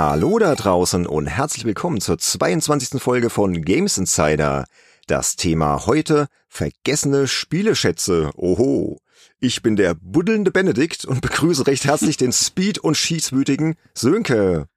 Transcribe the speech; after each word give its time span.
Hallo 0.00 0.38
da 0.38 0.54
draußen 0.54 1.08
und 1.08 1.26
herzlich 1.26 1.64
willkommen 1.64 2.00
zur 2.00 2.18
22. 2.18 3.02
Folge 3.02 3.30
von 3.30 3.62
Games 3.62 3.98
Insider. 3.98 4.66
Das 5.08 5.34
Thema 5.34 5.86
heute 5.86 6.28
vergessene 6.46 7.26
Spieleschätze. 7.26 8.30
Oho. 8.36 9.00
Ich 9.40 9.60
bin 9.60 9.74
der 9.74 9.94
buddelnde 9.94 10.52
Benedikt 10.52 11.04
und 11.04 11.20
begrüße 11.20 11.66
recht 11.66 11.84
herzlich 11.84 12.16
den 12.16 12.30
Speed- 12.30 12.78
und 12.78 12.96
schießwütigen 12.96 13.74
Sönke. 13.92 14.68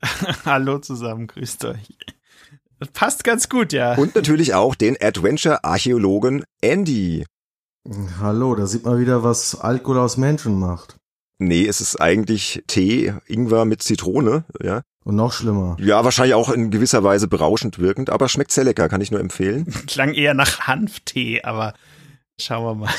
Hallo 0.44 0.78
zusammen, 0.78 1.26
grüßt 1.26 1.64
euch. 1.64 1.96
Das 2.78 2.90
passt 2.92 3.24
ganz 3.24 3.48
gut, 3.48 3.72
ja. 3.72 3.96
Und 3.96 4.14
natürlich 4.14 4.54
auch 4.54 4.76
den 4.76 4.96
Adventure-Archäologen 5.02 6.44
Andy. 6.60 7.26
Hallo, 8.20 8.54
da 8.54 8.68
sieht 8.68 8.84
man 8.84 9.00
wieder, 9.00 9.24
was 9.24 9.58
Alkohol 9.58 9.98
aus 9.98 10.18
Menschen 10.18 10.56
macht. 10.56 10.97
Nee, 11.38 11.66
es 11.66 11.80
ist 11.80 12.00
eigentlich 12.00 12.64
Tee, 12.66 13.14
Ingwer 13.26 13.64
mit 13.64 13.82
Zitrone, 13.82 14.44
ja. 14.62 14.82
Und 15.04 15.16
noch 15.16 15.32
schlimmer. 15.32 15.76
Ja, 15.80 16.04
wahrscheinlich 16.04 16.34
auch 16.34 16.50
in 16.50 16.70
gewisser 16.70 17.04
Weise 17.04 17.28
berauschend 17.28 17.78
wirkend, 17.78 18.10
aber 18.10 18.28
schmeckt 18.28 18.52
sehr 18.52 18.64
lecker, 18.64 18.88
kann 18.88 19.00
ich 19.00 19.10
nur 19.10 19.20
empfehlen. 19.20 19.66
Klang 19.86 20.12
eher 20.12 20.34
nach 20.34 20.60
Hanftee, 20.66 21.42
aber 21.42 21.74
schauen 22.38 22.64
wir 22.64 22.74
mal. 22.74 22.94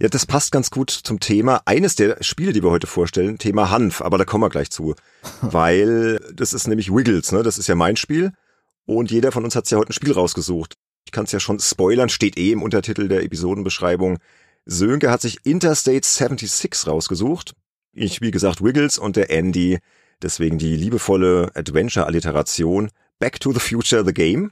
Ja, 0.00 0.08
das 0.08 0.26
passt 0.26 0.52
ganz 0.52 0.70
gut 0.70 0.90
zum 0.90 1.18
Thema. 1.18 1.62
Eines 1.64 1.96
der 1.96 2.22
Spiele, 2.22 2.52
die 2.52 2.62
wir 2.62 2.70
heute 2.70 2.86
vorstellen, 2.86 3.38
Thema 3.38 3.70
Hanf, 3.70 4.00
aber 4.00 4.16
da 4.16 4.24
kommen 4.24 4.44
wir 4.44 4.50
gleich 4.50 4.70
zu. 4.70 4.94
Weil 5.40 6.20
das 6.32 6.52
ist 6.52 6.68
nämlich 6.68 6.92
Wiggles, 6.94 7.32
ne? 7.32 7.42
Das 7.42 7.58
ist 7.58 7.66
ja 7.66 7.74
mein 7.74 7.96
Spiel. 7.96 8.32
Und 8.86 9.10
jeder 9.10 9.32
von 9.32 9.44
uns 9.44 9.56
hat 9.56 9.68
ja 9.70 9.78
heute 9.78 9.90
ein 9.90 9.94
Spiel 9.94 10.12
rausgesucht. 10.12 10.74
Ich 11.04 11.12
kann 11.12 11.24
es 11.24 11.32
ja 11.32 11.40
schon 11.40 11.58
spoilern, 11.58 12.10
steht 12.10 12.38
eh 12.38 12.52
im 12.52 12.62
Untertitel 12.62 13.08
der 13.08 13.24
Episodenbeschreibung. 13.24 14.18
Sönke 14.70 15.10
hat 15.10 15.22
sich 15.22 15.46
Interstate 15.46 16.06
76 16.06 16.86
rausgesucht. 16.86 17.54
Ich, 17.92 18.20
wie 18.20 18.30
gesagt, 18.30 18.62
Wiggles 18.62 18.98
und 18.98 19.16
der 19.16 19.30
Andy. 19.30 19.78
Deswegen 20.20 20.58
die 20.58 20.76
liebevolle 20.76 21.50
Adventure-Alliteration 21.54 22.90
Back 23.18 23.40
to 23.40 23.52
the 23.52 23.60
Future 23.60 24.04
the 24.04 24.12
Game. 24.12 24.50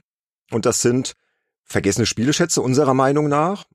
Und 0.49 0.65
das 0.65 0.81
sind 0.81 1.13
vergessene 1.63 2.07
Spieleschätze 2.07 2.61
unserer 2.61 2.95
Meinung 2.95 3.29
nach. 3.29 3.65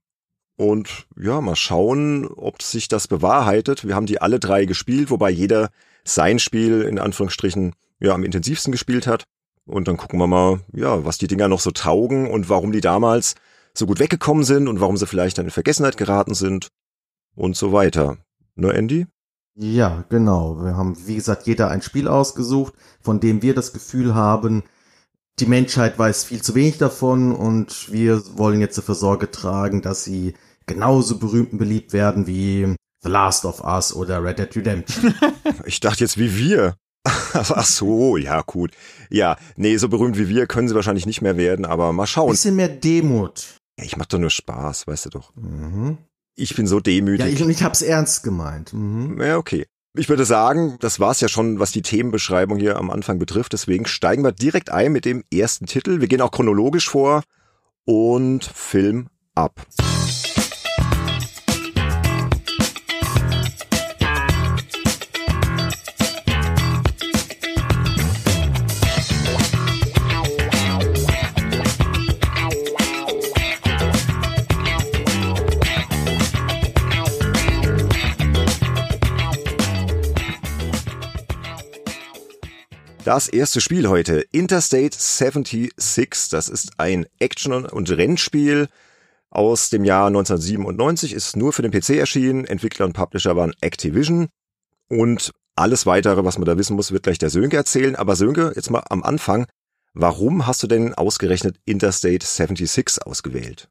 Und 0.56 1.06
ja, 1.16 1.40
mal 1.40 1.54
schauen, 1.54 2.26
ob 2.26 2.60
sich 2.60 2.88
das 2.88 3.06
bewahrheitet. 3.06 3.86
Wir 3.86 3.94
haben 3.94 4.06
die 4.06 4.20
alle 4.20 4.40
drei 4.40 4.64
gespielt, 4.64 5.10
wobei 5.10 5.30
jeder 5.30 5.70
sein 6.04 6.40
Spiel 6.40 6.82
in 6.82 6.98
Anführungsstrichen 6.98 7.74
ja 8.00 8.14
am 8.14 8.24
intensivsten 8.24 8.72
gespielt 8.72 9.06
hat. 9.06 9.24
Und 9.64 9.86
dann 9.86 9.96
gucken 9.96 10.18
wir 10.18 10.26
mal, 10.26 10.60
ja, 10.72 11.04
was 11.04 11.18
die 11.18 11.28
Dinger 11.28 11.46
noch 11.46 11.60
so 11.60 11.70
taugen 11.70 12.28
und 12.28 12.48
warum 12.48 12.72
die 12.72 12.80
damals 12.80 13.36
so 13.74 13.86
gut 13.86 14.00
weggekommen 14.00 14.44
sind 14.44 14.68
und 14.68 14.80
warum 14.80 14.96
sie 14.96 15.06
vielleicht 15.06 15.38
dann 15.38 15.46
in 15.46 15.50
Vergessenheit 15.50 15.96
geraten 15.96 16.34
sind 16.34 16.68
und 17.34 17.56
so 17.56 17.72
weiter. 17.72 18.18
Ne, 18.54 18.72
Andy? 18.72 19.06
Ja, 19.54 20.04
genau. 20.08 20.62
Wir 20.62 20.76
haben, 20.76 20.96
wie 21.06 21.16
gesagt, 21.16 21.46
jeder 21.46 21.70
ein 21.70 21.82
Spiel 21.82 22.08
ausgesucht, 22.08 22.74
von 23.00 23.20
dem 23.20 23.42
wir 23.42 23.54
das 23.54 23.72
Gefühl 23.72 24.14
haben, 24.14 24.62
die 25.38 25.46
Menschheit 25.46 25.98
weiß 25.98 26.24
viel 26.24 26.42
zu 26.42 26.54
wenig 26.54 26.78
davon 26.78 27.32
und 27.34 27.90
wir 27.92 28.22
wollen 28.36 28.60
jetzt 28.60 28.76
dafür 28.76 28.94
Sorge 28.94 29.30
tragen, 29.30 29.82
dass 29.82 30.04
sie 30.04 30.34
genauso 30.66 31.18
berühmt 31.18 31.52
und 31.52 31.58
beliebt 31.58 31.92
werden 31.92 32.26
wie 32.26 32.76
The 33.02 33.08
Last 33.08 33.44
of 33.44 33.64
Us 33.64 33.94
oder 33.94 34.22
Red 34.22 34.38
Dead 34.38 34.56
Redemption. 34.56 35.14
ich 35.64 35.80
dachte 35.80 36.04
jetzt 36.04 36.18
wie 36.18 36.36
wir. 36.36 36.76
Ach 37.04 37.64
so, 37.64 38.16
ja, 38.16 38.42
gut. 38.42 38.72
Ja, 39.10 39.36
nee, 39.56 39.76
so 39.76 39.88
berühmt 39.88 40.18
wie 40.18 40.28
wir 40.28 40.46
können 40.46 40.68
sie 40.68 40.74
wahrscheinlich 40.74 41.06
nicht 41.06 41.22
mehr 41.22 41.36
werden, 41.36 41.64
aber 41.64 41.92
mal 41.92 42.06
schauen. 42.06 42.30
Bisschen 42.30 42.56
mehr 42.56 42.68
Demut. 42.68 43.56
Ja, 43.78 43.84
ich 43.84 43.96
mach 43.96 44.06
doch 44.06 44.18
nur 44.18 44.30
Spaß, 44.30 44.86
weißt 44.86 45.06
du 45.06 45.10
doch. 45.10 45.34
Mhm. 45.36 45.98
Ich 46.34 46.54
bin 46.54 46.66
so 46.66 46.80
demütig. 46.80 47.26
Ja, 47.26 47.32
ich, 47.32 47.42
und 47.42 47.50
ich 47.50 47.62
hab's 47.62 47.82
ernst 47.82 48.22
gemeint. 48.22 48.72
Mhm. 48.72 49.20
Ja, 49.20 49.36
okay. 49.36 49.66
Ich 49.94 50.08
würde 50.08 50.24
sagen, 50.24 50.78
das 50.80 51.00
war's 51.00 51.20
ja 51.20 51.28
schon, 51.28 51.58
was 51.58 51.70
die 51.70 51.82
Themenbeschreibung 51.82 52.58
hier 52.58 52.78
am 52.78 52.90
Anfang 52.90 53.18
betrifft. 53.18 53.52
Deswegen 53.52 53.86
steigen 53.86 54.24
wir 54.24 54.32
direkt 54.32 54.70
ein 54.70 54.92
mit 54.92 55.04
dem 55.04 55.22
ersten 55.32 55.66
Titel. 55.66 56.00
Wir 56.00 56.08
gehen 56.08 56.22
auch 56.22 56.30
chronologisch 56.30 56.88
vor 56.88 57.22
und 57.84 58.44
Film 58.44 59.08
ab. 59.34 59.66
Das 83.04 83.26
erste 83.26 83.60
Spiel 83.60 83.88
heute, 83.88 84.24
Interstate 84.30 84.96
76. 84.96 86.28
Das 86.30 86.48
ist 86.48 86.70
ein 86.78 87.04
Action- 87.18 87.66
und 87.66 87.90
Rennspiel 87.90 88.68
aus 89.28 89.70
dem 89.70 89.84
Jahr 89.84 90.06
1997, 90.06 91.12
ist 91.12 91.36
nur 91.36 91.52
für 91.52 91.62
den 91.62 91.72
PC 91.72 91.98
erschienen. 91.98 92.44
Entwickler 92.44 92.86
und 92.86 92.92
Publisher 92.92 93.34
waren 93.34 93.54
Activision. 93.60 94.28
Und 94.88 95.32
alles 95.56 95.84
weitere, 95.84 96.24
was 96.24 96.38
man 96.38 96.44
da 96.44 96.56
wissen 96.56 96.76
muss, 96.76 96.92
wird 96.92 97.02
gleich 97.02 97.18
der 97.18 97.30
Sönke 97.30 97.56
erzählen. 97.56 97.96
Aber 97.96 98.14
Sönke, 98.14 98.52
jetzt 98.54 98.70
mal 98.70 98.84
am 98.88 99.02
Anfang. 99.02 99.46
Warum 99.94 100.46
hast 100.46 100.62
du 100.62 100.68
denn 100.68 100.94
ausgerechnet 100.94 101.56
Interstate 101.64 102.24
76 102.24 103.04
ausgewählt? 103.04 103.68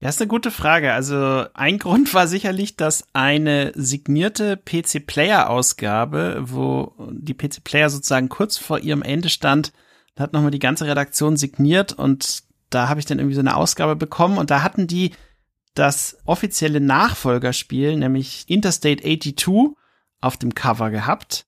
Ja, 0.00 0.10
ist 0.10 0.20
eine 0.20 0.28
gute 0.28 0.50
Frage. 0.50 0.92
Also 0.92 1.46
ein 1.54 1.78
Grund 1.80 2.12
war 2.14 2.28
sicherlich, 2.28 2.76
dass 2.76 3.06
eine 3.12 3.72
signierte 3.74 4.56
PC-Player-Ausgabe, 4.56 6.44
wo 6.46 6.94
die 7.10 7.34
PC-Player 7.34 7.90
sozusagen 7.90 8.28
kurz 8.28 8.58
vor 8.58 8.78
ihrem 8.80 9.02
Ende 9.02 9.28
stand, 9.28 9.72
hat 10.18 10.32
nochmal 10.32 10.50
die 10.50 10.58
ganze 10.58 10.86
Redaktion 10.86 11.36
signiert 11.36 11.92
und 11.92 12.42
da 12.70 12.88
habe 12.88 13.00
ich 13.00 13.06
dann 13.06 13.18
irgendwie 13.18 13.34
so 13.34 13.40
eine 13.40 13.56
Ausgabe 13.56 13.96
bekommen 13.96 14.38
und 14.38 14.50
da 14.50 14.62
hatten 14.62 14.86
die 14.86 15.12
das 15.74 16.18
offizielle 16.24 16.80
Nachfolgerspiel, 16.80 17.96
nämlich 17.96 18.44
Interstate 18.48 19.02
82, 19.02 19.76
auf 20.22 20.38
dem 20.38 20.54
Cover 20.54 20.90
gehabt 20.90 21.45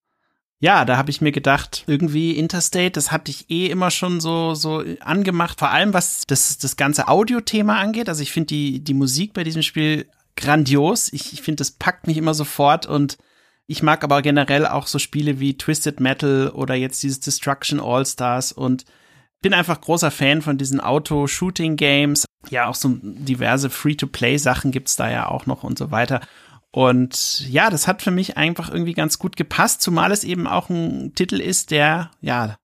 ja, 0.60 0.84
da 0.84 0.96
habe 0.96 1.10
ich 1.10 1.20
mir 1.20 1.32
gedacht, 1.32 1.84
irgendwie 1.86 2.32
Interstate, 2.32 2.90
das 2.90 3.12
hatte 3.12 3.30
ich 3.30 3.48
eh 3.48 3.66
immer 3.66 3.90
schon 3.90 4.20
so 4.20 4.54
so 4.54 4.82
angemacht, 5.00 5.58
vor 5.58 5.70
allem 5.70 5.94
was 5.94 6.22
das 6.26 6.58
das 6.58 6.76
ganze 6.76 7.08
Audiothema 7.08 7.78
angeht. 7.78 8.08
Also 8.08 8.22
ich 8.22 8.32
finde 8.32 8.48
die 8.48 8.82
die 8.82 8.94
Musik 8.94 9.34
bei 9.34 9.44
diesem 9.44 9.62
Spiel 9.62 10.06
grandios. 10.36 11.12
Ich, 11.12 11.32
ich 11.32 11.42
finde, 11.42 11.56
das 11.56 11.72
packt 11.72 12.06
mich 12.06 12.16
immer 12.16 12.34
sofort 12.34 12.86
und 12.86 13.18
ich 13.66 13.82
mag 13.82 14.02
aber 14.02 14.22
generell 14.22 14.66
auch 14.66 14.86
so 14.86 14.98
Spiele 14.98 15.40
wie 15.40 15.58
Twisted 15.58 16.00
Metal 16.00 16.48
oder 16.48 16.74
jetzt 16.74 17.02
dieses 17.02 17.20
Destruction 17.20 17.80
All 17.80 18.06
Stars 18.06 18.50
und 18.50 18.84
bin 19.42 19.54
einfach 19.54 19.80
großer 19.80 20.10
Fan 20.10 20.42
von 20.42 20.58
diesen 20.58 20.80
Auto-Shooting-Games. 20.80 22.24
Ja, 22.50 22.66
auch 22.66 22.74
so 22.74 22.98
diverse 23.02 23.70
Free-to-Play-Sachen 23.70 24.70
gibt's 24.70 24.96
da 24.96 25.10
ja 25.10 25.26
auch 25.28 25.46
noch 25.46 25.64
und 25.64 25.78
so 25.78 25.90
weiter. 25.90 26.20
Und 26.70 27.48
ja, 27.48 27.70
das 27.70 27.88
hat 27.88 28.02
für 28.02 28.10
mich 28.10 28.36
einfach 28.36 28.70
irgendwie 28.70 28.92
ganz 28.92 29.18
gut 29.18 29.36
gepasst, 29.36 29.80
zumal 29.80 30.12
es 30.12 30.24
eben 30.24 30.46
auch 30.46 30.68
ein 30.68 31.14
Titel 31.14 31.40
ist, 31.40 31.70
der, 31.70 32.10
ja, 32.20 32.58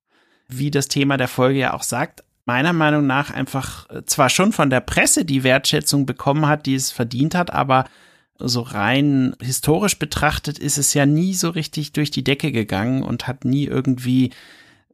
wie 0.48 0.70
das 0.70 0.88
Thema 0.88 1.16
der 1.16 1.28
Folge 1.28 1.58
ja 1.58 1.72
auch 1.72 1.82
sagt, 1.82 2.22
meiner 2.44 2.72
Meinung 2.72 3.06
nach 3.06 3.30
einfach 3.30 3.88
äh, 3.88 4.04
zwar 4.04 4.28
schon 4.28 4.52
von 4.52 4.68
der 4.68 4.80
Presse 4.80 5.24
die 5.24 5.42
Wertschätzung 5.42 6.04
bekommen 6.04 6.46
hat, 6.46 6.66
die 6.66 6.74
es 6.74 6.90
verdient 6.90 7.34
hat, 7.34 7.52
aber 7.52 7.84
so 8.38 8.60
rein 8.60 9.36
historisch 9.40 9.98
betrachtet 9.98 10.58
ist 10.58 10.76
es 10.76 10.92
ja 10.92 11.06
nie 11.06 11.34
so 11.34 11.50
richtig 11.50 11.92
durch 11.92 12.10
die 12.10 12.24
Decke 12.24 12.52
gegangen 12.52 13.02
und 13.02 13.26
hat 13.26 13.44
nie 13.44 13.64
irgendwie 13.64 14.30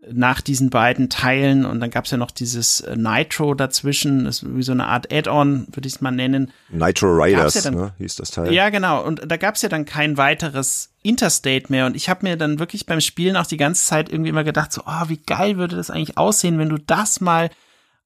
nach 0.08 0.40
diesen 0.40 0.70
beiden 0.70 1.10
Teilen 1.10 1.66
und 1.66 1.80
dann 1.80 1.90
gab 1.90 2.06
es 2.06 2.10
ja 2.10 2.16
noch 2.16 2.30
dieses 2.30 2.80
äh, 2.80 2.96
Nitro 2.96 3.54
dazwischen, 3.54 4.24
das 4.24 4.42
ist 4.42 4.56
wie 4.56 4.62
so 4.62 4.72
eine 4.72 4.86
Art 4.86 5.12
Add-on, 5.12 5.66
würde 5.72 5.86
ich 5.86 5.96
es 5.96 6.00
mal 6.00 6.10
nennen. 6.10 6.52
Nitro 6.70 7.08
Riders, 7.08 7.54
ja 7.54 7.60
dann, 7.62 7.74
ne, 7.74 7.92
hieß 7.98 8.16
das 8.16 8.30
Teil. 8.30 8.52
Ja, 8.52 8.70
genau. 8.70 9.04
Und 9.04 9.30
da 9.30 9.36
gab 9.36 9.56
es 9.56 9.62
ja 9.62 9.68
dann 9.68 9.84
kein 9.84 10.16
weiteres 10.16 10.90
Interstate 11.02 11.66
mehr. 11.68 11.84
Und 11.84 11.96
ich 11.96 12.08
habe 12.08 12.26
mir 12.26 12.36
dann 12.36 12.58
wirklich 12.58 12.86
beim 12.86 13.02
Spielen 13.02 13.36
auch 13.36 13.46
die 13.46 13.58
ganze 13.58 13.84
Zeit 13.84 14.10
irgendwie 14.10 14.30
immer 14.30 14.44
gedacht, 14.44 14.72
so, 14.72 14.82
oh, 14.86 15.08
wie 15.08 15.18
geil 15.18 15.58
würde 15.58 15.76
das 15.76 15.90
eigentlich 15.90 16.16
aussehen, 16.16 16.58
wenn 16.58 16.70
du 16.70 16.78
das 16.78 17.20
mal 17.20 17.50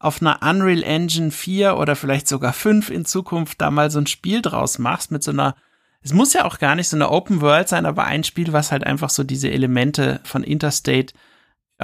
auf 0.01 0.21
einer 0.21 0.41
Unreal 0.43 0.83
Engine 0.83 1.31
4 1.31 1.77
oder 1.77 1.95
vielleicht 1.95 2.27
sogar 2.27 2.53
5 2.53 2.91
in 2.91 3.05
Zukunft 3.05 3.61
da 3.61 3.71
mal 3.71 3.91
so 3.91 4.01
ein 4.01 4.09
Spiel 4.09 4.43
draus 4.43 4.79
machst 4.79 5.13
mit 5.13 5.23
so 5.23 5.31
einer 5.31 5.55
es 6.03 6.13
muss 6.13 6.35
ja 6.35 6.45
auch 6.45 6.59
gar 6.59 6.75
nicht 6.75 6.89
so 6.89 6.99
eine 6.99 7.11
Open 7.11 7.41
World 7.41 7.67
sein, 7.67 7.87
aber 7.87 8.05
ein 8.05 8.25
Spiel, 8.25 8.53
was 8.53 8.71
halt 8.71 8.85
einfach 8.85 9.09
so 9.09 9.25
diese 9.25 9.51
Elemente 9.51 10.21
von 10.23 10.45
Interstate 10.45 11.15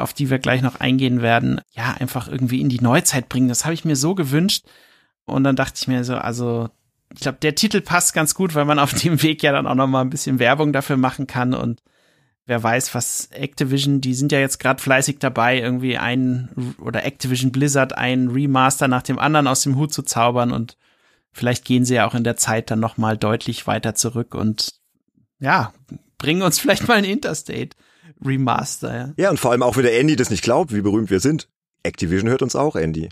auf 0.02 0.12
die 0.12 0.30
wir 0.30 0.38
gleich 0.38 0.62
noch 0.62 0.80
eingehen 0.80 1.22
werden, 1.22 1.60
ja, 1.72 1.94
einfach 1.98 2.28
irgendwie 2.28 2.60
in 2.60 2.68
die 2.68 2.80
Neuzeit 2.80 3.28
bringen. 3.28 3.48
Das 3.48 3.64
habe 3.64 3.74
ich 3.74 3.84
mir 3.84 3.96
so 3.96 4.14
gewünscht. 4.14 4.64
Und 5.24 5.44
dann 5.44 5.56
dachte 5.56 5.78
ich 5.80 5.88
mir 5.88 6.04
so, 6.04 6.16
also, 6.16 6.68
ich 7.14 7.20
glaube, 7.20 7.38
der 7.40 7.54
Titel 7.54 7.80
passt 7.80 8.14
ganz 8.14 8.34
gut, 8.34 8.54
weil 8.54 8.64
man 8.64 8.78
auf 8.78 8.94
dem 8.94 9.22
Weg 9.22 9.42
ja 9.42 9.52
dann 9.52 9.66
auch 9.66 9.74
noch 9.74 9.86
mal 9.86 10.00
ein 10.00 10.10
bisschen 10.10 10.38
Werbung 10.38 10.72
dafür 10.72 10.96
machen 10.96 11.26
kann 11.26 11.54
und 11.54 11.80
wer 12.46 12.62
weiß, 12.62 12.96
was 12.96 13.28
Activision, 13.30 14.00
die 14.00 14.12
sind 14.12 14.32
ja 14.32 14.40
jetzt 14.40 14.58
gerade 14.58 14.82
fleißig 14.82 15.18
dabei, 15.20 15.60
irgendwie 15.60 15.98
ein 15.98 16.48
oder 16.80 17.04
Activision 17.04 17.52
Blizzard 17.52 17.96
ein 17.96 18.28
Remaster 18.28 18.88
nach 18.88 19.02
dem 19.02 19.20
anderen 19.20 19.46
aus 19.46 19.62
dem 19.62 19.76
Hut 19.76 19.92
zu 19.92 20.02
zaubern 20.02 20.50
und 20.50 20.76
vielleicht 21.32 21.64
gehen 21.64 21.84
sie 21.84 21.94
ja 21.94 22.08
auch 22.08 22.14
in 22.14 22.24
der 22.24 22.36
Zeit 22.36 22.70
dann 22.72 22.80
noch 22.80 22.96
mal 22.96 23.16
deutlich 23.16 23.68
weiter 23.68 23.94
zurück 23.94 24.34
und 24.34 24.74
ja, 25.38 25.72
bringen 26.18 26.42
uns 26.42 26.58
vielleicht 26.58 26.88
mal 26.88 26.94
ein 26.94 27.04
Interstate 27.04 27.76
Remaster, 28.24 28.96
ja. 28.96 29.12
Ja, 29.16 29.30
und 29.30 29.38
vor 29.38 29.50
allem 29.50 29.62
auch, 29.62 29.76
wenn 29.76 29.84
der 29.84 29.98
Andy 29.98 30.16
das 30.16 30.30
nicht 30.30 30.42
glaubt, 30.42 30.74
wie 30.74 30.82
berühmt 30.82 31.10
wir 31.10 31.20
sind. 31.20 31.48
Activision 31.82 32.28
hört 32.28 32.42
uns 32.42 32.56
auch, 32.56 32.76
Andy. 32.76 33.08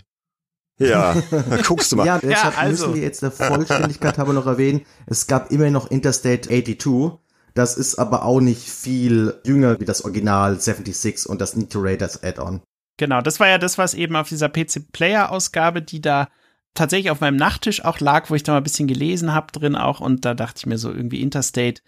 Ja, 0.77 1.15
guckst 1.67 1.91
du 1.91 1.97
mal. 1.97 2.05
Ja, 2.05 2.19
deshalb 2.19 2.55
ja, 2.55 2.59
also. 2.59 2.87
müssen 2.87 2.95
wir 2.95 3.03
jetzt 3.03 3.21
der 3.21 3.31
Vollständigkeit 3.31 4.17
aber 4.17 4.33
noch 4.33 4.45
erwähnen, 4.45 4.81
es 5.07 5.27
gab 5.27 5.51
immer 5.51 5.69
noch 5.69 5.91
Interstate 5.91 6.47
82. 6.47 7.19
Das 7.53 7.77
ist 7.77 7.97
aber 7.97 8.23
auch 8.23 8.39
nicht 8.39 8.69
viel 8.69 9.33
jünger 9.43 9.79
wie 9.79 9.85
das 9.85 10.03
Original 10.05 10.59
76 10.59 11.27
und 11.27 11.41
das 11.41 11.55
Need 11.55 11.71
to 11.71 11.79
Raiders 11.81 12.23
Add-on. 12.23 12.61
Genau, 12.97 13.21
das 13.21 13.39
war 13.39 13.47
ja 13.47 13.57
das, 13.57 13.77
was 13.77 13.93
eben 13.93 14.15
auf 14.15 14.29
dieser 14.29 14.49
PC-Player-Ausgabe, 14.49 15.81
die 15.81 16.01
da 16.01 16.29
tatsächlich 16.73 17.11
auf 17.11 17.21
meinem 17.21 17.37
Nachttisch 17.37 17.83
auch 17.83 17.99
lag, 17.99 18.29
wo 18.29 18.35
ich 18.35 18.43
da 18.43 18.53
mal 18.53 18.57
ein 18.59 18.63
bisschen 18.63 18.87
gelesen 18.87 19.33
habe 19.33 19.51
drin 19.51 19.75
auch 19.75 19.99
und 19.99 20.23
da 20.25 20.33
dachte 20.33 20.59
ich 20.59 20.65
mir 20.65 20.77
so 20.77 20.91
irgendwie 20.91 21.21
Interstate, 21.21 21.81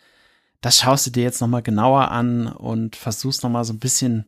das 0.62 0.80
schaust 0.80 1.08
du 1.08 1.12
dir 1.12 1.24
jetzt 1.24 1.42
noch 1.42 1.48
mal 1.48 1.62
genauer 1.62 2.12
an 2.12 2.48
und 2.48 2.96
versuchst 2.96 3.44
noch 3.44 3.50
mal 3.50 3.64
so 3.64 3.74
ein 3.74 3.80
bisschen 3.80 4.26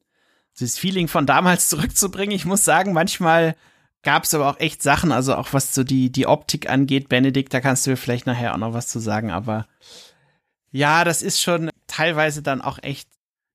dieses 0.60 0.78
Feeling 0.78 1.08
von 1.08 1.26
damals 1.26 1.70
zurückzubringen. 1.70 2.36
Ich 2.36 2.46
muss 2.46 2.66
sagen, 2.66 2.94
manchmal 2.94 3.56
gab 4.02 4.24
es 4.24 4.34
aber 4.34 4.50
auch 4.50 4.60
echt 4.60 4.84
Sachen, 4.84 5.12
also 5.12 5.36
auch 5.36 5.54
was 5.54 5.74
so 5.74 5.84
die, 5.84 6.12
die 6.12 6.28
Optik 6.28 6.70
angeht, 6.70 7.08
Benedikt, 7.08 7.54
da 7.54 7.62
kannst 7.62 7.86
du 7.86 7.92
mir 7.92 7.98
vielleicht 7.98 8.26
nachher 8.26 8.54
auch 8.54 8.58
noch 8.58 8.74
was 8.74 8.88
zu 8.88 9.00
sagen, 9.00 9.32
aber 9.32 9.66
ja, 10.72 11.06
das 11.06 11.22
ist 11.22 11.42
schon 11.42 11.70
teilweise 11.88 12.42
dann 12.42 12.62
auch 12.62 12.80
echt 12.82 13.08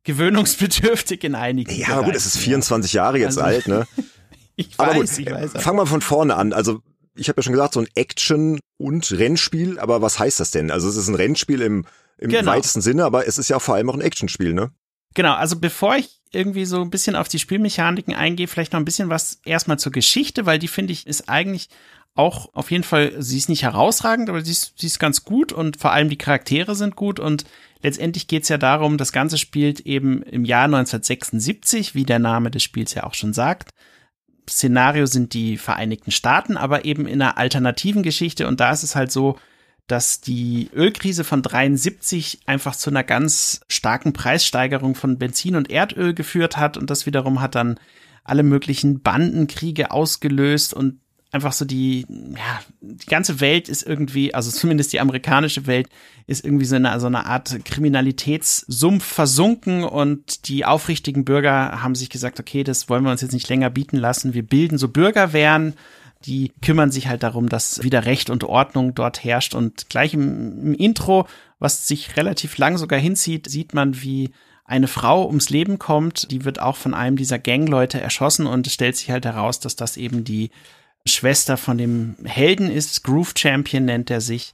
gewöhnungsbedürftig 0.05 1.25
in 1.25 1.35
einigen. 1.35 1.75
Ja, 1.75 1.89
aber 1.89 2.05
gut, 2.05 2.15
es 2.15 2.25
ist 2.25 2.39
24 2.39 2.95
Jahre 2.95 3.19
jetzt 3.19 3.39
also, 3.39 3.41
alt, 3.43 3.69
ne? 3.69 3.87
ich 4.57 4.79
weiß, 4.79 4.95
gut, 4.95 5.19
ich 5.19 5.31
weiß. 5.31 5.53
Fangen 5.63 5.79
wir 5.79 5.87
von 5.87 6.01
vorne 6.01 6.37
an. 6.37 6.53
Also 6.55 6.81
ich 7.15 7.29
habe 7.29 7.41
ja 7.41 7.43
schon 7.43 7.53
gesagt, 7.53 7.75
so 7.75 7.81
ein 7.81 7.89
Action- 7.95 8.61
und 8.79 9.11
Rennspiel, 9.11 9.79
aber 9.79 10.01
was 10.01 10.19
heißt 10.19 10.41
das 10.41 10.53
denn? 10.53 10.71
Also 10.71 10.89
es 10.89 10.97
ist 10.97 11.09
ein 11.09 11.17
Rennspiel 11.17 11.61
im, 11.61 11.85
im 12.19 12.31
genau. 12.31 12.51
weitesten 12.53 12.81
Sinne, 12.81 13.05
aber 13.05 13.27
es 13.27 13.39
ist 13.39 13.49
ja 13.49 13.59
vor 13.59 13.75
allem 13.75 13.91
auch 13.91 13.95
ein 13.95 14.01
Actionspiel, 14.01 14.53
ne? 14.53 14.71
Genau, 15.15 15.35
also 15.35 15.59
bevor 15.59 15.97
ich 15.97 16.21
irgendwie 16.33 16.65
so 16.65 16.81
ein 16.83 16.91
bisschen 16.91 17.17
auf 17.17 17.29
die 17.29 17.39
Spielmechaniken 17.39 18.15
eingehe, 18.15 18.49
vielleicht 18.49 18.73
noch 18.73 18.81
ein 18.81 18.85
bisschen 18.85 19.09
was 19.09 19.41
erstmal 19.45 19.79
zur 19.79 19.93
Geschichte, 19.93 20.47
weil 20.47 20.59
die 20.59 20.69
finde 20.69 20.93
ich 20.93 21.07
ist 21.07 21.29
eigentlich 21.29 21.69
auch 22.15 22.53
auf 22.53 22.71
jeden 22.71 22.85
Fall, 22.85 23.13
sie 23.19 23.39
ist 23.39 23.49
nicht 23.49 23.63
herausragend, 23.63 24.29
aber 24.29 24.45
sie 24.45 24.51
ist, 24.51 24.75
sie 24.77 24.87
ist 24.87 24.99
ganz 24.99 25.25
gut 25.25 25.53
und 25.53 25.79
vor 25.79 25.93
allem 25.93 26.09
die 26.09 26.19
Charaktere 26.19 26.75
sind 26.75 26.97
gut 26.97 27.21
und 27.21 27.45
letztendlich 27.83 28.27
geht 28.27 28.43
es 28.43 28.49
ja 28.49 28.59
darum, 28.59 28.99
das 28.99 29.13
Ganze 29.13 29.39
spielt 29.39 29.81
eben 29.81 30.23
im 30.23 30.45
Jahr 30.45 30.65
1976, 30.65 31.95
wie 31.95 32.05
der 32.05 32.19
Name 32.19 32.51
des 32.51 32.65
Spiels 32.65 32.93
ja 32.95 33.05
auch 33.05 33.15
schon 33.15 33.33
sagt. 33.33 33.71
Szenario 34.51 35.07
sind 35.07 35.33
die 35.33 35.57
Vereinigten 35.57 36.11
Staaten, 36.11 36.57
aber 36.57 36.85
eben 36.85 37.07
in 37.07 37.23
einer 37.23 37.39
alternativen 37.39 38.03
Geschichte 38.03 38.49
und 38.49 38.59
da 38.59 38.73
ist 38.73 38.83
es 38.83 38.97
halt 38.97 39.13
so, 39.13 39.39
dass 39.89 40.21
die 40.21 40.71
Ölkrise 40.75 41.25
von 41.25 41.43
73 41.43 42.41
einfach 42.47 42.77
zu 42.77 42.91
einer 42.91 43.03
ganz 43.03 43.63
starken 43.69 44.13
Preissteigerung 44.13 44.95
von 44.95 45.19
Benzin 45.19 45.57
und 45.57 45.71
Erdöl 45.71 46.15
geführt 46.15 46.57
hat 46.57 46.77
und 46.77 46.91
das 46.91 47.07
wiederum 47.07 47.41
hat 47.41 47.55
dann 47.55 47.81
alle 48.23 48.43
möglichen 48.43 49.01
Bandenkriege 49.01 49.91
ausgelöst 49.91 50.75
und 50.75 51.01
einfach 51.31 51.53
so 51.53 51.65
die, 51.65 52.07
ja, 52.09 52.61
die 52.81 53.07
ganze 53.07 53.41
Welt 53.41 53.69
ist 53.69 53.83
irgendwie, 53.83 54.35
also 54.35 54.51
zumindest 54.53 54.93
die 54.93 55.01
amerikanische 55.01 55.67
Welt, 55.67 55.89
ist 56.27 56.45
irgendwie 56.45 56.67
so 56.67 56.77
eine, 56.77 57.01
so 57.01 57.07
eine 57.07 57.25
Art 57.27 57.65
Kriminalitätssumpf 57.65 59.05
versunken 59.05 59.85
und 59.85 60.49
die 60.49 60.67
aufrichtigen 60.67 61.25
Bürger 61.25 61.83
haben 61.83 61.95
sich 61.95 62.11
gesagt, 62.11 62.39
okay, 62.39 62.65
das 62.65 62.91
wollen 62.91 63.05
wir 63.05 63.11
uns 63.11 63.23
jetzt 63.23 63.33
nicht 63.33 63.49
länger 63.49 63.71
bieten 63.71 63.97
lassen. 63.97 64.35
Wir 64.35 64.47
bilden 64.47 64.77
so 64.77 64.89
Bürgerwehren, 64.89 65.75
die 66.25 66.53
kümmern 66.63 66.91
sich 66.91 67.09
halt 67.09 67.23
darum, 67.23 67.49
dass 67.49 67.83
wieder 67.83 68.05
Recht 68.05 68.31
und 68.31 68.45
Ordnung 68.45 68.95
dort 68.95 69.23
herrscht 69.23 69.55
und 69.55 69.89
gleich 69.89 70.15
im, 70.15 70.67
im 70.67 70.75
Intro, 70.75 71.27
was 71.59 71.87
sich 71.87 72.17
relativ 72.17 72.59
lang 72.59 72.77
sogar 72.77 72.99
hinzieht, 72.99 73.49
sieht 73.49 73.75
man, 73.75 74.03
wie 74.03 74.31
eine 74.65 74.89
Frau 74.89 75.27
ums 75.27 75.49
Leben 75.49 75.79
kommt, 75.79 76.31
die 76.31 76.45
wird 76.45 76.61
auch 76.61 76.77
von 76.77 76.93
einem 76.93 77.17
dieser 77.17 77.39
Gangleute 77.39 78.01
erschossen 78.01 78.47
und 78.47 78.67
es 78.67 78.75
stellt 78.75 78.97
sich 78.97 79.11
halt 79.11 79.25
heraus, 79.25 79.61
dass 79.61 79.77
das 79.77 79.97
eben 79.97 80.25
die 80.25 80.51
Schwester 81.07 81.57
von 81.57 81.79
dem 81.79 82.17
Helden 82.25 82.71
ist. 82.71 83.03
Groove 83.03 83.33
Champion 83.37 83.87
nennt 83.87 84.11
er 84.11 84.21
sich. 84.21 84.53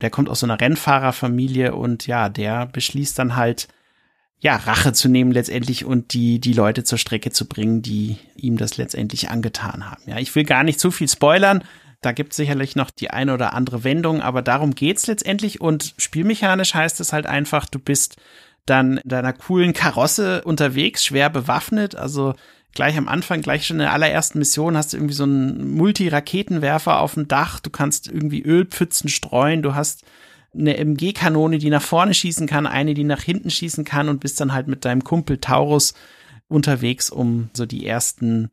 Der 0.00 0.10
kommt 0.10 0.28
aus 0.28 0.40
so 0.40 0.46
einer 0.46 0.60
Rennfahrerfamilie 0.60 1.76
und 1.76 2.08
ja, 2.08 2.28
der 2.28 2.66
beschließt 2.66 3.16
dann 3.18 3.36
halt, 3.36 3.68
ja, 4.42 4.56
Rache 4.56 4.92
zu 4.92 5.08
nehmen 5.08 5.30
letztendlich 5.30 5.84
und 5.84 6.14
die, 6.14 6.40
die 6.40 6.52
Leute 6.52 6.82
zur 6.82 6.98
Strecke 6.98 7.30
zu 7.30 7.46
bringen, 7.46 7.80
die 7.80 8.18
ihm 8.34 8.56
das 8.56 8.76
letztendlich 8.76 9.30
angetan 9.30 9.88
haben. 9.88 10.02
Ja, 10.06 10.18
ich 10.18 10.34
will 10.34 10.42
gar 10.42 10.64
nicht 10.64 10.80
zu 10.80 10.90
viel 10.90 11.08
spoilern. 11.08 11.62
Da 12.00 12.10
gibt 12.10 12.32
es 12.32 12.38
sicherlich 12.38 12.74
noch 12.74 12.90
die 12.90 13.10
eine 13.10 13.34
oder 13.34 13.54
andere 13.54 13.84
Wendung, 13.84 14.20
aber 14.20 14.42
darum 14.42 14.74
geht's 14.74 15.06
letztendlich 15.06 15.60
und 15.60 15.94
spielmechanisch 15.96 16.74
heißt 16.74 16.98
es 16.98 17.12
halt 17.12 17.26
einfach, 17.26 17.66
du 17.66 17.78
bist 17.78 18.16
dann 18.66 18.96
in 18.96 19.08
deiner 19.08 19.32
coolen 19.32 19.74
Karosse 19.74 20.42
unterwegs, 20.42 21.04
schwer 21.04 21.30
bewaffnet, 21.30 21.94
also 21.94 22.34
gleich 22.74 22.96
am 22.98 23.06
Anfang, 23.06 23.42
gleich 23.42 23.64
schon 23.64 23.76
in 23.76 23.82
der 23.82 23.92
allerersten 23.92 24.40
Mission 24.40 24.76
hast 24.76 24.92
du 24.92 24.96
irgendwie 24.96 25.14
so 25.14 25.22
einen 25.22 25.72
Multi-Raketenwerfer 25.74 26.98
auf 26.98 27.14
dem 27.14 27.28
Dach, 27.28 27.60
du 27.60 27.70
kannst 27.70 28.08
irgendwie 28.08 28.42
Ölpfützen 28.42 29.08
streuen, 29.08 29.62
du 29.62 29.76
hast 29.76 30.02
eine 30.54 30.76
MG-Kanone, 30.76 31.58
die 31.58 31.70
nach 31.70 31.82
vorne 31.82 32.14
schießen 32.14 32.46
kann, 32.46 32.66
eine, 32.66 32.94
die 32.94 33.04
nach 33.04 33.22
hinten 33.22 33.50
schießen 33.50 33.84
kann 33.84 34.08
und 34.08 34.20
bist 34.20 34.40
dann 34.40 34.52
halt 34.52 34.68
mit 34.68 34.84
deinem 34.84 35.04
Kumpel 35.04 35.38
Taurus 35.38 35.94
unterwegs, 36.48 37.10
um 37.10 37.48
so 37.54 37.66
die 37.66 37.86
ersten 37.86 38.50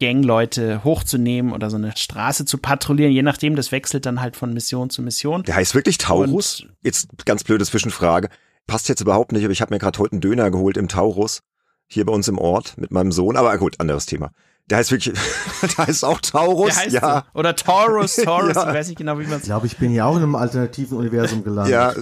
Gangleute 0.00 0.84
hochzunehmen 0.84 1.52
oder 1.52 1.70
so 1.70 1.76
eine 1.76 1.96
Straße 1.96 2.44
zu 2.44 2.58
patrouillieren, 2.58 3.12
je 3.12 3.22
nachdem, 3.22 3.56
das 3.56 3.72
wechselt 3.72 4.06
dann 4.06 4.20
halt 4.20 4.36
von 4.36 4.52
Mission 4.52 4.90
zu 4.90 5.02
Mission. 5.02 5.42
Der 5.42 5.56
heißt 5.56 5.74
wirklich 5.74 5.98
Taurus? 5.98 6.60
Und 6.60 6.76
jetzt 6.82 7.08
ganz 7.24 7.42
blöde 7.42 7.64
Zwischenfrage. 7.64 8.28
Passt 8.66 8.88
jetzt 8.88 9.00
überhaupt 9.00 9.32
nicht, 9.32 9.44
aber 9.44 9.52
ich 9.52 9.60
habe 9.60 9.74
mir 9.74 9.78
gerade 9.78 9.98
heute 9.98 10.12
einen 10.12 10.20
Döner 10.20 10.50
geholt 10.50 10.76
im 10.76 10.88
Taurus 10.88 11.40
hier 11.88 12.04
bei 12.04 12.12
uns 12.12 12.28
im 12.28 12.38
Ort 12.38 12.76
mit 12.76 12.90
meinem 12.90 13.10
Sohn. 13.10 13.36
Aber 13.36 13.56
gut, 13.58 13.80
anderes 13.80 14.06
Thema. 14.06 14.30
Der 14.70 14.78
heißt 14.78 14.90
wirklich, 14.90 15.14
der 15.62 15.86
heißt 15.86 16.04
auch 16.04 16.20
Taurus, 16.20 16.76
heißt 16.76 16.92
ja. 16.92 17.24
So. 17.32 17.40
Oder 17.40 17.56
Taurus, 17.56 18.16
Taurus, 18.16 18.54
ja. 18.54 18.68
ich 18.68 18.74
weiß 18.74 18.88
nicht 18.88 18.98
genau, 18.98 19.18
wie 19.18 19.24
man 19.24 19.34
es. 19.34 19.42
Ich 19.42 19.44
glaube, 19.44 19.66
ich 19.66 19.76
bin 19.78 19.94
ja 19.94 20.04
auch 20.04 20.16
in 20.16 20.22
einem 20.22 20.34
alternativen 20.34 20.98
Universum 20.98 21.42
gelandet. 21.42 21.72
Ja, 21.72 21.94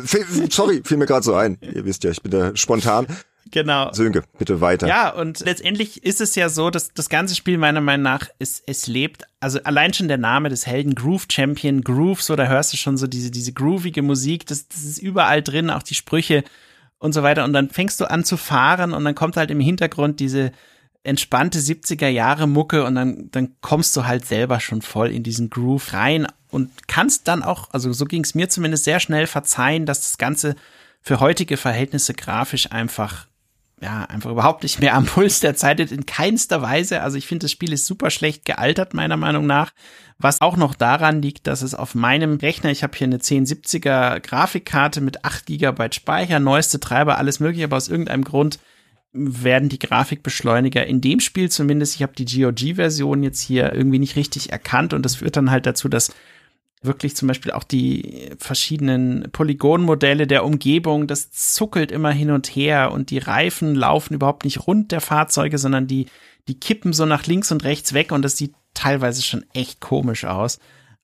sorry, 0.50 0.82
fiel 0.84 0.96
mir 0.96 1.06
gerade 1.06 1.24
so 1.24 1.34
ein. 1.34 1.58
Ihr 1.60 1.84
wisst 1.84 2.04
ja, 2.04 2.10
ich 2.10 2.22
bin 2.22 2.32
da 2.32 2.56
spontan. 2.56 3.06
Genau. 3.52 3.92
Sönke, 3.92 4.24
bitte 4.38 4.60
weiter. 4.60 4.88
Ja, 4.88 5.10
und 5.10 5.40
letztendlich 5.40 6.02
ist 6.04 6.20
es 6.20 6.34
ja 6.34 6.48
so, 6.48 6.70
dass 6.70 6.92
das 6.92 7.08
ganze 7.08 7.36
Spiel 7.36 7.58
meiner 7.58 7.80
Meinung 7.80 8.02
nach 8.02 8.28
ist, 8.38 8.64
es 8.66 8.88
lebt, 8.88 9.24
also 9.38 9.60
allein 9.62 9.94
schon 9.94 10.08
der 10.08 10.18
Name 10.18 10.48
des 10.48 10.66
Helden 10.66 10.94
Groove 10.94 11.26
Champion, 11.30 11.82
Groove, 11.82 12.22
so 12.22 12.34
da 12.34 12.46
hörst 12.46 12.72
du 12.72 12.76
schon 12.76 12.96
so 12.96 13.06
diese, 13.06 13.30
diese 13.30 13.52
groovige 13.52 14.02
Musik, 14.02 14.46
das, 14.46 14.66
das 14.68 14.82
ist 14.82 14.98
überall 14.98 15.42
drin, 15.42 15.70
auch 15.70 15.84
die 15.84 15.94
Sprüche 15.94 16.42
und 16.98 17.12
so 17.12 17.22
weiter. 17.22 17.44
Und 17.44 17.52
dann 17.52 17.70
fängst 17.70 18.00
du 18.00 18.10
an 18.10 18.24
zu 18.24 18.36
fahren 18.36 18.92
und 18.92 19.04
dann 19.04 19.14
kommt 19.14 19.36
halt 19.36 19.50
im 19.52 19.60
Hintergrund 19.60 20.18
diese 20.18 20.50
entspannte 21.06 21.58
70er 21.58 22.08
Jahre 22.08 22.46
Mucke 22.46 22.84
und 22.84 22.94
dann, 22.94 23.30
dann 23.30 23.56
kommst 23.60 23.96
du 23.96 24.06
halt 24.06 24.26
selber 24.26 24.60
schon 24.60 24.82
voll 24.82 25.10
in 25.10 25.22
diesen 25.22 25.50
Groove 25.50 25.92
rein 25.92 26.26
und 26.48 26.70
kannst 26.88 27.28
dann 27.28 27.42
auch, 27.42 27.68
also 27.72 27.92
so 27.92 28.04
ging 28.04 28.24
es 28.24 28.34
mir 28.34 28.48
zumindest 28.48 28.84
sehr 28.84 29.00
schnell 29.00 29.26
verzeihen, 29.26 29.86
dass 29.86 30.00
das 30.00 30.18
Ganze 30.18 30.56
für 31.00 31.20
heutige 31.20 31.56
Verhältnisse 31.56 32.14
grafisch 32.14 32.72
einfach 32.72 33.26
ja, 33.80 34.04
einfach 34.04 34.30
überhaupt 34.30 34.62
nicht 34.62 34.80
mehr 34.80 34.94
am 34.94 35.04
Puls 35.06 35.40
der 35.40 35.54
Zeit 35.54 35.80
in 35.80 36.06
keinster 36.06 36.62
Weise. 36.62 37.02
Also 37.02 37.18
ich 37.18 37.26
finde, 37.26 37.44
das 37.44 37.52
Spiel 37.52 37.72
ist 37.72 37.86
super 37.86 38.10
schlecht 38.10 38.44
gealtert, 38.44 38.94
meiner 38.94 39.16
Meinung 39.16 39.46
nach. 39.46 39.72
Was 40.18 40.40
auch 40.40 40.56
noch 40.56 40.74
daran 40.74 41.20
liegt, 41.20 41.46
dass 41.46 41.60
es 41.60 41.74
auf 41.74 41.94
meinem 41.94 42.36
Rechner, 42.38 42.70
ich 42.70 42.82
habe 42.82 42.96
hier 42.96 43.06
eine 43.06 43.18
1070er 43.18 44.20
Grafikkarte 44.20 45.02
mit 45.02 45.24
8 45.26 45.44
GB 45.44 45.92
Speicher, 45.92 46.40
neueste 46.40 46.80
Treiber, 46.80 47.18
alles 47.18 47.38
mögliche, 47.38 47.64
aber 47.64 47.76
aus 47.76 47.88
irgendeinem 47.88 48.24
Grund 48.24 48.58
werden 49.16 49.68
die 49.68 49.78
Grafikbeschleuniger 49.78 50.86
in 50.86 51.00
dem 51.00 51.20
Spiel 51.20 51.50
zumindest, 51.50 51.96
ich 51.96 52.02
habe 52.02 52.12
die 52.16 52.24
GOG-Version 52.24 53.22
jetzt 53.22 53.40
hier 53.40 53.72
irgendwie 53.72 53.98
nicht 53.98 54.16
richtig 54.16 54.52
erkannt 54.52 54.92
und 54.92 55.02
das 55.02 55.16
führt 55.16 55.36
dann 55.36 55.50
halt 55.50 55.66
dazu, 55.66 55.88
dass 55.88 56.12
wirklich 56.82 57.16
zum 57.16 57.28
Beispiel 57.28 57.52
auch 57.52 57.64
die 57.64 58.30
verschiedenen 58.38 59.28
Polygonmodelle 59.32 60.26
der 60.26 60.44
Umgebung, 60.44 61.06
das 61.06 61.30
zuckelt 61.30 61.90
immer 61.90 62.10
hin 62.10 62.30
und 62.30 62.46
her 62.46 62.92
und 62.92 63.10
die 63.10 63.18
Reifen 63.18 63.74
laufen 63.74 64.14
überhaupt 64.14 64.44
nicht 64.44 64.66
rund 64.66 64.92
der 64.92 65.00
Fahrzeuge, 65.00 65.58
sondern 65.58 65.86
die, 65.86 66.06
die 66.48 66.60
kippen 66.60 66.92
so 66.92 67.06
nach 67.06 67.26
links 67.26 67.50
und 67.50 67.64
rechts 67.64 67.94
weg 67.94 68.12
und 68.12 68.22
das 68.22 68.36
sieht 68.36 68.54
teilweise 68.74 69.22
schon 69.22 69.44
echt 69.54 69.80
komisch 69.80 70.24
aus. 70.24 70.58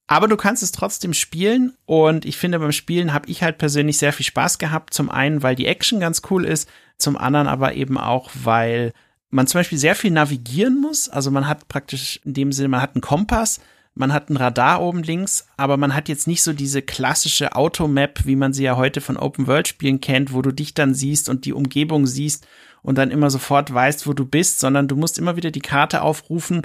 Aber 0.06 0.28
du 0.28 0.36
kannst 0.36 0.62
es 0.62 0.72
trotzdem 0.72 1.14
spielen 1.14 1.72
und 1.86 2.26
ich 2.26 2.36
finde, 2.36 2.58
beim 2.58 2.72
Spielen 2.72 3.14
habe 3.14 3.30
ich 3.30 3.42
halt 3.42 3.58
persönlich 3.58 3.98
sehr 3.98 4.12
viel 4.12 4.26
Spaß 4.26 4.58
gehabt. 4.58 4.92
Zum 4.92 5.10
einen, 5.10 5.42
weil 5.42 5.54
die 5.54 5.66
Action 5.66 6.00
ganz 6.00 6.22
cool 6.30 6.44
ist, 6.44 6.68
zum 7.02 7.16
anderen 7.16 7.46
aber 7.46 7.74
eben 7.74 7.98
auch, 7.98 8.30
weil 8.34 8.92
man 9.30 9.46
zum 9.46 9.58
Beispiel 9.58 9.78
sehr 9.78 9.94
viel 9.94 10.10
navigieren 10.10 10.80
muss. 10.80 11.08
Also 11.08 11.30
man 11.30 11.48
hat 11.48 11.68
praktisch 11.68 12.20
in 12.24 12.34
dem 12.34 12.52
Sinne, 12.52 12.68
man 12.68 12.82
hat 12.82 12.94
einen 12.94 13.02
Kompass, 13.02 13.60
man 13.94 14.12
hat 14.12 14.30
ein 14.30 14.36
Radar 14.36 14.80
oben 14.80 15.02
links, 15.02 15.46
aber 15.56 15.76
man 15.76 15.94
hat 15.94 16.08
jetzt 16.08 16.26
nicht 16.26 16.42
so 16.42 16.52
diese 16.52 16.80
klassische 16.80 17.54
Automap, 17.56 18.24
wie 18.24 18.36
man 18.36 18.52
sie 18.52 18.64
ja 18.64 18.76
heute 18.76 19.00
von 19.00 19.16
Open-World-Spielen 19.16 20.00
kennt, 20.00 20.32
wo 20.32 20.40
du 20.40 20.52
dich 20.52 20.74
dann 20.74 20.94
siehst 20.94 21.28
und 21.28 21.44
die 21.44 21.52
Umgebung 21.52 22.06
siehst 22.06 22.46
und 22.82 22.96
dann 22.96 23.10
immer 23.10 23.30
sofort 23.30 23.72
weißt, 23.72 24.06
wo 24.06 24.12
du 24.12 24.24
bist, 24.24 24.60
sondern 24.60 24.88
du 24.88 24.96
musst 24.96 25.18
immer 25.18 25.36
wieder 25.36 25.50
die 25.50 25.60
Karte 25.60 26.02
aufrufen 26.02 26.62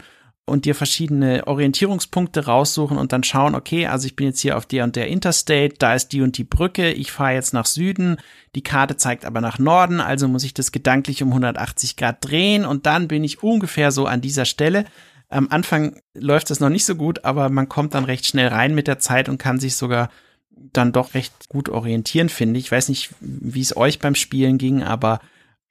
und 0.48 0.64
dir 0.64 0.76
verschiedene 0.76 1.46
Orientierungspunkte 1.46 2.46
raussuchen 2.46 2.98
und 2.98 3.12
dann 3.12 3.24
schauen, 3.24 3.54
okay, 3.54 3.88
also 3.88 4.08
ich 4.08 4.16
bin 4.16 4.28
jetzt 4.28 4.40
hier 4.40 4.56
auf 4.56 4.66
der 4.66 4.86
und 4.86 4.96
der 4.96 5.08
Interstate, 5.08 5.76
da 5.78 5.94
ist 5.94 6.14
die 6.14 6.22
und 6.22 6.38
die 6.38 6.46
Brücke, 6.46 6.92
ich 6.92 7.12
fahre 7.12 7.34
jetzt 7.34 7.54
nach 7.54 7.66
Süden, 7.66 8.16
die 8.56 8.64
Karte 8.64 8.96
zeigt 8.96 9.26
aber 9.26 9.42
nach 9.42 9.60
Norden, 9.60 10.00
also 10.00 10.30
muss 10.30 10.46
ich 10.46 10.54
das 10.54 10.72
gedanklich 10.72 11.22
um 11.22 11.30
180 11.30 11.98
Grad 11.98 12.18
drehen 12.22 12.66
und 12.66 12.86
dann 12.86 13.10
bin 13.10 13.26
ich 13.26 13.44
ungefähr 13.44 13.92
so 13.92 14.06
an 14.06 14.22
dieser 14.22 14.46
Stelle. 14.46 14.86
Am 15.28 15.50
Anfang 15.50 16.00
läuft 16.14 16.50
das 16.50 16.62
noch 16.62 16.70
nicht 16.70 16.86
so 16.86 16.96
gut, 16.96 17.26
aber 17.26 17.50
man 17.50 17.68
kommt 17.68 17.94
dann 17.94 18.06
recht 18.06 18.26
schnell 18.26 18.48
rein 18.48 18.74
mit 18.74 18.88
der 18.88 19.00
Zeit 19.00 19.28
und 19.28 19.38
kann 19.38 19.60
sich 19.60 19.76
sogar 19.76 20.10
dann 20.50 20.94
doch 20.94 21.14
recht 21.14 21.50
gut 21.50 21.68
orientieren, 21.68 22.30
finde 22.30 22.58
ich. 22.58 22.68
Ich 22.68 22.72
weiß 22.72 22.88
nicht, 22.88 23.10
wie 23.20 23.62
es 23.62 23.76
euch 23.76 24.00
beim 24.00 24.16
Spielen 24.16 24.58
ging, 24.58 24.82
aber 24.82 25.20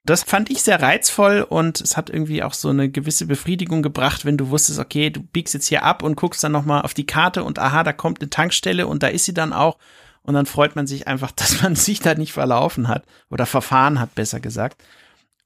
das 0.09 0.23
fand 0.23 0.49
ich 0.49 0.61
sehr 0.61 0.81
reizvoll 0.81 1.41
und 1.41 1.81
es 1.81 1.97
hat 1.97 2.09
irgendwie 2.09 2.41
auch 2.41 2.53
so 2.53 2.69
eine 2.69 2.89
gewisse 2.89 3.25
Befriedigung 3.25 3.81
gebracht, 3.81 4.25
wenn 4.25 4.37
du 4.37 4.49
wusstest, 4.49 4.79
okay, 4.79 5.09
du 5.09 5.21
biegst 5.21 5.53
jetzt 5.53 5.67
hier 5.67 5.83
ab 5.83 6.01
und 6.01 6.15
guckst 6.15 6.43
dann 6.43 6.53
nochmal 6.53 6.81
auf 6.83 6.93
die 6.93 7.05
Karte 7.05 7.43
und 7.43 7.59
aha, 7.59 7.83
da 7.83 7.93
kommt 7.93 8.21
eine 8.21 8.29
Tankstelle 8.29 8.87
und 8.87 9.03
da 9.03 9.07
ist 9.07 9.25
sie 9.25 9.33
dann 9.33 9.53
auch. 9.53 9.77
Und 10.23 10.33
dann 10.33 10.45
freut 10.45 10.75
man 10.75 10.87
sich 10.87 11.07
einfach, 11.07 11.31
dass 11.35 11.61
man 11.61 11.75
sich 11.75 11.99
da 11.99 12.15
nicht 12.15 12.33
verlaufen 12.33 12.87
hat 12.87 13.05
oder 13.29 13.45
verfahren 13.45 13.99
hat, 13.99 14.15
besser 14.15 14.39
gesagt. 14.39 14.81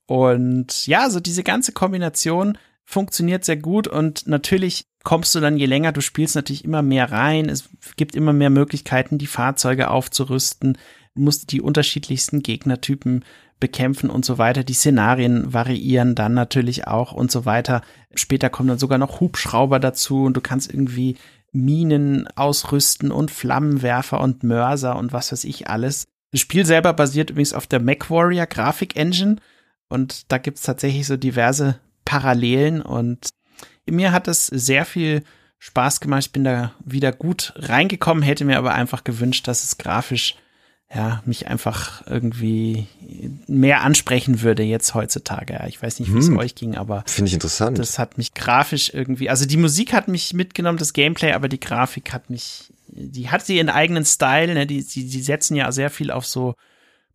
Und 0.06 0.86
ja, 0.88 1.10
so 1.10 1.20
diese 1.20 1.44
ganze 1.44 1.72
Kombination 1.72 2.58
funktioniert 2.84 3.46
sehr 3.46 3.58
gut 3.58 3.88
und 3.88 4.28
natürlich 4.28 4.86
kommst 5.04 5.34
du 5.34 5.40
dann, 5.40 5.58
je 5.58 5.66
länger 5.66 5.92
du 5.92 6.02
spielst, 6.02 6.36
natürlich 6.36 6.66
immer 6.66 6.82
mehr 6.82 7.12
rein. 7.12 7.50
Es 7.50 7.70
gibt 7.96 8.16
immer 8.16 8.34
mehr 8.34 8.50
Möglichkeiten, 8.50 9.18
die 9.18 9.28
Fahrzeuge 9.28 9.90
aufzurüsten, 9.90 10.78
musst 11.16 11.52
die 11.52 11.62
unterschiedlichsten 11.62 12.44
Gegnertypen 12.44 13.24
bekämpfen 13.62 14.10
und 14.10 14.26
so 14.26 14.38
weiter. 14.38 14.66
Die 14.66 14.74
Szenarien 14.74 15.54
variieren 15.54 16.16
dann 16.16 16.34
natürlich 16.34 16.88
auch 16.88 17.14
und 17.14 17.32
so 17.32 17.46
weiter. 17.46 17.82
Später 18.14 18.50
kommen 18.50 18.68
dann 18.68 18.80
sogar 18.80 18.98
noch 18.98 19.22
Hubschrauber 19.22 19.80
dazu 19.80 20.26
und 20.26 20.36
du 20.36 20.42
kannst 20.42 20.70
irgendwie 20.70 21.16
Minen 21.54 22.28
ausrüsten 22.36 23.12
und 23.12 23.32
Flammenwerfer 23.32 24.20
und 24.20 24.44
Mörser 24.44 24.98
und 24.98 25.14
was 25.14 25.32
weiß 25.32 25.46
ich 25.46 25.70
alles. 25.70 26.08
Das 26.32 26.42
Spiel 26.42 26.66
selber 26.66 26.92
basiert 26.92 27.30
übrigens 27.30 27.54
auf 27.54 27.68
der 27.68 27.82
MacWarrior 27.82 28.48
Grafik 28.48 28.98
Engine 28.98 29.38
und 29.88 30.32
da 30.32 30.38
gibt's 30.38 30.64
tatsächlich 30.64 31.08
so 31.08 31.16
diverse 31.16 31.80
Parallelen 32.04 32.82
und 32.82 33.30
mir 33.86 34.12
hat 34.12 34.28
es 34.28 34.48
sehr 34.48 34.86
viel 34.86 35.24
Spaß 35.60 36.00
gemacht. 36.00 36.24
Ich 36.26 36.32
bin 36.32 36.44
da 36.44 36.74
wieder 36.84 37.12
gut 37.12 37.54
reingekommen, 37.58 38.24
hätte 38.24 38.46
mir 38.46 38.58
aber 38.58 38.74
einfach 38.74 39.04
gewünscht, 39.04 39.48
dass 39.48 39.64
es 39.64 39.78
grafisch 39.78 40.36
ja, 40.94 41.22
mich 41.26 41.48
einfach 41.48 42.06
irgendwie 42.06 42.88
mehr 43.48 43.82
ansprechen 43.82 44.42
würde 44.42 44.64
jetzt 44.64 44.94
heutzutage. 44.94 45.54
Ja, 45.54 45.68
ich 45.68 45.82
weiß 45.82 46.00
nicht, 46.00 46.14
wie 46.14 46.20
es 46.20 46.28
hm. 46.28 46.38
euch 46.38 46.54
ging, 46.54 46.76
aber 46.76 47.04
finde 47.08 47.30
ich 47.30 47.34
interessant. 47.34 47.80
Das 47.80 47.98
hat 47.98 48.18
mich 48.18 48.34
grafisch 48.34 48.94
irgendwie, 48.94 49.30
also 49.30 49.46
die 49.46 49.58
Musik 49.58 49.94
hat 49.94 50.10
mich 50.10 50.34
mitgenommen, 50.34 50.78
das 50.78 50.92
Gameplay, 50.92 51.32
aber 51.32 51.48
die 51.48 51.62
Grafik 51.62 52.12
hat 52.12 52.30
mich, 52.30 52.74
die 52.88 53.30
hat 53.30 53.46
sie 53.46 53.56
ihren 53.58 53.70
eigenen 53.70 54.04
Style, 54.04 54.54
ne? 54.54 54.68
die, 54.68 54.84
die, 54.84 55.08
die 55.08 55.22
setzen 55.22 55.56
ja 55.56 55.72
sehr 55.72 55.90
viel 55.90 56.12
auf 56.12 56.26
so 56.26 56.56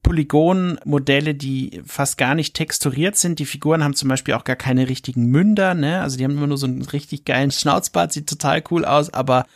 Polygon-Modelle, 0.03 1.35
die 1.35 1.83
fast 1.85 2.17
gar 2.17 2.35
nicht 2.35 2.55
texturiert 2.55 3.17
sind. 3.17 3.41
Die 3.41 3.47
Figuren 3.47 3.85
haben 3.85 3.95
zum 3.95 4.09
Beispiel 4.09 4.35
auch 4.35 4.45
gar 4.45 4.57
keine 4.57 4.89
richtigen 4.89 5.27
Münder, 5.27 5.75
ne? 5.75 6.01
Also 6.01 6.17
die 6.17 6.25
haben 6.25 6.37
immer 6.37 6.47
nur 6.47 6.59
so 6.59 6.67
einen 6.67 6.83
richtig 6.83 7.25
geilen 7.25 7.51
Schnauzbart, 7.51 8.13
sieht 8.13 8.29
total 8.29 8.63
cool 8.71 8.85
aus, 8.85 9.13
aber 9.13 9.47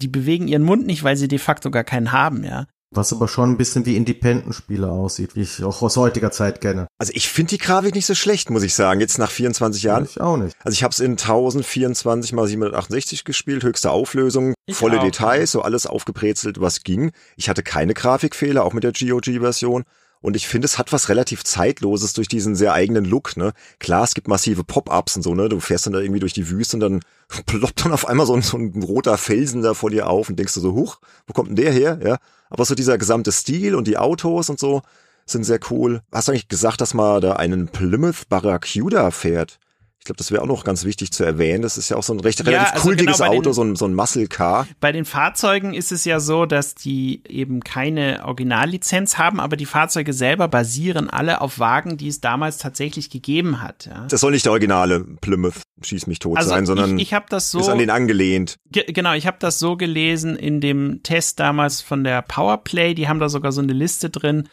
die 0.00 0.08
bewegen 0.08 0.46
ihren 0.48 0.62
Mund 0.62 0.86
nicht, 0.86 1.02
weil 1.02 1.16
sie 1.16 1.28
de 1.28 1.38
facto 1.38 1.70
gar 1.70 1.84
keinen 1.84 2.12
haben, 2.12 2.44
ja. 2.44 2.66
Was 2.96 3.12
aber 3.12 3.28
schon 3.28 3.50
ein 3.50 3.56
bisschen 3.56 3.84
wie 3.84 3.94
Independent-Spiele 3.96 4.88
aussieht, 4.88 5.36
wie 5.36 5.42
ich 5.42 5.62
auch 5.62 5.82
aus 5.82 5.96
heutiger 5.96 6.30
Zeit 6.30 6.60
kenne. 6.60 6.86
Also 6.98 7.12
ich 7.14 7.28
finde 7.28 7.50
die 7.50 7.58
Grafik 7.58 7.94
nicht 7.94 8.06
so 8.06 8.14
schlecht, 8.14 8.48
muss 8.48 8.62
ich 8.62 8.74
sagen, 8.74 9.00
jetzt 9.00 9.18
nach 9.18 9.30
24 9.30 9.82
Jahren. 9.82 10.04
Ich 10.04 10.20
auch 10.20 10.36
nicht. 10.36 10.56
Also 10.64 10.74
ich 10.74 10.82
habe 10.82 10.92
es 10.92 11.00
in 11.00 11.12
1024 11.12 12.32
mal 12.32 12.48
768 12.48 13.24
gespielt, 13.24 13.64
höchste 13.64 13.90
Auflösung, 13.90 14.54
ich 14.64 14.76
volle 14.76 14.98
auch. 14.98 15.04
Details, 15.04 15.52
so 15.52 15.62
alles 15.62 15.86
aufgebrezelt, 15.86 16.60
was 16.60 16.82
ging. 16.82 17.12
Ich 17.36 17.48
hatte 17.48 17.62
keine 17.62 17.92
Grafikfehler, 17.94 18.64
auch 18.64 18.72
mit 18.72 18.84
der 18.84 18.92
GOG-Version. 18.92 19.84
Und 20.20 20.36
ich 20.36 20.48
finde, 20.48 20.66
es 20.66 20.78
hat 20.78 20.92
was 20.92 21.08
relativ 21.08 21.44
Zeitloses 21.44 22.12
durch 22.14 22.28
diesen 22.28 22.56
sehr 22.56 22.72
eigenen 22.72 23.04
Look, 23.04 23.36
ne? 23.36 23.52
Klar, 23.78 24.04
es 24.04 24.14
gibt 24.14 24.28
massive 24.28 24.64
Pop-Ups 24.64 25.16
und 25.16 25.22
so, 25.22 25.34
ne? 25.34 25.48
Du 25.48 25.60
fährst 25.60 25.86
dann 25.86 25.92
da 25.92 26.00
irgendwie 26.00 26.20
durch 26.20 26.32
die 26.32 26.48
Wüste 26.50 26.76
und 26.76 26.80
dann 26.80 27.00
ploppt 27.46 27.84
dann 27.84 27.92
auf 27.92 28.08
einmal 28.08 28.26
so 28.26 28.34
ein, 28.34 28.42
so 28.42 28.56
ein 28.56 28.82
roter 28.82 29.18
Felsen 29.18 29.62
da 29.62 29.74
vor 29.74 29.90
dir 29.90 30.08
auf 30.08 30.28
und 30.28 30.38
denkst 30.38 30.54
du 30.54 30.60
so, 30.60 30.72
huch, 30.72 30.98
wo 31.26 31.32
kommt 31.32 31.50
denn 31.50 31.56
der 31.56 31.72
her? 31.72 31.98
Ja. 32.02 32.18
Aber 32.50 32.64
so 32.64 32.74
dieser 32.74 32.98
gesamte 32.98 33.32
Stil 33.32 33.74
und 33.74 33.86
die 33.86 33.98
Autos 33.98 34.48
und 34.50 34.58
so 34.58 34.82
sind 35.26 35.44
sehr 35.44 35.60
cool. 35.70 36.02
Hast 36.12 36.28
du 36.28 36.32
eigentlich 36.32 36.48
gesagt, 36.48 36.80
dass 36.80 36.94
man 36.94 37.20
da 37.20 37.34
einen 37.34 37.68
Plymouth 37.68 38.28
Barracuda 38.28 39.10
fährt? 39.10 39.58
Ich 40.06 40.08
glaube, 40.08 40.18
das 40.18 40.30
wäre 40.30 40.40
auch 40.40 40.46
noch 40.46 40.62
ganz 40.62 40.84
wichtig 40.84 41.10
zu 41.10 41.24
erwähnen. 41.24 41.62
Das 41.62 41.76
ist 41.76 41.88
ja 41.88 41.96
auch 41.96 42.04
so 42.04 42.12
ein 42.12 42.20
recht 42.20 42.38
relativ 42.46 42.68
ja, 42.68 42.72
also 42.74 42.82
kultiges 42.84 43.18
genau 43.18 43.32
Auto, 43.32 43.42
den, 43.42 43.52
so 43.52 43.64
ein, 43.64 43.74
so 43.74 43.86
ein 43.86 43.94
Muscle 43.94 44.28
Car. 44.28 44.68
Bei 44.78 44.92
den 44.92 45.04
Fahrzeugen 45.04 45.74
ist 45.74 45.90
es 45.90 46.04
ja 46.04 46.20
so, 46.20 46.46
dass 46.46 46.76
die 46.76 47.24
eben 47.28 47.58
keine 47.64 48.24
Originallizenz 48.24 49.18
haben, 49.18 49.40
aber 49.40 49.56
die 49.56 49.66
Fahrzeuge 49.66 50.12
selber 50.12 50.46
basieren 50.46 51.10
alle 51.10 51.40
auf 51.40 51.58
Wagen, 51.58 51.96
die 51.96 52.06
es 52.06 52.20
damals 52.20 52.58
tatsächlich 52.58 53.10
gegeben 53.10 53.60
hat. 53.62 53.86
Ja. 53.86 54.06
Das 54.08 54.20
soll 54.20 54.30
nicht 54.30 54.44
der 54.44 54.52
originale 54.52 55.00
Plymouth 55.00 55.62
schieß 55.82 56.06
mich 56.06 56.20
tot 56.20 56.38
also 56.38 56.50
sein, 56.50 56.66
sondern 56.66 56.98
ich, 57.00 57.12
ich 57.12 57.18
das 57.28 57.50
so, 57.50 57.58
ist 57.58 57.68
an 57.68 57.78
den 57.78 57.90
angelehnt. 57.90 58.58
genau, 58.70 59.12
ich 59.12 59.26
habe 59.26 59.38
das 59.40 59.58
so 59.58 59.76
gelesen 59.76 60.36
in 60.36 60.60
dem 60.60 61.02
Test 61.02 61.40
damals 61.40 61.80
von 61.80 62.04
der 62.04 62.22
Powerplay. 62.22 62.94
Die 62.94 63.08
haben 63.08 63.18
da 63.18 63.28
sogar 63.28 63.50
so 63.50 63.60
eine 63.60 63.72
Liste 63.72 64.08
drin, 64.08 64.48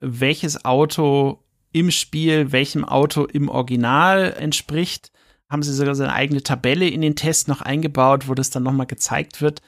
welches 0.00 0.64
Auto 0.64 1.45
im 1.76 1.90
Spiel, 1.90 2.52
welchem 2.52 2.86
Auto 2.86 3.24
im 3.24 3.50
Original 3.50 4.34
entspricht. 4.38 5.12
Haben 5.50 5.62
sie 5.62 5.74
sogar 5.74 5.94
so 5.94 6.04
eine 6.04 6.14
eigene 6.14 6.42
Tabelle 6.42 6.88
in 6.88 7.02
den 7.02 7.16
Test 7.16 7.48
noch 7.48 7.60
eingebaut, 7.60 8.28
wo 8.28 8.34
das 8.34 8.48
dann 8.48 8.62
nochmal 8.62 8.86
gezeigt 8.86 9.42
wird. 9.42 9.60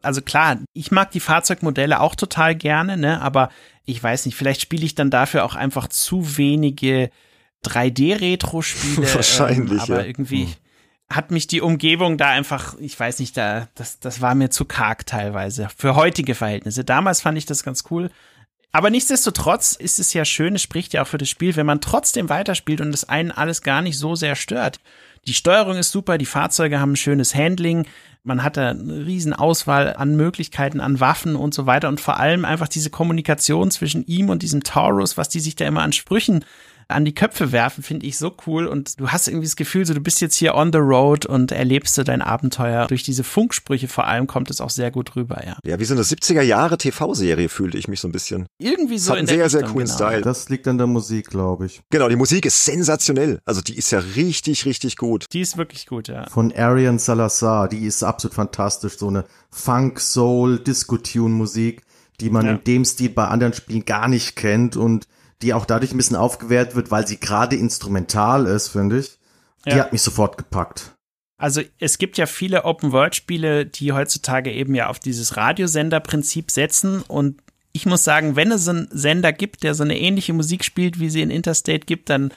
Also 0.00 0.22
klar, 0.22 0.58
ich 0.72 0.92
mag 0.92 1.10
die 1.10 1.18
Fahrzeugmodelle 1.18 1.98
auch 1.98 2.14
total 2.14 2.54
gerne, 2.54 2.96
ne, 2.96 3.20
aber 3.20 3.50
ich 3.86 4.00
weiß 4.00 4.26
nicht, 4.26 4.36
vielleicht 4.36 4.60
spiele 4.60 4.86
ich 4.86 4.94
dann 4.94 5.10
dafür 5.10 5.44
auch 5.44 5.56
einfach 5.56 5.88
zu 5.88 6.36
wenige 6.36 7.10
3D-Retro-Spiele. 7.66 9.12
Wahrscheinlich. 9.14 9.72
Ähm, 9.72 9.80
aber 9.80 10.00
ja. 10.02 10.06
irgendwie 10.06 10.44
hm. 10.44 10.54
hat 11.10 11.32
mich 11.32 11.48
die 11.48 11.60
Umgebung 11.60 12.18
da 12.18 12.30
einfach, 12.30 12.78
ich 12.78 12.98
weiß 12.98 13.18
nicht, 13.18 13.36
da, 13.36 13.66
das, 13.74 13.98
das 13.98 14.20
war 14.20 14.36
mir 14.36 14.50
zu 14.50 14.64
karg 14.64 15.06
teilweise. 15.06 15.68
Für 15.76 15.96
heutige 15.96 16.36
Verhältnisse. 16.36 16.84
Damals 16.84 17.20
fand 17.20 17.36
ich 17.36 17.46
das 17.46 17.64
ganz 17.64 17.82
cool. 17.90 18.12
Aber 18.70 18.90
nichtsdestotrotz 18.90 19.76
ist 19.76 19.98
es 19.98 20.12
ja 20.12 20.24
schön, 20.24 20.54
es 20.54 20.62
spricht 20.62 20.92
ja 20.92 21.02
auch 21.02 21.06
für 21.06 21.18
das 21.18 21.28
Spiel, 21.28 21.56
wenn 21.56 21.66
man 21.66 21.80
trotzdem 21.80 22.28
weiterspielt 22.28 22.80
und 22.80 22.92
es 22.92 23.08
einen 23.08 23.30
alles 23.30 23.62
gar 23.62 23.80
nicht 23.80 23.98
so 23.98 24.14
sehr 24.14 24.36
stört. 24.36 24.78
Die 25.26 25.34
Steuerung 25.34 25.76
ist 25.76 25.90
super, 25.90 26.18
die 26.18 26.26
Fahrzeuge 26.26 26.78
haben 26.80 26.92
ein 26.92 26.96
schönes 26.96 27.34
Handling, 27.34 27.86
man 28.24 28.42
hat 28.42 28.56
da 28.56 28.70
eine 28.70 29.06
riesen 29.06 29.32
Auswahl 29.32 29.94
an 29.96 30.16
Möglichkeiten, 30.16 30.80
an 30.80 31.00
Waffen 31.00 31.34
und 31.34 31.54
so 31.54 31.66
weiter 31.66 31.88
und 31.88 32.00
vor 32.00 32.18
allem 32.18 32.44
einfach 32.44 32.68
diese 32.68 32.90
Kommunikation 32.90 33.70
zwischen 33.70 34.06
ihm 34.06 34.28
und 34.28 34.42
diesem 34.42 34.62
Taurus, 34.62 35.16
was 35.16 35.28
die 35.28 35.40
sich 35.40 35.56
da 35.56 35.66
immer 35.66 35.82
an 35.82 35.92
Sprüchen 35.92 36.44
an 36.88 37.04
die 37.04 37.14
Köpfe 37.14 37.52
werfen, 37.52 37.84
finde 37.84 38.06
ich 38.06 38.16
so 38.16 38.34
cool. 38.46 38.66
Und 38.66 38.98
du 38.98 39.08
hast 39.08 39.28
irgendwie 39.28 39.46
das 39.46 39.56
Gefühl, 39.56 39.84
so 39.84 39.92
du 39.92 40.00
bist 40.00 40.20
jetzt 40.22 40.34
hier 40.34 40.54
on 40.54 40.72
the 40.72 40.78
road 40.78 41.26
und 41.26 41.52
erlebst 41.52 41.96
du 41.98 42.02
dein 42.02 42.22
Abenteuer. 42.22 42.86
Durch 42.86 43.02
diese 43.02 43.24
Funksprüche 43.24 43.88
vor 43.88 44.06
allem 44.06 44.26
kommt 44.26 44.50
es 44.50 44.60
auch 44.62 44.70
sehr 44.70 44.90
gut 44.90 45.14
rüber, 45.14 45.42
ja. 45.46 45.58
Ja, 45.64 45.78
wie 45.78 45.84
so 45.84 45.94
eine 45.94 46.02
70er 46.02 46.40
Jahre 46.40 46.78
TV-Serie 46.78 47.50
fühlte 47.50 47.76
ich 47.76 47.88
mich 47.88 48.00
so 48.00 48.08
ein 48.08 48.12
bisschen. 48.12 48.46
Irgendwie 48.58 48.98
so 48.98 49.12
hat 49.12 49.18
in 49.18 49.26
sehr, 49.26 49.50
sehr 49.50 49.64
coolen 49.64 49.86
genau. 49.86 49.94
Style. 49.94 50.22
Das 50.22 50.48
liegt 50.48 50.66
an 50.66 50.78
der 50.78 50.86
Musik, 50.86 51.28
glaube 51.28 51.66
ich. 51.66 51.82
Genau, 51.90 52.08
die 52.08 52.16
Musik 52.16 52.46
ist 52.46 52.64
sensationell. 52.64 53.40
Also 53.44 53.60
die 53.60 53.76
ist 53.76 53.90
ja 53.90 53.98
richtig, 54.16 54.64
richtig 54.64 54.96
gut. 54.96 55.26
Die 55.32 55.40
ist 55.40 55.58
wirklich 55.58 55.86
gut, 55.86 56.08
ja. 56.08 56.26
Von 56.30 56.52
Arian 56.54 56.98
Salazar, 56.98 57.68
die 57.68 57.84
ist 57.84 58.02
absolut 58.02 58.34
fantastisch. 58.34 58.96
So 58.96 59.08
eine 59.08 59.26
Funk, 59.50 60.00
Soul, 60.00 60.58
Disco-Tune-Musik, 60.58 61.82
die 62.20 62.30
man 62.30 62.46
ja. 62.46 62.52
in 62.52 62.64
dem 62.64 62.84
Stil 62.86 63.10
bei 63.10 63.28
anderen 63.28 63.52
Spielen 63.52 63.84
gar 63.84 64.08
nicht 64.08 64.36
kennt 64.36 64.76
und 64.76 65.06
die 65.42 65.54
auch 65.54 65.66
dadurch 65.66 65.92
ein 65.92 65.96
bisschen 65.96 66.16
aufgewertet 66.16 66.74
wird, 66.74 66.90
weil 66.90 67.06
sie 67.06 67.20
gerade 67.20 67.56
instrumental 67.56 68.46
ist, 68.46 68.68
finde 68.68 69.00
ich. 69.00 69.18
Die 69.66 69.70
ja. 69.70 69.84
hat 69.84 69.92
mich 69.92 70.02
sofort 70.02 70.38
gepackt. 70.38 70.94
Also 71.36 71.62
es 71.78 71.98
gibt 71.98 72.18
ja 72.18 72.26
viele 72.26 72.64
Open-World-Spiele, 72.64 73.66
die 73.66 73.92
heutzutage 73.92 74.52
eben 74.52 74.74
ja 74.74 74.88
auf 74.88 74.98
dieses 74.98 75.36
Radiosender-Prinzip 75.36 76.50
setzen. 76.50 77.02
Und 77.02 77.40
ich 77.72 77.86
muss 77.86 78.02
sagen, 78.02 78.34
wenn 78.34 78.50
es 78.50 78.68
einen 78.68 78.88
Sender 78.90 79.32
gibt, 79.32 79.62
der 79.62 79.74
so 79.74 79.84
eine 79.84 79.98
ähnliche 79.98 80.32
Musik 80.32 80.64
spielt, 80.64 80.98
wie 80.98 81.10
sie 81.10 81.22
in 81.22 81.30
Interstate 81.30 81.86
gibt, 81.86 82.10
dann 82.10 82.32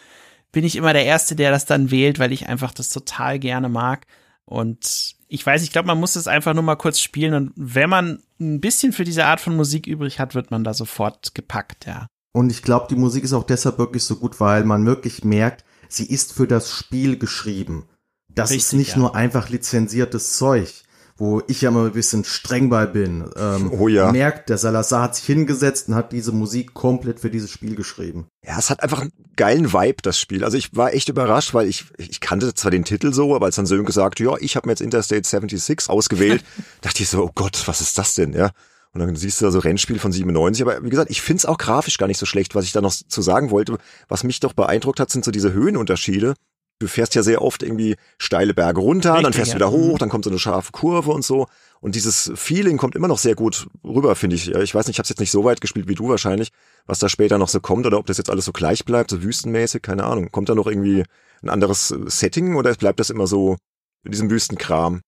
bin 0.51 0.63
ich 0.63 0.75
immer 0.75 0.93
der 0.93 1.05
Erste, 1.05 1.35
der 1.35 1.49
das 1.49 1.65
dann 1.65 1.89
wählt, 1.89 2.19
weil 2.19 2.31
ich 2.31 2.47
einfach 2.47 2.73
das 2.73 2.89
total 2.89 3.39
gerne 3.39 3.69
mag. 3.69 4.05
Und 4.45 5.15
ich 5.27 5.45
weiß, 5.45 5.63
ich 5.63 5.71
glaube, 5.71 5.87
man 5.87 5.99
muss 5.99 6.15
es 6.15 6.27
einfach 6.27 6.53
nur 6.53 6.63
mal 6.63 6.75
kurz 6.75 6.99
spielen. 6.99 7.33
Und 7.33 7.53
wenn 7.55 7.89
man 7.89 8.21
ein 8.39 8.59
bisschen 8.59 8.93
für 8.93 9.03
diese 9.03 9.25
Art 9.25 9.39
von 9.39 9.55
Musik 9.55 9.87
übrig 9.87 10.19
hat, 10.19 10.35
wird 10.35 10.51
man 10.51 10.63
da 10.63 10.73
sofort 10.73 11.33
gepackt, 11.33 11.87
ja. 11.87 12.07
Und 12.33 12.49
ich 12.49 12.61
glaube, 12.61 12.87
die 12.89 12.95
Musik 12.95 13.23
ist 13.23 13.33
auch 13.33 13.43
deshalb 13.43 13.77
wirklich 13.77 14.03
so 14.03 14.15
gut, 14.15 14.39
weil 14.39 14.63
man 14.63 14.85
wirklich 14.85 15.23
merkt, 15.23 15.65
sie 15.89 16.05
ist 16.05 16.33
für 16.33 16.47
das 16.47 16.71
Spiel 16.71 17.17
geschrieben. 17.17 17.85
Das 18.29 18.51
Richtig, 18.51 18.65
ist 18.65 18.73
nicht 18.73 18.91
ja. 18.91 18.99
nur 18.99 19.15
einfach 19.15 19.49
lizenziertes 19.49 20.37
Zeug, 20.37 20.83
wo 21.17 21.41
ich 21.47 21.61
ja 21.61 21.69
immer 21.69 21.85
ein 21.85 21.91
bisschen 21.91 22.23
streng 22.23 22.69
bei 22.69 22.85
bin. 22.85 23.29
Ähm, 23.35 23.71
oh 23.77 23.89
ja. 23.89 24.11
Merkt, 24.11 24.49
der 24.49 24.57
Salazar 24.57 25.03
hat 25.03 25.15
sich 25.17 25.25
hingesetzt 25.25 25.89
und 25.89 25.95
hat 25.95 26.13
diese 26.13 26.31
Musik 26.31 26.73
komplett 26.73 27.19
für 27.19 27.29
dieses 27.29 27.51
Spiel 27.51 27.75
geschrieben. 27.75 28.27
Ja, 28.45 28.57
es 28.57 28.69
hat 28.69 28.81
einfach 28.81 29.01
einen 29.01 29.11
geilen 29.35 29.73
Vibe, 29.73 30.01
das 30.01 30.17
Spiel. 30.17 30.45
Also 30.45 30.57
ich 30.57 30.73
war 30.75 30.93
echt 30.93 31.09
überrascht, 31.09 31.53
weil 31.53 31.67
ich, 31.67 31.85
ich 31.97 32.21
kannte 32.21 32.53
zwar 32.53 32.71
den 32.71 32.85
Titel 32.85 33.13
so, 33.13 33.35
aber 33.35 33.47
als 33.47 33.57
dann 33.57 33.65
Sönke 33.65 33.91
sagte, 33.91 34.23
ja, 34.23 34.35
ich 34.39 34.55
habe 34.55 34.67
mir 34.67 34.71
jetzt 34.71 34.81
Interstate 34.81 35.27
76 35.27 35.89
ausgewählt, 35.89 36.45
dachte 36.81 37.03
ich 37.03 37.09
so, 37.09 37.25
oh 37.25 37.31
Gott, 37.35 37.61
was 37.65 37.81
ist 37.81 37.97
das 37.97 38.15
denn, 38.15 38.31
ja? 38.31 38.51
Und 38.93 38.99
dann 38.99 39.15
siehst 39.15 39.39
du 39.39 39.45
da 39.45 39.51
so 39.51 39.59
Rennspiel 39.59 39.99
von 39.99 40.11
97. 40.11 40.61
Aber 40.63 40.83
wie 40.83 40.89
gesagt, 40.89 41.09
ich 41.09 41.21
find's 41.21 41.45
auch 41.45 41.57
grafisch 41.57 41.97
gar 41.97 42.07
nicht 42.07 42.17
so 42.17 42.25
schlecht. 42.25 42.55
Was 42.55 42.65
ich 42.65 42.73
da 42.73 42.81
noch 42.81 42.91
zu 42.91 43.21
sagen 43.21 43.49
wollte, 43.49 43.77
was 44.09 44.23
mich 44.23 44.39
doch 44.41 44.53
beeindruckt 44.53 44.99
hat, 44.99 45.09
sind 45.09 45.23
so 45.23 45.31
diese 45.31 45.53
Höhenunterschiede. 45.53 46.33
Du 46.79 46.87
fährst 46.87 47.13
ja 47.13 47.21
sehr 47.21 47.43
oft 47.43 47.61
irgendwie 47.61 47.95
steile 48.17 48.55
Berge 48.55 48.81
runter, 48.81 49.11
Richtig, 49.11 49.23
dann 49.23 49.33
fährst 49.33 49.51
du 49.51 49.55
wieder 49.55 49.69
hoch, 49.69 49.93
mhm. 49.93 49.97
dann 49.99 50.09
kommt 50.09 50.25
so 50.25 50.31
eine 50.31 50.39
scharfe 50.39 50.71
Kurve 50.71 51.11
und 51.11 51.23
so. 51.23 51.45
Und 51.79 51.93
dieses 51.93 52.31
Feeling 52.35 52.77
kommt 52.77 52.95
immer 52.95 53.07
noch 53.07 53.19
sehr 53.19 53.35
gut 53.35 53.67
rüber, 53.83 54.15
finde 54.15 54.35
ich. 54.35 54.49
Ich 54.49 54.73
weiß 54.73 54.87
nicht, 54.87 54.95
ich 54.95 54.99
habe 54.99 55.07
jetzt 55.07 55.19
nicht 55.19 55.31
so 55.31 55.43
weit 55.43 55.61
gespielt 55.61 55.87
wie 55.87 55.95
du 55.95 56.09
wahrscheinlich, 56.09 56.49
was 56.87 56.97
da 56.97 57.07
später 57.07 57.37
noch 57.37 57.49
so 57.49 57.59
kommt 57.59 57.85
oder 57.85 57.99
ob 57.99 58.07
das 58.07 58.17
jetzt 58.17 58.31
alles 58.31 58.45
so 58.45 58.51
gleich 58.51 58.83
bleibt, 58.83 59.11
so 59.11 59.21
wüstenmäßig, 59.21 59.83
keine 59.83 60.05
Ahnung. 60.05 60.31
Kommt 60.31 60.49
da 60.49 60.55
noch 60.55 60.65
irgendwie 60.65 61.03
ein 61.43 61.49
anderes 61.49 61.89
Setting 62.07 62.55
oder 62.55 62.73
bleibt 62.73 62.99
das 62.99 63.11
immer 63.11 63.27
so 63.27 63.57
in 64.03 64.11
diesem 64.11 64.31
Wüstenkram? 64.31 65.01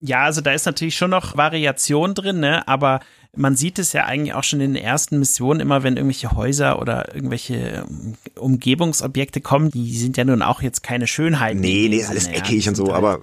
Ja, 0.00 0.24
also 0.24 0.40
da 0.40 0.52
ist 0.52 0.66
natürlich 0.66 0.96
schon 0.96 1.10
noch 1.10 1.36
Variation 1.36 2.14
drin, 2.14 2.38
ne? 2.40 2.66
aber 2.68 3.00
man 3.34 3.56
sieht 3.56 3.78
es 3.78 3.92
ja 3.92 4.04
eigentlich 4.04 4.34
auch 4.34 4.44
schon 4.44 4.60
in 4.60 4.74
den 4.74 4.82
ersten 4.82 5.18
Missionen 5.18 5.60
immer, 5.60 5.82
wenn 5.82 5.96
irgendwelche 5.96 6.32
Häuser 6.32 6.80
oder 6.80 7.14
irgendwelche 7.14 7.84
ähm, 7.88 8.14
Umgebungsobjekte 8.36 9.40
kommen, 9.40 9.70
die 9.70 9.96
sind 9.96 10.16
ja 10.16 10.24
nun 10.24 10.42
auch 10.42 10.62
jetzt 10.62 10.82
keine 10.82 11.06
Schönheit. 11.06 11.56
Nee, 11.56 11.88
nee, 11.88 12.04
alles 12.04 12.28
eckig 12.28 12.64
ja, 12.64 12.70
und 12.70 12.76
so, 12.76 12.92
aber 12.92 13.20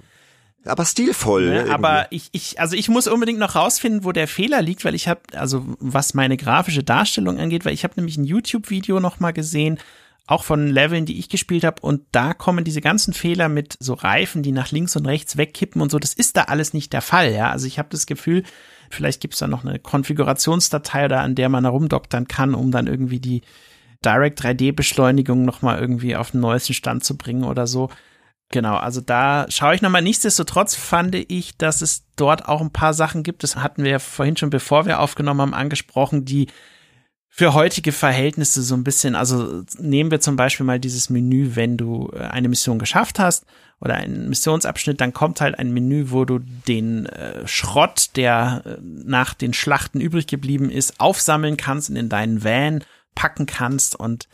aber 0.66 0.84
stilvoll. 0.84 1.50
Ne, 1.50 1.70
aber 1.72 2.08
ich, 2.10 2.28
ich, 2.32 2.58
also 2.58 2.74
ich 2.74 2.88
muss 2.88 3.06
unbedingt 3.06 3.38
noch 3.38 3.54
rausfinden, 3.54 4.04
wo 4.04 4.10
der 4.10 4.26
Fehler 4.26 4.62
liegt, 4.62 4.84
weil 4.84 4.96
ich 4.96 5.06
habe, 5.06 5.20
also 5.34 5.64
was 5.78 6.12
meine 6.14 6.36
grafische 6.36 6.82
Darstellung 6.82 7.38
angeht, 7.38 7.64
weil 7.64 7.72
ich 7.72 7.84
habe 7.84 7.94
nämlich 7.96 8.16
ein 8.16 8.24
YouTube-Video 8.24 8.98
noch 8.98 9.20
mal 9.20 9.32
gesehen, 9.32 9.78
auch 10.26 10.42
von 10.42 10.66
Leveln, 10.68 11.06
die 11.06 11.18
ich 11.18 11.28
gespielt 11.28 11.64
habe. 11.64 11.82
Und 11.82 12.02
da 12.12 12.34
kommen 12.34 12.64
diese 12.64 12.80
ganzen 12.80 13.12
Fehler 13.12 13.48
mit 13.48 13.76
so 13.78 13.94
Reifen, 13.94 14.42
die 14.42 14.52
nach 14.52 14.70
links 14.72 14.96
und 14.96 15.06
rechts 15.06 15.36
wegkippen 15.36 15.80
und 15.80 15.90
so. 15.90 15.98
Das 15.98 16.14
ist 16.14 16.36
da 16.36 16.42
alles 16.42 16.74
nicht 16.74 16.92
der 16.92 17.02
Fall. 17.02 17.32
Ja, 17.32 17.50
also 17.50 17.66
ich 17.66 17.78
habe 17.78 17.88
das 17.90 18.06
Gefühl, 18.06 18.42
vielleicht 18.90 19.20
gibt 19.20 19.34
es 19.34 19.40
da 19.40 19.46
noch 19.46 19.64
eine 19.64 19.78
Konfigurationsdatei 19.78 21.08
da, 21.08 21.20
an 21.20 21.36
der 21.36 21.48
man 21.48 21.64
herumdoktern 21.64 22.26
kann, 22.26 22.54
um 22.54 22.72
dann 22.72 22.88
irgendwie 22.88 23.20
die 23.20 23.42
Direct 24.04 24.40
3D 24.40 24.74
Beschleunigung 24.74 25.44
noch 25.44 25.62
mal 25.62 25.78
irgendwie 25.78 26.16
auf 26.16 26.32
den 26.32 26.40
neuesten 26.40 26.74
Stand 26.74 27.04
zu 27.04 27.16
bringen 27.16 27.44
oder 27.44 27.66
so. 27.66 27.88
Genau, 28.50 28.76
also 28.76 29.00
da 29.00 29.46
schaue 29.48 29.74
ich 29.74 29.82
nochmal. 29.82 30.02
Nichtsdestotrotz 30.02 30.74
fand 30.74 31.14
ich, 31.14 31.56
dass 31.56 31.82
es 31.82 32.04
dort 32.14 32.48
auch 32.48 32.60
ein 32.60 32.70
paar 32.70 32.94
Sachen 32.94 33.22
gibt. 33.22 33.42
Das 33.42 33.56
hatten 33.56 33.82
wir 33.82 33.90
ja 33.90 33.98
vorhin 33.98 34.36
schon, 34.36 34.50
bevor 34.50 34.86
wir 34.86 35.00
aufgenommen 35.00 35.40
haben, 35.40 35.54
angesprochen, 35.54 36.24
die 36.24 36.46
für 37.38 37.52
heutige 37.52 37.92
Verhältnisse 37.92 38.62
so 38.62 38.74
ein 38.74 38.82
bisschen, 38.82 39.14
also 39.14 39.62
nehmen 39.78 40.10
wir 40.10 40.20
zum 40.20 40.36
Beispiel 40.36 40.64
mal 40.64 40.80
dieses 40.80 41.10
Menü, 41.10 41.50
wenn 41.52 41.76
du 41.76 42.10
äh, 42.14 42.20
eine 42.20 42.48
Mission 42.48 42.78
geschafft 42.78 43.18
hast 43.18 43.44
oder 43.78 43.94
einen 43.96 44.30
Missionsabschnitt, 44.30 45.02
dann 45.02 45.12
kommt 45.12 45.42
halt 45.42 45.58
ein 45.58 45.70
Menü, 45.70 46.06
wo 46.08 46.24
du 46.24 46.38
den 46.38 47.04
äh, 47.04 47.46
Schrott, 47.46 48.16
der 48.16 48.62
äh, 48.64 48.76
nach 48.80 49.34
den 49.34 49.52
Schlachten 49.52 50.00
übrig 50.00 50.26
geblieben 50.26 50.70
ist, 50.70 50.98
aufsammeln 50.98 51.58
kannst 51.58 51.90
und 51.90 51.96
in 51.96 52.08
deinen 52.08 52.42
Van 52.42 52.82
packen 53.14 53.44
kannst 53.44 53.96
und 53.96 54.28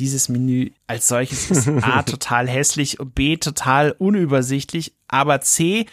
dieses 0.00 0.28
Menü 0.28 0.70
als 0.88 1.06
solches 1.06 1.52
ist 1.52 1.68
A 1.68 2.02
total 2.06 2.48
hässlich, 2.48 2.98
B 3.14 3.36
total 3.36 3.92
unübersichtlich, 3.92 4.94
aber 5.06 5.40
C 5.42 5.86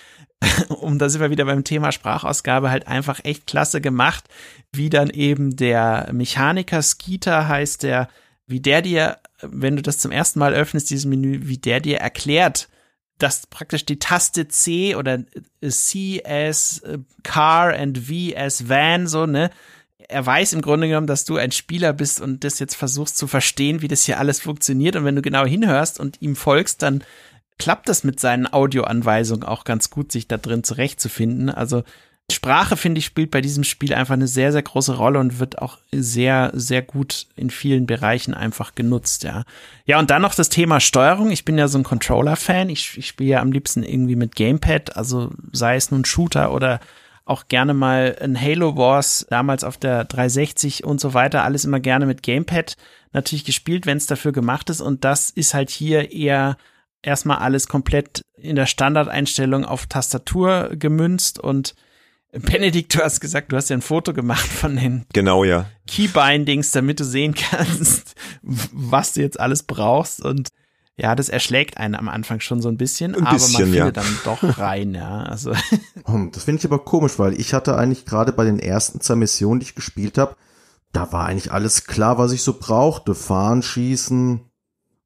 um 0.69 0.99
da 0.99 1.09
sind 1.09 1.21
wir 1.21 1.29
wieder 1.29 1.45
beim 1.45 1.63
Thema 1.63 1.91
Sprachausgabe, 1.91 2.69
halt 2.69 2.87
einfach 2.87 3.19
echt 3.23 3.47
klasse 3.47 3.81
gemacht, 3.81 4.25
wie 4.71 4.89
dann 4.89 5.09
eben 5.09 5.55
der 5.55 6.09
Mechaniker 6.11 6.81
Skeeter 6.81 7.47
heißt 7.47 7.83
der, 7.83 8.09
wie 8.47 8.59
der 8.59 8.81
dir, 8.81 9.17
wenn 9.41 9.75
du 9.75 9.81
das 9.81 9.97
zum 9.97 10.11
ersten 10.11 10.39
Mal 10.39 10.53
öffnest, 10.53 10.89
dieses 10.89 11.05
Menü, 11.05 11.41
wie 11.43 11.57
der 11.57 11.79
dir 11.79 11.97
erklärt, 11.97 12.69
dass 13.17 13.47
praktisch 13.47 13.85
die 13.85 13.99
Taste 13.99 14.47
C 14.47 14.95
oder 14.95 15.23
C 15.67 16.21
as 16.25 16.81
Car 17.23 17.73
and 17.73 17.97
V 17.97 18.35
as 18.35 18.67
Van, 18.67 19.07
so, 19.07 19.25
ne? 19.25 19.49
Er 20.07 20.23
weiß 20.23 20.53
im 20.53 20.61
Grunde 20.61 20.87
genommen, 20.87 21.07
dass 21.07 21.25
du 21.25 21.37
ein 21.37 21.51
Spieler 21.51 21.91
bist 21.91 22.21
und 22.21 22.43
das 22.43 22.59
jetzt 22.59 22.75
versuchst 22.75 23.17
zu 23.17 23.25
verstehen, 23.25 23.81
wie 23.81 23.87
das 23.87 24.03
hier 24.03 24.19
alles 24.19 24.39
funktioniert. 24.39 24.95
Und 24.95 25.03
wenn 25.03 25.15
du 25.15 25.23
genau 25.23 25.45
hinhörst 25.45 25.99
und 25.99 26.21
ihm 26.21 26.35
folgst, 26.35 26.83
dann 26.83 27.03
klappt 27.57 27.89
das 27.89 28.03
mit 28.03 28.19
seinen 28.19 28.51
Audioanweisungen 28.51 29.43
auch 29.43 29.63
ganz 29.63 29.89
gut, 29.89 30.11
sich 30.11 30.27
da 30.27 30.37
drin 30.37 30.63
zurechtzufinden. 30.63 31.49
Also 31.49 31.83
Sprache, 32.31 32.75
finde 32.75 32.99
ich, 32.99 33.05
spielt 33.05 33.29
bei 33.29 33.41
diesem 33.41 33.63
Spiel 33.63 33.93
einfach 33.93 34.15
eine 34.15 34.27
sehr, 34.27 34.51
sehr 34.51 34.63
große 34.63 34.97
Rolle 34.97 35.19
und 35.19 35.39
wird 35.39 35.61
auch 35.61 35.77
sehr, 35.91 36.51
sehr 36.55 36.81
gut 36.81 37.27
in 37.35 37.51
vielen 37.51 37.85
Bereichen 37.85 38.33
einfach 38.33 38.73
genutzt, 38.73 39.23
ja. 39.23 39.43
Ja, 39.85 39.99
und 39.99 40.09
dann 40.09 40.23
noch 40.23 40.33
das 40.33 40.49
Thema 40.49 40.79
Steuerung. 40.79 41.29
Ich 41.29 41.45
bin 41.45 41.57
ja 41.57 41.67
so 41.67 41.77
ein 41.77 41.83
Controller-Fan. 41.83 42.69
Ich, 42.69 42.97
ich 42.97 43.07
spiele 43.07 43.29
ja 43.29 43.41
am 43.41 43.51
liebsten 43.51 43.83
irgendwie 43.83 44.15
mit 44.15 44.35
Gamepad, 44.35 44.95
also 44.95 45.31
sei 45.51 45.75
es 45.75 45.91
nun 45.91 46.03
Shooter 46.03 46.51
oder 46.51 46.79
auch 47.25 47.47
gerne 47.47 47.75
mal 47.75 48.17
ein 48.19 48.39
Halo 48.39 48.75
Wars, 48.75 49.27
damals 49.29 49.63
auf 49.63 49.77
der 49.77 50.05
360 50.05 50.83
und 50.83 50.99
so 50.99 51.13
weiter, 51.13 51.43
alles 51.43 51.65
immer 51.65 51.79
gerne 51.79 52.07
mit 52.07 52.23
Gamepad 52.23 52.75
natürlich 53.13 53.45
gespielt, 53.45 53.85
wenn 53.85 53.97
es 53.97 54.07
dafür 54.07 54.31
gemacht 54.31 54.69
ist. 54.71 54.81
Und 54.81 55.03
das 55.03 55.29
ist 55.29 55.53
halt 55.53 55.69
hier 55.69 56.11
eher 56.11 56.57
erstmal 57.05 57.37
alles 57.37 57.67
komplett 57.67 58.21
in 58.37 58.55
der 58.55 58.65
Standardeinstellung 58.65 59.65
auf 59.65 59.85
Tastatur 59.85 60.71
gemünzt 60.73 61.39
und 61.39 61.75
Benedikt, 62.31 62.93
du 62.95 62.99
hast 62.99 63.21
gesagt, 63.21 63.51
du 63.51 63.55
hast 63.55 63.69
ja 63.69 63.77
ein 63.77 63.81
Foto 63.81 64.13
gemacht 64.13 64.45
von 64.45 64.75
den 64.75 65.05
genau, 65.13 65.45
ja. 65.45 65.67
Keybindings, 65.87 66.71
damit 66.71 66.99
du 66.99 67.05
sehen 67.05 67.33
kannst, 67.33 68.15
was 68.41 69.13
du 69.13 69.21
jetzt 69.21 69.39
alles 69.39 69.63
brauchst 69.63 70.21
und 70.21 70.49
ja, 70.97 71.13
das 71.13 71.27
erschlägt 71.27 71.77
einen 71.77 71.95
am 71.95 72.07
Anfang 72.07 72.39
schon 72.39 72.61
so 72.61 72.69
ein 72.69 72.77
bisschen, 72.77 73.15
ein 73.15 73.25
aber 73.25 73.35
bisschen, 73.35 73.69
man 73.69 73.73
findet 73.73 73.97
ja. 73.97 74.03
dann 74.03 74.19
doch 74.23 74.57
rein, 74.57 74.93
ja. 74.93 75.23
Also. 75.23 75.53
Das 76.31 76.43
finde 76.43 76.59
ich 76.59 76.65
aber 76.65 76.79
komisch, 76.79 77.19
weil 77.19 77.37
ich 77.39 77.53
hatte 77.53 77.75
eigentlich 77.75 78.05
gerade 78.05 78.31
bei 78.31 78.45
den 78.45 78.59
ersten 78.59 79.01
zwei 79.01 79.15
Missionen, 79.15 79.59
die 79.59 79.65
ich 79.65 79.75
gespielt 79.75 80.17
habe, 80.17 80.35
da 80.93 81.11
war 81.11 81.25
eigentlich 81.25 81.51
alles 81.51 81.85
klar, 81.85 82.17
was 82.17 82.31
ich 82.31 82.43
so 82.43 82.53
brauchte. 82.57 83.15
Fahren, 83.15 83.61
schießen, 83.61 84.39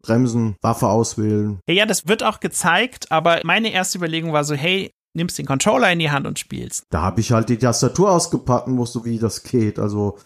bremsen, 0.01 0.55
Waffe 0.61 0.87
auswählen. 0.87 1.59
Ja, 1.67 1.73
ja, 1.73 1.85
das 1.85 2.07
wird 2.07 2.23
auch 2.23 2.39
gezeigt, 2.39 3.11
aber 3.11 3.41
meine 3.43 3.71
erste 3.71 3.97
Überlegung 3.97 4.33
war 4.33 4.43
so, 4.43 4.55
hey, 4.55 4.91
nimmst 5.13 5.37
den 5.37 5.45
Controller 5.45 5.91
in 5.91 5.99
die 5.99 6.11
Hand 6.11 6.27
und 6.27 6.39
spielst. 6.39 6.83
Da 6.89 7.01
habe 7.01 7.21
ich 7.21 7.31
halt 7.31 7.49
die 7.49 7.57
Tastatur 7.57 8.11
ausgepackt 8.11 8.67
und 8.67 8.77
wusste, 8.77 9.03
wie 9.05 9.19
das 9.19 9.43
geht. 9.43 9.79
Also 9.79 10.17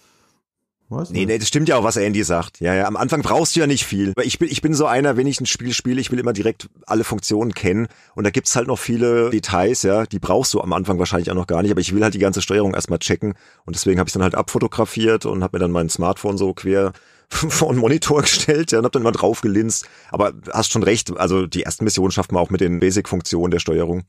Weiß 0.90 1.10
nee, 1.10 1.26
nee, 1.26 1.38
das 1.38 1.48
stimmt 1.48 1.70
ja 1.70 1.78
auch, 1.78 1.84
was 1.84 1.96
Andy 1.96 2.24
sagt. 2.24 2.60
Ja, 2.60 2.74
ja, 2.74 2.86
am 2.86 2.98
Anfang 2.98 3.22
brauchst 3.22 3.56
du 3.56 3.62
ja 3.62 3.68
nicht 3.68 3.86
viel. 3.86 4.14
Ich 4.22 4.38
bin, 4.38 4.50
ich 4.50 4.62
bin 4.62 4.74
so 4.74 4.86
einer, 4.86 5.18
wenn 5.18 5.28
ich 5.28 5.40
ein 5.40 5.46
Spiel 5.46 5.74
spiele, 5.74 6.00
ich 6.00 6.12
will 6.12 6.20
immer 6.20 6.34
direkt 6.34 6.70
alle 6.86 7.04
Funktionen 7.04 7.54
kennen. 7.54 7.88
Und 8.16 8.26
da 8.26 8.30
gibt's 8.30 8.56
halt 8.56 8.68
noch 8.68 8.80
viele 8.80 9.30
Details, 9.30 9.84
ja, 9.84 10.06
die 10.06 10.20
brauchst 10.20 10.54
du 10.54 10.62
am 10.62 10.74
Anfang 10.74 11.00
wahrscheinlich 11.00 11.32
auch 11.32 11.36
noch 11.36 11.48
gar 11.48 11.62
nicht. 11.62 11.72
Aber 11.72 11.82
ich 11.82 11.94
will 11.96 12.04
halt 12.04 12.14
die 12.14 12.20
ganze 12.20 12.42
Steuerung 12.42 12.74
erstmal 12.74 13.00
checken. 13.00 13.34
Und 13.66 13.76
deswegen 13.76 14.00
habe 14.00 14.08
ich 14.08 14.14
dann 14.14 14.24
halt 14.24 14.36
abfotografiert 14.36 15.26
und 15.26 15.44
habe 15.44 15.58
mir 15.58 15.62
dann 15.62 15.72
mein 15.72 15.90
Smartphone 15.90 16.38
so 16.38 16.54
quer 16.54 16.94
vor 17.30 17.70
einen 17.70 17.80
Monitor 17.80 18.22
gestellt 18.22 18.72
ja, 18.72 18.80
und 18.80 18.86
hab 18.86 18.92
dann 18.92 19.04
mal 19.04 19.12
drauf 19.12 19.42
gelinst. 19.42 19.88
Aber 20.12 20.34
hast 20.52 20.72
schon 20.72 20.84
recht, 20.84 21.16
also 21.18 21.48
die 21.48 21.64
ersten 21.64 21.84
Missionen 21.84 22.12
schafft 22.12 22.32
man 22.32 22.42
auch 22.42 22.50
mit 22.50 22.62
den 22.62 22.80
Basic-Funktionen 22.80 23.52
der 23.52 23.60
Steuerung. 23.60 24.04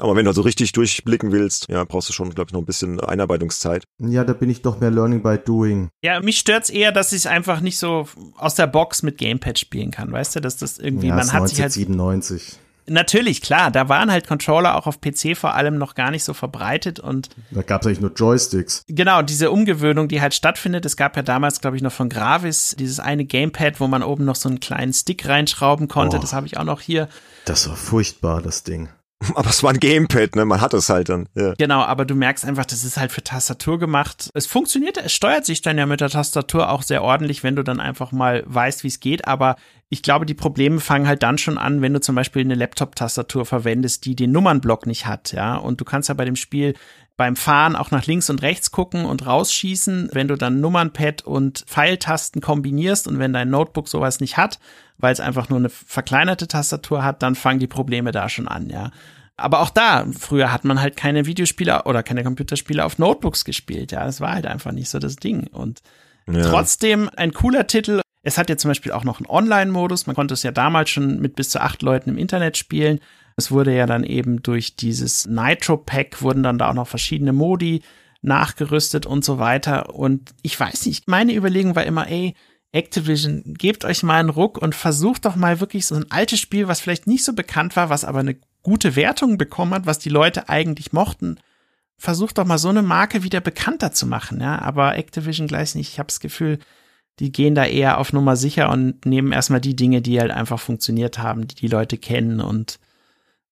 Aber 0.00 0.16
wenn 0.16 0.24
du 0.24 0.32
so 0.32 0.40
richtig 0.40 0.72
durchblicken 0.72 1.30
willst, 1.30 1.66
ja, 1.68 1.84
brauchst 1.84 2.08
du 2.08 2.14
schon, 2.14 2.30
glaube 2.30 2.48
ich, 2.48 2.52
noch 2.54 2.62
ein 2.62 2.66
bisschen 2.66 3.00
Einarbeitungszeit. 3.00 3.84
Ja, 3.98 4.24
da 4.24 4.32
bin 4.32 4.48
ich 4.48 4.62
doch 4.62 4.80
mehr 4.80 4.90
Learning 4.90 5.22
by 5.22 5.36
Doing. 5.36 5.90
Ja, 6.02 6.20
mich 6.20 6.38
stört's 6.38 6.70
eher, 6.70 6.90
dass 6.90 7.12
ich 7.12 7.28
einfach 7.28 7.60
nicht 7.60 7.78
so 7.78 8.08
aus 8.36 8.54
der 8.54 8.66
Box 8.66 9.02
mit 9.02 9.18
Gamepad 9.18 9.58
spielen 9.58 9.90
kann, 9.90 10.10
weißt 10.10 10.36
du, 10.36 10.40
dass 10.40 10.56
das 10.56 10.78
irgendwie, 10.78 11.08
ja, 11.08 11.16
man 11.16 11.30
hat 11.32 11.42
1997. 11.42 12.42
sich 12.42 12.56
halt 12.56 12.69
Natürlich, 12.88 13.42
klar, 13.42 13.70
da 13.70 13.88
waren 13.88 14.10
halt 14.10 14.26
Controller 14.26 14.76
auch 14.76 14.86
auf 14.86 15.00
PC 15.00 15.36
vor 15.36 15.54
allem 15.54 15.78
noch 15.78 15.94
gar 15.94 16.10
nicht 16.10 16.24
so 16.24 16.34
verbreitet 16.34 16.98
und 16.98 17.28
da 17.50 17.62
gab 17.62 17.82
es 17.82 17.86
eigentlich 17.86 18.00
nur 18.00 18.12
Joysticks. 18.12 18.84
Genau, 18.88 19.22
diese 19.22 19.50
Umgewöhnung, 19.50 20.08
die 20.08 20.20
halt 20.20 20.34
stattfindet. 20.34 20.84
Es 20.86 20.96
gab 20.96 21.16
ja 21.16 21.22
damals, 21.22 21.60
glaube 21.60 21.76
ich, 21.76 21.82
noch 21.82 21.92
von 21.92 22.08
Gravis 22.08 22.74
dieses 22.78 23.00
eine 23.00 23.24
Gamepad, 23.24 23.80
wo 23.80 23.86
man 23.86 24.02
oben 24.02 24.24
noch 24.24 24.36
so 24.36 24.48
einen 24.48 24.60
kleinen 24.60 24.92
Stick 24.92 25.26
reinschrauben 25.28 25.88
konnte. 25.88 26.16
Oh, 26.16 26.20
das 26.20 26.32
habe 26.32 26.46
ich 26.46 26.56
auch 26.56 26.64
noch 26.64 26.80
hier. 26.80 27.08
Das 27.44 27.68
war 27.68 27.76
furchtbar, 27.76 28.42
das 28.42 28.64
Ding. 28.64 28.88
Aber 29.34 29.50
es 29.50 29.62
war 29.62 29.70
ein 29.70 29.80
Gamepad, 29.80 30.34
ne? 30.34 30.44
Man 30.44 30.60
hat 30.60 30.72
es 30.72 30.88
halt 30.88 31.10
dann. 31.10 31.28
Ja. 31.34 31.54
Genau, 31.58 31.80
aber 31.80 32.06
du 32.06 32.14
merkst 32.14 32.44
einfach, 32.44 32.64
das 32.64 32.84
ist 32.84 32.96
halt 32.96 33.12
für 33.12 33.22
Tastatur 33.22 33.78
gemacht. 33.78 34.30
Es 34.34 34.46
funktioniert, 34.46 34.96
es 34.96 35.12
steuert 35.12 35.44
sich 35.44 35.60
dann 35.60 35.76
ja 35.76 35.84
mit 35.84 36.00
der 36.00 36.08
Tastatur 36.08 36.70
auch 36.70 36.82
sehr 36.82 37.02
ordentlich, 37.02 37.42
wenn 37.42 37.54
du 37.54 37.62
dann 37.62 37.80
einfach 37.80 38.12
mal 38.12 38.42
weißt, 38.46 38.82
wie 38.82 38.88
es 38.88 38.98
geht. 38.98 39.28
Aber 39.28 39.56
ich 39.90 40.02
glaube, 40.02 40.24
die 40.24 40.34
Probleme 40.34 40.80
fangen 40.80 41.06
halt 41.06 41.22
dann 41.22 41.36
schon 41.36 41.58
an, 41.58 41.82
wenn 41.82 41.92
du 41.92 42.00
zum 42.00 42.14
Beispiel 42.14 42.42
eine 42.42 42.54
Laptop-Tastatur 42.54 43.44
verwendest, 43.44 44.06
die 44.06 44.16
den 44.16 44.32
Nummernblock 44.32 44.86
nicht 44.86 45.06
hat, 45.06 45.32
ja. 45.32 45.56
Und 45.56 45.80
du 45.80 45.84
kannst 45.84 46.08
ja 46.08 46.14
bei 46.14 46.24
dem 46.24 46.36
Spiel 46.36 46.74
beim 47.20 47.36
Fahren 47.36 47.76
auch 47.76 47.90
nach 47.90 48.06
links 48.06 48.30
und 48.30 48.40
rechts 48.40 48.70
gucken 48.70 49.04
und 49.04 49.26
rausschießen. 49.26 50.08
Wenn 50.14 50.26
du 50.26 50.36
dann 50.36 50.62
Nummernpad 50.62 51.20
und 51.20 51.66
Pfeiltasten 51.66 52.40
kombinierst 52.40 53.06
und 53.06 53.18
wenn 53.18 53.34
dein 53.34 53.50
Notebook 53.50 53.88
sowas 53.88 54.20
nicht 54.20 54.38
hat, 54.38 54.58
weil 54.96 55.12
es 55.12 55.20
einfach 55.20 55.50
nur 55.50 55.58
eine 55.58 55.68
verkleinerte 55.68 56.48
Tastatur 56.48 57.04
hat, 57.04 57.22
dann 57.22 57.34
fangen 57.34 57.60
die 57.60 57.66
Probleme 57.66 58.10
da 58.10 58.30
schon 58.30 58.48
an, 58.48 58.70
ja. 58.70 58.90
Aber 59.36 59.60
auch 59.60 59.68
da, 59.68 60.06
früher 60.18 60.50
hat 60.50 60.64
man 60.64 60.80
halt 60.80 60.96
keine 60.96 61.26
Videospiele 61.26 61.82
oder 61.84 62.02
keine 62.02 62.24
Computerspiele 62.24 62.82
auf 62.82 62.98
Notebooks 62.98 63.44
gespielt. 63.44 63.92
Ja, 63.92 64.06
das 64.06 64.22
war 64.22 64.32
halt 64.32 64.46
einfach 64.46 64.72
nicht 64.72 64.88
so 64.88 64.98
das 64.98 65.16
Ding. 65.16 65.46
Und 65.48 65.80
ja. 66.26 66.40
trotzdem 66.48 67.10
ein 67.18 67.34
cooler 67.34 67.66
Titel. 67.66 68.00
Es 68.22 68.38
hat 68.38 68.48
ja 68.48 68.56
zum 68.56 68.70
Beispiel 68.70 68.92
auch 68.92 69.04
noch 69.04 69.18
einen 69.18 69.28
Online-Modus. 69.28 70.06
Man 70.06 70.16
konnte 70.16 70.32
es 70.32 70.42
ja 70.42 70.52
damals 70.52 70.88
schon 70.88 71.20
mit 71.20 71.36
bis 71.36 71.50
zu 71.50 71.60
acht 71.60 71.82
Leuten 71.82 72.08
im 72.08 72.16
Internet 72.16 72.56
spielen. 72.56 72.98
Es 73.40 73.50
wurde 73.50 73.74
ja 73.74 73.86
dann 73.86 74.04
eben 74.04 74.42
durch 74.42 74.76
dieses 74.76 75.26
Nitro-Pack 75.26 76.20
wurden 76.20 76.42
dann 76.42 76.58
da 76.58 76.68
auch 76.68 76.74
noch 76.74 76.86
verschiedene 76.86 77.32
Modi 77.32 77.80
nachgerüstet 78.20 79.06
und 79.06 79.24
so 79.24 79.38
weiter. 79.38 79.94
Und 79.94 80.34
ich 80.42 80.60
weiß 80.60 80.84
nicht, 80.84 81.08
meine 81.08 81.34
Überlegung 81.34 81.74
war 81.74 81.84
immer, 81.86 82.06
ey, 82.06 82.34
Activision, 82.72 83.54
gebt 83.58 83.86
euch 83.86 84.02
mal 84.02 84.20
einen 84.20 84.28
Ruck 84.28 84.58
und 84.58 84.74
versucht 84.74 85.24
doch 85.24 85.36
mal 85.36 85.58
wirklich 85.58 85.86
so 85.86 85.94
ein 85.94 86.10
altes 86.10 86.38
Spiel, 86.38 86.68
was 86.68 86.80
vielleicht 86.80 87.06
nicht 87.06 87.24
so 87.24 87.32
bekannt 87.32 87.76
war, 87.76 87.88
was 87.88 88.04
aber 88.04 88.20
eine 88.20 88.36
gute 88.62 88.94
Wertung 88.94 89.38
bekommen 89.38 89.72
hat, 89.72 89.86
was 89.86 89.98
die 89.98 90.10
Leute 90.10 90.50
eigentlich 90.50 90.92
mochten, 90.92 91.40
versucht 91.96 92.36
doch 92.36 92.44
mal 92.44 92.58
so 92.58 92.68
eine 92.68 92.82
Marke 92.82 93.22
wieder 93.22 93.40
bekannter 93.40 93.92
zu 93.92 94.06
machen, 94.06 94.40
ja. 94.40 94.60
Aber 94.60 94.96
Activision 94.96 95.46
gleich 95.46 95.74
nicht. 95.74 95.92
Ich 95.92 95.98
habe 95.98 96.08
das 96.08 96.20
Gefühl, 96.20 96.58
die 97.18 97.32
gehen 97.32 97.54
da 97.54 97.64
eher 97.64 97.98
auf 97.98 98.12
Nummer 98.12 98.36
sicher 98.36 98.70
und 98.70 99.04
nehmen 99.04 99.32
erstmal 99.32 99.60
die 99.60 99.76
Dinge, 99.76 100.00
die 100.00 100.20
halt 100.20 100.30
einfach 100.30 100.60
funktioniert 100.60 101.18
haben, 101.18 101.48
die 101.48 101.54
die 101.54 101.68
Leute 101.68 101.98
kennen 101.98 102.40
und 102.40 102.78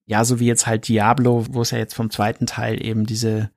ja, 0.09 0.25
so 0.25 0.40
wie 0.40 0.47
jetzt 0.47 0.66
halt 0.66 0.88
Diablo, 0.88 1.44
wo 1.51 1.61
es 1.61 1.71
ja 1.71 1.77
jetzt 1.77 1.94
vom 1.94 2.11
zweiten 2.11 2.47
Teil 2.47 2.83
eben 2.85 3.05
diese 3.05 3.51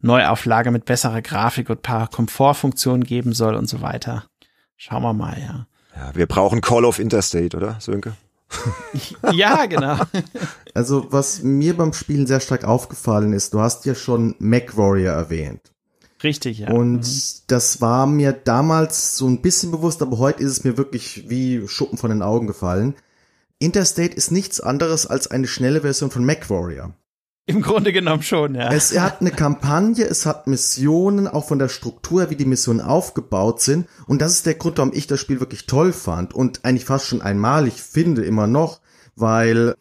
Neuauflage 0.00 0.70
mit 0.70 0.84
besserer 0.84 1.22
Grafik 1.22 1.70
und 1.70 1.80
paar 1.80 2.08
Komfortfunktionen 2.08 3.02
geben 3.02 3.32
soll 3.32 3.54
und 3.54 3.66
so 3.66 3.80
weiter. 3.80 4.24
Schauen 4.76 5.02
wir 5.02 5.14
mal, 5.14 5.38
ja. 5.40 5.66
Ja, 5.96 6.14
wir 6.14 6.26
brauchen 6.26 6.60
Call 6.60 6.84
of 6.84 6.98
Interstate, 6.98 7.56
oder, 7.56 7.80
Sönke? 7.80 8.12
ja, 9.32 9.64
genau. 9.66 9.98
Also, 10.74 11.10
was 11.10 11.42
mir 11.42 11.74
beim 11.74 11.94
Spielen 11.94 12.26
sehr 12.26 12.40
stark 12.40 12.64
aufgefallen 12.64 13.32
ist, 13.32 13.54
du 13.54 13.60
hast 13.60 13.86
ja 13.86 13.94
schon 13.94 14.34
MacWarrior 14.38 15.14
erwähnt. 15.14 15.72
Richtig, 16.22 16.58
ja. 16.58 16.70
Und 16.70 16.98
mhm. 16.98 17.42
das 17.46 17.80
war 17.80 18.06
mir 18.06 18.32
damals 18.32 19.16
so 19.16 19.26
ein 19.26 19.40
bisschen 19.40 19.70
bewusst, 19.70 20.02
aber 20.02 20.18
heute 20.18 20.42
ist 20.42 20.52
es 20.52 20.64
mir 20.64 20.76
wirklich 20.76 21.30
wie 21.30 21.66
Schuppen 21.66 21.96
von 21.96 22.10
den 22.10 22.20
Augen 22.20 22.46
gefallen. 22.46 22.94
Interstate 23.58 24.14
ist 24.14 24.30
nichts 24.30 24.60
anderes 24.60 25.06
als 25.06 25.30
eine 25.30 25.46
schnelle 25.46 25.80
Version 25.80 26.10
von 26.10 26.24
MacWarrior. 26.24 26.94
Im 27.48 27.62
Grunde 27.62 27.92
genommen 27.92 28.22
schon, 28.22 28.56
ja. 28.56 28.72
Es 28.72 28.98
hat 28.98 29.20
eine 29.20 29.30
Kampagne, 29.44 30.04
es 30.04 30.26
hat 30.26 30.48
Missionen, 30.48 31.28
auch 31.28 31.46
von 31.46 31.60
der 31.60 31.68
Struktur, 31.68 32.28
wie 32.28 32.36
die 32.36 32.44
Missionen 32.44 32.80
aufgebaut 32.80 33.60
sind. 33.60 33.86
Und 34.06 34.20
das 34.20 34.32
ist 34.32 34.46
der 34.46 34.54
Grund, 34.54 34.78
warum 34.78 34.92
ich 34.92 35.06
das 35.06 35.20
Spiel 35.20 35.38
wirklich 35.38 35.66
toll 35.66 35.92
fand 35.92 36.34
und 36.34 36.64
eigentlich 36.64 36.84
fast 36.84 37.06
schon 37.06 37.22
einmalig 37.22 37.80
finde, 37.80 38.24
immer 38.24 38.48
noch, 38.48 38.80
weil 39.14 39.76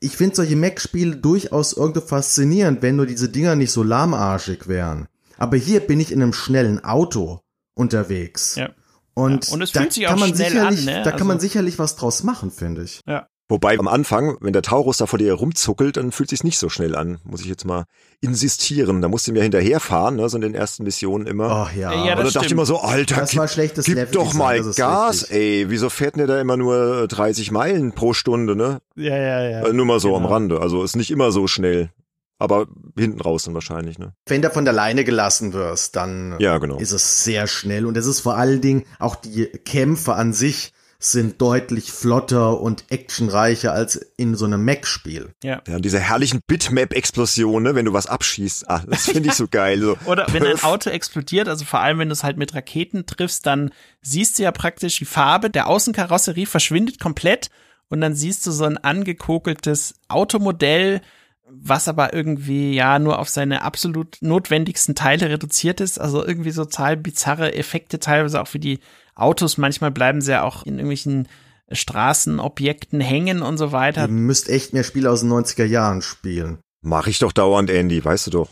ich 0.00 0.16
finde 0.16 0.36
solche 0.36 0.56
Mac-Spiele 0.56 1.16
durchaus 1.16 1.72
irgendwie 1.72 2.02
faszinierend, 2.02 2.82
wenn 2.82 2.96
nur 2.96 3.06
diese 3.06 3.30
Dinger 3.30 3.56
nicht 3.56 3.72
so 3.72 3.82
lahmarschig 3.82 4.68
wären. 4.68 5.08
Aber 5.38 5.56
hier 5.56 5.80
bin 5.80 6.00
ich 6.00 6.12
in 6.12 6.22
einem 6.22 6.34
schnellen 6.34 6.84
Auto 6.84 7.40
unterwegs. 7.74 8.56
Ja. 8.56 8.70
Und, 9.18 9.48
ja. 9.48 9.54
und 9.54 9.62
es 9.62 9.72
fühlt 9.72 9.92
sich 9.92 10.06
auch 10.06 10.16
schnell 10.16 10.58
an, 10.58 10.74
ne? 10.84 10.92
Da 10.92 10.98
also 10.98 11.10
kann 11.18 11.26
man 11.26 11.36
also 11.38 11.46
sicherlich 11.46 11.78
was 11.78 11.96
draus 11.96 12.22
machen, 12.22 12.52
finde 12.52 12.84
ich. 12.84 13.00
Ja. 13.06 13.26
Wobei 13.50 13.78
am 13.78 13.88
Anfang, 13.88 14.36
wenn 14.42 14.52
der 14.52 14.60
Taurus 14.60 14.98
da 14.98 15.06
vor 15.06 15.18
dir 15.18 15.32
rumzuckelt, 15.32 15.96
dann 15.96 16.12
fühlt 16.12 16.28
sich's 16.28 16.44
nicht 16.44 16.58
so 16.58 16.68
schnell 16.68 16.94
an. 16.94 17.18
Muss 17.24 17.40
ich 17.40 17.46
jetzt 17.46 17.64
mal 17.64 17.84
insistieren. 18.20 19.00
Da 19.00 19.08
musst 19.08 19.26
du 19.26 19.32
mir 19.32 19.42
hinterherfahren, 19.42 20.16
ne, 20.16 20.28
so 20.28 20.36
in 20.36 20.42
den 20.42 20.54
ersten 20.54 20.84
Missionen 20.84 21.26
immer. 21.26 21.50
Ach 21.50 21.74
ja. 21.74 21.92
ja 22.04 22.14
das 22.14 22.26
Und 22.26 22.26
da 22.26 22.30
dachte 22.32 22.46
ich 22.46 22.52
immer 22.52 22.66
so, 22.66 22.78
Alter, 22.78 23.16
das 23.16 23.34
war 23.36 23.48
schlechtes 23.48 23.86
gib 23.86 23.96
Level 23.96 24.12
doch 24.12 24.34
mal 24.34 24.60
Gas, 24.74 25.22
richtig. 25.22 25.36
ey. 25.36 25.66
Wieso 25.68 25.88
fährt 25.88 26.14
denn 26.16 26.26
der 26.26 26.36
da 26.36 26.40
immer 26.40 26.58
nur 26.58 27.08
30 27.08 27.50
Meilen 27.50 27.92
pro 27.92 28.12
Stunde, 28.12 28.54
ne? 28.54 28.80
Ja, 28.96 29.16
ja, 29.16 29.48
ja. 29.48 29.66
Äh, 29.66 29.72
nur 29.72 29.86
mal 29.86 29.98
so 29.98 30.12
genau. 30.12 30.26
am 30.26 30.26
Rande. 30.26 30.60
Also 30.60 30.84
ist 30.84 30.96
nicht 30.96 31.10
immer 31.10 31.32
so 31.32 31.46
schnell. 31.46 31.90
Aber 32.38 32.68
hinten 32.96 33.20
raus 33.20 33.44
dann 33.44 33.54
wahrscheinlich, 33.54 33.98
ne? 33.98 34.14
Wenn 34.26 34.42
du 34.42 34.50
von 34.50 34.64
der 34.64 34.72
Leine 34.72 35.04
gelassen 35.04 35.52
wirst, 35.52 35.96
dann 35.96 36.36
ja, 36.38 36.58
genau. 36.58 36.78
ist 36.78 36.92
es 36.92 37.24
sehr 37.24 37.46
schnell. 37.48 37.84
Und 37.84 37.96
es 37.96 38.06
ist 38.06 38.20
vor 38.20 38.36
allen 38.36 38.60
Dingen 38.60 38.84
auch 38.98 39.16
die 39.16 39.46
Kämpfe 39.46 40.14
an 40.14 40.32
sich 40.32 40.72
sind 41.00 41.40
deutlich 41.40 41.92
flotter 41.92 42.60
und 42.60 42.84
actionreicher 42.90 43.72
als 43.72 43.96
in 44.16 44.34
so 44.34 44.46
einem 44.46 44.64
Mac-Spiel. 44.64 45.32
Ja. 45.44 45.62
ja, 45.68 45.76
und 45.76 45.84
diese 45.84 46.00
herrlichen 46.00 46.40
Bitmap-Explosionen, 46.44 47.62
ne, 47.62 47.74
wenn 47.76 47.84
du 47.84 47.92
was 47.92 48.06
abschießt, 48.08 48.68
ah, 48.68 48.82
das 48.84 49.04
finde 49.04 49.28
ich 49.28 49.34
so 49.34 49.46
geil. 49.48 49.80
So. 49.80 49.96
Oder 50.06 50.26
wenn 50.32 50.44
ein 50.44 50.60
Auto 50.64 50.90
explodiert, 50.90 51.48
also 51.48 51.64
vor 51.64 51.80
allem, 51.80 52.00
wenn 52.00 52.08
du 52.08 52.14
es 52.14 52.24
halt 52.24 52.36
mit 52.36 52.52
Raketen 52.52 53.06
triffst, 53.06 53.46
dann 53.46 53.70
siehst 54.02 54.38
du 54.38 54.42
ja 54.42 54.50
praktisch 54.50 54.98
die 54.98 55.04
Farbe 55.04 55.50
der 55.50 55.68
Außenkarosserie 55.68 56.46
verschwindet 56.46 56.98
komplett 56.98 57.48
und 57.88 58.00
dann 58.00 58.16
siehst 58.16 58.44
du 58.46 58.50
so 58.50 58.64
ein 58.64 58.76
angekokeltes 58.76 59.94
Automodell, 60.08 61.00
was 61.50 61.88
aber 61.88 62.14
irgendwie 62.14 62.74
ja 62.74 62.98
nur 62.98 63.18
auf 63.18 63.28
seine 63.28 63.62
absolut 63.62 64.18
notwendigsten 64.20 64.94
Teile 64.94 65.28
reduziert 65.28 65.80
ist. 65.80 65.98
Also 65.98 66.24
irgendwie 66.24 66.50
so 66.50 66.64
total 66.64 66.96
bizarre 66.96 67.54
Effekte, 67.54 67.98
teilweise 67.98 68.40
auch 68.40 68.48
für 68.48 68.58
die 68.58 68.80
Autos, 69.14 69.58
manchmal 69.58 69.90
bleiben 69.90 70.20
sie 70.20 70.32
ja 70.32 70.42
auch 70.42 70.64
in 70.64 70.74
irgendwelchen 70.74 71.28
Straßenobjekten 71.70 73.00
hängen 73.00 73.42
und 73.42 73.58
so 73.58 73.72
weiter. 73.72 74.02
Ihr 74.02 74.08
müsst 74.08 74.48
echt 74.48 74.72
mehr 74.72 74.84
Spiele 74.84 75.10
aus 75.10 75.20
den 75.20 75.32
90er 75.32 75.64
Jahren 75.64 76.02
spielen. 76.02 76.58
Mach 76.80 77.06
ich 77.08 77.18
doch 77.18 77.32
dauernd, 77.32 77.70
Andy, 77.70 78.04
weißt 78.04 78.28
du 78.28 78.30
doch. 78.30 78.50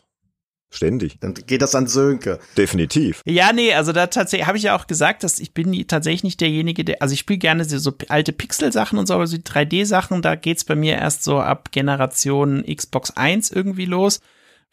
Ständig. 0.71 1.19
Dann 1.21 1.35
geht 1.35 1.63
das 1.63 1.75
an 1.75 1.87
Sönke. 1.87 2.39
Definitiv. 2.57 3.23
Ja, 3.25 3.53
nee, 3.53 3.73
also 3.73 3.93
da 3.93 4.09
tatsächlich 4.09 4.47
habe 4.47 4.59
ich 4.59 4.65
ja 4.65 4.77
auch 4.77 4.87
gesagt, 4.87 5.23
dass 5.23 5.39
ich 5.39 5.55
bin 5.55 5.87
tatsächlich 5.87 6.25
nicht 6.25 6.41
derjenige, 6.41 6.85
der, 6.85 7.01
also 7.01 7.13
ich 7.13 7.21
spiele 7.21 7.39
gerne 7.39 7.65
so 7.65 7.95
alte 8.09 8.33
Pixel-Sachen 8.33 8.99
und 8.99 9.07
so, 9.07 9.15
aber 9.15 9.27
so 9.27 9.37
die 9.37 9.45
3D-Sachen, 9.45 10.23
da 10.23 10.35
geht's 10.35 10.65
bei 10.65 10.75
mir 10.75 10.97
erst 10.97 11.25
so 11.25 11.39
ab 11.39 11.71
Generation 11.73 12.65
Xbox 12.67 13.13
1 13.13 13.51
irgendwie 13.51 13.87
los 13.87 14.21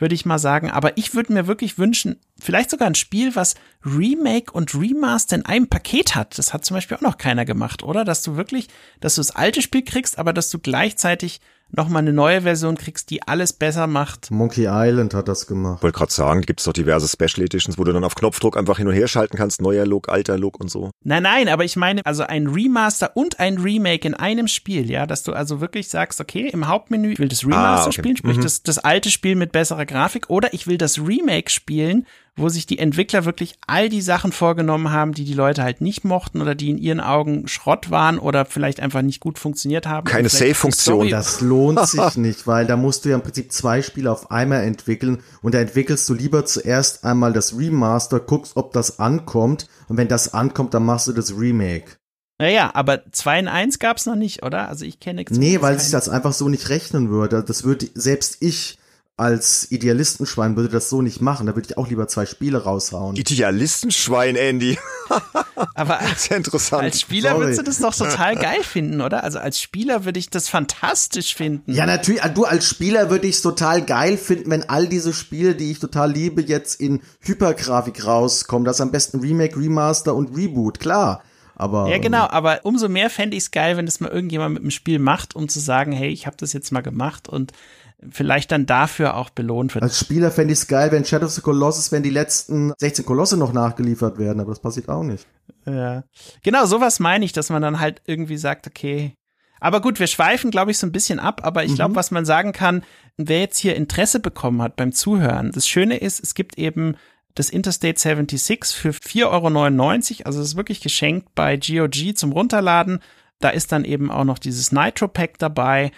würde 0.03 0.15
ich 0.15 0.25
mal 0.25 0.39
sagen. 0.39 0.69
Aber 0.69 0.97
ich 0.97 1.15
würde 1.15 1.34
mir 1.34 1.47
wirklich 1.47 1.77
wünschen, 1.77 2.19
vielleicht 2.39 2.69
sogar 2.69 2.88
ein 2.88 2.95
Spiel, 2.95 3.36
was 3.36 3.56
Remake 3.86 4.51
und 4.51 4.75
Remaster 4.75 5.36
in 5.36 5.45
einem 5.45 5.67
Paket 5.67 6.15
hat. 6.15 6.38
Das 6.38 6.53
hat 6.53 6.65
zum 6.65 6.75
Beispiel 6.75 6.97
auch 6.97 7.01
noch 7.01 7.17
keiner 7.17 7.45
gemacht, 7.45 7.84
oder? 7.84 8.03
Dass 8.03 8.23
du 8.23 8.36
wirklich, 8.36 8.67
dass 8.99 9.15
du 9.15 9.19
das 9.21 9.32
alte 9.32 9.62
Spiel 9.62 9.84
kriegst, 9.84 10.17
aber 10.17 10.34
dass 10.34 10.49
du 10.49 10.60
gleichzeitig 10.60 11.41
nochmal 11.75 12.03
eine 12.03 12.13
neue 12.13 12.41
Version 12.41 12.77
kriegst, 12.77 13.09
die 13.09 13.23
alles 13.23 13.51
besser 13.51 13.88
macht. 13.88 14.31
Monkey 14.31 14.67
Island 14.69 15.13
hat 15.13 15.27
das 15.27 15.47
gemacht. 15.47 15.77
Ich 15.79 15.83
wollte 15.83 15.97
gerade 15.97 16.12
sagen, 16.12 16.41
gibt 16.41 16.59
es 16.59 16.65
doch 16.65 16.73
diverse 16.73 17.07
Special 17.07 17.45
Editions, 17.45 17.77
wo 17.77 17.83
du 17.83 17.91
dann 17.91 18.03
auf 18.03 18.15
Knopfdruck 18.15 18.57
einfach 18.57 18.77
hin 18.77 18.88
und 18.88 18.93
her 18.93 19.07
schalten 19.07 19.38
kannst, 19.38 19.62
neuer 19.62 19.86
Look, 19.86 20.09
alter 20.09 20.38
Look 20.38 20.59
und 20.59 20.69
so. 20.69 20.91
Nein, 21.03 21.23
nein, 21.23 21.49
aber 21.49 21.65
ich 21.65 21.75
meine, 21.75 22.01
also 22.05 22.23
ein 22.23 22.47
Remaster 22.47 23.17
und 23.17 23.39
ein 23.39 23.57
Remake 23.57 24.07
in 24.07 24.13
einem 24.13 24.47
Spiel, 24.47 24.89
ja, 24.89 25.05
dass 25.05 25.23
du 25.23 25.33
also 25.33 25.62
wirklich 25.62 25.88
sagst, 25.88 26.21
okay, 26.21 26.49
im 26.49 26.67
Hauptmenü, 26.67 27.13
ich 27.13 27.19
will 27.19 27.27
das 27.27 27.43
Remaster 27.43 27.86
ah, 27.86 27.88
okay. 27.88 27.93
spielen, 27.93 28.17
sprich 28.17 28.38
mhm. 28.38 28.43
das, 28.43 28.63
das 28.63 28.77
alte 28.77 29.09
Spiel 29.09 29.36
mit 29.36 29.51
besserer 29.51 29.86
Grafik, 29.86 30.29
oder 30.29 30.53
ich 30.53 30.67
will 30.67 30.77
das 30.77 30.99
Remake 30.99 31.49
spielen 31.49 32.05
wo 32.36 32.50
sich 32.50 32.65
die 32.65 32.80
Entwickler 32.80 33.26
wirklich 33.26 33.56
all 33.67 33.89
die 33.89 34.02
Sachen 34.02 34.32
vorgenommen 34.32 34.91
haben, 34.91 35.13
die 35.13 35.24
die 35.24 35.36
Leute 35.36 35.62
halt 35.62 35.82
nicht 35.82 36.04
mochten 36.04 36.41
oder 36.41 36.56
die 36.56 36.72
in 36.72 36.78
ihren 36.80 37.00
Augen 37.00 37.48
Schrott 37.48 37.91
waren 37.91 38.17
oder 38.17 38.46
vielleicht 38.46 38.80
einfach 38.80 39.04
nicht 39.04 39.19
gut 39.19 39.38
funktioniert 39.38 39.86
haben. 39.86 40.06
Keine 40.06 40.30
Save-Funktion. 40.30 41.10
Das 41.10 41.41
lohnt 41.41 41.80
sich 41.88 42.17
nicht, 42.17 42.48
weil 42.48 42.65
da 42.65 42.76
musst 42.76 43.06
du 43.06 43.10
ja 43.10 43.15
im 43.15 43.22
Prinzip 43.22 43.52
zwei 43.52 43.82
Spiele 43.84 44.12
auf 44.12 44.32
einmal 44.32 44.63
entwickeln 44.63 45.22
und 45.41 45.54
da 45.54 45.60
entwickelst 45.60 46.10
du 46.10 46.15
lieber 46.15 46.46
zuerst 46.46 47.04
einmal 47.04 47.34
das 47.34 47.58
Remaster, 47.58 48.19
guckst, 48.19 48.58
ob 48.58 48.74
das 48.74 49.00
ankommt 49.00 49.67
und 49.88 49.98
wenn 49.98 50.08
das 50.08 50.34
ankommt, 50.34 50.74
dann 50.74 50.86
machst 50.86 51.08
du 51.08 51.13
das 51.13 51.38
Remake. 51.38 51.98
Naja, 52.39 52.72
aber 52.74 53.04
2 53.12 53.39
in 53.39 53.48
1 53.48 53.78
gab's 53.78 54.08
noch 54.08 54.15
nicht, 54.15 54.43
oder? 54.43 54.67
Also 54.67 54.86
ich 54.86 55.00
kenne 55.00 55.24
Nee, 55.30 55.62
weil 55.62 55.80
sich 55.80 55.91
das 55.91 56.10
einfach 56.10 56.34
so 56.34 56.50
nicht 56.50 56.69
rechnen 56.69 57.10
würde. 57.10 57.43
Das 57.43 57.63
würde 57.63 57.88
selbst 57.93 58.38
ich 58.39 58.80
als 59.15 59.71
Idealistenschwein 59.71 60.56
würde 60.56 60.69
das 60.69 60.89
so 60.89 61.04
nicht 61.04 61.21
machen. 61.21 61.45
Da 61.45 61.56
würde 61.56 61.67
ich 61.69 61.78
auch 61.78 61.88
lieber 61.88 62.08
zwei 62.08 62.26
Spiele 62.26 62.63
raushauen. 62.63 63.15
Idealistenschwein, 63.15 64.36
Andy. 64.36 64.80
Aber 65.76 65.99
Sehr 66.17 66.38
interessant. 66.38 66.82
als 66.82 66.99
Spieler 66.99 67.32
Sorry. 67.32 67.41
würdest 67.41 67.60
du 67.60 67.63
das 67.63 67.78
doch 67.78 67.93
total 67.93 68.36
geil 68.36 68.63
finden, 68.63 69.02
oder? 69.02 69.23
Also 69.23 69.38
als 69.38 69.62
Spieler 69.62 70.06
würde 70.06 70.19
ich 70.19 70.32
das 70.32 70.49
fantastisch 70.49 71.36
finden. 71.36 71.71
Ja, 71.71 71.86
natürlich. 71.86 72.21
Du 72.34 72.45
als 72.45 72.67
Spieler 72.67 73.12
würde 73.12 73.28
ich 73.28 73.36
es 73.36 73.41
total 73.43 73.84
geil 73.84 74.17
finden, 74.17 74.49
wenn 74.49 74.67
all 74.67 74.88
diese 74.88 75.13
Spiele, 75.13 75.54
die 75.54 75.71
ich 75.71 75.80
total 75.80 76.12
liebe, 76.12 76.41
jetzt 76.41 76.82
in 76.82 77.02
Hypergrafik 77.19 78.06
rauskommen. 78.06 78.65
Das 78.65 78.82
am 78.82 78.91
besten 78.91 79.19
Remake, 79.19 79.58
Remaster 79.58 80.15
und 80.15 80.36
Reboot, 80.36 80.80
klar. 80.80 81.23
Aber, 81.56 81.88
ja, 81.88 81.99
genau, 81.99 82.28
aber 82.28 82.62
umso 82.63 82.89
mehr 82.89 83.12
fände 83.12 83.38
ich 83.38 83.43
es 83.43 83.52
geil, 83.52 83.78
wenn 83.78 83.86
es 83.86 83.99
mal 83.99 84.10
irgendjemand 84.10 84.56
mit 84.56 84.63
dem 84.63 84.71
Spiel 84.71 84.97
macht, 84.97 85.36
um 85.36 85.47
zu 85.47 85.60
sagen, 85.60 85.91
hey, 85.91 86.10
ich 86.10 86.26
habe 86.26 86.36
das 86.36 86.52
jetzt 86.52 86.71
mal 86.71 86.82
gemacht 86.82 87.30
und 87.30 87.52
vielleicht 88.10 88.52
dann 88.52 88.66
dafür 88.66 89.16
auch 89.16 89.30
belohnt 89.30 89.74
wird. 89.74 89.84
Als 89.84 90.00
Spieler 90.00 90.32
fände 90.32 90.54
ich 90.54 90.60
es 90.60 90.68
geil, 90.68 90.92
wenn 90.92 91.06
Shadow 91.06 91.26
of 91.26 91.32
the 91.32 91.42
Colossus, 91.42 91.92
wenn 91.92 92.04
die 92.04 92.10
letzten 92.10 92.74
16 92.78 93.06
Kolosse 93.06 93.38
noch 93.38 93.54
nachgeliefert 93.54 94.18
werden, 94.18 94.39
aber 94.39 94.52
das 94.52 94.60
passiert 94.60 94.89
auch 94.89 95.04
nicht. 95.04 95.26
Ja. 95.66 96.04
Genau, 96.44 96.66
sowas 96.66 97.00
meine 97.00 97.26
ich, 97.26 97.34
dass 97.34 97.50
man 97.50 97.62
dann 97.62 97.80
halt 97.80 98.02
irgendwie 98.06 98.38
sagt, 98.38 98.68
okay. 98.68 99.16
Aber 99.60 99.80
gut, 99.80 100.00
wir 100.00 100.08
schweifen, 100.08 100.52
glaube 100.52 100.72
ich, 100.72 100.78
so 100.78 100.86
ein 100.86 100.92
bisschen 100.92 101.20
ab, 101.20 101.42
aber 101.44 101.63
ich 101.63 101.72
mhm. 101.72 101.76
glaube, 101.76 101.96
was 101.96 102.12
man 102.12 102.26
sagen 102.26 102.52
kann, 102.52 102.84
wer 103.18 103.39
jetzt 103.39 103.58
hier 103.58 103.76
Interesse 103.76 104.20
bekommen 104.20 104.62
hat 104.62 104.76
beim 104.76 104.92
Zuhören, 104.92 105.52
das 105.54 105.68
Schöne 105.68 105.98
ist, 105.98 106.22
es 106.22 106.34
gibt 106.36 106.58
eben 106.58 106.96
das 107.36 107.50
Interstate 107.50 108.00
76 108.00 108.78
für 108.78 108.89
4,99 108.89 109.26
Euro, 110.20 110.28
also 110.28 110.42
es 110.42 110.50
ist 110.50 110.58
wirklich 110.58 110.82
geschenkt 110.82 111.30
bei 111.34 111.58
GOG 111.58 112.16
zum 112.16 112.32
Runterladen. 112.32 113.00
Da 113.39 113.50
ist 113.50 113.72
dann 113.72 113.86
eben 113.86 114.12
auch 114.12 114.24
noch 114.24 114.39
dieses 114.39 114.72
Nitro 114.72 115.08
Pack 115.08 115.39
dabei 115.39 115.92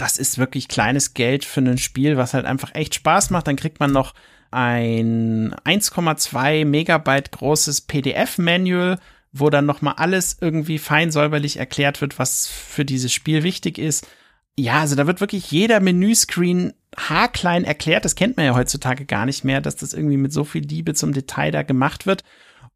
das 0.00 0.16
ist 0.16 0.38
wirklich 0.38 0.68
kleines 0.68 1.12
Geld 1.12 1.44
für 1.44 1.60
ein 1.60 1.76
Spiel, 1.76 2.16
was 2.16 2.32
halt 2.32 2.46
einfach 2.46 2.74
echt 2.74 2.94
Spaß 2.94 3.28
macht. 3.30 3.46
Dann 3.46 3.56
kriegt 3.56 3.80
man 3.80 3.92
noch 3.92 4.14
ein 4.50 5.54
1,2 5.66 6.64
Megabyte 6.64 7.30
großes 7.30 7.82
PDF-Manual, 7.82 8.98
wo 9.32 9.50
dann 9.50 9.66
nochmal 9.66 9.94
alles 9.98 10.38
irgendwie 10.40 10.78
fein 10.78 11.12
säuberlich 11.12 11.58
erklärt 11.58 12.00
wird, 12.00 12.18
was 12.18 12.48
für 12.48 12.86
dieses 12.86 13.12
Spiel 13.12 13.42
wichtig 13.42 13.76
ist. 13.78 14.06
Ja, 14.56 14.80
also 14.80 14.96
da 14.96 15.06
wird 15.06 15.20
wirklich 15.20 15.50
jeder 15.50 15.80
Menüscreen 15.80 16.72
haarklein 16.96 17.64
erklärt. 17.64 18.06
Das 18.06 18.14
kennt 18.14 18.38
man 18.38 18.46
ja 18.46 18.54
heutzutage 18.54 19.04
gar 19.04 19.26
nicht 19.26 19.44
mehr, 19.44 19.60
dass 19.60 19.76
das 19.76 19.92
irgendwie 19.92 20.16
mit 20.16 20.32
so 20.32 20.44
viel 20.44 20.62
Liebe 20.62 20.94
zum 20.94 21.12
Detail 21.12 21.50
da 21.50 21.62
gemacht 21.62 22.06
wird. 22.06 22.24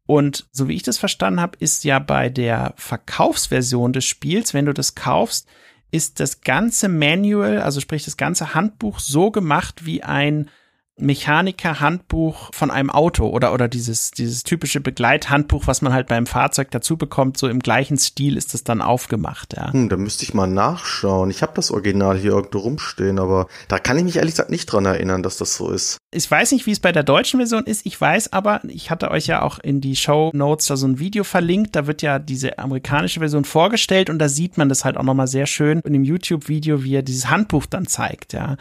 Und 0.05 0.45
so 0.51 0.67
wie 0.67 0.75
ich 0.75 0.83
das 0.83 0.99
verstanden 0.99 1.41
habe, 1.41 1.57
ist 1.59 1.83
ja 1.83 1.97
bei 1.97 2.29
der 2.29 2.75
Verkaufsversion 2.77 3.93
des 3.93 4.05
Spiels, 4.05 4.53
wenn 4.53 4.67
du 4.67 4.73
das 4.73 4.93
kaufst, 4.93 5.47
ist 5.91 6.19
das 6.19 6.41
ganze 6.41 6.89
Manual, 6.89 7.61
also 7.61 7.79
sprich 7.79 8.03
das 8.03 8.17
ganze 8.17 8.53
Handbuch 8.53 8.99
so 8.99 9.31
gemacht 9.31 9.85
wie 9.85 10.03
ein 10.03 10.49
Mechaniker-Handbuch 10.97 12.53
von 12.53 12.71
einem 12.71 12.89
Auto 12.89 13.27
oder, 13.27 13.53
oder 13.53 13.67
dieses, 13.67 14.11
dieses 14.11 14.43
typische 14.43 14.79
Begleithandbuch, 14.79 15.67
was 15.67 15.81
man 15.81 15.91
halt 15.91 16.07
beim 16.07 16.25
Fahrzeug 16.25 16.71
dazu 16.71 16.97
bekommt, 16.97 17.37
so 17.37 17.49
im 17.49 17.59
gleichen 17.59 17.97
Stil 17.97 18.37
ist 18.37 18.53
das 18.53 18.63
dann 18.63 18.81
aufgemacht, 18.81 19.55
ja. 19.57 19.73
Hm, 19.73 19.89
da 19.89 19.97
müsste 19.97 20.23
ich 20.23 20.33
mal 20.33 20.47
nachschauen. 20.47 21.29
Ich 21.29 21.41
habe 21.41 21.51
das 21.55 21.71
Original 21.71 22.17
hier 22.17 22.31
irgendwo 22.31 22.59
rumstehen, 22.59 23.19
aber 23.19 23.47
da 23.67 23.77
kann 23.77 23.97
ich 23.97 24.03
mich 24.05 24.15
ehrlich 24.17 24.33
gesagt 24.33 24.49
nicht 24.49 24.67
dran 24.67 24.85
erinnern, 24.85 25.21
dass 25.21 25.37
das 25.37 25.55
so 25.55 25.69
ist. 25.69 25.97
Ich 26.11 26.29
weiß 26.29 26.53
nicht, 26.53 26.65
wie 26.65 26.71
es 26.71 26.79
bei 26.79 26.93
der 26.93 27.03
deutschen 27.03 27.39
Version 27.39 27.65
ist. 27.65 27.85
Ich 27.85 27.99
weiß 27.99 28.31
aber, 28.31 28.61
ich 28.67 28.89
hatte 28.89 29.11
euch 29.11 29.27
ja 29.27 29.41
auch 29.41 29.59
in 29.59 29.81
die 29.81 29.97
Show 29.97 30.31
Notes 30.33 30.67
da 30.67 30.77
so 30.77 30.87
ein 30.87 30.99
Video 30.99 31.25
verlinkt. 31.25 31.75
Da 31.75 31.87
wird 31.87 32.01
ja 32.01 32.19
diese 32.19 32.57
amerikanische 32.57 33.19
Version 33.19 33.43
vorgestellt 33.43 34.09
und 34.09 34.19
da 34.19 34.29
sieht 34.29 34.57
man 34.57 34.69
das 34.69 34.85
halt 34.85 34.95
auch 34.95 35.03
nochmal 35.03 35.27
sehr 35.27 35.45
schön 35.45 35.81
in 35.81 35.93
dem 35.93 36.05
YouTube-Video, 36.05 36.83
wie 36.83 36.95
er 36.95 37.03
dieses 37.03 37.29
Handbuch 37.29 37.65
dann 37.65 37.85
zeigt, 37.85 38.31
ja. 38.31 38.55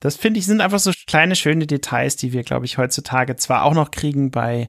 Das 0.00 0.16
finde 0.16 0.38
ich 0.38 0.46
sind 0.46 0.60
einfach 0.60 0.78
so 0.78 0.92
kleine 1.06 1.34
schöne 1.34 1.66
Details, 1.66 2.16
die 2.16 2.32
wir, 2.32 2.44
glaube 2.44 2.66
ich, 2.66 2.78
heutzutage 2.78 3.36
zwar 3.36 3.64
auch 3.64 3.74
noch 3.74 3.90
kriegen 3.90 4.30
bei 4.30 4.68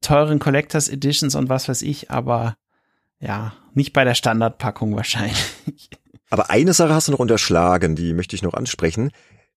teuren 0.00 0.38
Collectors 0.38 0.88
Editions 0.88 1.34
und 1.34 1.48
was 1.48 1.68
weiß 1.68 1.82
ich, 1.82 2.10
aber 2.10 2.56
ja, 3.20 3.54
nicht 3.74 3.92
bei 3.92 4.04
der 4.04 4.14
Standardpackung 4.14 4.94
wahrscheinlich. 4.94 5.90
Aber 6.30 6.50
eine 6.50 6.72
Sache 6.72 6.92
hast 6.92 7.08
du 7.08 7.12
noch 7.12 7.20
unterschlagen, 7.20 7.94
die 7.94 8.12
möchte 8.12 8.34
ich 8.34 8.42
noch 8.42 8.54
ansprechen. 8.54 9.12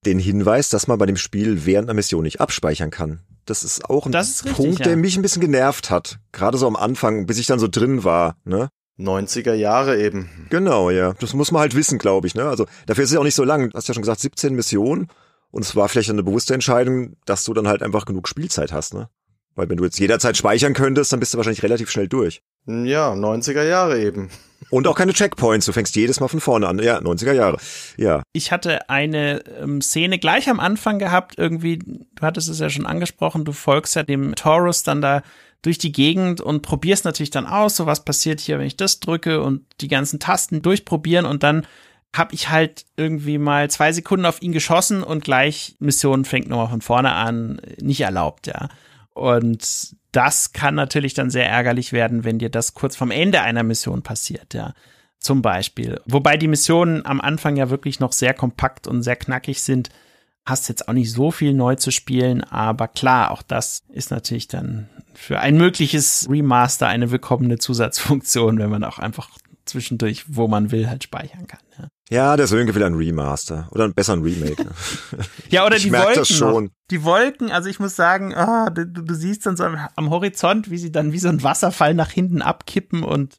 Den 0.05 0.19
Hinweis, 0.19 0.69
dass 0.69 0.87
man 0.87 0.99
bei 0.99 1.07
dem 1.07 1.17
Spiel 1.17 1.65
während 1.65 1.89
einer 1.89 1.95
Mission 1.95 2.23
nicht 2.23 2.39
abspeichern 2.39 2.91
kann. 2.91 3.21
Das 3.45 3.63
ist 3.63 3.89
auch 3.89 4.05
ein 4.05 4.13
ist 4.13 4.45
richtig, 4.45 4.55
Punkt, 4.55 4.79
ja. 4.79 4.85
der 4.85 4.95
mich 4.95 5.17
ein 5.17 5.23
bisschen 5.23 5.41
genervt 5.41 5.89
hat. 5.89 6.19
Gerade 6.31 6.57
so 6.57 6.67
am 6.67 6.75
Anfang, 6.75 7.25
bis 7.25 7.39
ich 7.39 7.47
dann 7.47 7.59
so 7.59 7.67
drin 7.67 8.03
war, 8.03 8.37
ne? 8.43 8.69
90er 8.99 9.53
Jahre 9.53 9.99
eben. 9.99 10.29
Genau, 10.49 10.89
ja. 10.89 11.13
Das 11.19 11.33
muss 11.33 11.51
man 11.51 11.61
halt 11.61 11.75
wissen, 11.75 11.97
glaube 11.97 12.27
ich. 12.27 12.35
Ne? 12.35 12.43
Also 12.43 12.65
dafür 12.85 13.03
ist 13.03 13.11
es 13.11 13.13
ja 13.13 13.19
auch 13.19 13.23
nicht 13.23 13.35
so 13.35 13.43
lang. 13.43 13.69
Du 13.69 13.77
hast 13.77 13.87
ja 13.87 13.93
schon 13.93 14.03
gesagt, 14.03 14.19
17 14.19 14.53
Missionen. 14.53 15.07
Und 15.51 15.63
es 15.63 15.75
war 15.75 15.89
vielleicht 15.89 16.09
eine 16.09 16.21
bewusste 16.21 16.53
Entscheidung, 16.53 17.15
dass 17.25 17.43
du 17.43 17.53
dann 17.53 17.67
halt 17.67 17.81
einfach 17.81 18.05
genug 18.05 18.27
Spielzeit 18.27 18.71
hast. 18.71 18.93
Ne? 18.93 19.09
Weil 19.55 19.69
wenn 19.69 19.77
du 19.77 19.83
jetzt 19.83 19.99
jederzeit 19.99 20.37
speichern 20.37 20.73
könntest, 20.73 21.11
dann 21.11 21.19
bist 21.19 21.33
du 21.33 21.37
wahrscheinlich 21.37 21.63
relativ 21.63 21.89
schnell 21.89 22.07
durch. 22.07 22.43
Ja, 22.67 23.13
90er 23.13 23.63
Jahre 23.63 23.99
eben. 23.99 24.29
Und 24.69 24.87
auch 24.87 24.95
keine 24.95 25.13
Checkpoints. 25.13 25.65
Du 25.65 25.71
fängst 25.71 25.95
jedes 25.95 26.19
Mal 26.19 26.27
von 26.27 26.39
vorne 26.39 26.67
an. 26.67 26.79
Ja, 26.79 26.99
90er 26.99 27.33
Jahre. 27.33 27.57
Ja. 27.97 28.23
Ich 28.33 28.51
hatte 28.51 28.89
eine 28.89 29.43
ähm, 29.59 29.81
Szene 29.81 30.19
gleich 30.19 30.49
am 30.49 30.59
Anfang 30.59 30.99
gehabt, 30.99 31.35
irgendwie, 31.37 31.77
du 31.77 32.21
hattest 32.21 32.49
es 32.49 32.59
ja 32.59 32.69
schon 32.69 32.85
angesprochen, 32.85 33.45
du 33.45 33.51
folgst 33.51 33.95
ja 33.95 34.03
dem 34.03 34.35
Taurus 34.35 34.83
dann 34.83 35.01
da 35.01 35.23
durch 35.61 35.77
die 35.77 35.91
Gegend 35.91 36.39
und 36.41 36.61
probierst 36.61 37.05
natürlich 37.05 37.31
dann 37.31 37.45
aus, 37.45 37.75
so 37.75 37.85
was 37.85 38.05
passiert 38.05 38.39
hier, 38.39 38.59
wenn 38.59 38.67
ich 38.67 38.77
das 38.77 38.99
drücke 38.99 39.41
und 39.41 39.65
die 39.81 39.89
ganzen 39.89 40.19
Tasten 40.19 40.61
durchprobieren 40.61 41.25
und 41.25 41.43
dann 41.43 41.67
habe 42.15 42.33
ich 42.33 42.49
halt 42.49 42.85
irgendwie 42.97 43.37
mal 43.37 43.69
zwei 43.69 43.91
Sekunden 43.91 44.25
auf 44.25 44.41
ihn 44.41 44.51
geschossen 44.51 45.03
und 45.03 45.23
gleich 45.23 45.75
Mission 45.79 46.25
fängt 46.25 46.49
nochmal 46.49 46.69
von 46.69 46.81
vorne 46.81 47.11
an, 47.11 47.61
nicht 47.79 48.01
erlaubt, 48.01 48.47
ja. 48.47 48.69
Und 49.13 49.95
das 50.11 50.53
kann 50.53 50.75
natürlich 50.75 51.13
dann 51.13 51.29
sehr 51.29 51.47
ärgerlich 51.47 51.93
werden, 51.93 52.23
wenn 52.23 52.39
dir 52.39 52.49
das 52.49 52.73
kurz 52.73 52.95
vom 52.95 53.11
Ende 53.11 53.41
einer 53.41 53.63
Mission 53.63 54.01
passiert, 54.01 54.53
ja. 54.53 54.73
Zum 55.19 55.41
Beispiel. 55.41 55.99
Wobei 56.05 56.37
die 56.37 56.47
Missionen 56.47 57.05
am 57.05 57.19
Anfang 57.19 57.57
ja 57.57 57.69
wirklich 57.69 57.99
noch 57.99 58.13
sehr 58.13 58.33
kompakt 58.33 58.87
und 58.87 59.03
sehr 59.03 59.17
knackig 59.17 59.61
sind. 59.61 59.89
Hast 60.45 60.69
jetzt 60.69 60.87
auch 60.87 60.93
nicht 60.93 61.11
so 61.11 61.29
viel 61.29 61.53
neu 61.53 61.75
zu 61.75 61.91
spielen, 61.91 62.41
aber 62.41 62.87
klar, 62.87 63.31
auch 63.31 63.41
das 63.41 63.83
ist 63.89 64.11
natürlich 64.11 64.47
dann 64.47 64.89
für 65.13 65.39
ein 65.41 65.57
mögliches 65.57 66.27
Remaster 66.29 66.87
eine 66.87 67.11
willkommene 67.11 67.57
Zusatzfunktion, 67.57 68.59
wenn 68.59 68.69
man 68.69 68.85
auch 68.85 68.97
einfach 68.97 69.29
zwischendurch, 69.65 70.23
wo 70.29 70.47
man 70.47 70.71
will, 70.71 70.89
halt 70.89 71.03
speichern 71.03 71.47
kann. 71.47 71.59
Ja, 71.79 71.87
Ja, 72.09 72.37
der 72.37 72.47
Sönke 72.47 72.75
will 72.75 72.83
ein 72.83 72.95
Remaster. 72.95 73.67
Oder 73.71 73.85
ein 73.85 73.93
besser 73.93 74.13
ein 74.13 74.21
Remake. 74.21 74.63
Ne? 74.63 74.71
ja 75.49 75.65
oder 75.65 75.77
Ich 75.77 75.83
die 75.83 75.91
merk 75.91 76.05
Wolken. 76.05 76.21
das 76.21 76.29
schon. 76.29 76.65
Noch. 76.65 76.71
Die 76.91 77.03
Wolken, 77.03 77.51
also 77.51 77.69
ich 77.69 77.79
muss 77.79 77.95
sagen, 77.95 78.35
ah, 78.35 78.69
du, 78.69 78.85
du 78.85 79.13
siehst 79.13 79.45
dann 79.45 79.55
so 79.57 79.63
am, 79.63 79.77
am 79.95 80.09
Horizont, 80.09 80.69
wie 80.69 80.77
sie 80.77 80.91
dann 80.91 81.11
wie 81.13 81.19
so 81.19 81.29
ein 81.29 81.43
Wasserfall 81.43 81.93
nach 81.93 82.09
hinten 82.11 82.41
abkippen 82.41 83.03
und 83.03 83.37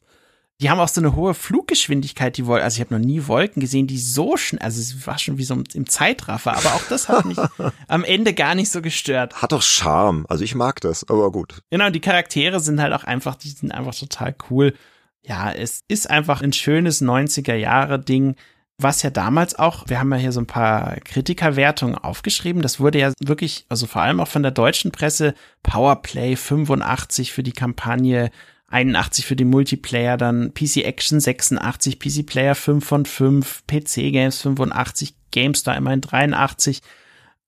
die 0.61 0.69
haben 0.69 0.79
auch 0.79 0.87
so 0.87 1.01
eine 1.01 1.15
hohe 1.15 1.33
Fluggeschwindigkeit, 1.33 2.37
die 2.37 2.45
Wolken. 2.45 2.63
Also 2.63 2.75
ich 2.75 2.81
habe 2.81 2.93
noch 2.93 3.03
nie 3.03 3.25
Wolken 3.25 3.61
gesehen, 3.61 3.87
die 3.87 3.97
so 3.97 4.37
schnell, 4.37 4.61
also 4.61 4.79
es 4.79 5.07
war 5.07 5.17
schon 5.17 5.39
wie 5.39 5.43
so 5.43 5.55
im 5.73 5.87
Zeitraffer, 5.87 6.55
aber 6.55 6.75
auch 6.75 6.83
das 6.87 7.09
hat 7.09 7.25
mich 7.25 7.39
am 7.87 8.03
Ende 8.03 8.33
gar 8.35 8.53
nicht 8.53 8.71
so 8.71 8.81
gestört. 8.83 9.41
Hat 9.41 9.53
doch 9.53 9.63
Charme. 9.63 10.25
Also 10.29 10.43
ich 10.43 10.53
mag 10.53 10.79
das, 10.81 11.09
aber 11.09 11.31
gut. 11.31 11.61
Genau, 11.71 11.89
die 11.89 11.99
Charaktere 11.99 12.59
sind 12.59 12.79
halt 12.79 12.93
auch 12.93 13.03
einfach, 13.03 13.35
die 13.35 13.49
sind 13.49 13.71
einfach 13.71 13.95
total 13.95 14.35
cool. 14.51 14.75
Ja, 15.23 15.51
es 15.51 15.81
ist 15.87 16.09
einfach 16.09 16.41
ein 16.41 16.53
schönes 16.53 17.01
90er 17.01 17.53
Jahre 17.53 17.99
Ding, 17.99 18.35
was 18.77 19.03
ja 19.03 19.11
damals 19.11 19.57
auch, 19.57 19.87
wir 19.87 19.99
haben 19.99 20.11
ja 20.11 20.17
hier 20.17 20.31
so 20.31 20.39
ein 20.39 20.47
paar 20.47 20.95
Kritikerwertungen 21.01 21.95
aufgeschrieben, 21.95 22.63
das 22.63 22.79
wurde 22.79 22.99
ja 22.99 23.13
wirklich, 23.19 23.65
also 23.69 23.85
vor 23.85 24.01
allem 24.01 24.19
auch 24.19 24.27
von 24.27 24.41
der 24.41 24.51
deutschen 24.51 24.91
Presse, 24.91 25.35
Powerplay 25.61 26.35
85 26.35 27.31
für 27.31 27.43
die 27.43 27.51
Kampagne, 27.51 28.31
81 28.67 29.25
für 29.25 29.35
den 29.35 29.49
Multiplayer, 29.49 30.17
dann 30.17 30.53
PC 30.53 30.77
Action 30.77 31.19
86, 31.19 31.99
PC 31.99 32.25
Player 32.25 32.55
5 32.55 32.83
von 32.83 33.05
5, 33.05 33.63
PC 33.67 34.11
Games 34.11 34.41
85, 34.41 35.13
GameStar 35.29 35.77
immerhin 35.77 36.01
83 36.01 36.81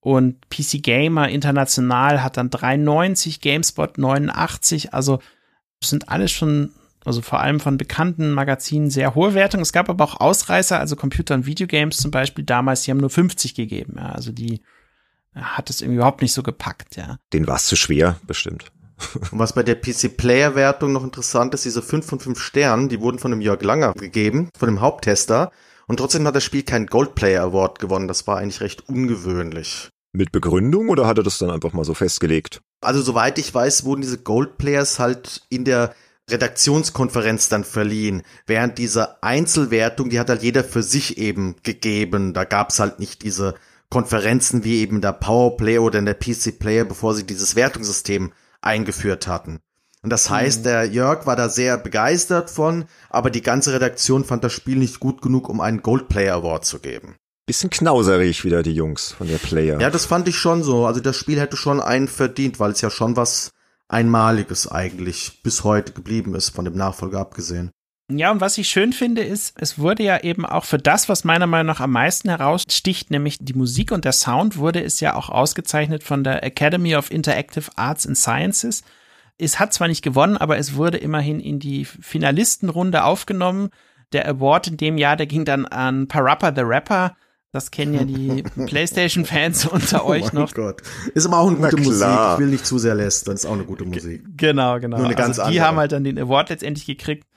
und 0.04 0.50
PC 0.50 0.84
Gamer 0.84 1.30
international 1.30 2.22
hat 2.22 2.36
dann 2.36 2.50
93, 2.50 3.40
GameSpot 3.40 3.98
89, 3.98 4.94
also 4.94 5.20
sind 5.82 6.10
alles 6.10 6.32
schon, 6.32 6.72
also 7.06 7.22
vor 7.22 7.40
allem 7.40 7.60
von 7.60 7.78
bekannten 7.78 8.32
Magazinen 8.32 8.90
sehr 8.90 9.16
hohe 9.16 9.34
Wertungen. 9.34 9.64
Es 9.64 9.74
gab 9.74 9.90
aber 9.90 10.04
auch 10.04 10.20
Ausreißer, 10.20 10.80
also 10.80 10.96
Computer- 10.96 11.36
und 11.36 11.46
Videogames 11.46 11.98
zum 11.98 12.12
Beispiel 12.12 12.46
damals, 12.46 12.84
die 12.84 12.92
haben 12.92 13.00
nur 13.00 13.10
50 13.10 13.56
gegeben, 13.56 13.96
ja, 13.98 14.10
also 14.10 14.32
die 14.32 14.62
hat 15.36 15.70
es 15.70 15.82
irgendwie 15.82 15.98
überhaupt 15.98 16.22
nicht 16.22 16.34
so 16.34 16.44
gepackt, 16.44 16.96
ja. 16.96 17.18
Den 17.34 17.48
war 17.48 17.56
es 17.56 17.66
zu 17.66 17.76
schwer, 17.76 18.18
bestimmt. 18.28 18.72
Und 19.32 19.40
was 19.40 19.54
bei 19.54 19.64
der 19.64 19.76
PC-Player-Wertung 19.76 20.92
noch 20.92 21.04
interessant 21.04 21.54
ist, 21.54 21.66
diese 21.66 21.82
5 21.82 22.06
von 22.06 22.20
5 22.20 22.40
Sternen, 22.40 22.90
die 22.90 23.02
wurden 23.02 23.20
von 23.20 23.32
dem 23.32 23.42
Jörg 23.42 23.62
Langer 23.64 23.94
gegeben, 23.94 24.50
von 24.58 24.68
dem 24.68 24.82
Haupttester. 24.82 25.52
Und 25.88 25.98
trotzdem 25.98 26.26
hat 26.28 26.36
das 26.36 26.44
Spiel 26.44 26.64
keinen 26.64 26.88
Gold 26.88 27.16
Player 27.16 27.44
Award 27.44 27.80
gewonnen. 27.80 28.08
Das 28.08 28.26
war 28.28 28.38
eigentlich 28.38 28.62
recht 28.62 28.88
ungewöhnlich. 28.88 29.90
Mit 30.14 30.32
Begründung 30.32 30.90
oder 30.90 31.08
hat 31.08 31.18
er 31.18 31.24
das 31.24 31.40
dann 31.40 31.50
einfach 31.50 31.74
mal 31.74 31.84
so 31.84 31.96
festgelegt? 31.96 32.62
Also 32.82 33.02
soweit 33.02 33.40
ich 33.40 33.54
weiß, 33.54 33.84
wurden 33.84 34.02
diese 34.02 34.20
Gold 34.20 34.58
Players 34.58 35.00
halt 35.00 35.42
in 35.50 35.66
der 35.66 35.96
Redaktionskonferenz 36.30 37.50
dann 37.50 37.64
verliehen, 37.64 38.24
während 38.48 38.78
diese 38.78 39.22
Einzelwertung, 39.24 40.10
die 40.10 40.20
hat 40.20 40.30
halt 40.30 40.44
jeder 40.44 40.64
für 40.64 40.84
sich 40.84 41.18
eben 41.18 41.56
gegeben. 41.64 42.34
Da 42.34 42.46
gab's 42.46 42.80
halt 42.80 43.00
nicht 43.00 43.24
diese 43.24 43.56
Konferenzen 43.90 44.64
wie 44.64 44.80
eben 44.80 45.02
der 45.02 45.14
Powerplay 45.14 45.80
oder 45.80 46.00
in 46.00 46.06
der 46.06 46.16
PC 46.16 46.58
Player, 46.58 46.86
bevor 46.86 47.14
sie 47.14 47.26
dieses 47.26 47.56
Wertungssystem 47.56 48.32
eingeführt 48.62 49.28
hatten. 49.28 49.60
Und 50.02 50.10
das 50.10 50.30
heißt, 50.30 50.66
der 50.66 50.86
Jörg 50.86 51.26
war 51.26 51.38
da 51.38 51.48
sehr 51.48 51.78
begeistert 51.78 52.50
von, 52.50 52.86
aber 53.10 53.30
die 53.30 53.42
ganze 53.42 53.72
Redaktion 53.72 54.26
fand 54.26 54.44
das 54.44 54.52
Spiel 54.52 54.78
nicht 54.78 55.00
gut 55.00 55.22
genug, 55.22 55.48
um 55.48 55.62
einen 55.62 55.82
Gold 55.82 56.10
Player 56.10 56.36
Award 56.36 56.66
zu 56.66 56.80
geben. 56.80 57.16
Bisschen 57.46 57.70
knauserig 57.70 58.44
wieder 58.44 58.64
die 58.64 58.74
Jungs 58.74 59.12
von 59.12 59.28
der 59.28 59.38
Player. 59.38 59.80
Ja, 59.80 59.90
das 59.90 60.06
fand 60.06 60.28
ich 60.28 60.38
schon 60.38 60.62
so. 60.64 60.86
Also 60.86 61.00
das 61.00 61.16
Spiel 61.16 61.40
hätte 61.40 61.56
schon 61.56 61.82
einen 61.82 62.10
verdient, 62.10 62.60
weil 62.60 62.72
es 62.72 62.82
ja 62.82 62.90
schon 62.90 63.16
was 63.16 63.52
Einmaliges 63.90 64.68
eigentlich 64.68 65.42
bis 65.44 65.64
heute 65.64 65.94
geblieben 65.94 66.36
ist, 66.36 66.50
von 66.50 66.66
dem 66.66 66.76
Nachfolger 66.76 67.20
abgesehen. 67.20 67.72
Ja, 68.12 68.32
und 68.32 68.42
was 68.42 68.58
ich 68.58 68.68
schön 68.68 68.92
finde, 68.92 69.24
ist, 69.24 69.56
es 69.60 69.80
wurde 69.80 70.04
ja 70.04 70.22
eben 70.24 70.46
auch 70.46 70.66
für 70.66 70.78
das, 70.78 71.08
was 71.08 71.24
meiner 71.24 71.48
Meinung 71.48 71.68
nach 71.68 71.80
am 71.80 71.92
meisten 71.92 72.30
heraussticht, 72.30 73.12
nämlich 73.12 73.38
die 73.40 73.54
Musik 73.54 73.92
und 73.92 74.04
der 74.04 74.12
Sound, 74.12 74.58
wurde 74.58 74.84
es 74.84 75.00
ja 75.00 75.16
auch 75.16 75.30
ausgezeichnet 75.30 76.04
von 76.04 76.24
der 76.24 76.44
Academy 76.44 76.96
of 76.96 77.12
Interactive 77.12 77.72
Arts 77.78 78.06
and 78.06 78.18
Sciences. 78.18 78.84
Es 79.38 79.60
hat 79.60 79.74
zwar 79.74 79.88
nicht 79.88 80.04
gewonnen, 80.04 80.38
aber 80.38 80.58
es 80.58 80.76
wurde 80.76 80.98
immerhin 80.98 81.40
in 81.40 81.60
die 81.60 81.86
Finalistenrunde 81.86 83.04
aufgenommen. 83.04 83.70
Der 84.12 84.28
Award 84.28 84.68
in 84.68 84.78
dem 84.78 84.98
Jahr, 84.98 85.16
der 85.16 85.26
ging 85.26 85.46
dann 85.46 85.66
an 85.66 86.08
Parappa 86.08 86.54
the 86.54 86.62
Rapper. 86.62 87.16
Das 87.54 87.70
kennen 87.70 87.94
ja 87.94 88.04
die 88.04 88.42
PlayStation-Fans 88.66 89.68
unter 89.68 90.06
euch 90.06 90.24
oh 90.24 90.30
mein 90.34 90.42
noch. 90.44 90.54
Gott. 90.56 90.82
Ist 91.14 91.28
aber 91.28 91.38
auch 91.38 91.48
eine 91.48 91.58
gute 91.58 91.78
Musik. 91.78 92.08
Ich 92.34 92.40
will 92.40 92.48
nicht 92.48 92.66
zu 92.66 92.80
sehr 92.80 92.96
lästern. 92.96 93.36
Ist 93.36 93.46
auch 93.46 93.54
eine 93.54 93.64
gute 93.64 93.86
Musik. 93.86 94.24
Genau, 94.36 94.80
genau. 94.80 94.98
Nur 94.98 95.06
eine 95.06 95.16
ganz 95.16 95.38
also 95.38 95.52
die 95.52 95.60
andere. 95.60 95.68
haben 95.68 95.78
halt 95.78 95.92
dann 95.92 96.04
den 96.04 96.18
Award 96.18 96.50
letztendlich 96.50 96.88
gekriegt. 96.88 97.28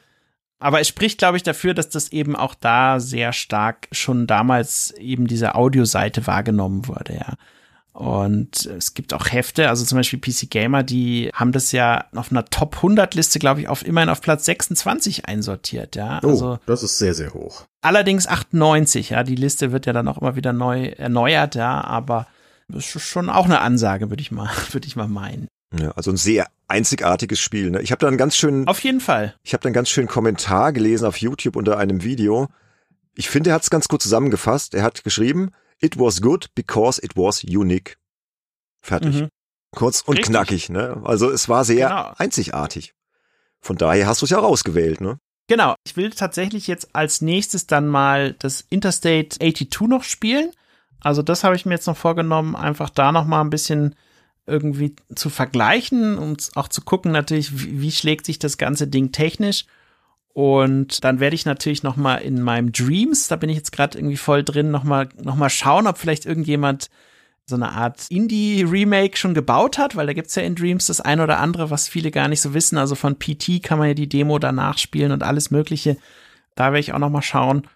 Aber 0.59 0.81
es 0.81 0.89
spricht, 0.89 1.19
glaube 1.19 1.37
ich, 1.37 1.43
dafür, 1.43 1.75
dass 1.75 1.91
das 1.91 2.13
eben 2.13 2.35
auch 2.35 2.55
da 2.55 2.99
sehr 2.99 3.35
stark 3.35 3.89
schon 3.93 4.27
damals 4.27 4.93
eben 4.93 5.27
diese 5.27 5.55
Audioseite 5.55 6.27
wahrgenommen 6.27 6.89
wurde, 6.89 7.13
ja. 7.13 7.35
Und 7.97 8.67
es 8.67 8.93
gibt 8.93 9.15
auch 9.15 9.33
Hefte, 9.33 9.71
also 9.71 9.83
zum 9.87 9.97
Beispiel 9.97 10.19
PC 10.19 10.51
Gamer, 10.51 10.83
die 10.83 11.31
haben 11.33 11.53
das 11.53 11.73
ja 11.73 12.05
auf 12.15 12.31
einer 12.31 12.45
Top 12.45 12.77
100 12.77 13.15
Liste, 13.15 13.39
glaube 13.39 13.63
ich, 13.63 13.69
auf 13.69 13.87
immerhin 13.87 14.11
auf 14.11 14.21
Platz 14.21 14.45
26 14.45 15.25
einsortiert, 15.25 15.97
ja. 15.97 16.21
Oh, 16.23 16.29
also 16.29 16.59
das 16.67 16.83
ist 16.83 16.99
sehr, 16.99 17.15
sehr 17.15 17.33
hoch. 17.33 17.65
Allerdings 17.81 18.27
98, 18.27 19.11
ja. 19.11 19.23
Die 19.23 19.35
Liste 19.35 19.73
wird 19.73 19.87
ja 19.87 19.95
dann 19.95 20.09
auch 20.09 20.19
immer 20.19 20.37
wieder 20.37 20.53
neu 20.53 20.89
erneuert, 20.89 21.55
ja. 21.55 21.81
Aber 21.81 22.27
das 22.69 22.95
ist 22.95 23.03
schon 23.03 23.31
auch 23.31 23.47
eine 23.47 23.63
Ansage, 23.63 24.11
würde 24.11 24.21
ich 24.21 24.31
mal, 24.31 24.51
würde 24.73 24.87
ich 24.87 24.97
mal 24.97 25.09
meinen. 25.09 25.49
Ja, 25.75 25.93
also 25.93 26.11
ein 26.11 26.19
sehr 26.19 26.49
einzigartiges 26.69 27.41
Spiel. 27.41 27.71
Ne? 27.71 27.81
Ich 27.81 27.93
habe 27.93 28.01
da 28.01 28.09
einen 28.09 28.19
ganz 28.19 28.37
schönen, 28.37 28.69
Auf 28.69 28.81
jeden 28.81 29.01
Fall. 29.01 29.35
ich 29.43 29.55
habe 29.55 29.63
da 29.63 29.69
einen 29.69 29.75
ganz 29.75 29.89
schönen 29.89 30.09
Kommentar 30.09 30.75
gelesen 30.75 31.07
auf 31.07 31.17
YouTube 31.17 31.57
unter 31.57 31.79
einem 31.79 32.05
Video. 32.05 32.49
Ich 33.15 33.31
finde, 33.31 33.51
er 33.51 33.55
hat 33.55 33.63
es 33.63 33.71
ganz 33.71 33.89
gut 33.89 34.03
zusammengefasst. 34.03 34.75
Er 34.75 34.83
hat 34.83 35.03
geschrieben, 35.03 35.51
it 35.81 35.99
was 35.99 36.21
good 36.21 36.49
because 36.55 37.01
it 37.03 37.17
was 37.17 37.43
unique. 37.45 37.97
Fertig. 38.83 39.15
Mhm. 39.15 39.29
Kurz 39.75 40.01
und 40.03 40.17
Richtig. 40.17 40.31
knackig, 40.33 40.69
ne? 40.71 41.01
Also 41.05 41.31
es 41.31 41.49
war 41.49 41.65
sehr 41.65 41.89
Genau. 41.89 42.13
einzigartig. 42.17 42.95
Von 43.61 43.77
daher 43.77 44.07
hast 44.07 44.23
du 44.23 44.27
es 44.27 44.31
ja 44.31 44.39
rausgewählt, 44.39 45.01
ne? 45.01 45.19
Genau. 45.49 45.75
Ich 45.87 45.97
will 45.97 46.11
tatsächlich 46.11 46.67
jetzt 46.67 46.95
als 46.95 47.21
nächstes 47.21 47.67
dann 47.67 47.87
mal 47.89 48.35
das 48.35 48.65
Interstate 48.71 49.29
82 49.39 49.89
noch 49.89 50.03
spielen. 50.03 50.51
Also 51.01 51.23
das 51.23 51.45
habe 51.45 51.57
ich 51.57 51.67
mir 51.67 51.75
jetzt 51.75 51.87
noch 51.87 51.97
vorgenommen, 51.97 52.57
einfach 52.57 52.91
da 52.91 53.13
noch 53.13 53.27
mal 53.27 53.41
ein 53.41 53.51
bisschen 53.51 53.95
irgendwie 54.47 54.95
zu 55.15 55.29
vergleichen 55.29 56.17
und 56.19 56.51
auch 56.55 56.69
zu 56.69 56.81
gucken 56.81 57.11
natürlich, 57.13 57.61
wie, 57.65 57.81
wie 57.81 57.91
schlägt 57.93 58.27
sich 58.27 58.39
das 58.39 58.59
ganze 58.59 58.87
Ding 58.87 59.13
technisch. 59.13 59.67
Und 60.37 61.03
dann 61.03 61.19
werde 61.19 61.35
ich 61.35 61.47
natürlich 61.47 61.83
noch 61.83 61.97
mal 61.97 62.17
in 62.17 62.43
meinem 62.43 62.71
Dreams, 62.71 63.27
da 63.27 63.37
bin 63.37 63.49
ich 63.49 63.57
jetzt 63.57 63.73
gerade 63.73 63.97
irgendwie 63.97 64.19
voll 64.19 64.45
drin, 64.45 64.71
noch 64.71 64.85
mal, 64.85 65.09
noch 65.19 65.35
mal 65.35 65.49
schauen, 65.49 65.87
ob 65.87 65.97
vielleicht 65.97 66.27
irgendjemand 66.27 66.91
so 67.47 67.55
eine 67.55 67.71
Art 67.71 68.11
Indie-Remake 68.11 69.17
schon 69.17 69.33
gebaut 69.33 69.79
hat, 69.79 69.97
weil 69.97 70.07
da 70.07 70.13
gibt's 70.13 70.35
ja 70.35 70.43
in 70.43 70.55
Dreams 70.55 70.89
das 70.89 71.01
ein 71.01 71.21
oder 71.21 71.39
andere, 71.39 71.71
was 71.71 71.89
viele 71.89 72.11
gar 72.11 72.29
nicht 72.29 72.43
so 72.43 72.53
wissen. 72.53 72.77
Also 72.77 72.97
von 72.97 73.19
PT 73.19 73.63
kann 73.63 73.79
man 73.79 73.89
ja 73.89 73.95
die 73.95 74.11
Demo 74.11 74.39
danach 74.39 74.77
spielen 74.77 75.11
und 75.11 75.23
alles 75.23 75.51
Mögliche. 75.51 75.97
Da 76.55 76.65
werde 76.67 76.81
ich 76.81 76.93
auch 76.93 76.99
noch 76.99 77.09
mal 77.09 77.23
schauen, 77.23 77.67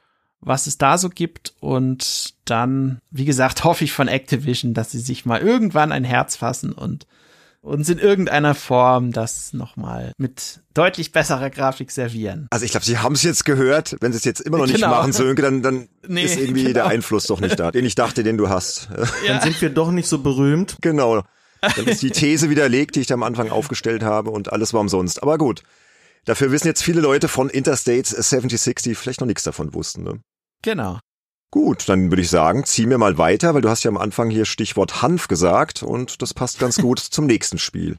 was 0.42 0.66
es 0.66 0.76
da 0.76 0.98
so 0.98 1.08
gibt. 1.08 1.54
Und 1.60 2.34
dann, 2.44 3.00
wie 3.10 3.24
gesagt, 3.24 3.64
hoffe 3.64 3.84
ich 3.84 3.92
von 3.92 4.06
Activision, 4.06 4.74
dass 4.74 4.90
sie 4.90 5.00
sich 5.00 5.24
mal 5.24 5.40
irgendwann 5.40 5.92
ein 5.92 6.04
Herz 6.04 6.36
fassen 6.36 6.72
und 6.72 7.06
uns 7.62 7.88
in 7.90 7.98
irgendeiner 7.98 8.54
Form 8.54 9.12
das 9.12 9.52
noch 9.52 9.76
mal 9.76 10.12
mit 10.16 10.60
deutlich 10.74 11.12
besserer 11.12 11.50
Grafik 11.50 11.90
servieren. 11.90 12.46
Also 12.50 12.64
ich 12.64 12.70
glaube, 12.70 12.86
sie 12.86 12.98
haben 12.98 13.14
es 13.14 13.22
jetzt 13.22 13.44
gehört. 13.44 13.96
Wenn 14.00 14.12
sie 14.12 14.18
es 14.18 14.24
jetzt 14.24 14.40
immer 14.40 14.58
noch 14.58 14.66
nicht 14.66 14.76
Genau. 14.76 14.88
machen, 14.88 15.12
Sönke, 15.12 15.42
dann, 15.42 15.62
dann 15.62 15.88
Nee, 16.08 16.24
ist 16.24 16.38
irgendwie 16.38 16.62
genau. 16.62 16.74
der 16.74 16.86
Einfluss 16.86 17.26
doch 17.26 17.40
nicht 17.40 17.60
da, 17.60 17.70
den 17.70 17.84
ich 17.84 17.94
dachte, 17.94 18.22
den 18.22 18.38
du 18.38 18.48
hast. 18.48 18.88
Dann 19.26 19.40
sind 19.42 19.60
wir 19.60 19.70
doch 19.70 19.90
nicht 19.90 20.08
so 20.08 20.18
berühmt. 20.22 20.76
genau. 20.80 21.22
Dann 21.60 21.86
ist 21.86 22.00
die 22.02 22.10
These 22.10 22.48
widerlegt, 22.48 22.96
die 22.96 23.00
ich 23.00 23.06
da 23.06 23.14
am 23.14 23.22
Anfang 23.22 23.50
aufgestellt 23.50 24.02
habe 24.02 24.30
und 24.30 24.50
alles 24.50 24.72
war 24.72 24.80
umsonst. 24.80 25.22
Aber 25.22 25.36
gut. 25.36 25.62
Dafür 26.24 26.52
wissen 26.52 26.66
jetzt 26.66 26.82
viele 26.82 27.00
Leute 27.02 27.28
von 27.28 27.50
Interstate 27.50 28.04
7060, 28.22 28.82
die 28.82 28.94
vielleicht 28.94 29.20
noch 29.20 29.26
nichts 29.26 29.42
davon 29.42 29.74
wussten. 29.74 30.02
Ne? 30.02 30.20
Genau. 30.62 30.98
Gut, 31.52 31.88
dann 31.88 32.12
würde 32.12 32.22
ich 32.22 32.30
sagen, 32.30 32.64
zieh 32.64 32.86
mir 32.86 32.96
mal 32.96 33.18
weiter, 33.18 33.54
weil 33.54 33.60
du 33.60 33.68
hast 33.68 33.82
ja 33.82 33.90
am 33.90 33.96
Anfang 33.96 34.30
hier 34.30 34.44
Stichwort 34.44 35.02
Hanf 35.02 35.26
gesagt 35.26 35.82
und 35.82 36.22
das 36.22 36.32
passt 36.32 36.60
ganz 36.60 36.78
gut 36.78 36.98
zum 37.10 37.26
nächsten 37.26 37.58
Spiel. 37.58 37.96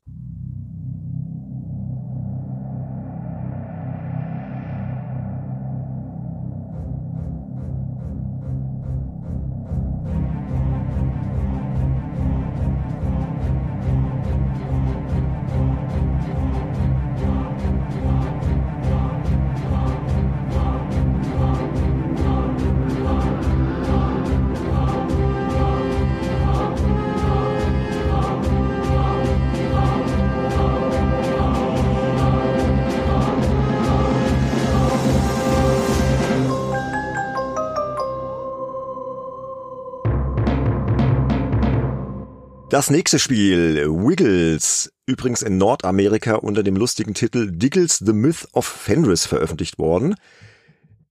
Das 42.71 42.89
nächste 42.89 43.19
Spiel, 43.19 43.85
Wiggles, 43.89 44.93
übrigens 45.05 45.41
in 45.41 45.57
Nordamerika 45.57 46.35
unter 46.35 46.63
dem 46.63 46.77
lustigen 46.77 47.13
Titel 47.13 47.51
Diggles 47.51 47.97
the 47.97 48.13
Myth 48.13 48.47
of 48.53 48.65
Fenris 48.65 49.25
veröffentlicht 49.25 49.77
worden. 49.77 50.15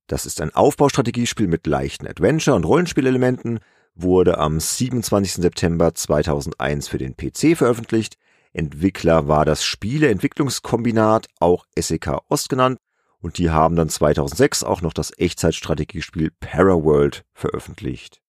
Das 0.07 0.25
ist 0.25 0.41
ein 0.41 0.55
Aufbaustrategiespiel 0.55 1.49
mit 1.49 1.67
leichten 1.67 2.07
Adventure- 2.07 2.57
und 2.57 2.65
Rollenspielelementen, 2.65 3.61
wurde 3.95 4.39
am 4.39 4.59
27. 4.59 5.35
September 5.35 5.95
2001 5.95 6.89
für 6.89 6.97
den 6.97 7.15
PC 7.15 7.59
veröffentlicht. 7.59 8.17
Entwickler 8.55 9.29
war 9.29 9.45
das 9.45 9.63
Spieleentwicklungskombinat, 9.63 11.27
auch 11.41 11.67
SEK 11.79 12.23
Ost 12.31 12.49
genannt, 12.49 12.79
und 13.19 13.37
die 13.37 13.51
haben 13.51 13.77
dann 13.77 13.91
2006 13.91 14.65
auch 14.65 14.81
noch 14.81 14.95
das 14.95 15.13
Echtzeitstrategiespiel 15.19 16.31
Paraworld 16.41 17.27
veröffentlicht. 17.35 18.23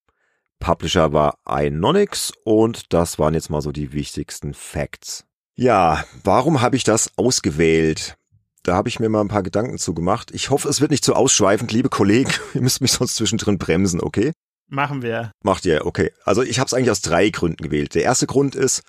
Publisher 0.62 1.12
war 1.12 1.38
Inonix 1.44 2.32
und 2.44 2.92
das 2.92 3.18
waren 3.18 3.34
jetzt 3.34 3.50
mal 3.50 3.60
so 3.60 3.72
die 3.72 3.92
wichtigsten 3.92 4.54
Facts. 4.54 5.24
Ja, 5.56 6.04
warum 6.22 6.62
habe 6.62 6.76
ich 6.76 6.84
das 6.84 7.10
ausgewählt? 7.16 8.16
Da 8.62 8.74
habe 8.74 8.88
ich 8.88 9.00
mir 9.00 9.08
mal 9.08 9.22
ein 9.22 9.28
paar 9.28 9.42
Gedanken 9.42 9.76
zugemacht. 9.76 10.30
Ich 10.30 10.50
hoffe, 10.50 10.68
es 10.68 10.80
wird 10.80 10.92
nicht 10.92 11.04
zu 11.04 11.14
ausschweifend, 11.14 11.72
liebe 11.72 11.88
Kollegen. 11.88 12.30
Ihr 12.54 12.60
müsst 12.60 12.80
mich 12.80 12.92
sonst 12.92 13.16
zwischendrin 13.16 13.58
bremsen, 13.58 14.00
okay? 14.00 14.30
Machen 14.68 15.02
wir. 15.02 15.32
Macht 15.42 15.66
ihr, 15.66 15.84
okay. 15.84 16.12
Also 16.24 16.42
ich 16.42 16.60
habe 16.60 16.68
es 16.68 16.74
eigentlich 16.74 16.92
aus 16.92 17.02
drei 17.02 17.28
Gründen 17.28 17.62
gewählt. 17.62 17.96
Der 17.96 18.04
erste 18.04 18.28
Grund 18.28 18.54
ist, 18.54 18.82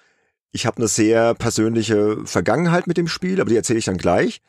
ich 0.51 0.67
habe 0.67 0.77
eine 0.77 0.87
sehr 0.87 1.33
persönliche 1.33 2.23
Vergangenheit 2.25 2.85
mit 2.85 2.97
dem 2.97 3.07
Spiel, 3.07 3.41
aber 3.41 3.49
die 3.49 3.57
erzähle 3.57 3.79
ich 3.79 3.85
dann 3.85 3.97
gleich. 3.97 4.41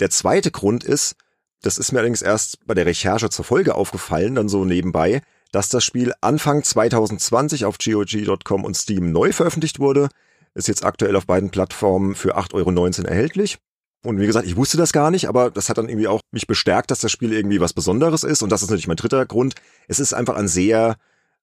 Der 0.00 0.10
zweite 0.10 0.50
Grund 0.50 0.82
ist, 0.82 1.14
das 1.62 1.78
ist 1.78 1.92
mir 1.92 2.00
allerdings 2.00 2.22
erst 2.22 2.58
bei 2.66 2.74
der 2.74 2.86
Recherche 2.86 3.30
zur 3.30 3.44
Folge 3.44 3.76
aufgefallen, 3.76 4.34
dann 4.34 4.48
so 4.48 4.64
nebenbei, 4.64 5.22
dass 5.52 5.68
das 5.68 5.84
Spiel 5.84 6.12
Anfang 6.20 6.64
2020 6.64 7.64
auf 7.66 7.78
GOG.com 7.78 8.64
und 8.64 8.76
Steam 8.76 9.12
neu 9.12 9.32
veröffentlicht 9.32 9.78
wurde. 9.78 10.08
Ist 10.54 10.68
jetzt 10.68 10.84
aktuell 10.84 11.14
auf 11.14 11.26
beiden 11.26 11.50
Plattformen 11.50 12.14
für 12.14 12.36
8,19 12.36 12.54
Euro 12.54 13.08
erhältlich. 13.08 13.58
Und 14.04 14.18
wie 14.18 14.26
gesagt, 14.26 14.46
ich 14.46 14.56
wusste 14.56 14.76
das 14.76 14.92
gar 14.92 15.10
nicht, 15.10 15.28
aber 15.28 15.50
das 15.50 15.68
hat 15.68 15.78
dann 15.78 15.88
irgendwie 15.88 16.08
auch 16.08 16.20
mich 16.32 16.48
bestärkt, 16.48 16.90
dass 16.90 16.98
das 16.98 17.12
Spiel 17.12 17.32
irgendwie 17.32 17.60
was 17.60 17.72
Besonderes 17.72 18.24
ist. 18.24 18.42
Und 18.42 18.50
das 18.50 18.62
ist 18.62 18.68
natürlich 18.68 18.88
mein 18.88 18.96
dritter 18.96 19.24
Grund. 19.26 19.54
Es 19.86 20.00
ist 20.00 20.12
einfach 20.12 20.34
ein 20.34 20.48
sehr 20.48 20.96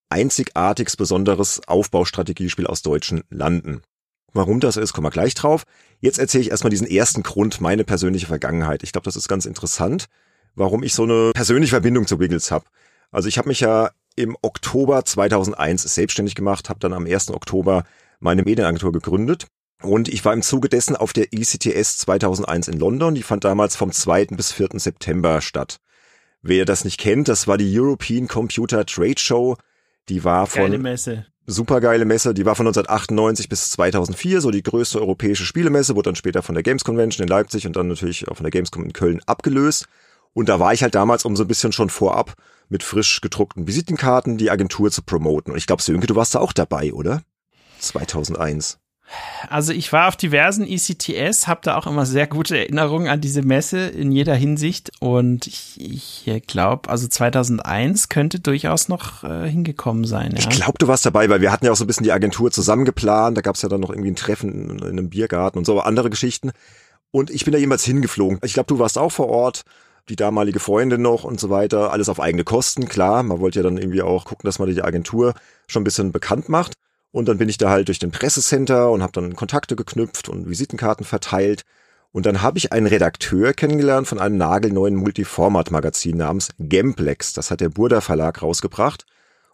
einzigartiges, 0.10 0.98
besonderes 0.98 1.62
Aufbaustrategiespiel 1.68 2.68
aus 2.68 2.82
deutschen 2.82 3.24
Landen. 3.30 3.82
Warum 4.34 4.60
das 4.60 4.78
ist, 4.78 4.94
kommen 4.94 5.06
wir 5.06 5.12
gleich 5.12 5.36
drauf. 5.36 5.64
Jetzt 6.02 6.20
erzähle 6.20 6.44
ich 6.44 6.52
erstmal 6.52 6.70
diesen 6.70 6.88
ersten 6.88 7.24
Grund, 7.24 7.62
meine 7.62 7.84
persönliche 7.84 8.28
Vergangenheit. 8.28 8.84
Ich 8.84 8.92
glaube, 8.92 9.06
das 9.06 9.16
ist 9.16 9.28
ganz 9.28 9.46
interessant, 9.46 10.08
warum 10.56 10.84
ich 10.84 10.94
so 10.94 11.04
eine 11.04 11.32
persönliche 11.34 11.72
Verbindung 11.72 12.08
zu 12.08 12.20
Wiggles 12.20 12.52
habe. 12.52 12.66
Also 13.12 13.28
ich 13.28 13.38
habe 13.38 13.48
mich 13.48 13.60
ja 13.60 13.92
im 14.16 14.38
Oktober 14.42 15.06
2001 15.06 15.84
selbstständig 15.84 16.36
gemacht, 16.36 16.70
habe 16.70 16.80
dann 16.80 16.94
am 16.94 17.06
1. 17.06 17.32
Oktober 17.32 17.84
meine 18.20 18.44
Medienagentur 18.44 18.92
gegründet 18.92 19.48
und 19.82 20.10
ich 20.10 20.26
war 20.26 20.34
im 20.34 20.42
Zuge 20.42 20.68
dessen 20.68 20.96
auf 20.96 21.14
der 21.14 21.32
ECTS 21.32 22.00
2001 22.00 22.68
in 22.68 22.80
London. 22.80 23.16
Die 23.16 23.24
fand 23.24 23.46
damals 23.46 23.76
vom 23.76 23.92
2. 23.92 24.26
bis 24.28 24.52
4. 24.52 24.70
September 24.74 25.42
statt. 25.42 25.80
Wer 26.42 26.66
das 26.66 26.84
nicht 26.84 27.00
kennt, 27.00 27.28
das 27.28 27.48
war 27.48 27.58
die 27.58 27.80
European 27.80 28.28
Computer 28.28 28.86
Trade 28.86 29.18
Show. 29.18 29.58
Die 30.10 30.24
war 30.24 30.48
Geile 30.48 30.74
von 30.74 30.82
Messe. 30.82 31.26
supergeile 31.46 32.06
Messe. 32.06 32.34
Die 32.34 32.46
war 32.46 32.56
von 32.56 32.68
1998 32.68 33.48
bis 33.48 33.72
2004 33.72 34.42
so 34.42 34.52
die 34.52 34.64
größte 34.64 35.00
europäische 35.00 35.46
Spielemesse, 35.46 35.96
wurde 35.96 36.10
dann 36.10 36.16
später 36.16 36.42
von 36.42 36.56
der 36.56 36.64
Games 36.64 36.84
Convention 36.84 37.24
in 37.24 37.30
Leipzig 37.30 37.66
und 37.66 37.76
dann 37.76 37.88
natürlich 37.88 38.28
auch 38.28 38.36
von 38.36 38.44
der 38.44 38.52
Gamescom 38.52 38.84
in 38.84 38.94
Köln 38.94 39.22
abgelöst. 39.26 39.88
Und 40.34 40.50
da 40.50 40.60
war 40.60 40.74
ich 40.74 40.84
halt 40.84 40.96
damals, 40.96 41.26
um 41.26 41.36
so 41.36 41.44
ein 41.44 41.48
bisschen 41.48 41.72
schon 41.72 41.90
vorab 41.90 42.34
mit 42.70 42.84
frisch 42.84 43.22
gedruckten 43.22 43.68
Visitenkarten 43.68 44.38
die 44.38 44.52
Agentur 44.52 44.92
zu 44.92 45.02
promoten. 45.02 45.52
Und 45.52 45.58
ich 45.58 45.68
glaube, 45.68 45.82
Sönke, 45.82 46.08
du 46.08 46.16
warst 46.16 46.36
da 46.36 46.40
auch 46.40 46.54
dabei, 46.54 46.94
oder? 46.94 47.24
2001. 47.80 48.80
Also 49.50 49.74
ich 49.74 49.92
war 49.92 50.08
auf 50.08 50.16
diversen 50.16 50.68
ECTS, 50.68 51.48
habe 51.48 51.62
da 51.64 51.78
auch 51.78 51.88
immer 51.88 52.06
sehr 52.06 52.28
gute 52.28 52.58
Erinnerungen 52.58 53.08
an 53.08 53.22
diese 53.22 53.42
Messe 53.42 53.88
in 53.88 54.12
jeder 54.12 54.36
Hinsicht 54.36 54.92
und 55.00 55.48
ich, 55.48 55.80
ich 56.26 56.44
glaube, 56.46 56.90
also 56.90 57.08
2001 57.08 58.10
könnte 58.10 58.40
durchaus 58.40 58.88
noch 58.88 59.24
äh, 59.24 59.50
hingekommen 59.50 60.04
sein. 60.04 60.34
Ja. 60.34 60.40
Ich 60.40 60.50
glaube, 60.50 60.78
du 60.78 60.88
warst 60.88 61.06
dabei, 61.06 61.30
weil 61.30 61.42
wir 61.42 61.52
hatten 61.52 61.66
ja 61.66 61.72
auch 61.72 61.76
so 61.76 61.86
ein 61.86 61.88
bisschen 61.88 62.04
die 62.04 62.12
Agentur 62.12 62.52
zusammengeplant. 62.52 63.36
Da 63.36 63.42
gab 63.42 63.56
es 63.56 63.64
ja 63.64 63.70
dann 63.70 63.82
noch 63.82 63.90
irgendwie 63.90 64.12
ein 64.12 64.16
Treffen 64.16 64.78
in 64.78 64.84
einem 64.84 65.10
Biergarten 65.10 65.58
und 65.58 65.66
so, 65.66 65.72
aber 65.74 65.88
andere 65.88 66.12
Geschichten. 66.12 66.52
Und 67.12 67.32
ich 67.32 67.46
bin 67.46 67.54
da 67.54 67.58
jemals 67.58 67.84
hingeflogen. 67.84 68.40
Ich 68.44 68.54
glaube, 68.54 68.68
du 68.68 68.78
warst 68.78 69.00
auch 69.00 69.12
vor 69.12 69.30
Ort. 69.30 69.64
Die 70.10 70.16
damalige 70.16 70.60
Freundin 70.60 71.02
noch 71.02 71.24
und 71.24 71.40
so 71.40 71.50
weiter. 71.50 71.92
Alles 71.92 72.10
auf 72.10 72.20
eigene 72.20 72.44
Kosten, 72.44 72.88
klar. 72.88 73.24
Man 73.24 73.40
wollte 73.40 73.60
ja 73.60 73.64
dann 73.64 73.78
irgendwie 73.78 74.02
auch 74.02 74.26
gucken, 74.26 74.48
dass 74.48 74.60
man 74.60 74.70
die 74.70 74.82
Agentur 74.82 75.34
schon 75.68 75.82
ein 75.82 75.86
bisschen 75.86 76.12
bekannt 76.12 76.50
macht. 76.50 76.74
Und 77.12 77.28
dann 77.28 77.38
bin 77.38 77.50
ich 77.50 77.58
da 77.58 77.70
halt 77.70 77.88
durch 77.88 78.00
den 78.00 78.12
Pressecenter 78.12 78.92
und 78.92 79.02
habe 79.02 79.14
dann 79.14 79.36
Kontakte 79.36 79.76
geknüpft 79.76 80.30
und 80.30 80.50
Visitenkarten 80.50 81.06
verteilt. 81.06 81.64
Und 82.12 82.26
dann 82.26 82.42
habe 82.42 82.58
ich 82.58 82.72
einen 82.72 82.88
Redakteur 82.88 83.54
kennengelernt 83.54 84.08
von 84.08 84.20
einem 84.20 84.38
nagelneuen 84.38 84.96
Multiformat-Magazin 84.96 86.18
namens 86.18 86.50
Gamplex. 86.58 87.34
Das 87.34 87.52
hat 87.52 87.62
der 87.62 87.70
Burda 87.70 88.02
Verlag 88.02 88.42
rausgebracht. 88.42 89.06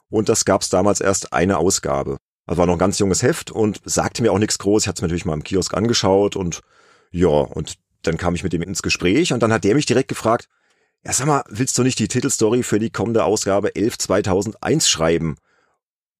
Und 0.09 0.29
das 0.29 0.45
gab's 0.45 0.69
damals 0.69 1.01
erst 1.01 1.33
eine 1.33 1.57
Ausgabe. 1.57 2.17
Also 2.45 2.59
war 2.59 2.65
noch 2.65 2.73
ein 2.75 2.79
ganz 2.79 2.99
junges 2.99 3.23
Heft 3.23 3.51
und 3.51 3.81
sagte 3.85 4.21
mir 4.21 4.31
auch 4.31 4.39
nichts 4.39 4.57
groß. 4.59 4.83
Ich 4.83 4.87
hatte 4.87 4.99
es 4.99 5.01
mir 5.01 5.07
natürlich 5.07 5.25
mal 5.25 5.33
im 5.33 5.43
Kiosk 5.43 5.73
angeschaut 5.73 6.35
und 6.35 6.61
ja, 7.11 7.27
und 7.27 7.75
dann 8.07 8.17
kam 8.17 8.35
ich 8.35 8.43
mit 8.43 8.53
ihm 8.53 8.61
ins 8.61 8.81
Gespräch 8.81 9.33
und 9.33 9.41
dann 9.41 9.53
hat 9.53 9.63
der 9.63 9.75
mich 9.75 9.85
direkt 9.85 10.09
gefragt, 10.09 10.47
ja 11.03 11.13
sag 11.13 11.27
mal, 11.27 11.43
willst 11.49 11.77
du 11.77 11.83
nicht 11.83 11.99
die 11.99 12.07
Titelstory 12.07 12.63
für 12.63 12.79
die 12.79 12.89
kommende 12.89 13.23
Ausgabe 13.23 13.75
11 13.75 13.97
2001 13.97 14.89
schreiben? 14.89 15.37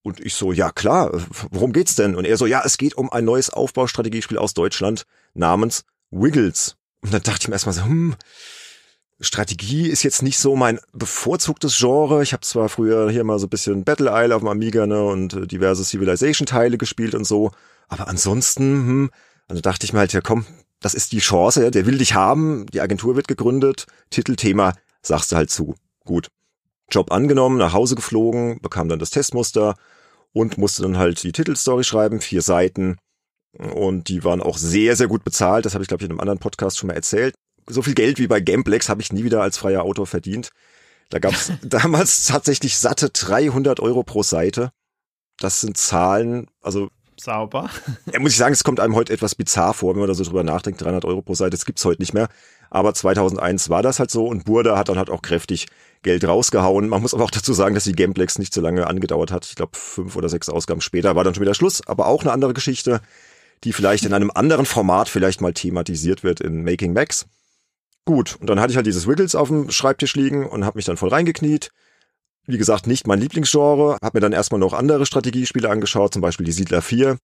Und 0.04 0.20
ich 0.20 0.36
so, 0.36 0.52
ja 0.52 0.72
klar, 0.72 1.12
worum 1.50 1.74
geht's 1.74 1.96
denn? 1.96 2.16
Und 2.16 2.26
er 2.26 2.38
so, 2.38 2.46
ja, 2.46 2.62
es 2.64 2.78
geht 2.78 2.96
um 2.96 3.12
ein 3.12 3.26
neues 3.26 3.50
Aufbaustrategiespiel 3.50 4.38
aus 4.38 4.54
Deutschland 4.54 5.06
namens 5.34 5.84
Wiggles. 6.12 6.78
Und 7.02 7.14
dann 7.14 7.24
dachte 7.24 7.40
ich 7.42 7.48
mir 7.48 7.56
erstmal 7.56 7.74
so, 7.74 7.84
hm, 7.84 8.16
Strategie 9.20 9.88
ist 9.88 10.04
jetzt 10.04 10.22
nicht 10.22 10.38
so 10.38 10.56
mein 10.56 10.80
bevorzugtes 10.94 11.78
Genre. 11.78 12.22
Ich 12.22 12.34
habe 12.34 12.42
zwar 12.42 12.70
früher 12.70 13.10
hier 13.10 13.24
mal 13.24 13.40
so 13.40 13.48
ein 13.48 13.50
bisschen 13.50 13.84
Battle 13.84 14.12
Isle 14.14 14.36
auf 14.36 14.42
dem 14.42 14.50
Amiga 14.50 14.86
ne, 14.86 15.04
und 15.04 15.34
äh, 15.34 15.48
diverse 15.48 15.86
Civilization-Teile 15.86 16.78
gespielt 16.78 17.16
und 17.16 17.26
so, 17.26 17.52
aber 17.88 18.08
ansonsten, 18.08 18.64
hm, 18.64 19.12
also 19.48 19.62
dachte 19.62 19.86
ich 19.86 19.94
mir 19.94 20.00
halt, 20.00 20.14
ja 20.14 20.22
komm, 20.22 20.46
das 20.82 20.94
ist 20.94 21.12
die 21.12 21.20
Chance, 21.20 21.72
der 21.72 21.86
will 21.86 21.98
dich 21.98 22.14
haben, 22.14 22.66
die 22.68 22.82
Agentur 22.82 23.16
wird 23.16 23.28
gegründet, 23.28 23.86
Titelthema, 24.10 24.74
sagst 25.02 25.32
du 25.32 25.36
halt 25.36 25.50
zu. 25.50 25.76
Gut. 26.04 26.30
Job 26.92 27.12
angenommen, 27.12 27.58
nach 27.58 27.74
Hause 27.74 27.96
geflogen, 27.96 28.60
bekam 28.62 28.90
dann 28.90 29.00
das 29.00 29.10
Testmuster 29.10 29.76
und 30.34 30.58
musste 30.58 30.84
dann 30.84 30.98
halt 30.98 31.24
die 31.24 31.32
Titelstory 31.32 31.84
schreiben, 31.84 32.22
vier 32.22 32.42
Seiten. 32.42 32.98
Und 33.58 34.10
die 34.10 34.24
waren 34.24 34.42
auch 34.42 34.58
sehr, 34.58 34.96
sehr 34.96 35.08
gut 35.08 35.24
bezahlt. 35.24 35.66
Das 35.66 35.74
habe 35.74 35.84
ich, 35.84 35.88
glaube 35.88 36.04
ich, 36.04 36.06
in 36.06 36.12
einem 36.12 36.20
anderen 36.20 36.40
Podcast 36.40 36.78
schon 36.78 36.88
mal 36.88 36.94
erzählt 36.94 37.34
so 37.68 37.82
viel 37.82 37.96
Geld 37.96 38.20
wie 38.20 38.28
bei 38.28 38.40
Gameplex 38.40 38.90
habe 38.90 39.02
ich 39.02 39.12
nie 39.12 39.24
wieder 39.24 39.42
als 39.42 39.58
freier 39.58 39.84
Autor 39.84 40.08
verdient. 40.08 40.50
Da 41.10 41.20
gab 41.20 41.34
es 41.34 41.52
damals 41.64 42.26
tatsächlich 42.26 42.78
satte 42.78 43.10
300 43.10 43.80
Euro 43.80 44.04
pro 44.04 44.24
Seite. 44.24 44.72
Das 45.38 45.62
sind 45.62 45.78
Zahlen, 45.78 46.48
also 46.62 46.90
sauber. 47.20 47.70
Ja, 48.12 48.20
muss 48.20 48.32
ich 48.32 48.38
sagen, 48.38 48.54
es 48.54 48.64
kommt 48.64 48.80
einem 48.80 48.96
heute 48.96 49.14
etwas 49.14 49.36
bizarr 49.36 49.74
vor, 49.74 49.94
wenn 49.94 50.00
man 50.00 50.08
da 50.08 50.14
so 50.14 50.24
drüber 50.24 50.44
nachdenkt. 50.44 50.82
300 50.82 51.06
Euro 51.06 51.22
pro 51.22 51.34
Seite, 51.34 51.52
das 51.52 51.66
gibt's 51.66 51.84
heute 51.86 52.02
nicht 52.02 52.14
mehr. 52.14 52.30
Aber 52.70 52.94
2001 52.94 53.70
war 53.70 53.84
das 53.84 54.00
halt 54.00 54.12
so 54.12 54.28
und 54.28 54.46
Burda 54.46 54.78
hat 54.78 54.90
dann 54.90 54.98
halt 54.98 55.10
auch 55.10 55.22
kräftig 55.22 55.68
Geld 56.04 56.26
rausgehauen. 56.26 56.88
Man 56.88 57.02
muss 57.02 57.14
aber 57.14 57.24
auch 57.24 57.32
dazu 57.32 57.54
sagen, 57.54 57.76
dass 57.76 57.86
die 57.86 57.94
Gameplex 57.94 58.38
nicht 58.38 58.54
so 58.54 58.62
lange 58.62 58.88
angedauert 58.88 59.32
hat. 59.32 59.46
Ich 59.46 59.56
glaube, 59.56 59.78
fünf 59.78 60.16
oder 60.16 60.30
sechs 60.30 60.50
Ausgaben 60.50 60.82
später 60.82 61.16
war 61.16 61.24
dann 61.24 61.34
schon 61.34 61.42
wieder 61.42 61.56
Schluss. 61.56 61.86
Aber 61.88 62.08
auch 62.08 62.22
eine 62.22 62.32
andere 62.32 62.54
Geschichte, 62.54 63.02
die 63.64 63.74
vielleicht 63.74 64.06
in 64.06 64.14
einem 64.14 64.32
anderen 64.34 64.66
Format 64.66 65.10
vielleicht 65.10 65.42
mal 65.42 65.54
thematisiert 65.54 66.24
wird 66.24 66.42
in 66.42 66.64
Making 66.64 66.94
Max. 66.94 67.26
Gut, 68.06 68.38
und 68.40 68.48
dann 68.48 68.60
hatte 68.60 68.72
ich 68.72 68.78
halt 68.78 68.86
dieses 68.86 69.08
Wiggles 69.08 69.34
auf 69.34 69.48
dem 69.48 69.72
Schreibtisch 69.72 70.16
liegen 70.16 70.46
und 70.46 70.64
habe 70.64 70.78
mich 70.78 70.86
dann 70.86 70.98
voll 70.98 71.10
reingekniet. 71.10 71.72
Wie 72.48 72.58
gesagt, 72.58 72.88
nicht 72.88 73.08
mein 73.08 73.20
Lieblingsgenre. 73.20 73.98
Habe 74.02 74.18
mir 74.18 74.22
dann 74.22 74.34
erstmal 74.34 74.60
noch 74.60 74.74
andere 74.74 75.06
Strategiespiele 75.06 75.70
angeschaut, 75.70 76.14
zum 76.14 76.22
Beispiel 76.22 76.46
die 76.46 76.52
Siedler 76.52 76.82
4. 76.82 77.18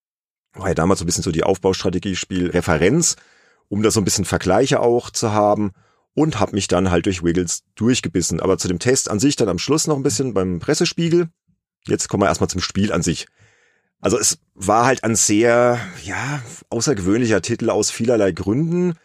War 0.53 0.67
ja 0.67 0.74
damals 0.74 0.99
so 0.99 1.05
ein 1.05 1.07
bisschen 1.07 1.24
so 1.24 1.32
die 1.32 1.43
Aufbaustrategiespiel-Referenz, 1.43 3.15
um 3.69 3.84
da 3.84 3.91
so 3.91 4.01
ein 4.01 4.03
bisschen 4.03 4.26
Vergleiche 4.26 4.80
auch 4.80 5.09
zu 5.09 5.32
haben. 5.32 5.72
Und 6.13 6.39
habe 6.39 6.55
mich 6.55 6.67
dann 6.67 6.91
halt 6.91 7.05
durch 7.05 7.24
Wiggles 7.24 7.63
durchgebissen. 7.76 8.41
Aber 8.41 8.57
zu 8.57 8.67
dem 8.67 8.80
Test 8.80 9.09
an 9.09 9.19
sich 9.19 9.38
dann 9.38 9.47
am 9.47 9.59
Schluss 9.59 9.88
noch 9.88 9.95
ein 9.95 10.03
bisschen 10.03 10.34
beim 10.34 10.59
Pressespiegel. 10.59 11.30
Jetzt 11.88 12.09
kommen 12.09 12.24
wir 12.24 12.28
erstmal 12.28 12.49
zum 12.49 12.59
Spiel 12.59 12.91
an 12.91 13.01
sich. 13.01 13.28
Also 14.01 14.17
es 14.17 14.39
war 14.55 14.86
halt 14.86 15.03
ein 15.03 15.15
sehr, 15.15 15.80
ja, 16.03 16.41
außergewöhnlicher 16.69 17.41
Titel 17.41 17.69
aus 17.69 17.91
vielerlei 17.91 18.32
Gründen. 18.34 18.95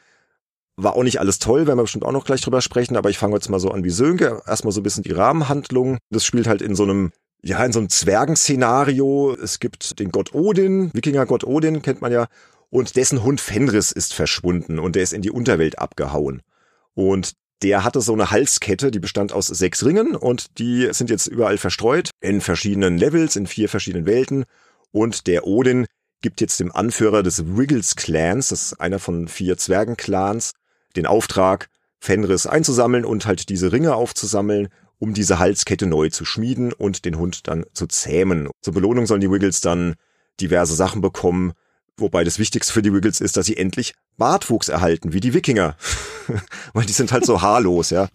War 0.77 0.95
auch 0.95 1.03
nicht 1.03 1.21
alles 1.21 1.39
toll, 1.39 1.67
werden 1.67 1.79
wir 1.79 1.85
bestimmt 1.85 2.05
auch 2.05 2.13
noch 2.13 2.27
gleich 2.27 2.43
drüber 2.43 2.61
sprechen, 2.61 2.97
aber 2.97 3.09
ich 3.09 3.19
fange 3.19 3.35
jetzt 3.35 3.49
mal 3.49 3.61
so 3.61 3.71
an 3.71 3.83
wie 3.83 3.91
Sönke. 3.91 4.43
Erstmal 4.47 4.73
so 4.73 4.81
ein 4.81 4.83
bisschen 4.83 5.05
die 5.05 5.13
Rahmenhandlung. 5.13 5.99
Das 6.11 6.25
spielt 6.25 6.47
halt 6.47 6.61
in 6.61 6.75
so 6.75 6.83
einem 6.83 7.13
ja, 7.43 7.65
in 7.65 7.73
so 7.73 7.79
einem 7.79 7.89
Zwergenszenario. 7.89 9.35
Es 9.35 9.61
gibt 9.61 9.99
den 10.01 10.11
Gott 10.11 10.35
Odin, 10.35 10.91
Wikinger-Gott 10.93 11.45
Odin, 11.45 11.83
kennt 11.83 12.03
man 12.03 12.13
ja, 12.13 12.27
und 12.71 12.97
dessen 12.97 13.23
Hund 13.23 13.41
Fenris 13.41 13.93
ist 13.93 14.15
verschwunden 14.15 14.79
und 14.79 14.97
der 14.97 15.03
ist 15.03 15.13
in 15.13 15.23
die 15.23 15.31
Unterwelt 15.31 15.79
abgehauen. 15.79 16.43
Und 16.95 17.33
der 17.63 17.85
hatte 17.85 18.01
so 18.01 18.13
eine 18.13 18.31
Halskette, 18.31 18.91
die 18.91 18.99
bestand 18.99 19.33
aus 19.33 19.47
sechs 19.47 19.85
Ringen 19.85 20.15
und 20.15 20.59
die 20.59 20.89
sind 20.93 21.09
jetzt 21.09 21.27
überall 21.27 21.59
verstreut 21.59 22.11
in 22.21 22.41
verschiedenen 22.41 22.99
Levels, 22.99 23.37
in 23.37 23.47
vier 23.47 23.69
verschiedenen 23.69 24.07
Welten. 24.07 24.45
Und 24.93 25.27
der 25.27 25.47
Odin 25.47 25.87
gibt 26.21 26.41
jetzt 26.41 26.61
dem 26.61 26.73
Anführer 26.73 27.23
des 27.23 27.57
Wiggles 27.57 27.97
Clans, 27.97 28.49
das 28.49 28.63
ist 28.63 28.81
einer 28.81 28.99
von 28.99 29.29
vier 29.29 29.57
Zwergenclans, 29.57 30.53
den 30.97 31.07
Auftrag, 31.07 31.69
Fenris 31.99 32.47
einzusammeln 32.47 33.05
und 33.05 33.27
halt 33.27 33.49
diese 33.49 33.73
Ringe 33.73 33.95
aufzusammeln, 33.95 34.69
um 34.99 35.15
diese 35.15 35.39
Halskette 35.39 35.87
neu 35.87 36.09
zu 36.09 36.25
schmieden 36.25 36.73
und 36.73 37.05
den 37.05 37.19
Hund 37.19 37.47
dann 37.49 37.65
zu 37.73 37.87
zähmen. 37.87 38.49
Zur 38.63 38.75
Belohnung 38.75 39.07
sollen 39.07 39.21
die 39.21 39.31
Wiggles 39.31 39.61
dann 39.61 39.95
diverse 40.41 40.75
Sachen 40.75 41.01
bekommen, 41.01 41.53
wobei 41.99 42.25
das 42.25 42.39
Wichtigste 42.39 42.73
für 42.73 42.83
die 42.83 42.93
Wiggles 42.93 43.21
ist, 43.21 43.37
dass 43.37 43.47
sie 43.47 43.57
endlich 43.57 43.95
Bartwuchs 44.17 44.69
erhalten, 44.69 45.13
wie 45.13 45.21
die 45.21 45.35
Wikinger. 45.35 45.77
Weil 46.73 46.87
die 46.87 46.93
sind 46.93 47.13
halt 47.13 47.25
so 47.25 47.43
haarlos, 47.43 47.91
ja. 47.91 48.09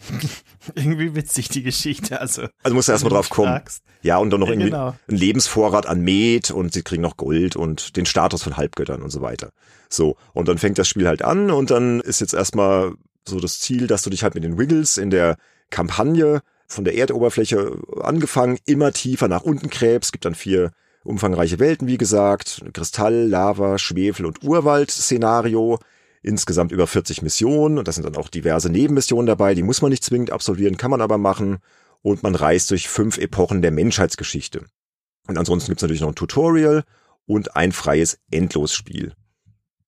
Irgendwie 0.76 1.16
witzig, 1.16 1.50
die 1.50 1.64
Geschichte. 1.64 2.20
Also, 2.20 2.48
also 2.64 2.76
musst 2.76 2.88
du 2.88 2.92
erstmal 2.92 3.14
drauf 3.14 3.30
kommen. 3.30 3.50
Fragst. 3.50 3.84
Ja, 4.02 4.18
und 4.18 4.32
dann 4.32 4.40
noch 4.40 4.48
ja, 4.48 4.54
irgendwie 4.54 4.72
genau. 4.72 4.96
ein 5.08 5.16
Lebensvorrat 5.16 5.86
an 5.86 6.02
Met 6.02 6.52
und 6.52 6.74
sie 6.74 6.82
kriegen 6.82 7.02
noch 7.02 7.18
Gold 7.18 7.56
und 7.56 7.96
den 7.96 8.06
Status 8.06 8.44
von 8.44 8.58
Halbgöttern 8.58 9.02
und 9.02 9.12
so 9.12 9.22
weiter. 9.22 9.52
So, 9.90 10.18
und 10.34 10.48
dann 10.48 10.58
fängt 10.58 10.78
das 10.78 10.88
Spiel 10.88 11.08
halt 11.08 11.24
an 11.24 11.52
und 11.52 11.72
dann 11.72 12.00
ist 12.02 12.22
jetzt 12.22 12.34
erstmal 12.34 12.94
so 13.28 13.40
das 13.40 13.60
Ziel, 13.60 13.88
dass 13.88 14.02
du 14.02 14.10
dich 14.10 14.24
halt 14.24 14.36
mit 14.36 14.44
den 14.44 14.58
Wiggles 14.58 14.98
in 14.98 15.10
der 15.10 15.38
Kampagne 15.70 16.42
von 16.68 16.84
der 16.84 16.96
Erdoberfläche 16.96 17.78
angefangen 18.02 18.58
immer 18.66 18.92
tiefer 18.92 19.28
nach 19.28 19.44
unten 19.44 19.70
gräbst. 19.70 20.08
Es 20.08 20.12
gibt 20.12 20.26
dann 20.26 20.36
vier 20.36 20.72
umfangreiche 21.04 21.60
Welten, 21.60 21.88
wie 21.88 21.98
gesagt. 21.98 22.64
Kristall, 22.74 23.28
Lava, 23.28 23.78
Schwefel 23.78 24.26
und 24.26 24.44
Urwald-Szenario. 24.44 25.80
Insgesamt 26.24 26.72
über 26.72 26.86
40 26.86 27.24
Missionen 27.24 27.80
und 27.80 27.88
das 27.88 27.96
sind 27.96 28.04
dann 28.04 28.16
auch 28.16 28.30
diverse 28.30 28.70
Nebenmissionen 28.70 29.26
dabei. 29.26 29.56
Die 29.56 29.64
muss 29.64 29.82
man 29.82 29.90
nicht 29.90 30.04
zwingend 30.04 30.32
absolvieren, 30.32 30.78
kann 30.78 30.92
man 30.92 31.02
aber 31.02 31.18
machen. 31.18 31.58
Und 32.04 32.24
man 32.24 32.36
reist 32.36 32.70
durch 32.72 32.90
fünf 32.90 33.18
Epochen 33.18 33.62
der 33.62 33.72
Menschheitsgeschichte. 33.72 34.66
Und 35.28 35.38
ansonsten 35.38 35.72
gibt's 35.72 35.82
natürlich 35.82 36.02
noch 36.02 36.10
ein 36.10 36.16
Tutorial 36.16 36.84
und 37.26 37.56
ein 37.56 37.72
freies 37.72 38.20
Endlosspiel. 38.30 39.14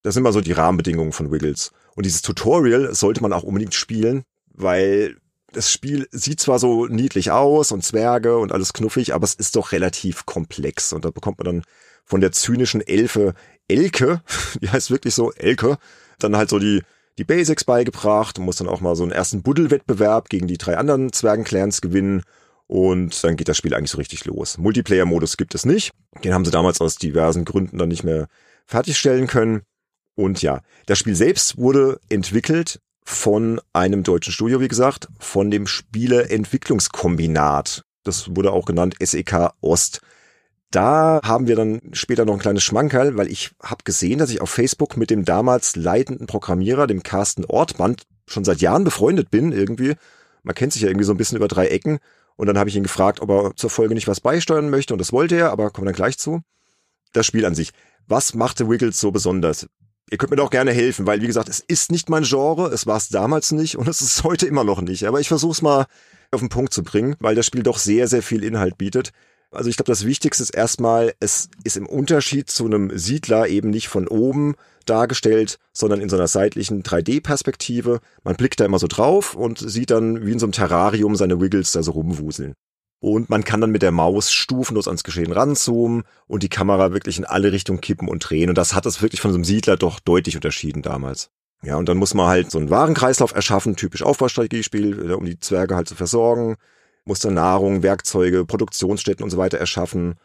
Das 0.01 0.13
sind 0.13 0.21
immer 0.21 0.33
so 0.33 0.41
die 0.41 0.51
Rahmenbedingungen 0.51 1.11
von 1.11 1.31
Wiggles. 1.31 1.71
Und 1.95 2.05
dieses 2.05 2.21
Tutorial 2.21 2.93
sollte 2.93 3.21
man 3.21 3.33
auch 3.33 3.43
unbedingt 3.43 3.73
spielen, 3.73 4.23
weil 4.51 5.17
das 5.53 5.71
Spiel 5.71 6.07
sieht 6.11 6.39
zwar 6.39 6.59
so 6.59 6.87
niedlich 6.87 7.31
aus 7.31 7.71
und 7.71 7.83
Zwerge 7.83 8.37
und 8.37 8.51
alles 8.51 8.73
knuffig, 8.73 9.13
aber 9.13 9.23
es 9.23 9.33
ist 9.33 9.55
doch 9.55 9.71
relativ 9.71 10.25
komplex. 10.25 10.93
Und 10.93 11.05
da 11.05 11.11
bekommt 11.11 11.39
man 11.39 11.45
dann 11.45 11.63
von 12.05 12.21
der 12.21 12.31
zynischen 12.31 12.81
Elfe 12.81 13.33
Elke, 13.67 14.21
die 14.61 14.69
heißt 14.69 14.91
wirklich 14.91 15.15
so 15.15 15.31
Elke, 15.31 15.77
dann 16.19 16.35
halt 16.35 16.49
so 16.49 16.59
die, 16.59 16.81
die 17.17 17.23
Basics 17.23 17.63
beigebracht 17.63 18.37
und 18.37 18.45
muss 18.45 18.57
dann 18.57 18.67
auch 18.67 18.81
mal 18.81 18.95
so 18.95 19.03
einen 19.03 19.11
ersten 19.11 19.43
Buddelwettbewerb 19.43 20.29
gegen 20.29 20.47
die 20.47 20.57
drei 20.57 20.77
anderen 20.77 21.13
Zwergenclans 21.13 21.81
gewinnen. 21.81 22.23
Und 22.67 23.23
dann 23.23 23.35
geht 23.35 23.49
das 23.49 23.57
Spiel 23.57 23.73
eigentlich 23.73 23.91
so 23.91 23.97
richtig 23.97 24.25
los. 24.25 24.57
Multiplayer-Modus 24.57 25.37
gibt 25.37 25.53
es 25.53 25.65
nicht. 25.65 25.91
Den 26.23 26.33
haben 26.33 26.45
sie 26.45 26.51
damals 26.51 26.81
aus 26.81 26.95
diversen 26.95 27.45
Gründen 27.45 27.77
dann 27.77 27.89
nicht 27.89 28.03
mehr 28.03 28.27
fertigstellen 28.65 29.27
können. 29.27 29.61
Und 30.15 30.41
ja, 30.41 30.61
das 30.85 30.99
Spiel 30.99 31.15
selbst 31.15 31.57
wurde 31.57 31.99
entwickelt 32.09 32.79
von 33.03 33.61
einem 33.73 34.03
deutschen 34.03 34.33
Studio, 34.33 34.59
wie 34.59 34.67
gesagt, 34.67 35.07
von 35.19 35.51
dem 35.51 35.67
Spieleentwicklungskombinat. 35.67 37.83
Das 38.03 38.35
wurde 38.35 38.51
auch 38.51 38.65
genannt 38.65 38.95
SEK 39.01 39.51
Ost. 39.61 40.01
Da 40.71 41.21
haben 41.23 41.47
wir 41.47 41.55
dann 41.55 41.81
später 41.91 42.25
noch 42.25 42.33
ein 42.33 42.39
kleines 42.39 42.63
Schmankerl, 42.63 43.15
weil 43.15 43.31
ich 43.31 43.51
habe 43.61 43.83
gesehen, 43.83 44.17
dass 44.19 44.31
ich 44.31 44.41
auf 44.41 44.49
Facebook 44.49 44.97
mit 44.97 45.11
dem 45.11 45.23
damals 45.23 45.75
leitenden 45.75 46.25
Programmierer, 46.25 46.87
dem 46.87 47.03
Carsten 47.03 47.45
Ortmann, 47.45 47.95
schon 48.27 48.43
seit 48.43 48.61
Jahren 48.61 48.83
befreundet 48.83 49.29
bin 49.29 49.51
irgendwie. 49.51 49.93
Man 50.41 50.55
kennt 50.55 50.73
sich 50.73 50.81
ja 50.81 50.87
irgendwie 50.87 51.05
so 51.05 51.13
ein 51.13 51.17
bisschen 51.17 51.37
über 51.37 51.47
drei 51.47 51.67
Ecken. 51.67 51.99
Und 52.35 52.47
dann 52.47 52.57
habe 52.57 52.69
ich 52.69 52.75
ihn 52.75 52.83
gefragt, 52.83 53.21
ob 53.21 53.29
er 53.29 53.55
zur 53.55 53.69
Folge 53.69 53.93
nicht 53.93 54.07
was 54.07 54.19
beisteuern 54.19 54.71
möchte. 54.71 54.93
Und 54.93 54.99
das 54.99 55.13
wollte 55.13 55.35
er, 55.35 55.51
aber 55.51 55.69
kommen 55.69 55.85
wir 55.85 55.91
dann 55.91 55.97
gleich 55.97 56.17
zu. 56.17 56.41
Das 57.11 57.27
Spiel 57.27 57.45
an 57.45 57.53
sich. 57.53 57.71
Was 58.07 58.33
machte 58.33 58.67
Wiggles 58.67 58.99
so 58.99 59.11
besonders? 59.11 59.67
Ihr 60.13 60.17
könnt 60.17 60.29
mir 60.29 60.37
doch 60.37 60.51
gerne 60.51 60.71
helfen, 60.71 61.07
weil 61.07 61.23
wie 61.23 61.25
gesagt, 61.25 61.49
es 61.49 61.59
ist 61.59 61.91
nicht 61.91 62.07
mein 62.07 62.21
Genre, 62.21 62.67
es 62.67 62.85
war 62.85 62.97
es 62.97 63.09
damals 63.09 63.51
nicht 63.51 63.79
und 63.79 63.87
es 63.87 63.99
ist 63.99 64.23
heute 64.23 64.45
immer 64.45 64.63
noch 64.63 64.79
nicht. 64.79 65.07
Aber 65.07 65.19
ich 65.19 65.27
versuche 65.27 65.53
es 65.53 65.63
mal 65.63 65.87
auf 66.29 66.39
den 66.39 66.49
Punkt 66.49 66.71
zu 66.71 66.83
bringen, 66.83 67.15
weil 67.19 67.33
das 67.33 67.47
Spiel 67.47 67.63
doch 67.63 67.79
sehr, 67.79 68.07
sehr 68.07 68.21
viel 68.21 68.43
Inhalt 68.43 68.77
bietet. 68.77 69.09
Also 69.49 69.71
ich 69.71 69.75
glaube, 69.75 69.91
das 69.91 70.05
Wichtigste 70.05 70.43
ist 70.43 70.51
erstmal, 70.51 71.15
es 71.19 71.49
ist 71.63 71.77
im 71.77 71.87
Unterschied 71.87 72.51
zu 72.51 72.65
einem 72.65 72.95
Siedler 72.95 73.47
eben 73.47 73.71
nicht 73.71 73.87
von 73.87 74.07
oben 74.07 74.53
dargestellt, 74.85 75.57
sondern 75.73 75.99
in 75.99 76.09
so 76.09 76.15
einer 76.15 76.27
seitlichen 76.27 76.83
3D-Perspektive. 76.83 77.99
Man 78.23 78.35
blickt 78.35 78.59
da 78.59 78.65
immer 78.65 78.77
so 78.77 78.85
drauf 78.85 79.33
und 79.33 79.57
sieht 79.57 79.89
dann 79.89 80.27
wie 80.27 80.33
in 80.33 80.37
so 80.37 80.45
einem 80.45 80.53
Terrarium 80.53 81.15
seine 81.15 81.41
Wiggles 81.41 81.71
da 81.71 81.81
so 81.81 81.89
rumwuseln. 81.89 82.53
Und 83.03 83.29
man 83.29 83.43
kann 83.43 83.59
dann 83.59 83.71
mit 83.71 83.81
der 83.81 83.91
Maus 83.91 84.31
stufenlos 84.31 84.87
ans 84.87 85.03
Geschehen 85.03 85.33
ranzoomen 85.33 86.03
und 86.25 86.41
die 86.41 86.47
Kamera 86.47 86.93
wirklich 86.93 87.17
in 87.17 87.25
alle 87.25 87.51
Richtungen 87.51 87.81
kippen 87.81 88.07
und 88.07 88.19
drehen. 88.19 88.47
Und 88.47 88.57
das 88.57 88.73
hat 88.73 88.85
es 88.85 89.01
wirklich 89.01 89.19
von 89.19 89.31
so 89.31 89.35
einem 89.35 89.43
Siedler 89.43 89.75
doch 89.75 89.99
deutlich 89.99 90.37
unterschieden 90.37 90.81
damals. 90.81 91.29
Ja, 91.63 91.75
und 91.75 91.89
dann 91.89 91.97
muss 91.97 92.13
man 92.13 92.27
halt 92.27 92.49
so 92.49 92.59
einen 92.59 92.69
Warenkreislauf 92.69 93.35
erschaffen, 93.35 93.75
typisch 93.75 94.03
Aufbaustrategiespiel, 94.03 95.11
äh, 95.11 95.13
um 95.15 95.25
die 95.25 95.37
Zwerge 95.37 95.75
halt 95.75 95.89
zu 95.89 95.95
versorgen. 95.95 96.55
Muss 97.03 97.19
dann 97.19 97.33
Nahrung, 97.33 97.83
Werkzeuge, 97.83 98.45
Produktionsstätten 98.45 99.21
und 99.21 99.31
so 99.31 99.37
weiter 99.37 99.57
erschaffen 99.57 100.15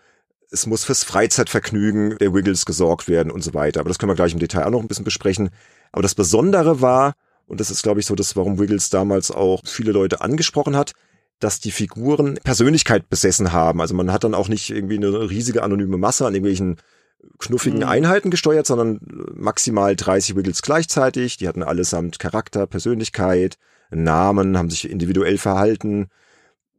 es 0.51 0.66
muss 0.66 0.85
fürs 0.85 1.05
Freizeitvergnügen 1.05 2.16
der 2.18 2.33
Wiggles 2.33 2.64
gesorgt 2.64 3.09
werden 3.09 3.31
und 3.31 3.43
so 3.43 3.55
weiter. 3.55 3.81
Aber 3.81 3.89
das 3.89 3.99
können 3.99 4.11
wir 4.11 4.16
gleich 4.16 4.33
im 4.33 4.39
Detail 4.39 4.64
auch 4.64 4.70
noch 4.70 4.81
ein 4.81 4.89
bisschen 4.89 5.05
besprechen. 5.05 5.51
Aber 5.93 6.03
das 6.03 6.14
Besondere 6.14 6.81
war, 6.81 7.14
und 7.47 7.61
das 7.61 7.70
ist, 7.70 7.83
glaube 7.83 8.01
ich, 8.01 8.07
so 8.07 8.14
das, 8.14 8.35
warum 8.35 8.59
Wiggles 8.59 8.89
damals 8.89 9.31
auch 9.31 9.61
viele 9.66 9.93
Leute 9.93 10.20
angesprochen 10.20 10.74
hat, 10.74 10.93
dass 11.39 11.61
die 11.61 11.70
Figuren 11.70 12.39
Persönlichkeit 12.43 13.09
besessen 13.09 13.53
haben. 13.53 13.80
Also 13.80 13.95
man 13.95 14.12
hat 14.12 14.24
dann 14.24 14.34
auch 14.34 14.49
nicht 14.49 14.70
irgendwie 14.70 14.97
eine 14.97 15.30
riesige 15.30 15.62
anonyme 15.62 15.99
Masse 15.99 16.26
an 16.26 16.34
irgendwelchen 16.34 16.76
knuffigen 17.39 17.80
mhm. 17.80 17.89
Einheiten 17.89 18.30
gesteuert, 18.30 18.66
sondern 18.66 19.01
maximal 19.34 19.97
30 19.97 20.36
Wiggles 20.36 20.62
gleichzeitig. 20.62 21.36
Die 21.36 21.49
hatten 21.49 21.62
allesamt 21.62 22.18
Charakter, 22.18 22.66
Persönlichkeit, 22.66 23.59
Namen, 23.91 24.59
haben 24.59 24.70
sich 24.70 24.91
individuell 24.91 25.39
verhalten 25.39 26.09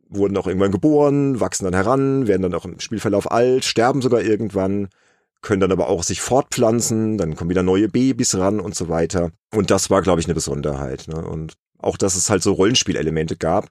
wurden 0.10 0.38
auch 0.38 0.48
irgendwann 0.48 0.72
geboren, 0.72 1.40
wachsen 1.40 1.66
dann 1.66 1.74
heran, 1.74 2.28
werden 2.28 2.42
dann 2.42 2.56
auch 2.56 2.66
im 2.66 2.80
Spielverlauf 2.80 3.32
alt, 3.32 3.64
sterben 3.64 4.02
sogar 4.02 4.22
irgendwann, 4.22 4.90
können 5.42 5.62
dann 5.62 5.72
aber 5.72 5.88
auch 5.88 6.04
sich 6.04 6.22
fortpflanzen, 6.22 7.18
dann 7.18 7.36
kommen 7.36 7.50
wieder 7.50 7.64
neue 7.64 7.88
Babys 7.88 8.36
ran 8.36 8.60
und 8.60 8.76
so 8.76 8.90
weiter. 8.90 9.32
Und 9.54 9.72
das 9.72 9.90
war, 9.90 10.02
glaube 10.02 10.20
ich, 10.20 10.28
eine 10.28 10.34
Besonderheit. 10.34 11.08
Ne? 11.08 11.24
Und 11.24 11.54
auch, 11.78 11.96
dass 11.96 12.16
es 12.16 12.30
halt 12.30 12.44
so 12.44 12.54
Rollenspielelemente 12.54 13.38
gab, 13.38 13.68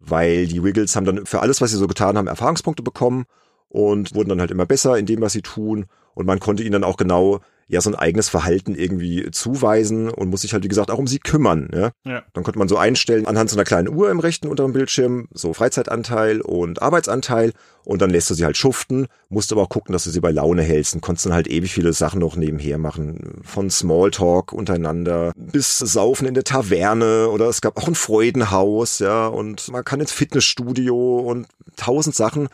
weil 0.00 0.46
die 0.46 0.62
Wiggles 0.62 0.94
haben 0.96 1.04
dann 1.04 1.26
für 1.26 1.40
alles, 1.40 1.60
was 1.60 1.70
sie 1.70 1.76
so 1.76 1.86
getan 1.86 2.16
haben, 2.16 2.26
Erfahrungspunkte 2.26 2.82
bekommen 2.82 3.24
und 3.68 4.14
wurden 4.14 4.28
dann 4.30 4.40
halt 4.40 4.50
immer 4.50 4.66
besser 4.66 4.98
in 4.98 5.06
dem, 5.06 5.20
was 5.20 5.32
sie 5.32 5.42
tun. 5.42 5.86
Und 6.14 6.26
man 6.26 6.40
konnte 6.40 6.62
ihnen 6.62 6.72
dann 6.72 6.84
auch 6.84 6.96
genau 6.96 7.40
ja 7.68 7.80
so 7.80 7.90
ein 7.90 7.94
eigenes 7.94 8.28
Verhalten 8.28 8.74
irgendwie 8.74 9.30
zuweisen 9.30 10.08
und 10.08 10.28
muss 10.28 10.40
sich 10.40 10.52
halt, 10.52 10.64
wie 10.64 10.68
gesagt, 10.68 10.90
auch 10.90 10.98
um 10.98 11.06
sie 11.06 11.18
kümmern. 11.18 11.68
Ja? 11.72 11.90
ja. 12.04 12.22
Dann 12.32 12.42
konnte 12.42 12.58
man 12.58 12.68
so 12.68 12.78
einstellen, 12.78 13.26
anhand 13.26 13.50
so 13.50 13.56
einer 13.56 13.64
kleinen 13.64 13.88
Uhr 13.88 14.10
im 14.10 14.20
rechten 14.20 14.48
unteren 14.48 14.72
Bildschirm, 14.72 15.28
so 15.32 15.52
Freizeitanteil 15.52 16.40
und 16.40 16.80
Arbeitsanteil 16.82 17.52
und 17.84 18.02
dann 18.02 18.10
lässt 18.10 18.30
du 18.30 18.34
sie 18.34 18.44
halt 18.44 18.56
schuften, 18.56 19.06
musst 19.28 19.52
aber 19.52 19.62
auch 19.62 19.68
gucken, 19.68 19.92
dass 19.92 20.04
du 20.04 20.10
sie 20.10 20.20
bei 20.20 20.30
Laune 20.30 20.62
hältst 20.62 20.94
und 20.94 21.02
konntest 21.02 21.26
dann 21.26 21.34
halt 21.34 21.46
ewig 21.48 21.72
viele 21.72 21.92
Sachen 21.92 22.20
noch 22.20 22.36
nebenher 22.36 22.78
machen. 22.78 23.40
Von 23.44 23.70
Smalltalk 23.70 24.52
untereinander 24.52 25.32
bis 25.36 25.78
Saufen 25.78 26.26
in 26.26 26.34
der 26.34 26.44
Taverne 26.44 27.28
oder 27.28 27.48
es 27.48 27.60
gab 27.60 27.76
auch 27.76 27.88
ein 27.88 27.94
Freudenhaus, 27.94 28.98
ja, 28.98 29.26
und 29.26 29.70
man 29.70 29.84
kann 29.84 30.00
ins 30.00 30.12
Fitnessstudio 30.12 31.18
und 31.18 31.46
tausend 31.76 32.14
Sachen. 32.14 32.48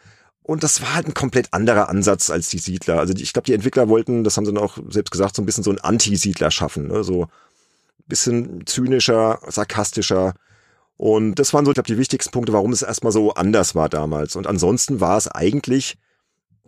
Und 0.45 0.63
das 0.63 0.83
war 0.83 0.95
halt 0.95 1.07
ein 1.07 1.15
komplett 1.15 1.55
anderer 1.55 1.89
Ansatz 1.89 2.29
als 2.29 2.51
die 2.51 2.59
Siedler. 2.59 2.99
Also 2.99 3.15
ich 3.17 3.33
glaube, 3.33 3.47
die 3.47 3.55
Entwickler 3.55 3.89
wollten, 3.89 4.25
das 4.25 4.37
haben 4.37 4.45
sie 4.45 4.53
dann 4.53 4.63
auch 4.63 4.77
selbst 4.91 5.11
gesagt, 5.11 5.35
so 5.35 5.41
ein 5.41 5.47
bisschen 5.47 5.65
so 5.65 5.71
ein 5.71 5.81
Anti-Siedler 5.81 6.51
schaffen. 6.51 6.89
Ne? 6.89 7.03
So 7.03 7.23
ein 7.23 7.29
bisschen 8.09 8.67
zynischer, 8.67 9.41
sarkastischer. 9.49 10.35
Und 10.99 11.37
das 11.37 11.55
waren 11.55 11.65
so, 11.65 11.71
ich 11.71 11.77
glaube, 11.77 11.87
die 11.87 11.97
wichtigsten 11.97 12.31
Punkte, 12.31 12.53
warum 12.53 12.73
es 12.73 12.83
erstmal 12.83 13.11
so 13.11 13.33
anders 13.33 13.75
war 13.75 13.89
damals. 13.89 14.37
Und 14.37 14.47
ansonsten 14.47 15.01
war 15.01 15.17
es 15.17 15.29
eigentlich 15.29 15.97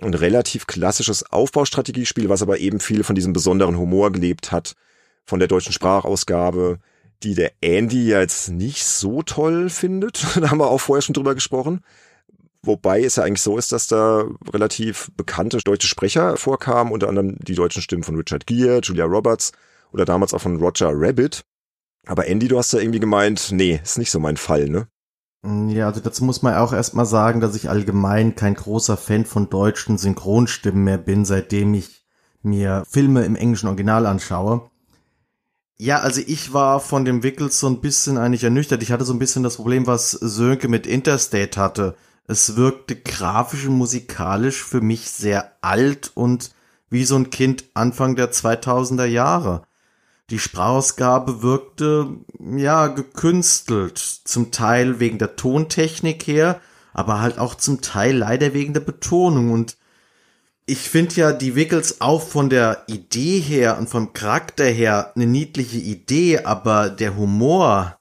ein 0.01 0.15
relativ 0.15 0.67
klassisches 0.67 1.31
Aufbaustrategiespiel, 1.31 2.31
was 2.31 2.41
aber 2.41 2.59
eben 2.59 2.81
viel 2.81 3.05
von 3.05 3.15
diesem 3.15 3.35
besonderen 3.35 3.77
Humor 3.77 4.11
gelebt 4.11 4.53
hat, 4.53 4.75
von 5.27 5.39
der 5.39 5.49
deutschen 5.49 5.75
Sprachausgabe, 5.75 6.79
die 7.23 7.35
der 7.35 7.53
Andy 7.61 8.09
ja 8.09 8.21
jetzt 8.21 8.49
nicht 8.49 8.85
so 8.87 9.23
toll 9.23 9.69
findet. 9.69 10.25
da 10.41 10.51
haben 10.51 10.61
wir 10.61 10.71
auch 10.71 10.81
vorher 10.81 11.03
schon 11.03 11.15
drüber 11.15 11.35
gesprochen. 11.35 11.83
Wobei 12.67 13.03
es 13.05 13.17
ja 13.17 13.23
eigentlich 13.23 13.43
so 13.43 13.57
ist, 13.57 13.73
dass 13.73 13.87
da 13.87 14.25
relativ 14.53 15.11
bekannte 15.17 15.59
deutsche 15.59 15.87
Sprecher 15.87 16.37
vorkamen, 16.37 16.93
unter 16.93 17.09
anderem 17.09 17.37
die 17.39 17.55
deutschen 17.55 17.81
Stimmen 17.81 18.03
von 18.03 18.17
Richard 18.17 18.47
Gere, 18.47 18.81
Julia 18.83 19.05
Roberts 19.05 19.53
oder 19.93 20.05
damals 20.05 20.35
auch 20.35 20.41
von 20.41 20.57
Roger 20.57 20.91
Rabbit. 20.93 21.45
Aber 22.07 22.27
Andy, 22.27 22.49
du 22.49 22.59
hast 22.59 22.73
ja 22.73 22.81
irgendwie 22.81 23.01
gemeint, 23.01 23.49
nee, 23.53 23.81
ist 23.83 23.99
nicht 23.99 24.11
so 24.11 24.21
mein 24.21 24.37
Fall, 24.37 24.69
ne? 24.69 24.89
Ja, 25.69 25.87
also 25.87 26.01
dazu 26.01 26.25
muss 26.25 26.43
man 26.43 26.55
auch 26.55 26.73
erstmal 26.73 27.07
sagen, 27.07 27.41
dass 27.41 27.55
ich 27.55 27.71
allgemein 27.71 28.35
kein 28.35 28.55
großer 28.55 28.97
Fan 28.97 29.25
von 29.25 29.49
deutschen 29.49 29.97
Synchronstimmen 29.97 30.83
mehr 30.83 30.99
bin, 30.99 31.25
seitdem 31.25 31.75
ich 31.75 32.05
mir 32.43 32.85
Filme 32.89 33.25
im 33.25 33.37
englischen 33.37 33.69
Original 33.69 34.07
anschaue. 34.07 34.69
Ja, 35.79 36.01
also 36.01 36.21
ich 36.27 36.53
war 36.53 36.81
von 36.81 37.05
dem 37.05 37.23
Wickels 37.23 37.61
so 37.61 37.69
ein 37.69 37.81
bisschen 37.81 38.19
eigentlich 38.19 38.45
ernüchtert. 38.45 38.83
Ich 38.83 38.91
hatte 38.91 39.05
so 39.05 39.13
ein 39.13 39.19
bisschen 39.19 39.43
das 39.43 39.57
Problem, 39.57 39.87
was 39.87 40.11
Sönke 40.11 40.69
mit 40.69 40.87
Interstate 40.87 41.61
hatte. 41.61 41.97
Es 42.29 42.57
wirkte 42.57 42.97
grafisch 42.97 43.67
und 43.67 43.75
musikalisch 43.75 44.63
für 44.63 44.81
mich 44.81 45.11
sehr 45.11 45.53
alt 45.61 46.11
und 46.15 46.51
wie 46.91 47.05
so 47.05 47.17
ein 47.17 47.31
Kind 47.31 47.65
Anfang 47.75 48.17
der 48.17 48.33
2000er 48.33 49.05
Jahre. 49.05 49.63
Die 50.31 50.41
Sprachausgabe 50.41 51.43
wirkte, 51.43 52.09
ja, 52.41 52.89
gekünstelt. 52.89 53.99
Zum 53.99 54.51
Teil 54.51 54.99
wegen 54.99 55.19
der 55.19 55.37
Tontechnik 55.37 56.27
her, 56.27 56.61
aber 56.93 57.21
halt 57.21 57.39
auch 57.39 57.55
zum 57.55 57.81
Teil 57.81 58.17
leider 58.17 58.53
wegen 58.53 58.75
der 58.75 58.81
Betonung. 58.81 59.53
Und 59.53 59.77
ich 60.65 60.79
finde 60.79 61.15
ja 61.15 61.33
die 61.33 61.55
Wickels 61.55 62.01
auch 62.01 62.23
von 62.23 62.51
der 62.51 62.83
Idee 62.89 63.39
her 63.39 63.79
und 63.79 63.89
vom 63.89 64.15
Charakter 64.15 64.65
her 64.65 65.13
eine 65.15 65.27
niedliche 65.27 65.79
Idee, 65.79 66.41
aber 66.41 66.91
der 66.91 67.17
Humor, 67.17 67.97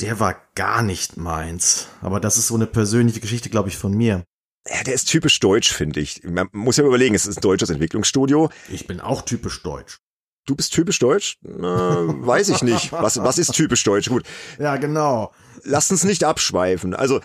der 0.00 0.20
war 0.20 0.36
gar 0.54 0.82
nicht 0.82 1.16
meins. 1.16 1.88
Aber 2.00 2.20
das 2.20 2.36
ist 2.38 2.48
so 2.48 2.54
eine 2.54 2.66
persönliche 2.66 3.20
Geschichte, 3.20 3.50
glaube 3.50 3.68
ich, 3.68 3.76
von 3.76 3.92
mir. 3.92 4.24
Ja, 4.68 4.82
der 4.84 4.94
ist 4.94 5.08
typisch 5.08 5.40
deutsch, 5.40 5.72
finde 5.72 6.00
ich. 6.00 6.22
Man 6.24 6.48
muss 6.52 6.76
ja 6.76 6.84
überlegen, 6.84 7.14
es 7.14 7.26
ist 7.26 7.38
ein 7.38 7.42
deutsches 7.42 7.70
Entwicklungsstudio. 7.70 8.50
Ich 8.68 8.86
bin 8.86 9.00
auch 9.00 9.22
typisch 9.22 9.62
deutsch. 9.62 9.98
Du 10.46 10.54
bist 10.54 10.72
typisch 10.72 10.98
deutsch? 10.98 11.38
Na, 11.42 12.04
weiß 12.06 12.48
ich 12.48 12.62
nicht. 12.62 12.92
Was, 12.92 13.22
was 13.22 13.38
ist 13.38 13.52
typisch 13.52 13.82
deutsch? 13.84 14.08
Gut. 14.08 14.24
Ja, 14.58 14.76
genau. 14.76 15.32
Lass 15.62 15.90
uns 15.90 16.04
nicht 16.04 16.24
abschweifen. 16.24 16.94
Also, 16.94 17.20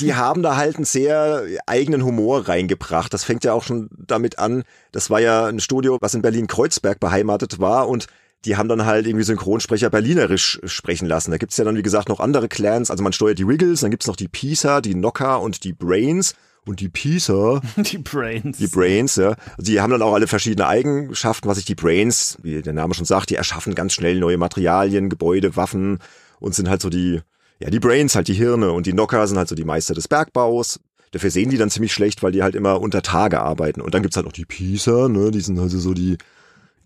die 0.00 0.14
haben 0.14 0.42
da 0.42 0.56
halt 0.56 0.76
einen 0.76 0.84
sehr 0.84 1.44
eigenen 1.66 2.04
Humor 2.04 2.48
reingebracht. 2.48 3.12
Das 3.12 3.24
fängt 3.24 3.44
ja 3.44 3.52
auch 3.52 3.62
schon 3.62 3.88
damit 3.96 4.38
an. 4.38 4.64
Das 4.92 5.10
war 5.10 5.20
ja 5.20 5.46
ein 5.46 5.60
Studio, 5.60 5.98
was 6.00 6.14
in 6.14 6.22
Berlin-Kreuzberg 6.22 7.00
beheimatet 7.00 7.58
war 7.60 7.88
und 7.88 8.06
die 8.44 8.56
haben 8.56 8.68
dann 8.68 8.84
halt 8.84 9.06
irgendwie 9.06 9.24
Synchronsprecher 9.24 9.90
berlinerisch 9.90 10.60
sprechen 10.64 11.06
lassen. 11.06 11.30
Da 11.30 11.38
gibt's 11.38 11.56
ja 11.56 11.64
dann, 11.64 11.76
wie 11.76 11.82
gesagt, 11.82 12.08
noch 12.08 12.20
andere 12.20 12.48
Clans. 12.48 12.90
Also 12.90 13.02
man 13.02 13.12
steuert 13.12 13.38
die 13.38 13.46
Wiggles, 13.46 13.80
dann 13.80 13.90
gibt's 13.90 14.06
noch 14.06 14.16
die 14.16 14.28
Pisa, 14.28 14.80
die 14.80 14.94
Knocker 14.94 15.40
und 15.40 15.64
die 15.64 15.72
Brains. 15.72 16.34
Und 16.64 16.78
die 16.78 16.88
Pisa. 16.88 17.60
Die 17.76 17.98
Brains. 17.98 18.58
Die 18.58 18.68
Brains, 18.68 19.16
ja. 19.16 19.34
Die 19.58 19.80
haben 19.80 19.90
dann 19.90 20.00
auch 20.02 20.14
alle 20.14 20.28
verschiedene 20.28 20.68
Eigenschaften, 20.68 21.48
was 21.48 21.56
sich 21.56 21.64
die 21.64 21.74
Brains, 21.74 22.38
wie 22.42 22.62
der 22.62 22.72
Name 22.72 22.94
schon 22.94 23.04
sagt, 23.04 23.30
die 23.30 23.34
erschaffen 23.34 23.74
ganz 23.74 23.94
schnell 23.94 24.20
neue 24.20 24.38
Materialien, 24.38 25.08
Gebäude, 25.08 25.56
Waffen 25.56 25.98
und 26.38 26.54
sind 26.54 26.68
halt 26.68 26.80
so 26.80 26.88
die, 26.88 27.20
ja, 27.58 27.68
die 27.68 27.80
Brains, 27.80 28.14
halt 28.14 28.28
die 28.28 28.34
Hirne. 28.34 28.70
Und 28.70 28.86
die 28.86 28.92
Knocker 28.92 29.26
sind 29.26 29.38
halt 29.38 29.48
so 29.48 29.56
die 29.56 29.64
Meister 29.64 29.94
des 29.94 30.06
Bergbaus. 30.06 30.78
Dafür 31.10 31.32
sehen 31.32 31.50
die 31.50 31.58
dann 31.58 31.68
ziemlich 31.68 31.92
schlecht, 31.92 32.22
weil 32.22 32.30
die 32.30 32.44
halt 32.44 32.54
immer 32.54 32.80
unter 32.80 33.02
Tage 33.02 33.40
arbeiten. 33.40 33.80
Und 33.80 33.92
dann 33.92 34.02
gibt's 34.02 34.16
halt 34.16 34.26
noch 34.26 34.32
die 34.32 34.44
Pisa, 34.44 35.08
ne, 35.08 35.32
die 35.32 35.40
sind 35.40 35.58
also 35.58 35.80
so 35.80 35.94
die, 35.94 36.16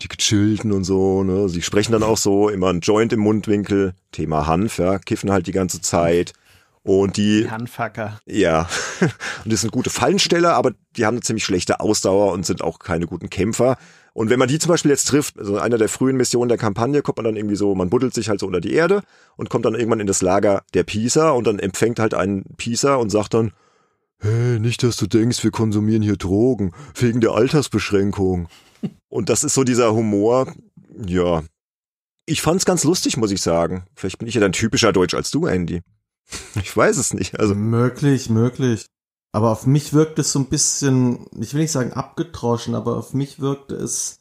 die 0.02 0.08
gechillten 0.08 0.72
und 0.72 0.84
so, 0.84 1.22
ne? 1.24 1.48
Sie 1.48 1.62
sprechen 1.62 1.92
dann 1.92 2.02
auch 2.02 2.18
so, 2.18 2.48
immer 2.48 2.68
ein 2.68 2.80
Joint 2.80 3.12
im 3.12 3.20
Mundwinkel, 3.20 3.94
Thema 4.12 4.46
Hanf, 4.46 4.78
ja, 4.78 4.98
kiffen 4.98 5.30
halt 5.30 5.46
die 5.46 5.52
ganze 5.52 5.80
Zeit. 5.80 6.32
Und 6.82 7.16
die. 7.16 7.42
Die 7.42 7.50
Hanfacker. 7.50 8.20
Ja. 8.26 8.68
Und 9.44 9.52
das 9.52 9.62
sind 9.62 9.72
gute 9.72 9.90
Fallensteller, 9.90 10.54
aber 10.54 10.70
die 10.96 11.04
haben 11.04 11.14
eine 11.14 11.22
ziemlich 11.22 11.44
schlechte 11.44 11.80
Ausdauer 11.80 12.32
und 12.32 12.46
sind 12.46 12.62
auch 12.62 12.78
keine 12.78 13.06
guten 13.06 13.28
Kämpfer. 13.28 13.76
Und 14.12 14.30
wenn 14.30 14.38
man 14.38 14.48
die 14.48 14.58
zum 14.58 14.70
Beispiel 14.70 14.92
jetzt 14.92 15.08
trifft, 15.08 15.38
also 15.38 15.58
einer 15.58 15.78
der 15.78 15.88
frühen 15.88 16.16
Missionen 16.16 16.48
der 16.48 16.56
Kampagne, 16.56 17.02
kommt 17.02 17.18
man 17.18 17.24
dann 17.24 17.36
irgendwie 17.36 17.56
so, 17.56 17.74
man 17.74 17.90
buddelt 17.90 18.14
sich 18.14 18.28
halt 18.28 18.40
so 18.40 18.46
unter 18.46 18.60
die 18.60 18.72
Erde 18.72 19.02
und 19.36 19.50
kommt 19.50 19.66
dann 19.66 19.74
irgendwann 19.74 20.00
in 20.00 20.06
das 20.06 20.22
Lager 20.22 20.62
der 20.74 20.84
Pisa 20.84 21.30
und 21.30 21.46
dann 21.46 21.58
empfängt 21.58 21.98
halt 21.98 22.14
einen 22.14 22.44
Pisa 22.56 22.94
und 22.94 23.10
sagt 23.10 23.34
dann, 23.34 23.52
hey, 24.20 24.58
nicht, 24.58 24.82
dass 24.82 24.96
du 24.96 25.06
denkst, 25.06 25.44
wir 25.44 25.50
konsumieren 25.50 26.02
hier 26.02 26.16
Drogen, 26.16 26.72
wegen 26.94 27.20
der 27.20 27.32
Altersbeschränkung. 27.32 28.48
Und 29.16 29.30
das 29.30 29.44
ist 29.44 29.54
so 29.54 29.64
dieser 29.64 29.94
Humor, 29.94 30.52
ja. 31.06 31.42
Ich 32.26 32.42
fand's 32.42 32.66
ganz 32.66 32.84
lustig, 32.84 33.16
muss 33.16 33.30
ich 33.30 33.40
sagen. 33.40 33.86
Vielleicht 33.94 34.18
bin 34.18 34.28
ich 34.28 34.34
ja 34.34 34.42
dann 34.42 34.52
typischer 34.52 34.92
Deutsch 34.92 35.14
als 35.14 35.30
du, 35.30 35.46
Andy. 35.46 35.80
Ich 36.62 36.76
weiß 36.76 36.98
es 36.98 37.14
nicht. 37.14 37.40
Also 37.40 37.54
möglich, 37.54 38.28
möglich. 38.28 38.84
Aber 39.32 39.52
auf 39.52 39.66
mich 39.66 39.94
wirkt 39.94 40.18
es 40.18 40.32
so 40.32 40.40
ein 40.40 40.50
bisschen, 40.50 41.28
ich 41.40 41.54
will 41.54 41.62
nicht 41.62 41.72
sagen 41.72 41.94
abgetroschen, 41.94 42.74
aber 42.74 42.98
auf 42.98 43.14
mich 43.14 43.40
wirkte 43.40 43.74
es 43.74 44.18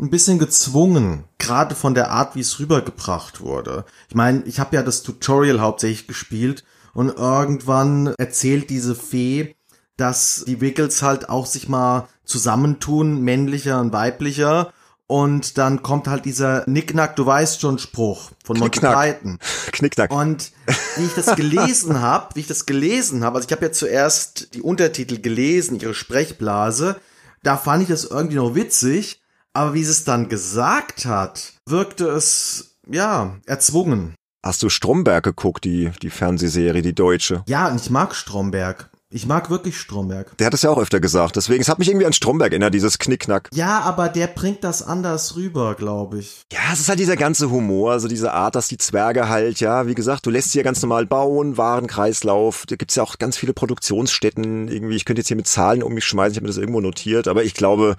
ein 0.00 0.08
bisschen 0.08 0.38
gezwungen, 0.38 1.24
gerade 1.36 1.74
von 1.74 1.92
der 1.92 2.10
Art, 2.10 2.36
wie 2.36 2.40
es 2.40 2.58
rübergebracht 2.58 3.42
wurde. 3.42 3.84
Ich 4.08 4.14
meine, 4.14 4.44
ich 4.44 4.60
habe 4.60 4.76
ja 4.76 4.82
das 4.82 5.02
Tutorial 5.02 5.60
hauptsächlich 5.60 6.06
gespielt 6.06 6.64
und 6.94 7.10
irgendwann 7.18 8.14
erzählt 8.16 8.70
diese 8.70 8.94
Fee, 8.94 9.56
dass 10.00 10.44
die 10.46 10.60
Wiggles 10.60 11.02
halt 11.02 11.28
auch 11.28 11.46
sich 11.46 11.68
mal 11.68 12.08
zusammentun, 12.24 13.20
männlicher 13.20 13.80
und 13.80 13.92
weiblicher. 13.92 14.72
Und 15.06 15.58
dann 15.58 15.82
kommt 15.82 16.06
halt 16.06 16.24
dieser 16.24 16.62
Nicknack, 16.68 17.16
du 17.16 17.26
weißt 17.26 17.60
schon 17.60 17.78
Spruch 17.78 18.30
von 18.44 18.58
Monty 18.58 18.78
Python. 18.78 19.38
Knickknack. 19.72 20.12
Und 20.12 20.52
wie 20.96 21.04
ich 21.04 21.14
das 21.14 21.34
gelesen 21.36 22.00
habe, 22.00 22.34
wie 22.36 22.40
ich 22.40 22.46
das 22.46 22.64
gelesen 22.64 23.24
habe, 23.24 23.36
also 23.36 23.46
ich 23.48 23.52
habe 23.52 23.66
ja 23.66 23.72
zuerst 23.72 24.54
die 24.54 24.62
Untertitel 24.62 25.20
gelesen, 25.20 25.80
ihre 25.80 25.94
Sprechblase, 25.94 27.00
da 27.42 27.56
fand 27.56 27.82
ich 27.82 27.88
das 27.88 28.04
irgendwie 28.04 28.36
noch 28.36 28.54
witzig, 28.54 29.20
aber 29.52 29.74
wie 29.74 29.82
sie 29.82 29.90
es 29.90 30.04
dann 30.04 30.28
gesagt 30.28 31.06
hat, 31.06 31.54
wirkte 31.66 32.08
es, 32.08 32.76
ja, 32.88 33.36
erzwungen. 33.46 34.14
Hast 34.44 34.62
du 34.62 34.68
Stromberg 34.68 35.24
geguckt, 35.24 35.64
die, 35.64 35.90
die 36.02 36.10
Fernsehserie, 36.10 36.82
die 36.82 36.94
deutsche? 36.94 37.42
Ja, 37.46 37.68
und 37.68 37.80
ich 37.80 37.90
mag 37.90 38.14
Stromberg. 38.14 38.89
Ich 39.12 39.26
mag 39.26 39.50
wirklich 39.50 39.76
Stromberg. 39.76 40.36
Der 40.38 40.46
hat 40.46 40.54
es 40.54 40.62
ja 40.62 40.70
auch 40.70 40.78
öfter 40.78 41.00
gesagt, 41.00 41.34
deswegen, 41.34 41.60
es 41.60 41.68
hat 41.68 41.80
mich 41.80 41.88
irgendwie 41.88 42.06
an 42.06 42.12
Stromberg 42.12 42.52
erinnert, 42.52 42.72
dieses 42.72 42.96
Knickknack. 42.96 43.48
Ja, 43.52 43.80
aber 43.80 44.08
der 44.08 44.28
bringt 44.28 44.62
das 44.62 44.84
anders 44.84 45.34
rüber, 45.34 45.74
glaube 45.74 46.20
ich. 46.20 46.42
Ja, 46.52 46.60
es 46.72 46.78
ist 46.78 46.88
halt 46.88 47.00
dieser 47.00 47.16
ganze 47.16 47.50
Humor, 47.50 47.90
also 47.90 48.06
diese 48.06 48.32
Art, 48.32 48.54
dass 48.54 48.68
die 48.68 48.78
Zwerge 48.78 49.28
halt, 49.28 49.58
ja, 49.58 49.88
wie 49.88 49.96
gesagt, 49.96 50.26
du 50.26 50.30
lässt 50.30 50.52
sie 50.52 50.58
ja 50.58 50.62
ganz 50.64 50.80
normal 50.80 51.06
bauen, 51.06 51.56
Warenkreislauf, 51.56 52.66
da 52.68 52.76
gibt's 52.76 52.94
ja 52.94 53.02
auch 53.02 53.18
ganz 53.18 53.36
viele 53.36 53.52
Produktionsstätten, 53.52 54.68
irgendwie, 54.68 54.94
ich 54.94 55.04
könnte 55.04 55.22
jetzt 55.22 55.28
hier 55.28 55.36
mit 55.36 55.48
Zahlen 55.48 55.82
um 55.82 55.92
mich 55.92 56.04
schmeißen, 56.04 56.34
ich 56.34 56.36
habe 56.36 56.44
mir 56.44 56.52
das 56.52 56.58
irgendwo 56.58 56.80
notiert, 56.80 57.26
aber 57.26 57.42
ich 57.42 57.54
glaube, 57.54 57.96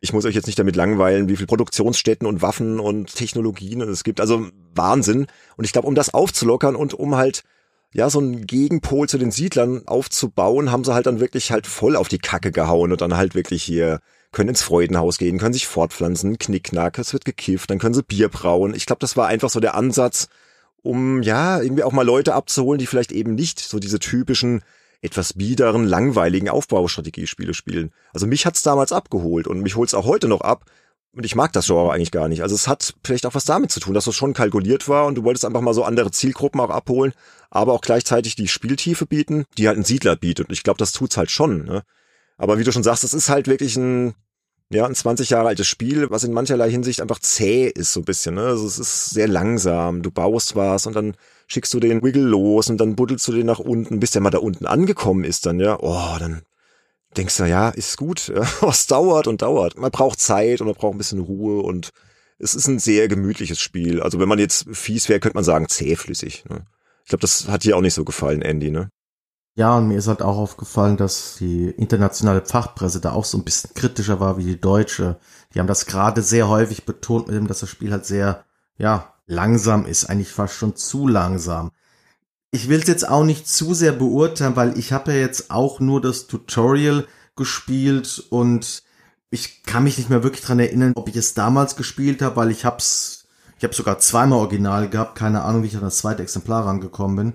ich 0.00 0.12
muss 0.12 0.24
euch 0.24 0.36
jetzt 0.36 0.46
nicht 0.46 0.60
damit 0.60 0.76
langweilen, 0.76 1.28
wie 1.28 1.36
viel 1.36 1.48
Produktionsstätten 1.48 2.24
und 2.24 2.40
Waffen 2.40 2.78
und 2.78 3.12
Technologien 3.12 3.80
es 3.80 4.04
gibt. 4.04 4.20
Also 4.20 4.48
Wahnsinn. 4.74 5.26
Und 5.56 5.64
ich 5.64 5.72
glaube, 5.72 5.86
um 5.86 5.94
das 5.94 6.12
aufzulockern 6.12 6.74
und 6.74 6.92
um 6.92 7.14
halt 7.14 7.44
ja, 7.92 8.08
so 8.08 8.18
einen 8.18 8.46
Gegenpol 8.46 9.08
zu 9.08 9.18
den 9.18 9.30
Siedlern 9.30 9.86
aufzubauen, 9.86 10.70
haben 10.70 10.84
sie 10.84 10.94
halt 10.94 11.06
dann 11.06 11.20
wirklich 11.20 11.52
halt 11.52 11.66
voll 11.66 11.96
auf 11.96 12.08
die 12.08 12.18
Kacke 12.18 12.50
gehauen 12.50 12.92
und 12.92 13.00
dann 13.00 13.16
halt 13.16 13.34
wirklich 13.34 13.62
hier 13.62 14.00
können 14.32 14.48
ins 14.48 14.62
Freudenhaus 14.62 15.18
gehen, 15.18 15.38
können 15.38 15.52
sich 15.52 15.66
fortpflanzen, 15.66 16.38
Knickknack, 16.38 16.98
es 16.98 17.12
wird 17.12 17.26
gekifft, 17.26 17.70
dann 17.70 17.78
können 17.78 17.94
sie 17.94 18.02
Bier 18.02 18.30
brauen. 18.30 18.74
Ich 18.74 18.86
glaube, 18.86 19.00
das 19.00 19.16
war 19.16 19.28
einfach 19.28 19.50
so 19.50 19.60
der 19.60 19.74
Ansatz, 19.74 20.28
um 20.82 21.22
ja, 21.22 21.60
irgendwie 21.60 21.82
auch 21.82 21.92
mal 21.92 22.06
Leute 22.06 22.34
abzuholen, 22.34 22.78
die 22.78 22.86
vielleicht 22.86 23.12
eben 23.12 23.34
nicht 23.34 23.60
so 23.60 23.78
diese 23.78 23.98
typischen 23.98 24.62
etwas 25.02 25.34
biederen, 25.34 25.84
langweiligen 25.84 26.48
Aufbaustrategiespiele 26.48 27.54
spielen. 27.54 27.92
Also 28.14 28.26
mich 28.26 28.46
hat's 28.46 28.62
damals 28.62 28.92
abgeholt 28.92 29.46
und 29.46 29.60
mich 29.60 29.76
holt's 29.76 29.94
auch 29.94 30.06
heute 30.06 30.28
noch 30.28 30.40
ab. 30.40 30.64
Und 31.14 31.26
ich 31.26 31.34
mag 31.34 31.52
das 31.52 31.66
Genre 31.66 31.92
eigentlich 31.92 32.10
gar 32.10 32.28
nicht. 32.28 32.42
Also 32.42 32.54
es 32.54 32.66
hat 32.66 32.94
vielleicht 33.04 33.26
auch 33.26 33.34
was 33.34 33.44
damit 33.44 33.70
zu 33.70 33.80
tun, 33.80 33.92
dass 33.92 34.06
es 34.06 34.14
schon 34.14 34.32
kalkuliert 34.32 34.88
war 34.88 35.06
und 35.06 35.16
du 35.16 35.24
wolltest 35.24 35.44
einfach 35.44 35.60
mal 35.60 35.74
so 35.74 35.84
andere 35.84 36.10
Zielgruppen 36.10 36.60
auch 36.60 36.70
abholen, 36.70 37.12
aber 37.50 37.74
auch 37.74 37.82
gleichzeitig 37.82 38.34
die 38.34 38.48
Spieltiefe 38.48 39.04
bieten, 39.04 39.44
die 39.58 39.68
halt 39.68 39.76
ein 39.76 39.84
Siedler 39.84 40.16
bietet. 40.16 40.48
Und 40.48 40.54
ich 40.54 40.62
glaube, 40.62 40.78
das 40.78 40.92
tut's 40.92 41.18
halt 41.18 41.30
schon. 41.30 41.64
Ne? 41.64 41.82
Aber 42.38 42.58
wie 42.58 42.64
du 42.64 42.72
schon 42.72 42.82
sagst, 42.82 43.04
es 43.04 43.12
ist 43.12 43.28
halt 43.28 43.46
wirklich 43.46 43.76
ein, 43.76 44.14
ja, 44.70 44.86
ein 44.86 44.94
20 44.94 45.28
Jahre 45.28 45.48
altes 45.48 45.66
Spiel, 45.66 46.08
was 46.10 46.24
in 46.24 46.32
mancherlei 46.32 46.70
Hinsicht 46.70 47.02
einfach 47.02 47.18
zäh 47.18 47.68
ist 47.68 47.92
so 47.92 48.00
ein 48.00 48.06
bisschen. 48.06 48.36
Ne? 48.36 48.44
Also 48.44 48.66
es 48.66 48.78
ist 48.78 49.10
sehr 49.10 49.28
langsam. 49.28 50.02
Du 50.02 50.10
baust 50.10 50.56
was 50.56 50.86
und 50.86 50.96
dann 50.96 51.14
schickst 51.46 51.74
du 51.74 51.80
den 51.80 52.02
Wiggle 52.02 52.22
los 52.22 52.70
und 52.70 52.78
dann 52.78 52.96
buddelst 52.96 53.28
du 53.28 53.32
den 53.32 53.44
nach 53.46 53.58
unten, 53.58 54.00
bis 54.00 54.12
der 54.12 54.22
mal 54.22 54.30
da 54.30 54.38
unten 54.38 54.64
angekommen 54.64 55.24
ist 55.24 55.44
dann, 55.44 55.60
ja. 55.60 55.78
Oh, 55.78 56.16
dann 56.18 56.40
denkst 57.16 57.36
du, 57.36 57.44
ja, 57.44 57.70
ist 57.70 57.96
gut. 57.96 58.28
Ja, 58.34 58.68
es 58.68 58.86
dauert 58.86 59.26
und 59.26 59.42
dauert. 59.42 59.76
Man 59.76 59.90
braucht 59.90 60.20
Zeit 60.20 60.60
und 60.60 60.66
man 60.66 60.76
braucht 60.76 60.94
ein 60.94 60.98
bisschen 60.98 61.20
Ruhe 61.20 61.62
und 61.62 61.90
es 62.38 62.54
ist 62.54 62.66
ein 62.66 62.78
sehr 62.78 63.08
gemütliches 63.08 63.60
Spiel. 63.60 64.02
Also 64.02 64.18
wenn 64.18 64.28
man 64.28 64.38
jetzt 64.38 64.66
fies 64.72 65.08
wäre, 65.08 65.20
könnte 65.20 65.36
man 65.36 65.44
sagen, 65.44 65.68
zähflüssig. 65.68 66.44
Ne? 66.48 66.64
Ich 67.04 67.10
glaube, 67.10 67.20
das 67.20 67.48
hat 67.48 67.64
dir 67.64 67.76
auch 67.76 67.80
nicht 67.80 67.94
so 67.94 68.04
gefallen, 68.04 68.42
Andy, 68.42 68.70
ne? 68.70 68.88
Ja, 69.54 69.76
und 69.76 69.88
mir 69.88 69.98
ist 69.98 70.08
halt 70.08 70.22
auch 70.22 70.38
aufgefallen, 70.38 70.96
dass 70.96 71.36
die 71.38 71.68
internationale 71.68 72.42
Fachpresse 72.42 73.00
da 73.00 73.12
auch 73.12 73.26
so 73.26 73.36
ein 73.36 73.44
bisschen 73.44 73.74
kritischer 73.74 74.18
war 74.18 74.38
wie 74.38 74.44
die 74.44 74.60
deutsche. 74.60 75.18
Die 75.52 75.60
haben 75.60 75.66
das 75.66 75.84
gerade 75.84 76.22
sehr 76.22 76.48
häufig 76.48 76.86
betont, 76.86 77.26
mit 77.26 77.36
dem, 77.36 77.46
dass 77.48 77.60
das 77.60 77.68
Spiel 77.68 77.92
halt 77.92 78.06
sehr, 78.06 78.44
ja, 78.78 79.12
langsam 79.26 79.84
ist, 79.84 80.06
eigentlich 80.06 80.30
fast 80.30 80.54
schon 80.54 80.74
zu 80.74 81.06
langsam 81.06 81.70
ich 82.52 82.68
will 82.68 82.80
es 82.80 82.86
jetzt 82.86 83.08
auch 83.08 83.24
nicht 83.24 83.48
zu 83.48 83.74
sehr 83.74 83.92
beurteilen, 83.92 84.56
weil 84.56 84.78
ich 84.78 84.92
habe 84.92 85.12
ja 85.12 85.18
jetzt 85.18 85.50
auch 85.50 85.80
nur 85.80 86.00
das 86.00 86.26
Tutorial 86.26 87.06
gespielt 87.34 88.22
und 88.28 88.82
ich 89.30 89.62
kann 89.62 89.84
mich 89.84 89.96
nicht 89.96 90.10
mehr 90.10 90.22
wirklich 90.22 90.44
dran 90.44 90.60
erinnern, 90.60 90.92
ob 90.94 91.08
ich 91.08 91.16
es 91.16 91.32
damals 91.32 91.76
gespielt 91.76 92.20
habe, 92.20 92.36
weil 92.36 92.50
ich 92.50 92.66
hab's, 92.66 93.26
ich 93.56 93.64
habe 93.64 93.74
sogar 93.74 93.98
zweimal 93.98 94.38
Original 94.38 94.90
gehabt, 94.90 95.16
keine 95.18 95.42
Ahnung, 95.42 95.62
wie 95.62 95.68
ich 95.68 95.76
an 95.76 95.80
das 95.80 95.96
zweite 95.96 96.22
Exemplar 96.22 96.66
rangekommen 96.66 97.16
bin. 97.16 97.32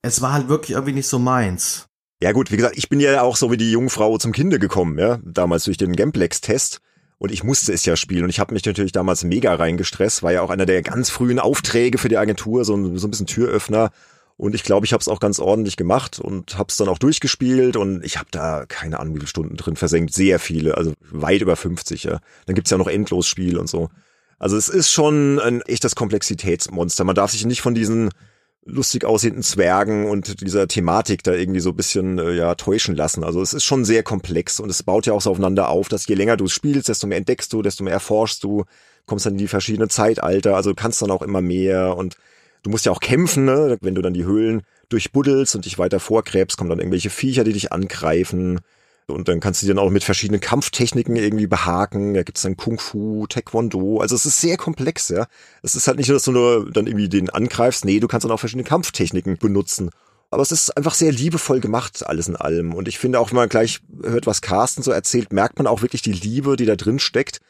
Es 0.00 0.22
war 0.22 0.32
halt 0.32 0.48
wirklich 0.48 0.70
irgendwie 0.70 0.94
nicht 0.94 1.08
so 1.08 1.18
meins. 1.18 1.86
Ja 2.22 2.32
gut, 2.32 2.50
wie 2.50 2.56
gesagt, 2.56 2.78
ich 2.78 2.88
bin 2.88 3.00
ja 3.00 3.20
auch 3.20 3.36
so 3.36 3.50
wie 3.52 3.58
die 3.58 3.70
Jungfrau 3.70 4.16
zum 4.16 4.32
Kinde 4.32 4.58
gekommen, 4.58 4.98
ja, 4.98 5.18
damals 5.22 5.64
durch 5.64 5.76
den 5.76 5.94
Gameplex-Test. 5.94 6.80
Und 7.18 7.32
ich 7.32 7.44
musste 7.44 7.72
es 7.72 7.84
ja 7.84 7.96
spielen 7.96 8.24
und 8.24 8.30
ich 8.30 8.40
habe 8.40 8.54
mich 8.54 8.64
natürlich 8.64 8.92
damals 8.92 9.24
mega 9.24 9.54
reingestresst, 9.54 10.22
war 10.22 10.32
ja 10.32 10.40
auch 10.40 10.50
einer 10.50 10.66
der 10.66 10.82
ganz 10.82 11.10
frühen 11.10 11.40
Aufträge 11.40 11.98
für 11.98 12.08
die 12.08 12.16
Agentur, 12.16 12.64
so 12.64 12.76
ein, 12.76 12.96
so 12.96 13.06
ein 13.06 13.10
bisschen 13.10 13.26
Türöffner. 13.26 13.90
Und 14.38 14.54
ich 14.54 14.62
glaube, 14.62 14.86
ich 14.86 14.92
habe 14.92 15.00
es 15.00 15.08
auch 15.08 15.18
ganz 15.18 15.40
ordentlich 15.40 15.76
gemacht 15.76 16.20
und 16.20 16.56
habe 16.56 16.68
es 16.68 16.76
dann 16.76 16.88
auch 16.88 16.98
durchgespielt 16.98 17.76
und 17.76 18.04
ich 18.04 18.18
habe 18.18 18.28
da 18.30 18.66
keine 18.66 19.00
Ahnung, 19.00 19.16
wie 19.16 19.18
viele 19.18 19.28
Stunden 19.28 19.56
drin 19.56 19.74
versenkt. 19.74 20.14
Sehr 20.14 20.38
viele, 20.38 20.76
also 20.76 20.94
weit 21.10 21.42
über 21.42 21.56
50, 21.56 22.04
ja. 22.04 22.20
Dann 22.46 22.54
gibt's 22.54 22.70
ja 22.70 22.78
noch 22.78 22.86
Endlosspiel 22.86 23.58
und 23.58 23.68
so. 23.68 23.90
Also 24.38 24.56
es 24.56 24.68
ist 24.68 24.92
schon 24.92 25.40
ein 25.40 25.60
echtes 25.62 25.96
Komplexitätsmonster. 25.96 27.02
Man 27.02 27.16
darf 27.16 27.32
sich 27.32 27.44
nicht 27.46 27.60
von 27.62 27.74
diesen 27.74 28.10
lustig 28.64 29.04
aussehenden 29.04 29.42
Zwergen 29.42 30.06
und 30.06 30.40
dieser 30.40 30.68
Thematik 30.68 31.24
da 31.24 31.32
irgendwie 31.32 31.60
so 31.60 31.70
ein 31.70 31.76
bisschen 31.76 32.20
äh, 32.20 32.32
ja 32.34 32.54
täuschen 32.54 32.94
lassen. 32.94 33.24
Also 33.24 33.42
es 33.42 33.52
ist 33.52 33.64
schon 33.64 33.84
sehr 33.84 34.04
komplex 34.04 34.60
und 34.60 34.70
es 34.70 34.84
baut 34.84 35.06
ja 35.06 35.14
auch 35.14 35.22
so 35.22 35.32
aufeinander 35.32 35.68
auf, 35.68 35.88
dass 35.88 36.06
je 36.06 36.14
länger 36.14 36.36
du 36.36 36.46
spielst, 36.46 36.88
desto 36.88 37.08
mehr 37.08 37.18
entdeckst 37.18 37.52
du, 37.52 37.62
desto 37.62 37.82
mehr 37.82 37.94
erforschst 37.94 38.44
du, 38.44 38.66
kommst 39.06 39.26
dann 39.26 39.32
in 39.34 39.38
die 39.38 39.48
verschiedenen 39.48 39.90
Zeitalter, 39.90 40.54
also 40.54 40.74
kannst 40.74 41.02
dann 41.02 41.10
auch 41.10 41.22
immer 41.22 41.40
mehr 41.40 41.96
und 41.96 42.16
du 42.68 42.72
musst 42.72 42.84
ja 42.84 42.92
auch 42.92 43.00
kämpfen, 43.00 43.46
ne? 43.46 43.78
wenn 43.80 43.94
du 43.94 44.02
dann 44.02 44.12
die 44.12 44.26
Höhlen 44.26 44.62
durchbuddelst 44.90 45.56
und 45.56 45.64
dich 45.64 45.78
weiter 45.78 46.00
vorgräbst, 46.00 46.58
kommen 46.58 46.68
dann 46.68 46.80
irgendwelche 46.80 47.08
Viecher, 47.08 47.42
die 47.42 47.54
dich 47.54 47.72
angreifen. 47.72 48.60
Und 49.06 49.28
dann 49.28 49.40
kannst 49.40 49.62
du 49.62 49.66
die 49.66 49.72
dann 49.72 49.82
auch 49.82 49.88
mit 49.88 50.04
verschiedenen 50.04 50.42
Kampftechniken 50.42 51.16
irgendwie 51.16 51.46
behaken. 51.46 52.12
Da 52.12 52.24
gibt's 52.24 52.42
dann 52.42 52.58
Kung 52.58 52.78
Fu, 52.78 53.26
Taekwondo. 53.26 54.00
Also 54.00 54.14
es 54.14 54.26
ist 54.26 54.42
sehr 54.42 54.58
komplex, 54.58 55.08
ja. 55.08 55.26
Es 55.62 55.74
ist 55.74 55.88
halt 55.88 55.96
nicht 55.96 56.08
nur, 56.08 56.16
dass 56.16 56.24
du 56.24 56.32
nur 56.32 56.70
dann 56.70 56.86
irgendwie 56.86 57.08
den 57.08 57.30
angreifst. 57.30 57.86
Nee, 57.86 58.00
du 58.00 58.06
kannst 58.06 58.26
dann 58.26 58.32
auch 58.32 58.40
verschiedene 58.40 58.68
Kampftechniken 58.68 59.38
benutzen. 59.38 59.88
Aber 60.30 60.42
es 60.42 60.52
ist 60.52 60.76
einfach 60.76 60.92
sehr 60.92 61.10
liebevoll 61.10 61.60
gemacht, 61.60 62.06
alles 62.06 62.28
in 62.28 62.36
allem. 62.36 62.74
Und 62.74 62.86
ich 62.86 62.98
finde 62.98 63.18
auch, 63.18 63.30
wenn 63.30 63.36
man 63.36 63.48
gleich 63.48 63.80
hört, 64.02 64.26
was 64.26 64.42
Carsten 64.42 64.82
so 64.82 64.90
erzählt, 64.90 65.32
merkt 65.32 65.56
man 65.56 65.66
auch 65.66 65.80
wirklich 65.80 66.02
die 66.02 66.12
Liebe, 66.12 66.56
die 66.56 66.66
da 66.66 66.76
drin 66.76 66.98
steckt. 66.98 67.40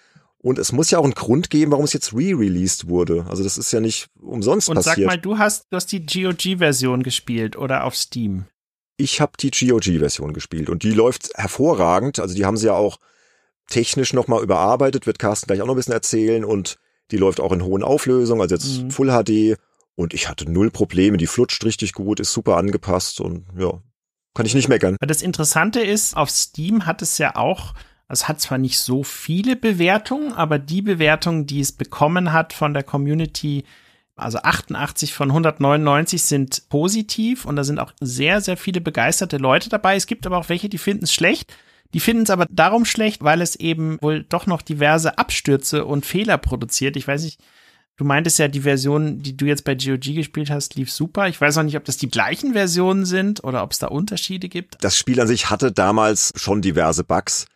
Und 0.41 0.59
es 0.59 0.70
muss 0.72 0.91
ja 0.91 0.99
auch 0.99 1.05
einen 1.05 1.14
Grund 1.14 1.51
geben, 1.51 1.72
warum 1.72 1.84
es 1.84 1.93
jetzt 1.93 2.12
re-released 2.12 2.89
wurde. 2.89 3.26
Also 3.28 3.43
das 3.43 3.59
ist 3.59 3.72
ja 3.72 3.80
nicht 3.80 4.09
umsonst 4.20 4.68
Und 4.68 4.76
passiert. 4.76 4.99
Und 4.99 5.03
sag 5.05 5.09
mal, 5.09 5.20
du 5.20 5.39
hast, 5.39 5.66
du 5.70 5.76
hast 5.76 5.91
die 5.91 6.07
GOG-Version 6.07 7.03
gespielt 7.03 7.57
oder 7.57 7.84
auf 7.84 7.97
Steam? 7.97 8.45
Ich 8.97 9.20
habe 9.20 9.32
die 9.39 9.51
GOG-Version 9.51 10.32
gespielt 10.32 10.70
und 10.70 10.84
die 10.84 10.93
läuft 10.93 11.30
hervorragend. 11.34 12.20
Also 12.20 12.34
die 12.34 12.45
haben 12.45 12.57
sie 12.57 12.66
ja 12.66 12.74
auch 12.74 12.99
technisch 13.68 14.12
nochmal 14.12 14.43
überarbeitet, 14.43 15.07
wird 15.07 15.18
Carsten 15.18 15.49
gleich 15.49 15.61
auch 15.61 15.66
noch 15.66 15.74
ein 15.74 15.76
bisschen 15.76 15.93
erzählen. 15.93 16.45
Und 16.45 16.78
die 17.11 17.16
läuft 17.16 17.41
auch 17.41 17.53
in 17.53 17.62
hohen 17.62 17.82
Auflösungen, 17.82 18.41
also 18.41 18.55
jetzt 18.55 18.82
mhm. 18.82 18.91
Full 18.91 19.11
HD. 19.11 19.59
Und 19.97 20.14
ich 20.14 20.28
hatte 20.28 20.49
null 20.49 20.70
Probleme, 20.70 21.16
die 21.16 21.26
flutscht 21.26 21.64
richtig 21.64 21.93
gut, 21.93 22.20
ist 22.20 22.32
super 22.32 22.57
angepasst 22.57 23.20
und 23.20 23.47
ja, 23.59 23.82
kann 24.34 24.47
ich 24.47 24.55
nicht 24.55 24.68
meckern. 24.68 24.97
Das 25.01 25.22
Interessante 25.22 25.80
ist, 25.80 26.16
auf 26.16 26.30
Steam 26.30 26.86
hat 26.86 27.03
es 27.03 27.18
ja 27.18 27.34
auch 27.34 27.74
es 28.09 28.26
hat 28.26 28.40
zwar 28.40 28.59
nicht 28.59 28.78
so 28.78 29.02
viele 29.02 29.54
Bewertungen, 29.54 30.32
aber 30.32 30.59
die 30.59 30.82
Bewertungen, 30.82 31.46
die 31.46 31.61
es 31.61 31.72
bekommen 31.72 32.32
hat 32.32 32.52
von 32.52 32.72
der 32.72 32.82
Community, 32.82 33.64
also 34.16 34.38
88 34.38 35.14
von 35.14 35.28
199 35.30 36.22
sind 36.22 36.68
positiv 36.70 37.44
und 37.44 37.56
da 37.56 37.64
sind 37.64 37.78
auch 37.78 37.92
sehr, 38.00 38.40
sehr 38.40 38.56
viele 38.56 38.80
begeisterte 38.80 39.36
Leute 39.36 39.68
dabei. 39.68 39.94
Es 39.94 40.06
gibt 40.06 40.26
aber 40.26 40.38
auch 40.38 40.48
welche, 40.48 40.68
die 40.68 40.78
finden 40.78 41.04
es 41.04 41.12
schlecht. 41.12 41.54
Die 41.94 42.00
finden 42.00 42.24
es 42.24 42.30
aber 42.30 42.46
darum 42.50 42.84
schlecht, 42.84 43.22
weil 43.22 43.40
es 43.40 43.56
eben 43.56 43.98
wohl 44.02 44.22
doch 44.22 44.46
noch 44.46 44.61
diverse 44.61 45.16
Abstürze 45.16 45.84
und 45.84 46.04
Fehler 46.04 46.36
produziert. 46.36 46.96
Ich 46.96 47.09
weiß 47.09 47.22
nicht, 47.22 47.40
du 47.96 48.04
meintest 48.04 48.38
ja, 48.38 48.48
die 48.48 48.61
Version, 48.61 49.22
die 49.22 49.36
du 49.36 49.46
jetzt 49.46 49.64
bei 49.64 49.74
GOG 49.74 50.14
gespielt 50.14 50.50
hast, 50.50 50.74
lief 50.74 50.92
super. 50.92 51.28
Ich 51.28 51.40
weiß 51.40 51.56
auch 51.56 51.62
nicht, 51.62 51.76
ob 51.76 51.84
das 51.84 51.96
die 51.96 52.11
gleichen 52.11 52.52
Versionen 52.52 53.06
sind 53.06 53.42
oder 53.44 53.62
ob 53.62 53.72
es 53.72 53.78
da 53.78 53.86
Unterschiede 53.86 54.48
gibt. 54.48 54.76
Das 54.82 54.96
Spiel 54.96 55.20
an 55.20 55.28
sich 55.28 55.48
hatte 55.48 55.72
damals 55.72 56.32
schon 56.36 56.61
diverse 56.61 57.04
Bugs. 57.04 57.46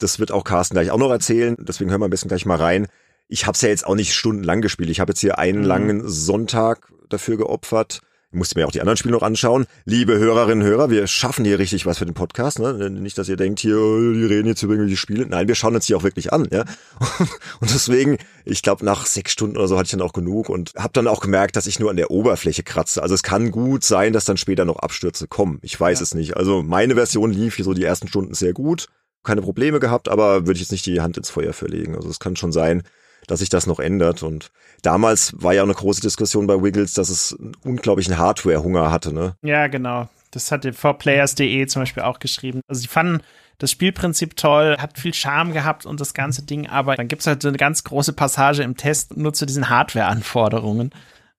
Das 0.00 0.18
wird 0.18 0.32
auch 0.32 0.44
Carsten 0.44 0.74
gleich 0.74 0.90
auch 0.90 0.98
noch 0.98 1.10
erzählen. 1.10 1.56
Deswegen 1.60 1.90
hören 1.90 2.00
wir 2.00 2.08
ein 2.08 2.10
bisschen 2.10 2.28
gleich 2.28 2.46
mal 2.46 2.56
rein. 2.56 2.88
Ich 3.28 3.46
habe 3.46 3.54
es 3.54 3.62
ja 3.62 3.68
jetzt 3.68 3.86
auch 3.86 3.94
nicht 3.94 4.14
stundenlang 4.14 4.60
gespielt. 4.62 4.90
Ich 4.90 4.98
habe 4.98 5.12
jetzt 5.12 5.20
hier 5.20 5.38
einen 5.38 5.60
mhm. 5.60 5.66
langen 5.66 6.08
Sonntag 6.08 6.90
dafür 7.08 7.36
geopfert. 7.36 8.00
Ich 8.32 8.38
musste 8.38 8.58
mir 8.58 8.66
auch 8.66 8.70
die 8.72 8.80
anderen 8.80 8.96
Spiele 8.96 9.14
noch 9.14 9.22
anschauen. 9.22 9.66
Liebe 9.84 10.16
Hörerinnen 10.16 10.62
und 10.62 10.68
Hörer, 10.68 10.88
wir 10.88 11.06
schaffen 11.08 11.44
hier 11.44 11.58
richtig 11.58 11.84
was 11.84 11.98
für 11.98 12.06
den 12.06 12.14
Podcast. 12.14 12.60
Ne? 12.60 12.88
Nicht, 12.88 13.18
dass 13.18 13.28
ihr 13.28 13.36
denkt, 13.36 13.58
hier, 13.58 13.74
die 13.74 14.24
reden 14.24 14.46
jetzt 14.46 14.62
über 14.62 14.74
irgendwelche 14.74 14.96
Spiele. 14.96 15.26
Nein, 15.26 15.48
wir 15.48 15.56
schauen 15.56 15.74
uns 15.74 15.86
die 15.86 15.96
auch 15.96 16.04
wirklich 16.04 16.32
an. 16.32 16.46
Ja? 16.50 16.64
Und 17.60 17.74
deswegen, 17.74 18.18
ich 18.44 18.62
glaube, 18.62 18.84
nach 18.84 19.04
sechs 19.04 19.32
Stunden 19.32 19.56
oder 19.56 19.66
so 19.66 19.76
hatte 19.76 19.86
ich 19.86 19.90
dann 19.90 20.00
auch 20.00 20.12
genug 20.12 20.48
und 20.48 20.72
habe 20.76 20.92
dann 20.92 21.08
auch 21.08 21.20
gemerkt, 21.20 21.56
dass 21.56 21.66
ich 21.66 21.80
nur 21.80 21.90
an 21.90 21.96
der 21.96 22.12
Oberfläche 22.12 22.62
kratze. 22.62 23.02
Also 23.02 23.16
es 23.16 23.24
kann 23.24 23.50
gut 23.50 23.84
sein, 23.84 24.12
dass 24.12 24.24
dann 24.24 24.36
später 24.36 24.64
noch 24.64 24.76
Abstürze 24.76 25.26
kommen. 25.26 25.58
Ich 25.62 25.78
weiß 25.78 25.98
ja. 25.98 26.04
es 26.04 26.14
nicht. 26.14 26.36
Also 26.36 26.62
meine 26.62 26.94
Version 26.94 27.32
lief 27.32 27.56
hier 27.56 27.64
so 27.64 27.74
die 27.74 27.84
ersten 27.84 28.06
Stunden 28.06 28.34
sehr 28.34 28.52
gut. 28.52 28.86
Keine 29.22 29.42
Probleme 29.42 29.80
gehabt, 29.80 30.08
aber 30.08 30.46
würde 30.46 30.54
ich 30.54 30.60
jetzt 30.60 30.72
nicht 30.72 30.86
die 30.86 31.00
Hand 31.00 31.16
ins 31.16 31.30
Feuer 31.30 31.52
verlegen. 31.52 31.94
Also 31.94 32.08
es 32.08 32.20
kann 32.20 32.36
schon 32.36 32.52
sein, 32.52 32.82
dass 33.26 33.40
sich 33.40 33.48
das 33.48 33.66
noch 33.66 33.78
ändert. 33.78 34.22
Und 34.22 34.50
damals 34.82 35.34
war 35.36 35.52
ja 35.52 35.62
auch 35.62 35.66
eine 35.66 35.74
große 35.74 36.00
Diskussion 36.00 36.46
bei 36.46 36.62
Wiggles, 36.62 36.94
dass 36.94 37.10
es 37.10 37.36
einen 37.38 37.54
unglaublichen 37.64 38.18
Hardware-Hunger 38.18 38.90
hatte, 38.90 39.12
ne? 39.12 39.36
Ja, 39.42 39.66
genau. 39.66 40.08
Das 40.30 40.50
hatte 40.52 40.70
4players.de 40.70 41.66
zum 41.66 41.82
Beispiel 41.82 42.02
auch 42.02 42.18
geschrieben. 42.18 42.60
Also 42.68 42.80
sie 42.82 42.88
fanden 42.88 43.20
das 43.58 43.70
Spielprinzip 43.70 44.36
toll, 44.36 44.76
hat 44.78 44.98
viel 44.98 45.12
Charme 45.12 45.52
gehabt 45.52 45.84
und 45.84 46.00
das 46.00 46.14
ganze 46.14 46.42
Ding, 46.42 46.66
aber 46.66 46.96
dann 46.96 47.08
gibt 47.08 47.20
es 47.20 47.26
halt 47.26 47.42
so 47.42 47.48
eine 47.48 47.58
ganz 47.58 47.84
große 47.84 48.14
Passage 48.14 48.62
im 48.62 48.76
Test 48.76 49.16
nur 49.18 49.34
zu 49.34 49.44
diesen 49.44 49.68
Hardware-Anforderungen. 49.68 50.90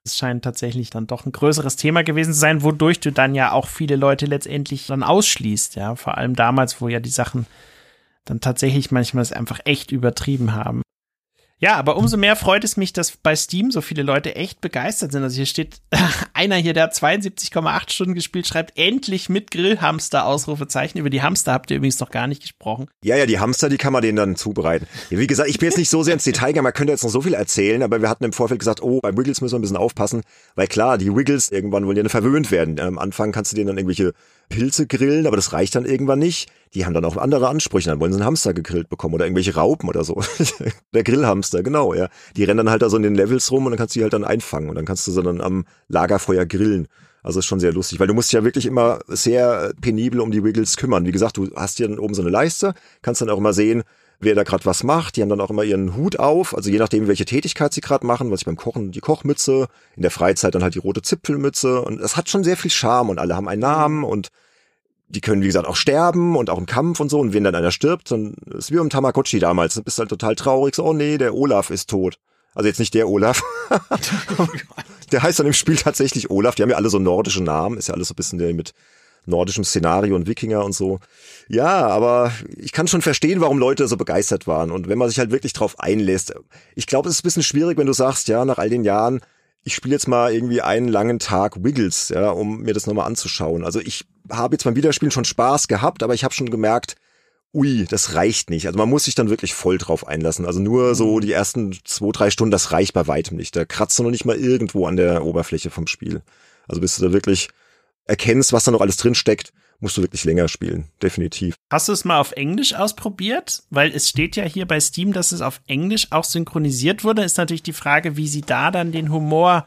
Es 0.03 0.17
scheint 0.17 0.43
tatsächlich 0.43 0.91
dann 0.91 1.07
doch 1.07 1.25
ein 1.25 1.31
größeres 1.31 1.77
Thema 1.77 2.03
gewesen 2.03 2.33
zu 2.33 2.39
sein, 2.39 2.61
wodurch 2.63 2.99
du 2.99 3.11
dann 3.11 3.33
ja 3.33 3.51
auch 3.51 3.67
viele 3.67 3.95
Leute 3.95 4.27
letztendlich 4.27 4.87
dann 4.87 5.03
ausschließt, 5.03 5.75
ja. 5.75 5.95
Vor 5.95 6.17
allem 6.17 6.35
damals, 6.35 6.79
wo 6.79 6.87
ja 6.87 6.99
die 6.99 7.09
Sachen 7.09 7.47
dann 8.25 8.41
tatsächlich 8.41 8.91
manchmal 8.91 9.23
es 9.23 9.31
einfach 9.31 9.59
echt 9.65 9.91
übertrieben 9.91 10.53
haben. 10.53 10.81
Ja, 11.61 11.75
aber 11.75 11.95
umso 11.95 12.17
mehr 12.17 12.35
freut 12.35 12.63
es 12.63 12.75
mich, 12.75 12.91
dass 12.91 13.11
bei 13.17 13.35
Steam 13.35 13.69
so 13.69 13.81
viele 13.81 14.01
Leute 14.01 14.35
echt 14.35 14.61
begeistert 14.61 15.11
sind. 15.11 15.21
Also 15.21 15.35
hier 15.35 15.45
steht 15.45 15.79
einer 16.33 16.55
hier, 16.55 16.73
der 16.73 16.85
hat 16.85 16.95
72,8 16.95 17.91
Stunden 17.91 18.15
gespielt, 18.15 18.47
schreibt 18.47 18.79
endlich 18.79 19.29
mit 19.29 19.51
Grillhamster 19.51 20.25
Ausrufezeichen. 20.25 20.97
Über 20.97 21.11
die 21.11 21.21
Hamster 21.21 21.53
habt 21.53 21.69
ihr 21.69 21.77
übrigens 21.77 21.99
noch 21.99 22.09
gar 22.09 22.25
nicht 22.25 22.41
gesprochen. 22.41 22.87
Ja, 23.03 23.15
ja, 23.15 23.27
die 23.27 23.39
Hamster, 23.39 23.69
die 23.69 23.77
kann 23.77 23.93
man 23.93 24.01
denen 24.01 24.15
dann 24.15 24.35
zubereiten. 24.35 24.87
Wie 25.11 25.27
gesagt, 25.27 25.49
ich 25.51 25.59
bin 25.59 25.69
jetzt 25.69 25.77
nicht 25.77 25.91
so 25.91 26.01
sehr 26.01 26.15
ins 26.15 26.23
Detail 26.23 26.47
gegangen, 26.47 26.63
man 26.63 26.73
könnte 26.73 26.93
jetzt 26.93 27.03
noch 27.03 27.11
so 27.11 27.21
viel 27.21 27.35
erzählen, 27.35 27.83
aber 27.83 28.01
wir 28.01 28.09
hatten 28.09 28.23
im 28.23 28.33
Vorfeld 28.33 28.59
gesagt, 28.59 28.81
oh, 28.81 28.99
bei 28.99 29.15
Wiggles 29.15 29.41
müssen 29.41 29.53
wir 29.53 29.59
ein 29.59 29.61
bisschen 29.61 29.77
aufpassen, 29.77 30.23
weil 30.55 30.65
klar, 30.65 30.97
die 30.97 31.15
Wiggles 31.15 31.51
irgendwann 31.51 31.85
wollen 31.85 31.97
ja 31.97 32.09
verwöhnt 32.09 32.49
werden. 32.49 32.79
Am 32.79 32.97
Anfang 32.97 33.31
kannst 33.31 33.51
du 33.51 33.55
denen 33.55 33.67
dann 33.67 33.77
irgendwelche 33.77 34.13
Pilze 34.51 34.85
grillen, 34.85 35.25
aber 35.25 35.35
das 35.35 35.53
reicht 35.53 35.75
dann 35.75 35.85
irgendwann 35.85 36.19
nicht. 36.19 36.49
Die 36.75 36.85
haben 36.85 36.93
dann 36.93 37.05
auch 37.05 37.17
andere 37.17 37.49
Ansprüche, 37.49 37.89
dann 37.89 37.99
wollen 37.99 38.13
sie 38.13 38.19
einen 38.19 38.25
Hamster 38.25 38.53
gegrillt 38.53 38.89
bekommen 38.89 39.15
oder 39.15 39.25
irgendwelche 39.25 39.55
Raupen 39.55 39.89
oder 39.89 40.03
so. 40.03 40.21
Der 40.93 41.03
Grillhamster, 41.03 41.63
genau, 41.63 41.93
ja. 41.93 42.09
Die 42.35 42.43
rennen 42.43 42.57
dann 42.57 42.69
halt 42.69 42.81
da 42.81 42.89
so 42.89 42.97
in 42.97 43.03
den 43.03 43.15
Levels 43.15 43.51
rum 43.51 43.65
und 43.65 43.71
dann 43.71 43.77
kannst 43.79 43.95
du 43.95 43.99
die 43.99 44.03
halt 44.03 44.13
dann 44.13 44.23
einfangen 44.23 44.69
und 44.69 44.75
dann 44.75 44.85
kannst 44.85 45.07
du 45.07 45.11
sie 45.11 45.23
dann 45.23 45.41
am 45.41 45.65
Lagerfeuer 45.87 46.45
grillen. 46.45 46.87
Also 47.23 47.39
ist 47.39 47.45
schon 47.45 47.59
sehr 47.59 47.73
lustig, 47.73 47.99
weil 47.99 48.07
du 48.07 48.13
musst 48.13 48.33
ja 48.33 48.43
wirklich 48.43 48.65
immer 48.65 48.99
sehr 49.07 49.73
penibel 49.79 50.19
um 50.21 50.31
die 50.31 50.43
Wiggles 50.43 50.77
kümmern. 50.77 51.05
Wie 51.05 51.11
gesagt, 51.11 51.37
du 51.37 51.49
hast 51.55 51.77
hier 51.77 51.87
dann 51.87 51.99
oben 51.99 52.13
so 52.13 52.21
eine 52.21 52.31
Leiste, 52.31 52.73
kannst 53.01 53.21
dann 53.21 53.29
auch 53.29 53.37
immer 53.37 53.53
sehen, 53.53 53.83
wer 54.21 54.35
da 54.35 54.43
gerade 54.43 54.65
was 54.65 54.83
macht. 54.83 55.15
Die 55.15 55.21
haben 55.21 55.29
dann 55.29 55.41
auch 55.41 55.49
immer 55.49 55.63
ihren 55.63 55.95
Hut 55.95 56.19
auf, 56.19 56.55
also 56.55 56.69
je 56.69 56.77
nachdem, 56.77 57.07
welche 57.07 57.25
Tätigkeit 57.25 57.73
sie 57.73 57.81
gerade 57.81 58.05
machen, 58.05 58.31
was 58.31 58.41
ich 58.41 58.45
beim 58.45 58.55
Kochen, 58.55 58.91
die 58.91 58.99
Kochmütze, 58.99 59.67
in 59.95 60.01
der 60.01 60.11
Freizeit 60.11 60.55
dann 60.55 60.63
halt 60.63 60.75
die 60.75 60.79
rote 60.79 61.01
Zipfelmütze 61.01 61.81
und 61.81 61.99
es 61.99 62.15
hat 62.17 62.29
schon 62.29 62.43
sehr 62.43 62.57
viel 62.57 62.71
Charme 62.71 63.09
und 63.09 63.19
alle 63.19 63.35
haben 63.35 63.47
einen 63.47 63.61
Namen 63.61 64.03
und 64.03 64.29
die 65.11 65.21
können, 65.21 65.41
wie 65.41 65.47
gesagt, 65.47 65.67
auch 65.67 65.75
sterben 65.75 66.35
und 66.35 66.49
auch 66.49 66.57
im 66.57 66.65
Kampf 66.65 66.99
und 66.99 67.09
so. 67.09 67.19
Und 67.19 67.33
wenn 67.33 67.43
dann 67.43 67.55
einer 67.55 67.71
stirbt, 67.71 68.11
dann 68.11 68.33
ist 68.57 68.71
wie 68.71 68.77
im 68.77 68.89
Tamagotchi 68.89 69.39
damals. 69.39 69.73
Du 69.73 69.83
bist 69.83 69.99
halt 69.99 70.09
total 70.09 70.35
traurig. 70.35 70.75
So, 70.75 70.85
oh 70.85 70.93
nee, 70.93 71.17
der 71.17 71.35
Olaf 71.35 71.69
ist 71.69 71.89
tot. 71.89 72.17
Also 72.53 72.67
jetzt 72.67 72.79
nicht 72.79 72.93
der 72.93 73.07
Olaf. 73.07 73.41
der 75.11 75.23
heißt 75.23 75.39
dann 75.39 75.47
im 75.47 75.53
Spiel 75.53 75.75
tatsächlich 75.75 76.29
Olaf. 76.29 76.55
Die 76.55 76.63
haben 76.63 76.69
ja 76.69 76.77
alle 76.77 76.89
so 76.89 76.99
nordische 76.99 77.43
Namen. 77.43 77.77
Ist 77.77 77.87
ja 77.87 77.93
alles 77.93 78.07
so 78.07 78.13
ein 78.13 78.15
bisschen 78.15 78.39
der 78.39 78.53
mit 78.53 78.73
nordischem 79.25 79.63
Szenario 79.63 80.15
und 80.15 80.27
Wikinger 80.27 80.63
und 80.65 80.73
so. 80.73 80.99
Ja, 81.47 81.87
aber 81.87 82.31
ich 82.57 82.71
kann 82.71 82.87
schon 82.87 83.01
verstehen, 83.01 83.41
warum 83.41 83.57
Leute 83.57 83.87
so 83.87 83.97
begeistert 83.97 84.47
waren. 84.47 84.71
Und 84.71 84.87
wenn 84.87 84.97
man 84.97 85.09
sich 85.09 85.19
halt 85.19 85.31
wirklich 85.31 85.53
drauf 85.53 85.79
einlässt. 85.79 86.33
Ich 86.75 86.87
glaube, 86.87 87.09
es 87.09 87.15
ist 87.15 87.21
ein 87.21 87.27
bisschen 87.27 87.43
schwierig, 87.43 87.77
wenn 87.77 87.87
du 87.87 87.93
sagst, 87.93 88.27
ja, 88.27 88.45
nach 88.45 88.57
all 88.57 88.69
den 88.69 88.83
Jahren, 88.83 89.21
ich 89.63 89.75
spiele 89.75 89.93
jetzt 89.93 90.07
mal 90.07 90.33
irgendwie 90.33 90.61
einen 90.61 90.87
langen 90.87 91.19
Tag 91.19 91.63
Wiggles, 91.63 92.09
ja, 92.09 92.31
um 92.31 92.61
mir 92.61 92.73
das 92.73 92.87
nochmal 92.87 93.05
anzuschauen. 93.05 93.63
Also 93.63 93.79
ich 93.79 94.05
habe 94.29 94.55
jetzt 94.55 94.63
beim 94.63 94.75
Wiederspielen 94.75 95.11
schon 95.11 95.25
Spaß 95.25 95.67
gehabt, 95.67 96.03
aber 96.03 96.13
ich 96.13 96.23
habe 96.23 96.33
schon 96.33 96.49
gemerkt, 96.49 96.95
ui, 97.53 97.85
das 97.89 98.15
reicht 98.15 98.49
nicht. 98.49 98.65
Also 98.65 98.77
man 98.77 98.89
muss 98.89 99.05
sich 99.05 99.15
dann 99.15 99.29
wirklich 99.29 99.53
voll 99.53 99.77
drauf 99.77 100.07
einlassen. 100.07 100.45
Also 100.45 100.59
nur 100.59 100.95
so 100.95 101.17
mhm. 101.17 101.21
die 101.21 101.31
ersten 101.31 101.77
zwei, 101.83 102.11
drei 102.11 102.29
Stunden, 102.31 102.51
das 102.51 102.71
reicht 102.71 102.93
bei 102.93 103.07
weitem 103.07 103.37
nicht. 103.37 103.55
Da 103.55 103.65
kratzt 103.65 103.99
du 103.99 104.03
noch 104.03 104.11
nicht 104.11 104.25
mal 104.25 104.37
irgendwo 104.37 104.87
an 104.87 104.95
der 104.95 105.25
Oberfläche 105.25 105.69
vom 105.69 105.87
Spiel. 105.87 106.21
Also 106.67 106.81
bis 106.81 106.95
du 106.95 107.05
da 107.05 107.13
wirklich 107.13 107.49
erkennst, 108.11 108.53
was 108.53 108.65
da 108.65 108.71
noch 108.71 108.81
alles 108.81 108.97
drin 108.97 109.15
steckt, 109.15 109.53
musst 109.79 109.97
du 109.97 110.01
wirklich 110.01 110.23
länger 110.25 110.47
spielen, 110.47 110.89
definitiv. 111.01 111.55
Hast 111.71 111.87
du 111.87 111.93
es 111.93 112.05
mal 112.05 112.19
auf 112.19 112.33
Englisch 112.33 112.75
ausprobiert? 112.75 113.63
Weil 113.71 113.91
es 113.91 114.09
steht 114.09 114.35
ja 114.35 114.43
hier 114.43 114.67
bei 114.67 114.79
Steam, 114.79 115.13
dass 115.13 115.31
es 115.31 115.41
auf 115.41 115.61
Englisch 115.65 116.07
auch 116.11 116.23
synchronisiert 116.23 117.03
wurde. 117.03 117.23
Ist 117.23 117.37
natürlich 117.37 117.63
die 117.63 117.73
Frage, 117.73 118.17
wie 118.17 118.27
sie 118.27 118.41
da 118.41 118.69
dann 118.69 118.91
den 118.91 119.11
Humor 119.11 119.65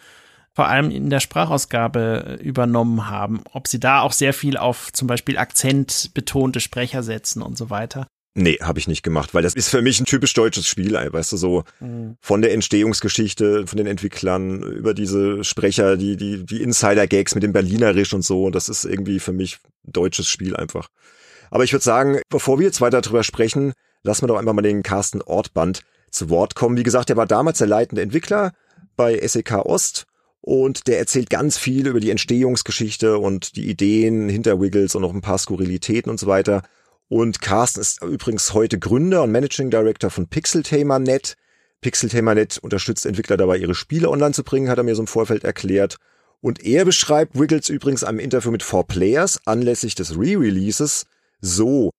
vor 0.54 0.68
allem 0.68 0.92
in 0.92 1.10
der 1.10 1.18
Sprachausgabe 1.18 2.38
übernommen 2.40 3.10
haben. 3.10 3.42
Ob 3.52 3.66
sie 3.66 3.80
da 3.80 4.02
auch 4.02 4.12
sehr 4.12 4.32
viel 4.32 4.56
auf 4.56 4.92
zum 4.92 5.08
Beispiel 5.08 5.36
akzentbetonte 5.36 6.60
Sprecher 6.60 7.02
setzen 7.02 7.42
und 7.42 7.58
so 7.58 7.70
weiter. 7.70 8.06
Nee, 8.36 8.58
habe 8.60 8.80
ich 8.80 8.88
nicht 8.88 9.04
gemacht, 9.04 9.32
weil 9.32 9.44
das 9.44 9.54
ist 9.54 9.68
für 9.68 9.80
mich 9.80 10.00
ein 10.00 10.06
typisch 10.06 10.34
deutsches 10.34 10.66
Spiel, 10.66 10.94
weißt 10.94 11.32
du, 11.32 11.36
so 11.36 11.62
mhm. 11.78 12.16
von 12.20 12.42
der 12.42 12.52
Entstehungsgeschichte, 12.52 13.68
von 13.68 13.76
den 13.76 13.86
Entwicklern, 13.86 14.60
über 14.60 14.92
diese 14.92 15.44
Sprecher, 15.44 15.96
die, 15.96 16.16
die, 16.16 16.44
die 16.44 16.60
Insider-Gags 16.60 17.36
mit 17.36 17.44
dem 17.44 17.52
Berlinerisch 17.52 18.12
und 18.12 18.22
so, 18.22 18.50
das 18.50 18.68
ist 18.68 18.84
irgendwie 18.84 19.20
für 19.20 19.32
mich 19.32 19.58
ein 19.86 19.92
deutsches 19.92 20.28
Spiel 20.28 20.56
einfach. 20.56 20.88
Aber 21.52 21.62
ich 21.62 21.72
würde 21.72 21.84
sagen, 21.84 22.20
bevor 22.28 22.58
wir 22.58 22.66
jetzt 22.66 22.80
weiter 22.80 23.02
drüber 23.02 23.22
sprechen, 23.22 23.72
lassen 24.02 24.24
wir 24.24 24.28
doch 24.28 24.38
einfach 24.38 24.52
mal 24.52 24.62
den 24.62 24.82
Carsten 24.82 25.22
Ortband 25.22 25.82
zu 26.10 26.28
Wort 26.28 26.56
kommen. 26.56 26.76
Wie 26.76 26.82
gesagt, 26.82 27.10
er 27.10 27.16
war 27.16 27.26
damals 27.26 27.58
der 27.58 27.68
leitende 27.68 28.02
Entwickler 28.02 28.52
bei 28.96 29.16
SEK 29.24 29.64
Ost 29.64 30.06
und 30.40 30.88
der 30.88 30.98
erzählt 30.98 31.30
ganz 31.30 31.56
viel 31.56 31.86
über 31.86 32.00
die 32.00 32.10
Entstehungsgeschichte 32.10 33.18
und 33.18 33.54
die 33.54 33.70
Ideen 33.70 34.28
hinter 34.28 34.60
Wiggles 34.60 34.96
und 34.96 35.02
noch 35.02 35.14
ein 35.14 35.20
paar 35.20 35.38
Skurrilitäten 35.38 36.10
und 36.10 36.18
so 36.18 36.26
weiter. 36.26 36.62
Und 37.08 37.40
Carsten 37.40 37.80
ist 37.80 38.02
übrigens 38.02 38.54
heute 38.54 38.78
Gründer 38.78 39.22
und 39.22 39.32
Managing 39.32 39.70
Director 39.70 40.10
von 40.10 40.26
Pixeltamer.net. 40.26 41.36
Pixeltamer.net 41.80 42.58
unterstützt 42.58 43.04
Entwickler 43.04 43.36
dabei, 43.36 43.58
ihre 43.58 43.74
Spiele 43.74 44.08
online 44.08 44.32
zu 44.32 44.42
bringen, 44.42 44.68
hat 44.68 44.78
er 44.78 44.84
mir 44.84 44.94
so 44.94 45.02
im 45.02 45.06
Vorfeld 45.06 45.44
erklärt. 45.44 45.96
Und 46.40 46.64
er 46.64 46.84
beschreibt 46.84 47.38
Wiggles 47.38 47.68
übrigens 47.68 48.04
einem 48.04 48.18
Interview 48.18 48.50
mit 48.50 48.62
4Players 48.62 49.40
anlässlich 49.44 49.94
des 49.94 50.18
Re-Releases 50.18 51.04
so. 51.40 51.90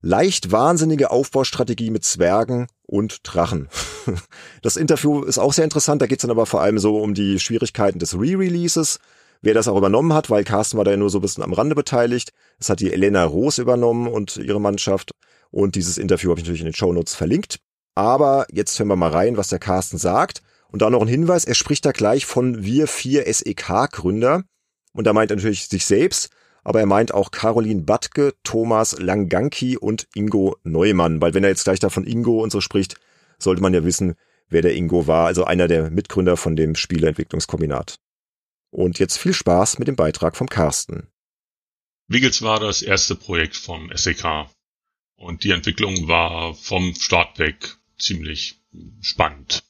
Leicht 0.00 0.52
wahnsinnige 0.52 1.10
Aufbaustrategie 1.10 1.90
mit 1.90 2.04
Zwergen 2.04 2.66
und 2.86 3.20
Drachen. 3.22 3.68
Das 4.60 4.76
Interview 4.76 5.22
ist 5.22 5.38
auch 5.38 5.54
sehr 5.54 5.64
interessant, 5.64 6.02
da 6.02 6.06
geht 6.06 6.18
es 6.18 6.22
dann 6.22 6.30
aber 6.30 6.44
vor 6.44 6.60
allem 6.60 6.78
so 6.78 6.98
um 6.98 7.14
die 7.14 7.38
Schwierigkeiten 7.40 7.98
des 7.98 8.14
Re-Releases, 8.14 8.98
wer 9.44 9.54
das 9.54 9.68
auch 9.68 9.76
übernommen 9.76 10.12
hat, 10.12 10.30
weil 10.30 10.44
Carsten 10.44 10.78
war 10.78 10.84
da 10.84 10.90
ja 10.90 10.96
nur 10.96 11.10
so 11.10 11.18
ein 11.18 11.22
bisschen 11.22 11.44
am 11.44 11.52
Rande 11.52 11.74
beteiligt. 11.74 12.32
Das 12.58 12.70
hat 12.70 12.80
die 12.80 12.92
Elena 12.92 13.24
Roos 13.24 13.58
übernommen 13.58 14.08
und 14.08 14.36
ihre 14.36 14.60
Mannschaft. 14.60 15.12
Und 15.50 15.74
dieses 15.74 15.98
Interview 15.98 16.30
habe 16.30 16.40
ich 16.40 16.44
natürlich 16.44 16.62
in 16.62 16.68
den 16.68 16.74
Shownotes 16.74 17.14
verlinkt. 17.14 17.58
Aber 17.94 18.46
jetzt 18.50 18.78
hören 18.78 18.88
wir 18.88 18.96
mal 18.96 19.10
rein, 19.10 19.36
was 19.36 19.48
der 19.48 19.58
Carsten 19.58 19.98
sagt. 19.98 20.42
Und 20.68 20.82
da 20.82 20.90
noch 20.90 21.02
ein 21.02 21.08
Hinweis, 21.08 21.44
er 21.44 21.54
spricht 21.54 21.84
da 21.84 21.92
gleich 21.92 22.26
von 22.26 22.64
wir 22.64 22.88
vier 22.88 23.32
SEK-Gründer. 23.32 24.42
Und 24.92 25.06
da 25.06 25.12
meint 25.12 25.30
er 25.30 25.36
natürlich 25.36 25.68
sich 25.68 25.86
selbst, 25.86 26.30
aber 26.64 26.80
er 26.80 26.86
meint 26.86 27.12
auch 27.12 27.30
Caroline 27.30 27.82
Batke, 27.82 28.32
Thomas 28.42 28.98
Langanki 28.98 29.76
und 29.76 30.08
Ingo 30.14 30.56
Neumann. 30.64 31.20
Weil 31.20 31.34
wenn 31.34 31.44
er 31.44 31.50
jetzt 31.50 31.64
gleich 31.64 31.78
da 31.78 31.90
von 31.90 32.06
Ingo 32.06 32.42
und 32.42 32.50
so 32.50 32.60
spricht, 32.60 32.96
sollte 33.38 33.62
man 33.62 33.74
ja 33.74 33.84
wissen, 33.84 34.14
wer 34.48 34.62
der 34.62 34.74
Ingo 34.74 35.06
war, 35.06 35.26
also 35.26 35.44
einer 35.44 35.68
der 35.68 35.90
Mitgründer 35.90 36.36
von 36.36 36.56
dem 36.56 36.74
Spieleentwicklungskombinat. 36.74 37.96
Und 38.74 38.98
jetzt 38.98 39.18
viel 39.18 39.32
Spaß 39.32 39.78
mit 39.78 39.86
dem 39.86 39.94
Beitrag 39.94 40.36
vom 40.36 40.48
Carsten. 40.48 41.06
Wiggles 42.08 42.42
war 42.42 42.58
das 42.58 42.82
erste 42.82 43.14
Projekt 43.14 43.54
vom 43.54 43.88
SEK 43.94 44.48
und 45.14 45.44
die 45.44 45.52
Entwicklung 45.52 46.08
war 46.08 46.54
vom 46.54 46.92
Start 46.96 47.38
weg 47.38 47.76
ziemlich 48.00 48.58
spannend. 49.00 49.62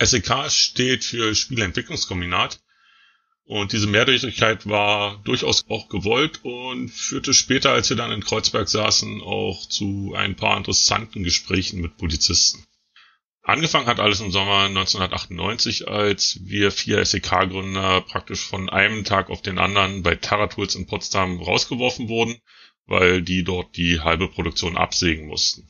SEK 0.00 0.50
steht 0.50 1.04
für 1.04 1.34
Spieleentwicklungskombinat 1.34 2.58
und 3.44 3.74
diese 3.74 3.86
Mehrdeutigkeit 3.86 4.66
war 4.66 5.18
durchaus 5.24 5.68
auch 5.68 5.90
gewollt 5.90 6.40
und 6.42 6.88
führte 6.88 7.34
später, 7.34 7.72
als 7.72 7.90
wir 7.90 7.98
dann 7.98 8.12
in 8.12 8.24
Kreuzberg 8.24 8.66
saßen, 8.66 9.20
auch 9.20 9.66
zu 9.66 10.14
ein 10.16 10.36
paar 10.36 10.56
interessanten 10.56 11.22
Gesprächen 11.22 11.82
mit 11.82 11.98
Polizisten. 11.98 12.64
Angefangen 13.46 13.86
hat 13.86 14.00
alles 14.00 14.18
im 14.18 14.32
Sommer 14.32 14.64
1998, 14.64 15.86
als 15.86 16.40
wir 16.42 16.72
vier 16.72 17.04
SEK-Gründer 17.04 18.00
praktisch 18.00 18.40
von 18.40 18.68
einem 18.68 19.04
Tag 19.04 19.30
auf 19.30 19.40
den 19.40 19.60
anderen 19.60 20.02
bei 20.02 20.16
Taratools 20.16 20.74
in 20.74 20.86
Potsdam 20.86 21.40
rausgeworfen 21.40 22.08
wurden, 22.08 22.40
weil 22.86 23.22
die 23.22 23.44
dort 23.44 23.76
die 23.76 24.00
halbe 24.00 24.26
Produktion 24.26 24.76
absägen 24.76 25.28
mussten. 25.28 25.68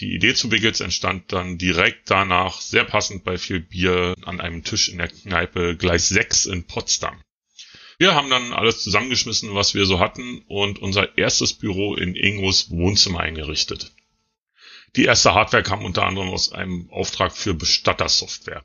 Die 0.00 0.14
Idee 0.14 0.32
zu 0.32 0.50
Wiggles 0.50 0.80
entstand 0.80 1.30
dann 1.30 1.58
direkt 1.58 2.10
danach, 2.10 2.58
sehr 2.62 2.84
passend 2.84 3.22
bei 3.24 3.36
viel 3.36 3.60
Bier, 3.60 4.14
an 4.24 4.40
einem 4.40 4.64
Tisch 4.64 4.88
in 4.88 4.96
der 4.96 5.08
Kneipe 5.08 5.76
Gleis 5.76 6.08
6 6.08 6.46
in 6.46 6.66
Potsdam. 6.66 7.20
Wir 7.98 8.14
haben 8.14 8.30
dann 8.30 8.54
alles 8.54 8.82
zusammengeschmissen, 8.82 9.54
was 9.54 9.74
wir 9.74 9.84
so 9.84 10.00
hatten 10.00 10.42
und 10.48 10.78
unser 10.78 11.18
erstes 11.18 11.52
Büro 11.52 11.94
in 11.96 12.16
Ingos 12.16 12.70
Wohnzimmer 12.70 13.20
eingerichtet. 13.20 13.92
Die 14.96 15.04
erste 15.04 15.34
Hardware 15.34 15.62
kam 15.62 15.84
unter 15.84 16.04
anderem 16.04 16.30
aus 16.30 16.52
einem 16.52 16.88
Auftrag 16.90 17.36
für 17.36 17.54
Bestattersoftware. 17.54 18.64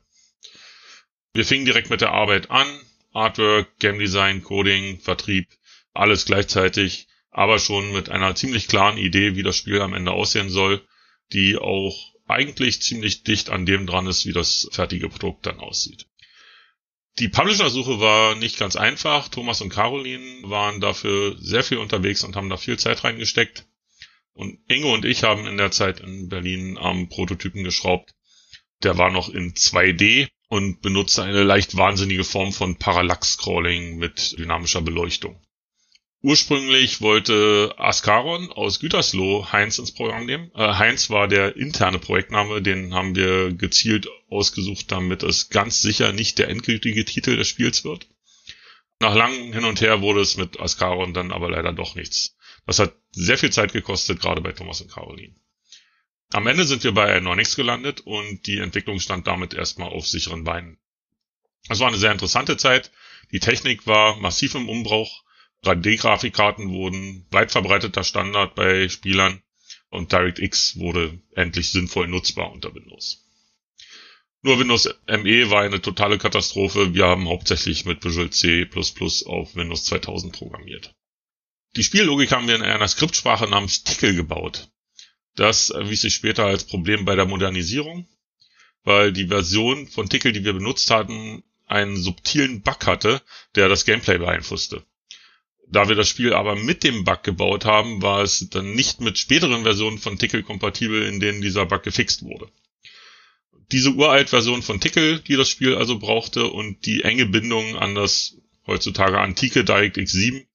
Wir 1.34 1.44
fingen 1.44 1.66
direkt 1.66 1.90
mit 1.90 2.00
der 2.00 2.12
Arbeit 2.12 2.50
an. 2.50 2.66
Artwork, 3.12 3.78
Game 3.78 3.98
Design, 3.98 4.42
Coding, 4.42 4.98
Vertrieb, 5.00 5.48
alles 5.92 6.24
gleichzeitig, 6.24 7.08
aber 7.30 7.58
schon 7.58 7.92
mit 7.92 8.08
einer 8.08 8.34
ziemlich 8.34 8.68
klaren 8.68 8.96
Idee, 8.96 9.36
wie 9.36 9.42
das 9.42 9.56
Spiel 9.56 9.82
am 9.82 9.92
Ende 9.92 10.12
aussehen 10.12 10.48
soll, 10.48 10.82
die 11.32 11.58
auch 11.58 12.14
eigentlich 12.26 12.80
ziemlich 12.80 13.22
dicht 13.24 13.50
an 13.50 13.66
dem 13.66 13.86
dran 13.86 14.06
ist, 14.06 14.24
wie 14.24 14.32
das 14.32 14.68
fertige 14.72 15.10
Produkt 15.10 15.44
dann 15.44 15.60
aussieht. 15.60 16.06
Die 17.18 17.28
Publisher-Suche 17.28 18.00
war 18.00 18.34
nicht 18.36 18.58
ganz 18.58 18.76
einfach. 18.76 19.28
Thomas 19.28 19.60
und 19.60 19.68
Caroline 19.68 20.48
waren 20.48 20.80
dafür 20.80 21.36
sehr 21.38 21.62
viel 21.62 21.76
unterwegs 21.76 22.24
und 22.24 22.36
haben 22.36 22.48
da 22.48 22.56
viel 22.56 22.78
Zeit 22.78 23.04
reingesteckt. 23.04 23.66
Und 24.34 24.58
Ingo 24.68 24.94
und 24.94 25.04
ich 25.04 25.24
haben 25.24 25.46
in 25.46 25.56
der 25.56 25.70
Zeit 25.70 26.00
in 26.00 26.28
Berlin 26.28 26.78
am 26.78 27.08
Prototypen 27.08 27.64
geschraubt. 27.64 28.14
Der 28.82 28.98
war 28.98 29.10
noch 29.10 29.28
in 29.28 29.52
2D 29.54 30.28
und 30.48 30.80
benutzte 30.80 31.22
eine 31.22 31.44
leicht 31.44 31.76
wahnsinnige 31.76 32.24
Form 32.24 32.52
von 32.52 32.76
Parallax-Scrolling 32.76 33.96
mit 33.96 34.38
dynamischer 34.38 34.82
Beleuchtung. 34.82 35.40
Ursprünglich 36.24 37.00
wollte 37.00 37.74
Ascaron 37.78 38.52
aus 38.52 38.78
Gütersloh 38.78 39.50
Heinz 39.50 39.78
ins 39.78 39.92
Programm 39.92 40.24
nehmen. 40.24 40.52
Äh, 40.54 40.74
Heinz 40.74 41.10
war 41.10 41.26
der 41.26 41.56
interne 41.56 41.98
Projektname, 41.98 42.62
den 42.62 42.94
haben 42.94 43.16
wir 43.16 43.52
gezielt 43.52 44.08
ausgesucht, 44.30 44.92
damit 44.92 45.24
es 45.24 45.48
ganz 45.48 45.82
sicher 45.82 46.12
nicht 46.12 46.38
der 46.38 46.48
endgültige 46.48 47.04
Titel 47.04 47.36
des 47.36 47.48
Spiels 47.48 47.84
wird. 47.84 48.06
Nach 49.00 49.16
langem 49.16 49.52
Hin 49.52 49.64
und 49.64 49.80
Her 49.80 50.00
wurde 50.00 50.20
es 50.20 50.36
mit 50.36 50.60
Ascaron 50.60 51.12
dann 51.12 51.32
aber 51.32 51.50
leider 51.50 51.72
doch 51.72 51.96
nichts. 51.96 52.36
Das 52.66 52.78
hat 52.78 52.94
sehr 53.10 53.38
viel 53.38 53.50
Zeit 53.50 53.72
gekostet, 53.72 54.20
gerade 54.20 54.40
bei 54.40 54.52
Thomas 54.52 54.80
und 54.80 54.90
Caroline. 54.90 55.34
Am 56.32 56.46
Ende 56.46 56.64
sind 56.64 56.84
wir 56.84 56.92
bei 56.92 57.20
Nonix 57.20 57.56
gelandet 57.56 58.00
und 58.00 58.46
die 58.46 58.58
Entwicklung 58.58 59.00
stand 59.00 59.26
damit 59.26 59.52
erstmal 59.54 59.90
auf 59.90 60.06
sicheren 60.06 60.44
Beinen. 60.44 60.78
Es 61.68 61.80
war 61.80 61.88
eine 61.88 61.98
sehr 61.98 62.12
interessante 62.12 62.56
Zeit. 62.56 62.90
Die 63.32 63.40
Technik 63.40 63.86
war 63.86 64.16
massiv 64.16 64.54
im 64.54 64.68
Umbruch 64.68 65.22
3D-Grafikkarten 65.64 66.70
wurden 66.70 67.24
weit 67.30 67.52
verbreiteter 67.52 68.02
Standard 68.02 68.54
bei 68.56 68.88
Spielern 68.88 69.42
und 69.90 70.12
DirectX 70.12 70.76
wurde 70.78 71.20
endlich 71.36 71.70
sinnvoll 71.70 72.08
nutzbar 72.08 72.50
unter 72.50 72.74
Windows. 72.74 73.24
Nur 74.42 74.58
Windows 74.58 74.88
ME 75.06 75.50
war 75.50 75.62
eine 75.62 75.80
totale 75.80 76.18
Katastrophe. 76.18 76.94
Wir 76.94 77.06
haben 77.06 77.28
hauptsächlich 77.28 77.84
mit 77.84 78.04
Visual 78.04 78.30
C++ 78.30 78.68
auf 79.26 79.54
Windows 79.54 79.84
2000 79.84 80.32
programmiert. 80.32 80.96
Die 81.74 81.84
Spiellogik 81.84 82.32
haben 82.32 82.48
wir 82.48 82.56
in 82.56 82.62
einer 82.62 82.86
Skriptsprache 82.86 83.48
namens 83.48 83.82
Tickle 83.82 84.14
gebaut. 84.14 84.68
Das 85.36 85.70
erwies 85.70 86.02
sich 86.02 86.14
später 86.14 86.44
als 86.44 86.64
Problem 86.64 87.06
bei 87.06 87.16
der 87.16 87.24
Modernisierung, 87.24 88.06
weil 88.84 89.12
die 89.12 89.28
Version 89.28 89.86
von 89.86 90.10
Tickle, 90.10 90.32
die 90.32 90.44
wir 90.44 90.52
benutzt 90.52 90.90
hatten, 90.90 91.42
einen 91.66 91.96
subtilen 91.96 92.60
Bug 92.60 92.86
hatte, 92.86 93.22
der 93.54 93.70
das 93.70 93.86
Gameplay 93.86 94.18
beeinflusste. 94.18 94.84
Da 95.66 95.88
wir 95.88 95.96
das 95.96 96.10
Spiel 96.10 96.34
aber 96.34 96.56
mit 96.56 96.84
dem 96.84 97.04
Bug 97.04 97.22
gebaut 97.22 97.64
haben, 97.64 98.02
war 98.02 98.20
es 98.20 98.46
dann 98.50 98.74
nicht 98.74 99.00
mit 99.00 99.16
späteren 99.16 99.62
Versionen 99.62 99.96
von 99.96 100.18
Tickle 100.18 100.42
kompatibel, 100.42 101.06
in 101.06 101.20
denen 101.20 101.40
dieser 101.40 101.64
Bug 101.64 101.82
gefixt 101.82 102.22
wurde. 102.22 102.50
Diese 103.70 103.92
uralt 103.92 104.28
Version 104.28 104.62
von 104.62 104.80
Tickle, 104.80 105.20
die 105.20 105.36
das 105.36 105.48
Spiel 105.48 105.74
also 105.76 105.98
brauchte, 105.98 106.48
und 106.48 106.84
die 106.84 107.04
enge 107.04 107.24
Bindung 107.24 107.78
an 107.78 107.94
das 107.94 108.36
heutzutage 108.66 109.18
antike 109.18 109.64
DirectX 109.64 110.12
7 110.12 110.46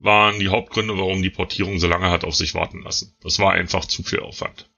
waren 0.00 0.40
die 0.40 0.48
Hauptgründe, 0.48 0.98
warum 0.98 1.22
die 1.22 1.30
Portierung 1.30 1.78
so 1.78 1.86
lange 1.86 2.10
hat 2.10 2.24
auf 2.24 2.34
sich 2.34 2.54
warten 2.54 2.82
lassen. 2.82 3.16
Das 3.22 3.38
war 3.38 3.52
einfach 3.52 3.84
zu 3.84 4.02
viel 4.02 4.20
Aufwand. 4.20 4.68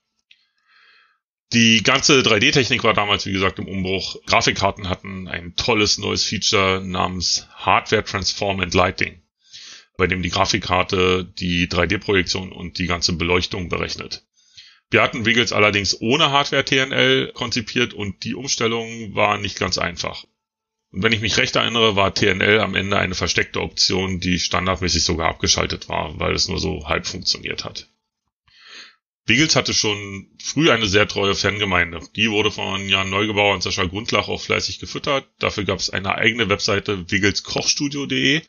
Die 1.52 1.82
ganze 1.82 2.20
3D-Technik 2.20 2.84
war 2.84 2.94
damals, 2.94 3.26
wie 3.26 3.32
gesagt, 3.32 3.58
im 3.58 3.68
Umbruch. 3.68 4.16
Grafikkarten 4.26 4.88
hatten 4.88 5.28
ein 5.28 5.54
tolles 5.56 5.98
neues 5.98 6.24
Feature 6.24 6.82
namens 6.84 7.46
Hardware 7.54 8.04
Transform 8.04 8.60
and 8.60 8.74
Lighting 8.74 9.22
bei 9.96 10.06
dem 10.06 10.22
die 10.22 10.30
Grafikkarte 10.30 11.24
die 11.24 11.68
3D-Projektion 11.68 12.52
und 12.52 12.78
die 12.78 12.86
ganze 12.86 13.12
Beleuchtung 13.12 13.68
berechnet. 13.68 14.24
Wir 14.90 15.02
hatten 15.02 15.24
Wiggles 15.24 15.52
allerdings 15.52 16.00
ohne 16.00 16.30
Hardware-TNL 16.30 17.32
konzipiert 17.32 17.94
und 17.94 18.24
die 18.24 18.34
Umstellung 18.34 19.14
war 19.14 19.38
nicht 19.38 19.58
ganz 19.58 19.78
einfach. 19.78 20.24
Und 20.92 21.02
wenn 21.02 21.12
ich 21.12 21.20
mich 21.20 21.38
recht 21.38 21.56
erinnere, 21.56 21.96
war 21.96 22.14
TNL 22.14 22.60
am 22.60 22.74
Ende 22.74 22.98
eine 22.98 23.14
versteckte 23.14 23.60
Option, 23.60 24.20
die 24.20 24.38
standardmäßig 24.38 25.04
sogar 25.04 25.28
abgeschaltet 25.30 25.88
war, 25.88 26.18
weil 26.20 26.34
es 26.34 26.48
nur 26.48 26.58
so 26.58 26.86
halb 26.86 27.06
funktioniert 27.06 27.64
hat. 27.64 27.88
Wiggles 29.24 29.56
hatte 29.56 29.72
schon 29.72 30.26
früh 30.42 30.70
eine 30.70 30.86
sehr 30.86 31.08
treue 31.08 31.34
Fangemeinde. 31.34 32.00
Die 32.16 32.30
wurde 32.30 32.50
von 32.50 32.88
Jan 32.88 33.08
Neugebauer 33.08 33.54
und 33.54 33.62
Sascha 33.62 33.84
Grundlach 33.84 34.28
auch 34.28 34.42
fleißig 34.42 34.80
gefüttert. 34.80 35.28
Dafür 35.38 35.64
gab 35.64 35.78
es 35.78 35.90
eine 35.90 36.16
eigene 36.16 36.48
Webseite 36.48 37.10
wiggelskochstudio.de, 37.10 38.42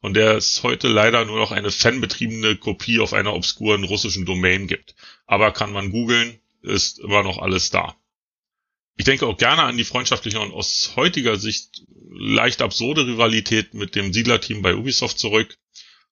und 0.00 0.14
der 0.14 0.36
es 0.36 0.62
heute 0.62 0.88
leider 0.88 1.24
nur 1.24 1.38
noch 1.38 1.52
eine 1.52 1.70
fanbetriebene 1.70 2.56
Kopie 2.56 2.98
auf 2.98 3.12
einer 3.12 3.34
obskuren 3.34 3.84
russischen 3.84 4.26
Domain 4.26 4.66
gibt. 4.66 4.94
Aber 5.26 5.52
kann 5.52 5.72
man 5.72 5.90
googeln, 5.90 6.40
ist 6.60 6.98
immer 6.98 7.22
noch 7.22 7.38
alles 7.38 7.70
da. 7.70 7.96
Ich 8.96 9.04
denke 9.04 9.26
auch 9.26 9.38
gerne 9.38 9.62
an 9.62 9.76
die 9.76 9.84
freundschaftliche 9.84 10.40
und 10.40 10.52
aus 10.52 10.92
heutiger 10.96 11.36
Sicht 11.36 11.82
leicht 12.10 12.62
absurde 12.62 13.06
Rivalität 13.06 13.74
mit 13.74 13.94
dem 13.94 14.12
Siedlerteam 14.12 14.62
bei 14.62 14.76
Ubisoft 14.76 15.18
zurück. 15.18 15.56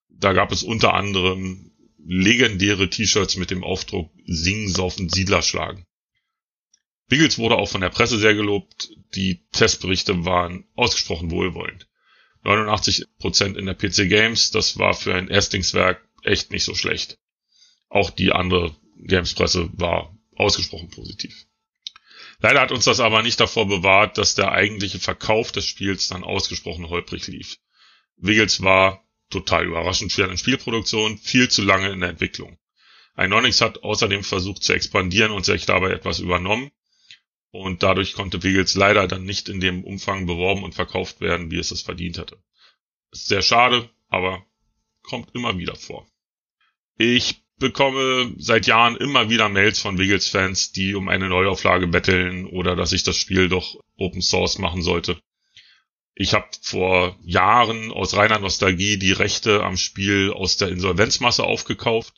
Da 0.09 0.33
gab 0.33 0.51
es 0.53 0.63
unter 0.63 0.95
anderem 0.95 1.73
legendäre 2.05 2.89
T-Shirts 2.89 3.37
mit 3.37 3.51
dem 3.51 3.63
Aufdruck 3.63 4.11
Singen, 4.27 4.69
Saufen, 4.69 5.09
Siedler 5.09 5.43
schlagen. 5.43 5.87
Wiggles 7.09 7.39
wurde 7.39 7.57
auch 7.57 7.69
von 7.69 7.81
der 7.81 7.91
Presse 7.91 8.19
sehr 8.19 8.35
gelobt. 8.35 8.91
Die 9.15 9.45
Testberichte 9.53 10.25
waren 10.25 10.65
ausgesprochen 10.75 11.31
wohlwollend. 11.31 11.89
89% 12.45 13.57
in 13.57 13.67
der 13.67 13.75
PC 13.75 14.09
Games. 14.09 14.51
Das 14.51 14.79
war 14.79 14.95
für 14.95 15.15
ein 15.15 15.29
Erstlingswerk 15.29 16.09
echt 16.23 16.51
nicht 16.53 16.65
so 16.65 16.75
schlecht. 16.75 17.19
Auch 17.89 18.11
die 18.11 18.33
andere 18.33 18.77
Games-Presse 18.97 19.71
war 19.73 20.17
ausgesprochen 20.37 20.91
positiv. 20.91 21.47
Leider 22.43 22.61
hat 22.61 22.73
uns 22.73 22.85
das 22.85 23.01
aber 23.01 23.23
nicht 23.23 23.39
davor 23.39 23.69
bewahrt, 23.69 24.17
dass 24.17 24.35
der 24.35 24.53
eigentliche 24.53 24.99
Verkauf 24.99 25.53
des 25.53 25.67
Spiels 25.67 26.09
dann 26.09 26.25
ausgesprochen 26.25 26.89
holprig 26.89 27.27
lief. 27.27 27.59
Wiggles 28.17 28.63
war 28.63 29.05
total 29.29 29.67
überraschend 29.67 30.13
für 30.13 30.25
eine 30.25 30.39
Spielproduktion, 30.39 31.19
viel 31.19 31.49
zu 31.51 31.63
lange 31.63 31.91
in 31.91 32.01
der 32.01 32.11
Entwicklung. 32.11 32.59
Ionix 33.17 33.61
hat 33.61 33.83
außerdem 33.83 34.25
versucht 34.25 34.63
zu 34.63 34.73
expandieren 34.73 35.33
und 35.33 35.45
sich 35.45 35.67
dabei 35.67 35.91
etwas 35.91 36.19
übernommen. 36.19 36.71
Und 37.53 37.83
dadurch 37.83 38.15
konnte 38.15 38.43
Wiggles 38.43 38.75
leider 38.75 39.09
dann 39.09 39.25
nicht 39.25 39.49
in 39.49 39.61
dem 39.61 39.85
Umfang 39.85 40.27
beworben 40.27 40.63
und 40.63 40.75
verkauft 40.75 41.21
werden, 41.21 41.51
wie 41.51 41.59
es 41.59 41.73
es 41.73 41.83
verdient 41.83 42.17
hatte. 42.17 42.43
Ist 43.11 43.27
sehr 43.27 43.43
schade, 43.43 43.91
aber 44.09 44.47
kommt 45.03 45.35
immer 45.35 45.59
wieder 45.59 45.75
vor. 45.75 46.07
Ich 46.97 47.43
bekomme 47.61 48.35
seit 48.39 48.67
Jahren 48.67 48.97
immer 48.97 49.31
wieder 49.31 49.49
Mails 49.49 49.79
von 49.79 49.99
Wiggles-Fans, 49.99 50.73
die 50.73 50.95
um 50.95 51.09
eine 51.09 51.29
Neuauflage 51.29 51.87
betteln 51.87 52.47
oder 52.47 52.75
dass 52.75 52.93
ich 52.93 53.05
das 53.05 53.17
Spiel 53.17 53.49
doch 53.49 53.77
Open 53.97 54.23
Source 54.23 54.59
machen 54.59 54.83
sollte. 54.83 55.21
Ich 56.17 56.35
habe 56.35 56.49
vor 56.61 57.17
Jahren 57.23 57.93
aus 57.93 58.17
reiner 58.17 58.41
Nostalgie 58.41 58.99
die 58.99 59.13
Rechte 59.13 59.63
am 59.63 59.77
Spiel 59.77 60.33
aus 60.33 60.57
der 60.57 60.69
Insolvenzmasse 60.69 61.45
aufgekauft, 61.45 62.15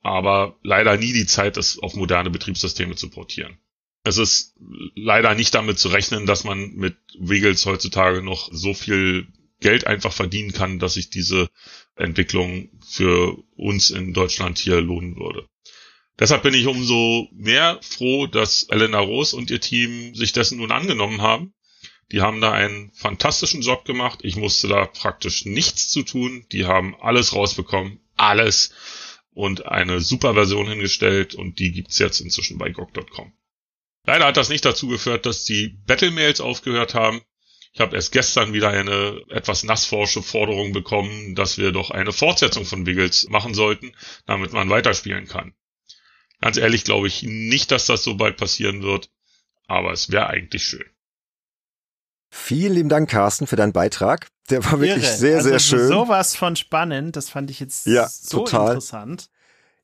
aber 0.00 0.58
leider 0.64 0.96
nie 0.96 1.12
die 1.12 1.26
Zeit, 1.26 1.56
es 1.56 1.78
auf 1.78 1.94
moderne 1.94 2.30
Betriebssysteme 2.30 2.96
zu 2.96 3.08
portieren 3.08 3.58
es 4.04 4.18
ist 4.18 4.54
leider 4.94 5.34
nicht 5.34 5.54
damit 5.54 5.78
zu 5.78 5.88
rechnen, 5.88 6.26
dass 6.26 6.44
man 6.44 6.72
mit 6.74 6.96
Wiggles 7.18 7.66
heutzutage 7.66 8.22
noch 8.22 8.48
so 8.52 8.74
viel 8.74 9.28
Geld 9.60 9.86
einfach 9.86 10.12
verdienen 10.12 10.52
kann, 10.52 10.80
dass 10.80 10.94
sich 10.94 11.10
diese 11.10 11.48
Entwicklung 11.96 12.70
für 12.86 13.36
uns 13.56 13.90
in 13.90 14.12
Deutschland 14.12 14.58
hier 14.58 14.80
lohnen 14.80 15.16
würde. 15.16 15.46
Deshalb 16.18 16.42
bin 16.42 16.54
ich 16.54 16.66
umso 16.66 17.28
mehr 17.32 17.80
froh, 17.82 18.26
dass 18.26 18.64
Elena 18.64 19.00
Roos 19.00 19.34
und 19.34 19.50
ihr 19.50 19.60
Team 19.60 20.14
sich 20.14 20.32
dessen 20.32 20.58
nun 20.58 20.70
angenommen 20.70 21.22
haben. 21.22 21.54
Die 22.12 22.20
haben 22.20 22.40
da 22.42 22.52
einen 22.52 22.92
fantastischen 22.92 23.62
Job 23.62 23.84
gemacht. 23.86 24.20
Ich 24.22 24.36
musste 24.36 24.68
da 24.68 24.84
praktisch 24.86 25.46
nichts 25.46 25.88
zu 25.88 26.02
tun. 26.02 26.46
Die 26.52 26.66
haben 26.66 26.94
alles 27.00 27.34
rausbekommen. 27.34 28.00
Alles. 28.16 28.74
Und 29.32 29.64
eine 29.66 30.00
super 30.00 30.34
Version 30.34 30.68
hingestellt. 30.68 31.34
Und 31.34 31.58
die 31.58 31.72
gibt's 31.72 31.98
jetzt 31.98 32.20
inzwischen 32.20 32.58
bei 32.58 32.68
GOG.com. 32.68 33.32
Leider 34.06 34.26
hat 34.26 34.36
das 34.36 34.50
nicht 34.50 34.64
dazu 34.64 34.88
geführt, 34.88 35.24
dass 35.24 35.44
die 35.44 35.68
Battle-Mails 35.86 36.42
aufgehört 36.42 36.94
haben. 36.94 37.22
Ich 37.72 37.80
habe 37.80 37.96
erst 37.96 38.12
gestern 38.12 38.52
wieder 38.52 38.68
eine 38.68 39.22
etwas 39.30 39.64
nassforsche 39.64 40.22
Forderung 40.22 40.72
bekommen, 40.72 41.34
dass 41.34 41.56
wir 41.56 41.72
doch 41.72 41.90
eine 41.90 42.12
Fortsetzung 42.12 42.66
von 42.66 42.84
Wiggles 42.84 43.28
machen 43.30 43.54
sollten, 43.54 43.92
damit 44.26 44.52
man 44.52 44.68
weiterspielen 44.68 45.26
kann. 45.26 45.54
Ganz 46.40 46.58
ehrlich 46.58 46.84
glaube 46.84 47.06
ich 47.06 47.22
nicht, 47.22 47.70
dass 47.70 47.86
das 47.86 48.04
so 48.04 48.16
bald 48.16 48.36
passieren 48.36 48.82
wird, 48.82 49.10
aber 49.66 49.92
es 49.92 50.10
wäre 50.10 50.26
eigentlich 50.26 50.64
schön. 50.64 50.84
Vielen 52.34 52.74
lieben 52.74 52.88
Dank, 52.88 53.10
Carsten, 53.10 53.46
für 53.46 53.56
deinen 53.56 53.72
Beitrag. 53.72 54.28
Der 54.50 54.64
war 54.64 54.80
wirklich 54.80 55.04
Irre. 55.04 55.16
sehr, 55.16 55.36
also 55.36 55.48
sehr 55.50 55.58
schön. 55.58 55.88
Sowas 55.88 56.34
von 56.34 56.56
spannend, 56.56 57.16
das 57.16 57.30
fand 57.30 57.50
ich 57.50 57.60
jetzt 57.60 57.86
ja, 57.86 58.08
so 58.08 58.38
total. 58.38 58.68
interessant. 58.68 59.28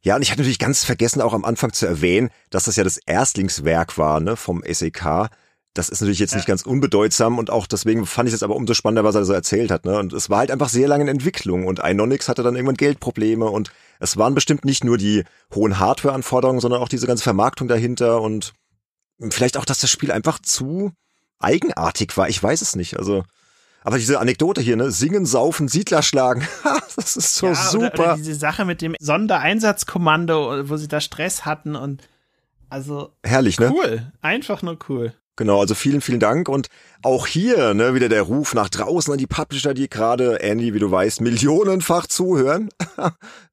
Ja, 0.00 0.16
und 0.16 0.22
ich 0.22 0.30
hatte 0.30 0.40
natürlich 0.40 0.58
ganz 0.58 0.84
vergessen, 0.84 1.20
auch 1.20 1.32
am 1.32 1.44
Anfang 1.44 1.72
zu 1.72 1.86
erwähnen, 1.86 2.30
dass 2.50 2.64
das 2.64 2.76
ja 2.76 2.84
das 2.84 2.98
Erstlingswerk 2.98 3.98
war, 3.98 4.20
ne, 4.20 4.36
vom 4.36 4.62
SEK. 4.66 5.28
Das 5.74 5.88
ist 5.88 6.00
natürlich 6.00 6.18
jetzt 6.18 6.32
ja. 6.32 6.38
nicht 6.38 6.46
ganz 6.46 6.62
unbedeutsam 6.62 7.38
und 7.38 7.50
auch 7.50 7.66
deswegen 7.66 8.06
fand 8.06 8.28
ich 8.28 8.34
es 8.34 8.42
aber 8.42 8.56
umso 8.56 8.74
spannender, 8.74 9.04
was 9.04 9.14
er 9.14 9.24
so 9.24 9.32
erzählt 9.32 9.70
hat. 9.70 9.84
Ne? 9.84 9.98
Und 9.98 10.12
es 10.12 10.28
war 10.30 10.38
halt 10.38 10.50
einfach 10.50 10.68
sehr 10.68 10.88
lange 10.88 11.04
in 11.04 11.08
Entwicklung 11.08 11.66
und 11.66 11.78
Inonix 11.78 12.28
hatte 12.28 12.42
dann 12.42 12.56
irgendwann 12.56 12.76
Geldprobleme 12.76 13.46
und 13.46 13.70
es 14.00 14.16
waren 14.16 14.34
bestimmt 14.34 14.64
nicht 14.64 14.82
nur 14.82 14.98
die 14.98 15.24
hohen 15.54 15.78
Hardware-Anforderungen, 15.78 16.60
sondern 16.60 16.80
auch 16.80 16.88
diese 16.88 17.06
ganze 17.06 17.22
Vermarktung 17.22 17.68
dahinter 17.68 18.20
und 18.20 18.54
vielleicht 19.30 19.56
auch, 19.56 19.64
dass 19.64 19.80
das 19.80 19.90
Spiel 19.90 20.10
einfach 20.10 20.38
zu 20.40 20.92
eigenartig 21.38 22.16
war. 22.16 22.28
Ich 22.28 22.42
weiß 22.42 22.62
es 22.62 22.74
nicht. 22.74 22.98
Also 22.98 23.24
aber 23.82 23.98
diese 23.98 24.20
Anekdote 24.20 24.60
hier, 24.60 24.76
ne? 24.76 24.90
Singen, 24.90 25.24
saufen, 25.24 25.68
Siedler 25.68 26.02
schlagen. 26.02 26.46
das 26.96 27.16
ist 27.16 27.36
so 27.36 27.46
ja, 27.46 27.54
super. 27.54 27.86
Oder, 27.86 28.04
oder 28.04 28.16
diese 28.16 28.34
Sache 28.34 28.64
mit 28.64 28.82
dem 28.82 28.94
Sondereinsatzkommando, 28.98 30.68
wo 30.68 30.76
sie 30.76 30.88
da 30.88 31.00
Stress 31.00 31.44
hatten 31.44 31.76
und 31.76 32.06
also. 32.68 33.14
Herrlich, 33.22 33.58
ne? 33.58 33.72
Cool. 33.72 34.12
Einfach 34.20 34.62
nur 34.62 34.78
cool. 34.88 35.14
Genau, 35.38 35.60
also 35.60 35.76
vielen, 35.76 36.00
vielen 36.00 36.18
Dank. 36.18 36.48
Und 36.48 36.66
auch 37.00 37.28
hier, 37.28 37.72
ne, 37.72 37.94
wieder 37.94 38.08
der 38.08 38.22
Ruf 38.22 38.54
nach 38.54 38.68
draußen 38.68 39.12
an 39.12 39.18
die 39.18 39.28
Publisher, 39.28 39.72
die 39.72 39.88
gerade, 39.88 40.42
Andy, 40.42 40.74
wie 40.74 40.80
du 40.80 40.90
weißt, 40.90 41.20
millionenfach 41.20 42.08
zuhören. 42.08 42.70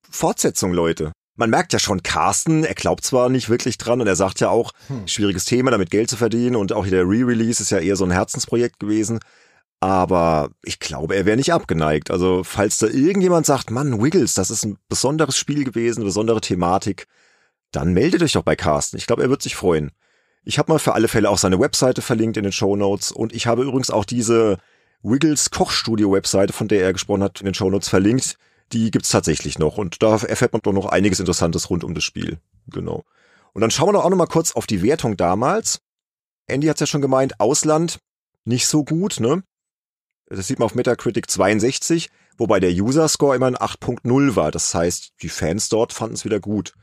Fortsetzung, 0.10 0.74
Leute. 0.74 1.12
Man 1.36 1.52
merkt 1.52 1.74
ja 1.74 1.80
schon, 1.80 2.02
Carsten, 2.02 2.64
er 2.64 2.74
glaubt 2.74 3.06
zwar 3.06 3.30
nicht 3.30 3.50
wirklich 3.50 3.78
dran 3.78 4.02
und 4.02 4.08
er 4.08 4.16
sagt 4.16 4.40
ja 4.40 4.50
auch, 4.50 4.72
hm. 4.88 5.08
schwieriges 5.08 5.46
Thema, 5.46 5.70
damit 5.70 5.92
Geld 5.92 6.10
zu 6.10 6.18
verdienen 6.18 6.56
und 6.56 6.74
auch 6.74 6.88
der 6.88 7.04
Re-Release 7.04 7.62
ist 7.62 7.70
ja 7.70 7.78
eher 7.78 7.98
so 7.98 8.06
ein 8.06 8.12
Herzensprojekt 8.12 8.80
gewesen. 8.80 9.20
Aber 9.80 10.50
ich 10.64 10.80
glaube, 10.80 11.16
er 11.16 11.28
wäre 11.28 11.38
nicht 11.38 11.54
abgeneigt. 11.54 12.10
Also, 12.10 12.44
falls 12.44 12.80
da 12.80 12.88
irgendjemand 12.88 13.46
sagt, 13.46 13.70
Mann, 13.70 14.02
Wiggles, 14.02 14.34
das 14.34 14.50
ist 14.50 14.66
ein 14.66 14.80
besonderes 14.90 15.38
Spiel 15.38 15.64
gewesen, 15.66 16.00
eine 16.00 16.06
besondere 16.06 16.42
Thematik, 16.42 17.06
dann 17.72 17.94
meldet 17.94 18.24
euch 18.24 18.32
doch 18.32 18.42
bei 18.42 18.56
Carsten. 18.56 18.98
Ich 18.98 19.06
glaube, 19.06 19.22
er 19.22 19.30
wird 19.30 19.44
sich 19.44 19.56
freuen. 19.56 19.92
Ich 20.48 20.60
habe 20.60 20.72
mal 20.72 20.80
für 20.80 20.94
alle 20.94 21.08
Fälle 21.08 21.30
auch 21.32 21.40
seine 21.40 21.60
Webseite 21.60 22.04
verlinkt 22.04 22.38
in 22.38 22.44
den 22.44 22.52
Show 22.52 22.76
Notes 22.76 23.12
und 23.12 23.34
ich 23.34 23.48
habe 23.48 23.64
übrigens 23.64 23.90
auch 23.90 24.06
diese 24.06 24.60
Wiggles 25.02 25.50
Kochstudio 25.50 26.12
Webseite, 26.12 26.54
von 26.54 26.68
der 26.68 26.84
er 26.84 26.94
gesprochen 26.94 27.24
hat, 27.24 27.40
in 27.40 27.46
den 27.46 27.56
Show 27.56 27.70
Notes 27.70 27.90
verlinkt. 27.90 28.38
Die 28.72 28.92
gibt's 28.92 29.10
tatsächlich 29.10 29.58
noch 29.58 29.80
und 29.80 30.04
da 30.04 30.18
erfährt 30.18 30.54
man 30.54 30.62
doch 30.62 30.72
noch 30.72 30.86
einiges 30.86 31.20
Interessantes 31.20 31.72
rund 31.72 31.84
um 31.84 31.96
das 31.96 32.04
Spiel. 32.04 32.38
Genau. 32.68 33.04
Und 33.54 33.62
dann 33.62 33.72
schauen 33.72 33.90
wir 33.90 33.94
doch 33.94 34.06
auch 34.06 34.10
noch 34.10 34.18
mal 34.18 34.28
kurz 34.28 34.52
auf 34.52 34.68
die 34.68 34.84
Wertung 34.84 35.18
damals. 35.18 35.82
Andy 36.46 36.68
hat's 36.68 36.80
ja 36.80 36.86
schon 36.86 37.02
gemeint, 37.02 37.40
Ausland 37.40 38.00
nicht 38.44 38.68
so 38.68 38.84
gut, 38.84 39.20
ne? 39.20 39.44
Das 40.28 40.46
sieht 40.48 40.60
man 40.60 40.68
auf 40.68 40.76
Metacritic 40.76 41.30
62, 41.30 42.10
wobei 42.38 42.60
der 42.60 42.72
User 42.72 43.08
Score 43.08 43.36
immer 43.36 43.48
ein 43.48 43.58
8.0 43.58 44.36
war. 44.36 44.52
Das 44.52 44.74
heißt, 44.76 45.14
die 45.24 45.30
Fans 45.30 45.70
dort 45.70 45.92
fanden 45.94 46.16
es 46.16 46.26
wieder 46.26 46.40
gut. 46.40 46.74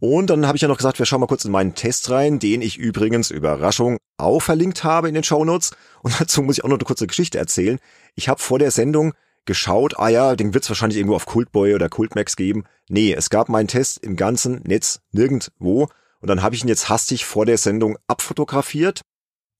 Und 0.00 0.30
dann 0.30 0.46
habe 0.46 0.56
ich 0.56 0.62
ja 0.62 0.68
noch 0.68 0.78
gesagt, 0.78 0.98
wir 0.98 1.06
schauen 1.06 1.20
mal 1.20 1.26
kurz 1.26 1.44
in 1.44 1.52
meinen 1.52 1.74
Test 1.74 2.10
rein, 2.10 2.38
den 2.38 2.62
ich 2.62 2.78
übrigens, 2.78 3.30
Überraschung, 3.30 3.98
auch 4.16 4.40
verlinkt 4.40 4.82
habe 4.82 5.08
in 5.08 5.14
den 5.14 5.24
Shownotes. 5.24 5.72
Und 6.02 6.14
dazu 6.20 6.42
muss 6.42 6.58
ich 6.58 6.64
auch 6.64 6.68
noch 6.68 6.78
eine 6.78 6.84
kurze 6.84 7.06
Geschichte 7.06 7.38
erzählen. 7.38 7.78
Ich 8.14 8.28
habe 8.28 8.40
vor 8.40 8.58
der 8.58 8.70
Sendung 8.70 9.12
geschaut, 9.44 9.98
ah 9.98 10.08
ja, 10.08 10.36
den 10.36 10.54
wird's 10.54 10.68
wahrscheinlich 10.68 10.98
irgendwo 10.98 11.16
auf 11.16 11.26
Cultboy 11.26 11.74
oder 11.74 11.88
Cultmax 11.88 12.36
geben. 12.36 12.64
Nee, 12.88 13.12
es 13.12 13.30
gab 13.30 13.48
meinen 13.48 13.68
Test 13.68 13.98
im 13.98 14.16
ganzen 14.16 14.62
Netz 14.62 15.00
nirgendwo. 15.12 15.88
Und 16.20 16.28
dann 16.28 16.42
habe 16.42 16.54
ich 16.54 16.62
ihn 16.64 16.68
jetzt 16.68 16.88
hastig 16.88 17.24
vor 17.24 17.46
der 17.46 17.58
Sendung 17.58 17.96
abfotografiert 18.06 19.02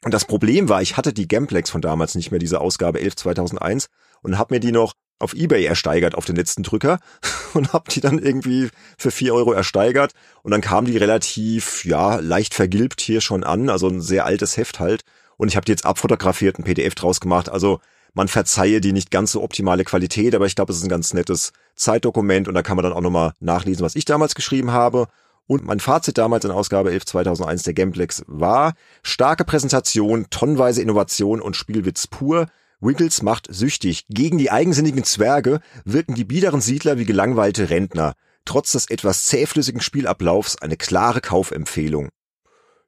und 0.05 0.15
das 0.15 0.25
Problem 0.25 0.69
war, 0.69 0.81
ich 0.81 0.97
hatte 0.97 1.13
die 1.13 1.29
Gamplex 1.29 1.71
von 1.71 1.83
damals 1.83 2.15
nicht 2.15 2.31
mehr, 2.31 2.41
diese 2.41 2.61
Ausgabe 2.61 3.01
11 3.01 3.17
2001 3.17 3.89
und 4.23 4.39
habe 4.39 4.55
mir 4.55 4.61
die 4.61 4.73
noch 4.73 4.95
auf 5.21 5.35
Ebay 5.35 5.65
ersteigert 5.65 6.17
auf 6.17 6.25
den 6.25 6.37
letzten 6.37 6.65
Drücker 6.65 6.99
und 7.55 7.73
habe 7.73 7.91
die 7.91 8.01
dann 8.01 8.19
irgendwie 8.19 8.69
für 8.99 9.11
vier 9.11 9.35
Euro 9.35 9.53
ersteigert. 9.53 10.13
Und 10.43 10.51
dann 10.51 10.61
kam 10.61 10.87
die 10.87 10.97
relativ, 10.97 11.85
ja, 11.85 12.17
leicht 12.17 12.55
vergilbt 12.55 13.01
hier 13.01 13.21
schon 13.21 13.45
an, 13.45 13.71
also 13.71 13.89
ein 13.89 14.01
sehr 14.01 14.27
altes 14.27 14.57
Heft 14.57 14.81
halt. 14.81 15.03
Und 15.37 15.49
ich 15.49 15.57
habe 15.57 15.65
die 15.65 15.73
jetzt 15.73 15.87
abfotografiert, 15.87 16.59
ein 16.59 16.65
PDF 16.65 16.95
draus 16.95 17.21
gemacht, 17.21 17.49
also 17.49 17.81
man 18.15 18.29
verzeihe 18.29 18.81
die 18.81 18.93
nicht 18.93 19.11
ganz 19.11 19.33
so 19.33 19.43
optimale 19.43 19.85
Qualität, 19.85 20.35
aber 20.35 20.47
ich 20.47 20.57
glaube, 20.57 20.73
es 20.73 20.79
ist 20.79 20.85
ein 20.85 20.91
ganz 20.91 21.15
nettes 21.15 21.53
Zeitdokument 21.77 22.49
und 22.49 22.55
da 22.55 22.63
kann 22.63 22.77
man 22.77 22.83
dann 22.83 22.93
auch 22.93 23.01
nochmal 23.01 23.35
nachlesen, 23.41 23.85
was 23.85 23.95
ich 23.95 24.05
damals 24.05 24.35
geschrieben 24.35 24.73
habe. 24.73 25.07
Und 25.47 25.65
mein 25.65 25.81
Fazit 25.81 26.17
damals 26.17 26.45
in 26.45 26.51
Ausgabe 26.51 26.93
11 26.93 27.07
2001 27.07 27.63
der 27.65 27.75
Gameplex 27.75 28.23
war, 28.27 28.75
starke 29.03 29.45
Präsentation, 29.45 30.27
tonnenweise 30.31 30.81
Innovation 30.83 31.41
und 31.41 31.57
Spielwitz 31.57 32.07
pur. 32.07 32.47
Wiggles 32.81 33.23
macht 33.23 33.47
süchtig. 33.51 34.07
Gegen 34.09 34.39
die 34.39 34.51
eigensinnigen 34.51 35.05
Zwerge 35.05 35.61
wirken 35.85 36.15
die 36.15 36.25
biederen 36.25 36.61
Siedler 36.61 36.99
wie 36.99 37.05
gelangweilte 37.05 37.71
Rentner. 37.71 38.15
Trotz 38.45 38.73
des 38.73 38.91
etwas 38.91 39.27
zähflüssigen 39.27 39.81
Spielablaufs 39.81 40.57
eine 40.57 40.77
klare 40.77 41.21
Kaufempfehlung. 41.21 42.09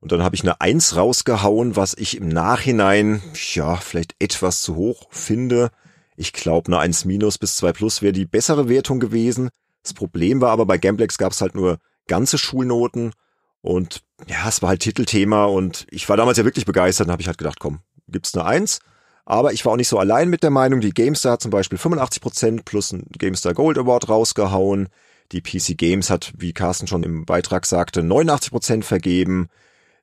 Und 0.00 0.10
dann 0.10 0.22
habe 0.22 0.34
ich 0.34 0.42
eine 0.42 0.60
Eins 0.60 0.96
rausgehauen, 0.96 1.76
was 1.76 1.94
ich 1.94 2.16
im 2.16 2.28
Nachhinein, 2.28 3.22
ja, 3.54 3.76
vielleicht 3.76 4.16
etwas 4.18 4.62
zu 4.62 4.74
hoch 4.74 5.06
finde. 5.10 5.70
Ich 6.16 6.32
glaube, 6.32 6.66
eine 6.66 6.80
1 6.80 7.04
minus 7.04 7.38
bis 7.38 7.56
2 7.56 7.72
plus 7.72 8.02
wäre 8.02 8.12
die 8.12 8.26
bessere 8.26 8.68
Wertung 8.68 8.98
gewesen. 8.98 9.50
Das 9.82 9.94
Problem 9.94 10.40
war 10.40 10.50
aber, 10.50 10.66
bei 10.66 10.78
Gamplex 10.78 11.18
gab 11.18 11.32
es 11.32 11.40
halt 11.40 11.54
nur 11.54 11.78
ganze 12.08 12.36
Schulnoten 12.38 13.12
und 13.60 14.02
ja, 14.26 14.48
es 14.48 14.60
war 14.60 14.70
halt 14.70 14.80
Titelthema 14.80 15.44
und 15.44 15.86
ich 15.90 16.08
war 16.08 16.16
damals 16.16 16.36
ja 16.36 16.44
wirklich 16.44 16.66
begeistert 16.66 17.06
und 17.06 17.12
habe 17.12 17.22
ich 17.22 17.28
halt 17.28 17.38
gedacht, 17.38 17.60
komm, 17.60 17.80
gibt's 18.08 18.34
eine 18.34 18.44
Eins. 18.44 18.80
Aber 19.24 19.52
ich 19.52 19.64
war 19.64 19.72
auch 19.72 19.76
nicht 19.76 19.88
so 19.88 19.98
allein 19.98 20.28
mit 20.28 20.42
der 20.42 20.50
Meinung. 20.50 20.80
Die 20.80 20.92
GameStar 20.92 21.32
hat 21.32 21.42
zum 21.42 21.50
Beispiel 21.50 21.78
85% 21.78 22.62
plus 22.64 22.92
ein 22.92 23.06
GameStar 23.16 23.54
Gold 23.54 23.78
Award 23.78 24.08
rausgehauen. 24.08 24.88
Die 25.30 25.40
PC 25.40 25.78
Games 25.78 26.10
hat, 26.10 26.32
wie 26.36 26.52
Carsten 26.52 26.86
schon 26.86 27.04
im 27.04 27.24
Beitrag 27.24 27.64
sagte, 27.66 28.00
89% 28.00 28.82
vergeben. 28.82 29.48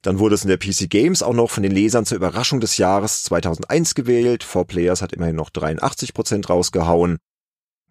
Dann 0.01 0.19
wurde 0.19 0.35
es 0.35 0.43
in 0.43 0.47
der 0.47 0.57
PC 0.57 0.89
Games 0.89 1.21
auch 1.21 1.33
noch 1.33 1.51
von 1.51 1.63
den 1.63 1.73
Lesern 1.73 2.05
zur 2.05 2.15
Überraschung 2.15 2.61
des 2.61 2.77
Jahres 2.77 3.23
2001 3.23 3.95
gewählt. 3.95 4.45
4Players 4.45 5.01
hat 5.01 5.11
immerhin 5.11 5.35
noch 5.35 5.49
83% 5.49 6.47
rausgehauen. 6.47 7.17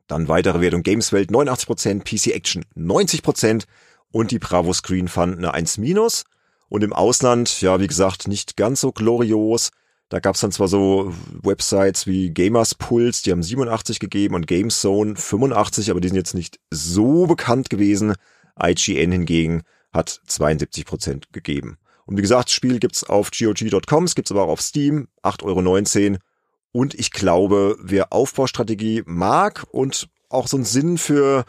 Dann 0.06 0.26
weitere 0.26 0.62
Wertung 0.62 0.82
Gameswelt 0.82 1.30
89%, 1.30 2.02
PC 2.02 2.34
Action 2.34 2.64
90%, 2.74 3.64
und 4.10 4.30
die 4.30 4.38
Bravo 4.38 4.72
Screen 4.72 5.06
Fund 5.06 5.36
eine 5.36 5.52
1 5.52 5.76
minus. 5.76 6.24
Und 6.70 6.82
im 6.82 6.94
Ausland, 6.94 7.60
ja, 7.60 7.78
wie 7.78 7.86
gesagt, 7.86 8.26
nicht 8.26 8.56
ganz 8.56 8.80
so 8.80 8.90
glorios. 8.90 9.70
Da 10.08 10.20
gab's 10.20 10.40
dann 10.40 10.52
zwar 10.52 10.68
so 10.68 11.12
Websites 11.42 12.06
wie 12.06 12.30
Gamers 12.30 12.74
Pulse, 12.74 13.22
die 13.22 13.30
haben 13.30 13.42
87 13.42 13.98
gegeben 14.00 14.34
und 14.34 14.46
Gamezone 14.46 15.16
85, 15.16 15.90
aber 15.90 16.00
die 16.00 16.08
sind 16.08 16.16
jetzt 16.16 16.34
nicht 16.34 16.58
so 16.70 17.26
bekannt 17.26 17.68
gewesen. 17.68 18.14
IGN 18.60 19.12
hingegen 19.12 19.62
hat 19.92 20.20
72 20.26 20.86
Prozent 20.86 21.32
gegeben. 21.32 21.76
Und 22.06 22.16
wie 22.16 22.22
gesagt, 22.22 22.48
das 22.48 22.54
Spiel 22.54 22.78
gibt's 22.78 23.04
auf 23.04 23.30
GOG.com, 23.30 24.04
es 24.04 24.14
gibt's 24.14 24.30
aber 24.30 24.44
auch 24.44 24.48
auf 24.48 24.62
Steam, 24.62 25.08
8,19 25.22 26.06
Euro. 26.12 26.18
Und 26.72 26.94
ich 26.94 27.10
glaube, 27.10 27.76
wer 27.80 28.12
Aufbaustrategie 28.12 29.02
mag 29.04 29.66
und 29.70 30.08
auch 30.30 30.48
so 30.48 30.56
einen 30.56 30.64
Sinn 30.64 30.96
für 30.96 31.44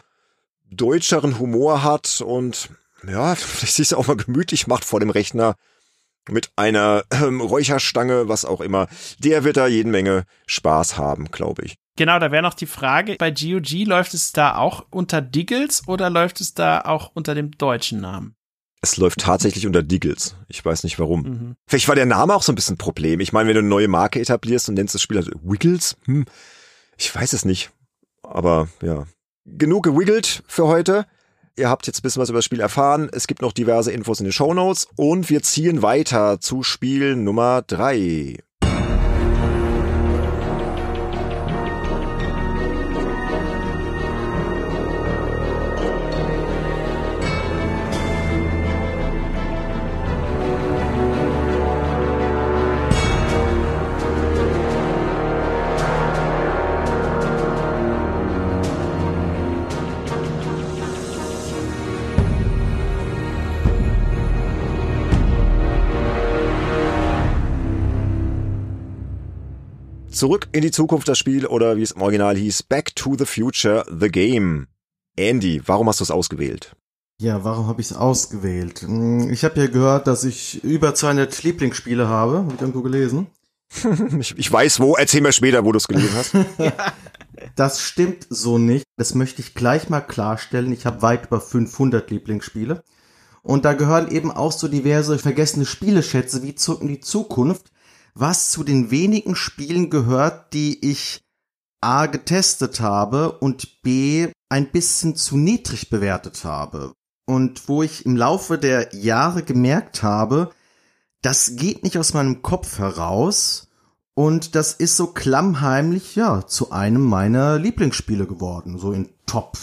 deutscheren 0.70 1.38
Humor 1.38 1.82
hat 1.82 2.20
und 2.20 2.70
ja, 3.06 3.34
sich 3.64 3.94
auch 3.94 4.06
mal 4.06 4.16
gemütlich 4.16 4.66
macht 4.66 4.84
vor 4.84 5.00
dem 5.00 5.10
Rechner 5.10 5.56
mit 6.28 6.50
einer 6.56 7.04
ähm, 7.12 7.40
Räucherstange, 7.40 8.28
was 8.28 8.44
auch 8.44 8.60
immer, 8.60 8.88
der 9.18 9.44
wird 9.44 9.56
da 9.56 9.66
jeden 9.66 9.90
Menge 9.90 10.24
Spaß 10.46 10.98
haben, 10.98 11.30
glaube 11.30 11.64
ich. 11.64 11.76
Genau, 11.96 12.18
da 12.18 12.30
wäre 12.32 12.42
noch 12.42 12.54
die 12.54 12.66
Frage, 12.66 13.16
bei 13.18 13.30
GOG 13.30 13.86
läuft 13.86 14.14
es 14.14 14.32
da 14.32 14.56
auch 14.56 14.86
unter 14.90 15.20
Diggles 15.20 15.86
oder 15.86 16.08
läuft 16.08 16.40
es 16.40 16.54
da 16.54 16.80
auch 16.82 17.10
unter 17.14 17.34
dem 17.34 17.50
deutschen 17.52 18.00
Namen? 18.00 18.34
Es 18.82 18.96
läuft 18.96 19.20
tatsächlich 19.20 19.66
unter 19.66 19.82
Diggles. 19.82 20.36
Ich 20.48 20.64
weiß 20.64 20.84
nicht 20.84 20.98
warum. 20.98 21.22
Mhm. 21.22 21.56
Vielleicht 21.66 21.88
war 21.88 21.94
der 21.94 22.06
Name 22.06 22.34
auch 22.34 22.42
so 22.42 22.52
ein 22.52 22.54
bisschen 22.54 22.76
ein 22.76 22.78
Problem. 22.78 23.20
Ich 23.20 23.34
meine, 23.34 23.48
wenn 23.48 23.54
du 23.54 23.60
eine 23.60 23.68
neue 23.68 23.88
Marke 23.88 24.20
etablierst 24.20 24.70
und 24.70 24.76
nennst 24.76 24.94
das 24.94 25.02
Spiel 25.02 25.18
halt 25.18 25.30
Wiggles, 25.42 25.96
hm, 26.06 26.24
ich 26.96 27.14
weiß 27.14 27.34
es 27.34 27.44
nicht. 27.44 27.70
Aber 28.22 28.68
ja, 28.80 29.06
genug 29.44 29.84
gewiggelt 29.84 30.42
für 30.46 30.66
heute. 30.66 31.06
Ihr 31.60 31.68
habt 31.68 31.86
jetzt 31.86 31.98
ein 31.98 32.02
bisschen 32.02 32.22
was 32.22 32.30
über 32.30 32.38
das 32.38 32.46
Spiel 32.46 32.60
erfahren. 32.60 33.10
Es 33.12 33.26
gibt 33.26 33.42
noch 33.42 33.52
diverse 33.52 33.92
Infos 33.92 34.18
in 34.18 34.24
den 34.24 34.32
Show 34.32 34.54
Notes 34.54 34.88
und 34.96 35.28
wir 35.28 35.42
ziehen 35.42 35.82
weiter 35.82 36.40
zu 36.40 36.62
Spiel 36.62 37.16
Nummer 37.16 37.60
drei. 37.60 38.38
Zurück 70.20 70.48
in 70.52 70.60
die 70.60 70.70
Zukunft 70.70 71.08
das 71.08 71.16
Spiel 71.16 71.46
oder 71.46 71.78
wie 71.78 71.82
es 71.82 71.92
im 71.92 72.02
Original 72.02 72.36
hieß, 72.36 72.64
Back 72.64 72.94
to 72.94 73.16
the 73.16 73.24
Future 73.24 73.86
the 73.88 74.10
Game. 74.10 74.66
Andy, 75.16 75.62
warum 75.64 75.88
hast 75.88 76.00
du 76.00 76.04
es 76.04 76.10
ausgewählt? 76.10 76.76
Ja, 77.18 77.42
warum 77.42 77.68
habe 77.68 77.80
ich 77.80 77.90
es 77.90 77.96
ausgewählt? 77.96 78.82
Hm, 78.82 79.30
ich 79.30 79.44
habe 79.44 79.58
ja 79.58 79.66
gehört, 79.68 80.06
dass 80.06 80.24
ich 80.24 80.62
über 80.62 80.94
200 80.94 81.42
Lieblingsspiele 81.42 82.06
habe. 82.06 82.40
Habe 82.40 82.52
ich 82.54 82.60
irgendwo 82.60 82.82
gelesen? 82.82 83.28
ich, 84.20 84.36
ich 84.36 84.52
weiß 84.52 84.80
wo. 84.80 84.94
Erzähl 84.94 85.22
mir 85.22 85.32
später, 85.32 85.64
wo 85.64 85.72
du 85.72 85.78
es 85.78 85.88
gelesen 85.88 86.14
hast. 86.14 86.34
das 87.56 87.80
stimmt 87.80 88.26
so 88.28 88.58
nicht. 88.58 88.84
Das 88.98 89.14
möchte 89.14 89.40
ich 89.40 89.54
gleich 89.54 89.88
mal 89.88 90.02
klarstellen. 90.02 90.70
Ich 90.74 90.84
habe 90.84 91.00
weit 91.00 91.28
über 91.28 91.40
500 91.40 92.10
Lieblingsspiele. 92.10 92.84
Und 93.42 93.64
da 93.64 93.72
gehören 93.72 94.10
eben 94.10 94.30
auch 94.30 94.52
so 94.52 94.68
diverse 94.68 95.18
vergessene 95.18 95.64
Spieleschätze 95.64 96.42
wie 96.42 96.54
Zurück 96.54 96.82
in 96.82 96.88
die 96.88 97.00
Zukunft, 97.00 97.72
was 98.14 98.50
zu 98.50 98.64
den 98.64 98.90
wenigen 98.90 99.36
Spielen 99.36 99.90
gehört, 99.90 100.52
die 100.52 100.90
ich 100.90 101.20
A 101.80 102.06
getestet 102.06 102.80
habe 102.80 103.32
und 103.32 103.82
B 103.82 104.28
ein 104.48 104.70
bisschen 104.70 105.16
zu 105.16 105.36
niedrig 105.36 105.90
bewertet 105.90 106.44
habe. 106.44 106.92
Und 107.26 107.68
wo 107.68 107.82
ich 107.82 108.04
im 108.04 108.16
Laufe 108.16 108.58
der 108.58 108.94
Jahre 108.94 109.42
gemerkt 109.42 110.02
habe, 110.02 110.50
das 111.22 111.56
geht 111.56 111.84
nicht 111.84 111.96
aus 111.96 112.12
meinem 112.12 112.42
Kopf 112.42 112.78
heraus 112.78 113.68
und 114.14 114.54
das 114.54 114.72
ist 114.72 114.96
so 114.96 115.08
klammheimlich, 115.08 116.16
ja, 116.16 116.46
zu 116.46 116.72
einem 116.72 117.02
meiner 117.02 117.58
Lieblingsspiele 117.58 118.26
geworden, 118.26 118.78
so 118.78 118.92
in 118.92 119.08
Top 119.26 119.56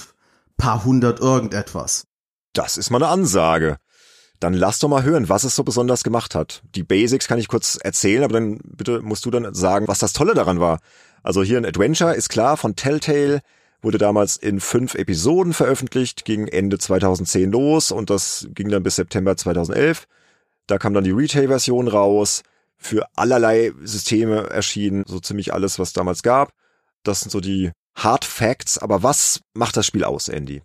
paar 0.58 0.84
hundert 0.84 1.20
irgendetwas. 1.20 2.06
Das 2.54 2.78
ist 2.78 2.90
mal 2.90 3.04
eine 3.04 3.12
Ansage. 3.12 3.78
Dann 4.40 4.54
lass 4.54 4.80
doch 4.80 4.90
mal 4.90 5.04
hören, 5.04 5.30
was 5.30 5.44
es 5.44 5.56
so 5.56 5.64
besonders 5.64 6.04
gemacht 6.04 6.36
hat. 6.36 6.62
Die 6.76 6.84
Basics 6.84 7.28
kann 7.28 7.40
ich 7.40 7.48
kurz 7.48 7.78
erzählen, 7.82 8.24
aber 8.24 8.34
dann 8.34 8.60
bitte 8.64 9.02
musst 9.02 9.26
du 9.26 9.32
dann 9.32 9.54
sagen, 9.54 9.88
was 9.88 10.00
das 10.00 10.14
Tolle 10.14 10.36
daran 10.36 10.60
war. 10.60 10.80
Also 11.24 11.44
hier 11.44 11.58
ein 11.58 11.66
Adventure 11.66 12.14
ist 12.14 12.30
klar 12.30 12.56
von 12.58 12.76
Telltale, 12.76 13.42
wurde 13.82 13.98
damals 13.98 14.38
in 14.38 14.60
fünf 14.60 14.96
Episoden 14.96 15.54
veröffentlicht, 15.54 16.26
ging 16.26 16.48
Ende 16.48 16.78
2010 16.78 17.52
los 17.52 17.92
und 17.92 18.10
das 18.10 18.48
ging 18.52 18.70
dann 18.70 18.84
bis 18.84 18.96
September 18.96 19.36
2011. 19.36 20.08
Da 20.68 20.78
kam 20.78 20.94
dann 20.94 21.04
die 21.04 21.12
Retail-Version 21.12 21.88
raus, 21.88 22.44
für 22.78 23.08
allerlei 23.16 23.74
Systeme 23.84 24.50
erschienen, 24.50 25.04
so 25.08 25.20
ziemlich 25.20 25.54
alles, 25.54 25.80
was 25.80 25.94
damals 25.94 26.22
gab. 26.22 26.52
Das 27.04 27.22
sind 27.22 27.32
so 27.32 27.40
die 27.40 27.72
Hard 27.96 28.26
Facts, 28.26 28.78
aber 28.78 29.02
was 29.02 29.42
macht 29.54 29.78
das 29.78 29.86
Spiel 29.88 30.04
aus, 30.04 30.30
Andy? 30.30 30.62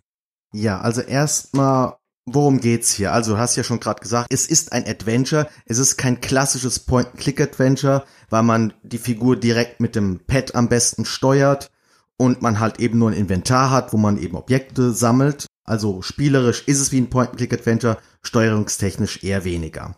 Ja, 0.53 0.79
also 0.81 1.01
erstmal, 1.01 1.95
worum 2.25 2.59
geht's 2.59 2.91
hier? 2.91 3.11
Also, 3.13 3.33
du 3.33 3.37
hast 3.37 3.55
ja 3.55 3.63
schon 3.63 3.79
gerade 3.79 4.01
gesagt, 4.01 4.27
es 4.31 4.47
ist 4.47 4.71
ein 4.71 4.87
Adventure, 4.87 5.47
es 5.65 5.77
ist 5.77 5.97
kein 5.97 6.21
klassisches 6.21 6.79
Point-and-Click-Adventure, 6.79 8.03
weil 8.29 8.43
man 8.43 8.73
die 8.83 8.97
Figur 8.97 9.35
direkt 9.35 9.79
mit 9.79 9.95
dem 9.95 10.19
Pad 10.25 10.55
am 10.55 10.69
besten 10.69 11.05
steuert 11.05 11.71
und 12.17 12.41
man 12.41 12.59
halt 12.59 12.79
eben 12.79 12.99
nur 12.99 13.11
ein 13.11 13.17
Inventar 13.17 13.71
hat, 13.71 13.93
wo 13.93 13.97
man 13.97 14.17
eben 14.17 14.35
Objekte 14.35 14.93
sammelt. 14.93 15.47
Also 15.65 16.01
spielerisch 16.01 16.63
ist 16.67 16.79
es 16.79 16.91
wie 16.91 17.01
ein 17.01 17.09
Point-and-Click-Adventure, 17.09 17.97
steuerungstechnisch 18.21 19.23
eher 19.23 19.43
weniger. 19.43 19.95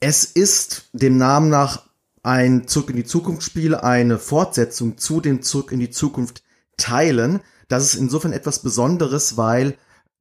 Es 0.00 0.24
ist 0.24 0.90
dem 0.92 1.16
Namen 1.16 1.48
nach 1.48 1.86
ein 2.22 2.66
Zurück 2.66 2.90
in 2.90 2.96
die 2.96 3.04
Zukunft 3.04 3.42
Spiel, 3.44 3.74
eine 3.74 4.18
Fortsetzung 4.18 4.98
zu 4.98 5.20
den 5.20 5.42
Zurück 5.42 5.72
in 5.72 5.80
die 5.80 5.90
Zukunft 5.90 6.42
Teilen. 6.76 7.40
Das 7.68 7.84
ist 7.84 7.94
insofern 7.94 8.32
etwas 8.32 8.62
Besonderes, 8.62 9.36
weil 9.36 9.76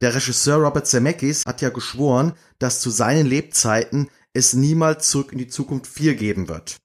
der 0.06 0.14
Regisseur 0.14 0.58
Robert 0.58 0.86
Zemeckis 0.86 1.41
hat 1.47 1.64
ja 1.64 1.70
geschworen, 1.70 2.34
dass 2.60 2.80
zu 2.80 2.91
seinen 2.91 3.26
Lebzeiten 3.26 4.08
es 4.34 4.53
niemals 4.53 5.10
Zurück 5.10 5.32
in 5.32 5.39
die 5.39 5.47
Zukunft 5.47 5.91
4 5.91 6.14
geben 6.14 6.47
wird. 6.47 6.78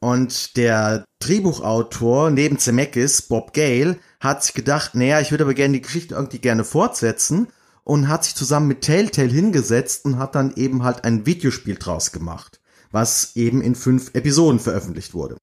Und 0.00 0.56
der 0.56 1.04
Drehbuchautor 1.20 2.32
neben 2.32 2.58
Zemeckis, 2.58 3.22
Bob 3.22 3.52
Gale, 3.52 4.00
hat 4.18 4.42
sich 4.42 4.54
gedacht, 4.54 4.96
naja, 4.96 5.20
ich 5.20 5.30
würde 5.30 5.44
aber 5.44 5.54
gerne 5.54 5.74
die 5.74 5.82
Geschichte 5.82 6.16
irgendwie 6.16 6.40
gerne 6.40 6.64
fortsetzen 6.64 7.46
und 7.84 8.08
hat 8.08 8.24
sich 8.24 8.34
zusammen 8.34 8.66
mit 8.66 8.80
Telltale 8.80 9.28
hingesetzt 9.28 10.04
und 10.04 10.18
hat 10.18 10.34
dann 10.34 10.52
eben 10.56 10.82
halt 10.82 11.04
ein 11.04 11.26
Videospiel 11.26 11.76
draus 11.76 12.10
gemacht, 12.10 12.60
was 12.90 13.36
eben 13.36 13.62
in 13.62 13.76
fünf 13.76 14.10
Episoden 14.14 14.58
veröffentlicht 14.58 15.14
wurde. 15.14 15.36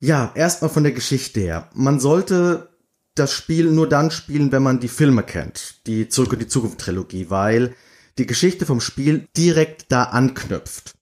Ja, 0.00 0.32
erstmal 0.34 0.70
von 0.70 0.82
der 0.82 0.92
Geschichte 0.92 1.40
her. 1.40 1.68
Man 1.74 2.00
sollte 2.00 2.70
das 3.18 3.32
Spiel 3.32 3.70
nur 3.70 3.88
dann 3.88 4.10
spielen, 4.10 4.52
wenn 4.52 4.62
man 4.62 4.80
die 4.80 4.88
Filme 4.88 5.22
kennt, 5.22 5.86
die 5.86 6.08
Zurück 6.08 6.34
in 6.34 6.38
die 6.38 6.46
Zukunft 6.46 6.78
Trilogie, 6.78 7.30
weil 7.30 7.74
die 8.18 8.26
Geschichte 8.26 8.66
vom 8.66 8.80
Spiel 8.80 9.28
direkt 9.36 9.90
da 9.90 10.04
anknüpft. 10.04 10.94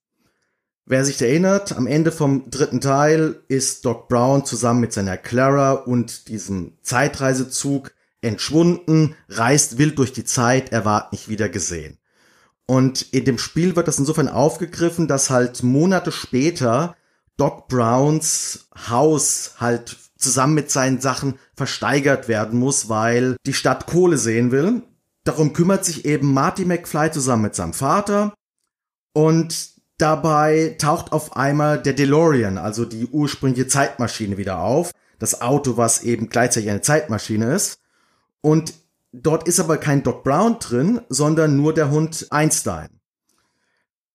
Wer 0.86 1.04
sich 1.04 1.20
erinnert, 1.22 1.76
am 1.76 1.86
Ende 1.86 2.12
vom 2.12 2.50
dritten 2.50 2.80
Teil 2.80 3.42
ist 3.48 3.84
Doc 3.84 4.08
Brown 4.08 4.44
zusammen 4.44 4.80
mit 4.80 4.92
seiner 4.92 5.16
Clara 5.16 5.72
und 5.72 6.28
diesem 6.28 6.72
Zeitreisezug 6.82 7.92
entschwunden, 8.20 9.14
reist 9.28 9.78
wild 9.78 9.98
durch 9.98 10.12
die 10.12 10.24
Zeit, 10.24 10.72
er 10.72 10.84
war 10.84 11.08
nicht 11.10 11.28
wieder 11.28 11.48
gesehen. 11.48 11.98
Und 12.66 13.02
in 13.12 13.24
dem 13.24 13.38
Spiel 13.38 13.76
wird 13.76 13.88
das 13.88 13.98
insofern 13.98 14.28
aufgegriffen, 14.28 15.08
dass 15.08 15.30
halt 15.30 15.62
Monate 15.62 16.12
später 16.12 16.96
Doc 17.36 17.68
Browns 17.68 18.68
Haus 18.88 19.54
halt 19.58 19.96
zusammen 20.24 20.54
mit 20.54 20.70
seinen 20.70 21.00
Sachen 21.00 21.38
versteigert 21.54 22.26
werden 22.26 22.58
muss, 22.58 22.88
weil 22.88 23.36
die 23.46 23.54
Stadt 23.54 23.86
Kohle 23.86 24.18
sehen 24.18 24.50
will. 24.50 24.82
Darum 25.22 25.52
kümmert 25.52 25.84
sich 25.84 26.04
eben 26.04 26.32
Marty 26.34 26.64
McFly 26.64 27.10
zusammen 27.12 27.42
mit 27.42 27.54
seinem 27.54 27.72
Vater 27.72 28.34
und 29.14 29.74
dabei 29.98 30.76
taucht 30.78 31.12
auf 31.12 31.36
einmal 31.36 31.80
der 31.80 31.92
DeLorean, 31.92 32.58
also 32.58 32.84
die 32.84 33.06
ursprüngliche 33.06 33.68
Zeitmaschine 33.68 34.36
wieder 34.36 34.58
auf. 34.58 34.90
Das 35.18 35.40
Auto, 35.40 35.76
was 35.76 36.02
eben 36.02 36.28
gleichzeitig 36.28 36.68
eine 36.68 36.82
Zeitmaschine 36.82 37.54
ist. 37.54 37.78
Und 38.40 38.74
dort 39.12 39.46
ist 39.46 39.60
aber 39.60 39.78
kein 39.78 40.02
Doc 40.02 40.24
Brown 40.24 40.58
drin, 40.58 41.00
sondern 41.08 41.56
nur 41.56 41.72
der 41.72 41.90
Hund 41.90 42.26
Einstein. 42.30 42.88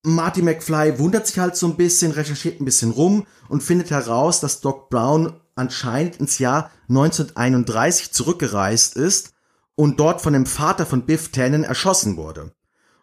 Marty 0.03 0.41
McFly 0.41 0.99
wundert 0.99 1.27
sich 1.27 1.39
halt 1.39 1.55
so 1.55 1.67
ein 1.67 1.75
bisschen, 1.75 2.11
recherchiert 2.11 2.61
ein 2.61 2.65
bisschen 2.65 2.91
rum 2.91 3.25
und 3.49 3.63
findet 3.63 3.91
heraus, 3.91 4.39
dass 4.39 4.61
Doc 4.61 4.89
Brown 4.89 5.33
anscheinend 5.59 6.15
ins 6.17 6.39
Jahr 6.39 6.71
1931 6.89 8.11
zurückgereist 8.11 8.95
ist 8.95 9.33
und 9.75 9.99
dort 9.99 10.21
von 10.21 10.33
dem 10.33 10.45
Vater 10.45 10.85
von 10.85 11.05
Biff 11.05 11.31
Tannen 11.31 11.63
erschossen 11.63 12.17
wurde. 12.17 12.51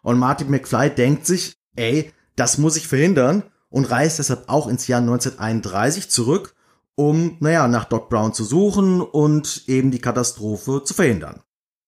Und 0.01 0.19
Marty 0.19 0.45
McFly 0.45 0.89
denkt 0.89 1.25
sich, 1.25 1.57
ey, 1.75 2.11
das 2.35 2.57
muss 2.57 2.75
ich 2.75 2.87
verhindern 2.87 3.43
und 3.69 3.89
reist 3.89 4.19
deshalb 4.19 4.49
auch 4.49 4.67
ins 4.67 4.87
Jahr 4.87 5.01
1931 5.01 6.09
zurück 6.09 6.53
um, 6.97 7.37
naja, 7.39 7.67
nach 7.67 7.85
Doc 7.85 8.09
Brown 8.09 8.33
zu 8.33 8.43
suchen 8.43 9.01
und 9.01 9.63
eben 9.67 9.91
die 9.91 10.01
Katastrophe 10.01 10.81
zu 10.83 10.95
verhindern. 10.95 11.41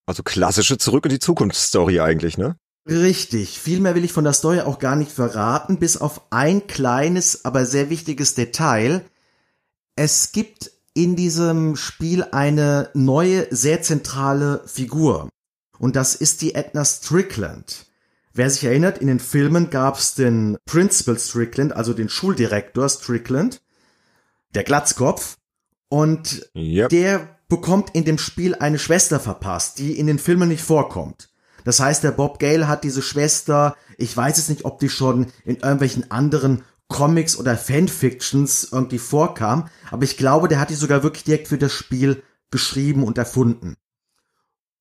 Also 0.05 0.23
klassische 0.23 0.77
Zurück 0.77 1.05
in 1.05 1.09
die 1.09 1.19
Zukunft-Story 1.19 1.99
eigentlich, 1.99 2.37
ne? 2.37 2.57
Richtig. 2.87 3.59
Viel 3.59 3.79
mehr 3.79 3.95
will 3.95 4.05
ich 4.05 4.13
von 4.13 4.23
der 4.23 4.33
Story 4.33 4.61
auch 4.61 4.79
gar 4.79 4.95
nicht 4.95 5.11
verraten, 5.11 5.79
bis 5.79 5.97
auf 5.97 6.21
ein 6.29 6.67
kleines, 6.67 7.43
aber 7.43 7.65
sehr 7.65 7.89
wichtiges 7.89 8.35
Detail. 8.35 9.03
Es 10.01 10.31
gibt 10.31 10.71
in 10.93 11.17
diesem 11.17 11.75
Spiel 11.75 12.23
eine 12.23 12.89
neue, 12.93 13.53
sehr 13.53 13.81
zentrale 13.81 14.63
Figur. 14.65 15.27
Und 15.77 15.97
das 15.97 16.15
ist 16.15 16.41
die 16.41 16.55
Edna 16.55 16.85
Strickland. 16.85 17.85
Wer 18.31 18.49
sich 18.49 18.63
erinnert, 18.63 18.99
in 18.99 19.07
den 19.07 19.19
Filmen 19.19 19.69
gab 19.69 19.97
es 19.97 20.15
den 20.15 20.57
Principal 20.63 21.19
Strickland, 21.19 21.73
also 21.73 21.91
den 21.93 22.07
Schuldirektor 22.07 22.87
Strickland 22.87 23.61
der 24.55 24.63
Glatzkopf. 24.63 25.35
Und 25.89 26.49
yep. 26.55 26.87
der 26.87 27.37
bekommt 27.49 27.93
in 27.93 28.05
dem 28.05 28.19
Spiel 28.19 28.55
eine 28.55 28.79
Schwester 28.79 29.19
verpasst, 29.19 29.79
die 29.79 29.99
in 29.99 30.07
den 30.07 30.17
Filmen 30.17 30.47
nicht 30.47 30.63
vorkommt. 30.63 31.27
Das 31.65 31.81
heißt, 31.81 32.05
der 32.05 32.11
Bob 32.11 32.39
Gale 32.39 32.69
hat 32.69 32.85
diese 32.85 33.01
Schwester, 33.01 33.75
ich 33.97 34.15
weiß 34.15 34.37
es 34.37 34.47
nicht, 34.47 34.63
ob 34.63 34.79
die 34.79 34.87
schon 34.87 35.27
in 35.43 35.57
irgendwelchen 35.57 36.09
anderen 36.09 36.63
Comics 36.89 37.37
oder 37.37 37.55
Fanfictions 37.55 38.69
irgendwie 38.71 38.97
vorkam, 38.99 39.69
aber 39.91 40.03
ich 40.03 40.17
glaube, 40.17 40.49
der 40.49 40.59
hat 40.59 40.69
die 40.69 40.75
sogar 40.75 41.03
wirklich 41.03 41.23
direkt 41.23 41.47
für 41.47 41.57
das 41.57 41.71
Spiel 41.71 42.23
geschrieben 42.51 43.03
und 43.03 43.17
erfunden. 43.17 43.75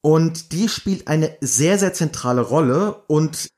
Und 0.01 0.53
die 0.53 0.69
spielt 0.69 1.07
eine 1.07 1.37
sehr, 1.41 1.79
sehr 1.79 1.93
zentrale 1.93 2.41
Rolle 2.41 3.03
und 3.09 3.49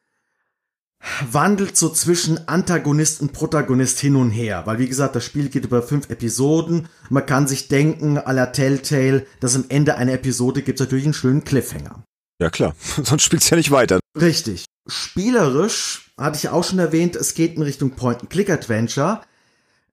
wandelt 1.31 1.77
so 1.77 1.89
zwischen 1.89 2.47
Antagonist 2.48 3.22
und 3.22 3.32
Protagonist 3.32 4.01
hin 4.01 4.16
und 4.16 4.31
her, 4.31 4.62
weil 4.66 4.78
wie 4.78 4.89
gesagt, 4.89 5.16
das 5.16 5.24
Spiel 5.24 5.48
geht 5.48 5.64
über 5.64 5.82
fünf 5.82 6.10
Episoden. 6.10 6.89
Man 7.09 7.24
kann 7.24 7.47
sich 7.47 7.68
denken, 7.68 8.18
à 8.18 8.32
la 8.32 8.47
Telltale, 8.47 9.27
dass 9.40 9.56
am 9.56 9.64
Ende 9.68 9.97
einer 9.97 10.12
Episode 10.12 10.62
gibt 10.62 10.78
es 10.78 10.86
natürlich 10.86 11.06
einen 11.06 11.14
schönen 11.14 11.44
Cliffhanger. 11.44 12.05
Ja 12.40 12.51
klar, 12.51 12.74
sonst 13.02 13.22
spielt's 13.22 13.48
ja 13.48 13.56
nicht 13.56 13.70
weiter. 13.70 14.01
Richtig. 14.18 14.64
Spielerisch 14.86 16.10
hatte 16.20 16.38
ich 16.38 16.48
auch 16.48 16.64
schon 16.64 16.78
erwähnt, 16.78 17.16
es 17.16 17.34
geht 17.34 17.56
in 17.56 17.62
Richtung 17.62 17.92
Point-and-Click-Adventure. 17.92 19.22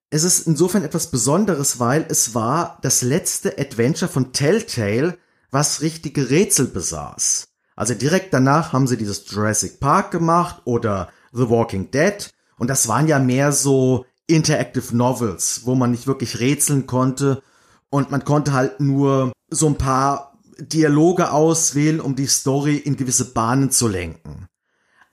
Es 0.09 0.23
ist 0.23 0.47
insofern 0.47 0.83
etwas 0.83 1.09
Besonderes, 1.09 1.79
weil 1.79 2.05
es 2.09 2.35
war 2.35 2.77
das 2.81 3.01
letzte 3.01 3.57
Adventure 3.57 4.11
von 4.11 4.33
Telltale, 4.33 5.17
was 5.51 5.81
richtige 5.81 6.29
Rätsel 6.29 6.67
besaß. 6.67 7.47
Also 7.75 7.93
direkt 7.93 8.33
danach 8.33 8.73
haben 8.73 8.87
sie 8.87 8.97
dieses 8.97 9.29
Jurassic 9.29 9.79
Park 9.79 10.11
gemacht 10.11 10.61
oder 10.65 11.09
The 11.31 11.49
Walking 11.49 11.91
Dead. 11.91 12.29
Und 12.57 12.69
das 12.69 12.87
waren 12.87 13.07
ja 13.07 13.19
mehr 13.19 13.51
so 13.51 14.05
Interactive 14.27 14.95
Novels, 14.95 15.61
wo 15.65 15.75
man 15.75 15.91
nicht 15.91 16.07
wirklich 16.07 16.39
rätseln 16.39 16.85
konnte 16.87 17.41
und 17.89 18.11
man 18.11 18.25
konnte 18.25 18.53
halt 18.53 18.79
nur 18.79 19.31
so 19.49 19.67
ein 19.67 19.77
paar 19.77 20.37
Dialoge 20.59 21.31
auswählen, 21.31 22.01
um 22.01 22.15
die 22.15 22.27
Story 22.27 22.77
in 22.77 22.97
gewisse 22.97 23.33
Bahnen 23.33 23.71
zu 23.71 23.87
lenken. 23.87 24.47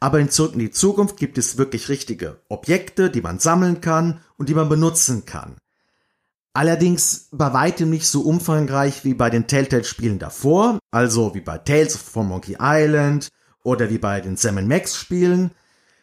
Aber 0.05 0.21
in 0.21 0.29
Zurück 0.29 0.53
in 0.53 0.59
die 0.59 0.71
Zukunft 0.71 1.17
gibt 1.17 1.39
es 1.39 1.57
wirklich 1.57 1.89
richtige 1.89 2.39
Objekte, 2.51 3.09
die 3.09 3.23
man 3.23 3.39
sammeln 3.39 3.81
kann 3.81 4.21
und 4.37 4.51
die 4.51 4.55
man 4.55 4.69
benutzen 4.69 5.25
kann. 5.25 5.57
Allerdings 6.53 7.29
bei 7.33 7.55
weitem 7.55 7.89
nicht 7.89 8.07
so 8.07 8.21
umfangreich 8.21 9.07
wie 9.07 9.15
bei 9.15 9.31
den 9.31 9.47
Telltale-Spielen 9.47 10.19
davor, 10.19 10.79
also 10.91 11.35
wie 11.35 11.41
bei 11.41 11.57
Tales 11.57 11.97
from 11.97 12.29
Monkey 12.29 12.59
Island 12.61 13.31
oder 13.63 13.89
wie 13.89 13.97
bei 13.97 14.21
den 14.21 14.37
Sam 14.37 14.69
Max 14.69 14.95
Spielen. 14.95 15.53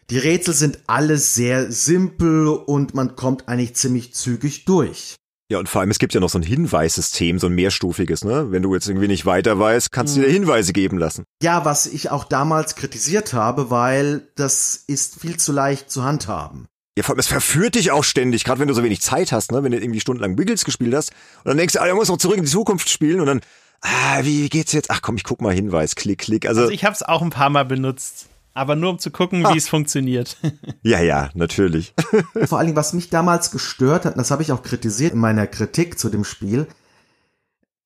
Die 0.09 0.17
Rätsel 0.17 0.55
sind 0.55 0.79
alle 0.87 1.19
sehr 1.19 1.71
simpel 1.71 2.47
und 2.47 2.95
man 2.95 3.15
kommt 3.15 3.47
eigentlich 3.47 3.75
ziemlich 3.75 4.15
zügig 4.15 4.65
durch. 4.65 5.17
Ja, 5.51 5.59
und 5.59 5.67
vor 5.67 5.81
allem, 5.81 5.91
es 5.91 5.99
gibt 5.99 6.13
ja 6.13 6.21
noch 6.21 6.29
so 6.29 6.39
ein 6.39 6.43
Hinweissystem, 6.43 7.37
so 7.37 7.47
ein 7.47 7.53
mehrstufiges, 7.53 8.23
ne? 8.23 8.53
Wenn 8.53 8.63
du 8.63 8.73
jetzt 8.73 8.87
irgendwie 8.87 9.09
nicht 9.09 9.25
weiter 9.25 9.59
weißt, 9.59 9.91
kannst 9.91 10.15
du 10.15 10.21
dir 10.21 10.29
mhm. 10.29 10.31
Hinweise 10.31 10.71
geben 10.71 10.97
lassen. 10.97 11.25
Ja, 11.43 11.65
was 11.65 11.87
ich 11.87 12.09
auch 12.09 12.23
damals 12.23 12.75
kritisiert 12.75 13.33
habe, 13.33 13.69
weil 13.69 14.29
das 14.37 14.81
ist 14.87 15.19
viel 15.19 15.35
zu 15.35 15.51
leicht 15.51 15.91
zu 15.91 16.05
handhaben. 16.05 16.67
Ja, 16.97 17.03
vor 17.03 17.15
allem, 17.15 17.19
es 17.19 17.27
verführt 17.27 17.75
dich 17.75 17.91
auch 17.91 18.05
ständig, 18.05 18.45
gerade 18.45 18.61
wenn 18.61 18.69
du 18.69 18.73
so 18.73 18.81
wenig 18.81 19.01
Zeit 19.01 19.33
hast, 19.33 19.51
ne? 19.51 19.61
Wenn 19.61 19.73
du 19.73 19.77
irgendwie 19.77 19.99
stundenlang 19.99 20.37
Wiggles 20.37 20.63
gespielt 20.63 20.95
hast. 20.95 21.09
Und 21.39 21.49
dann 21.49 21.57
denkst 21.57 21.73
du, 21.73 21.81
ah, 21.81 21.87
du 21.89 21.95
musst 21.95 22.09
noch 22.09 22.17
zurück 22.17 22.37
in 22.37 22.45
die 22.45 22.49
Zukunft 22.49 22.89
spielen 22.89 23.19
und 23.19 23.25
dann, 23.25 23.41
ah, 23.81 24.19
wie 24.23 24.47
geht's 24.47 24.71
jetzt? 24.71 24.89
Ach 24.89 25.01
komm, 25.01 25.17
ich 25.17 25.25
guck 25.25 25.41
mal 25.41 25.53
Hinweis, 25.53 25.95
klick, 25.95 26.19
klick. 26.19 26.47
Also, 26.47 26.61
also 26.61 26.71
ich 26.71 26.85
hab's 26.85 27.03
auch 27.03 27.21
ein 27.21 27.29
paar 27.29 27.49
Mal 27.49 27.65
benutzt 27.65 28.27
aber 28.53 28.75
nur 28.75 28.91
um 28.91 28.99
zu 28.99 29.11
gucken, 29.11 29.45
ah. 29.45 29.53
wie 29.53 29.57
es 29.57 29.69
funktioniert. 29.69 30.37
Ja, 30.83 30.99
ja, 30.99 31.29
natürlich. 31.35 31.93
Vor 32.45 32.57
allen 32.57 32.67
Dingen, 32.67 32.75
was 32.75 32.93
mich 32.93 33.11
damals 33.11 33.51
gestört 33.51 34.05
hat, 34.05 34.13
und 34.13 34.17
das 34.17 34.31
habe 34.31 34.41
ich 34.41 34.51
auch 34.51 34.63
kritisiert 34.63 35.13
in 35.13 35.19
meiner 35.19 35.45
Kritik 35.45 35.99
zu 35.99 36.09
dem 36.09 36.23
Spiel, 36.23 36.67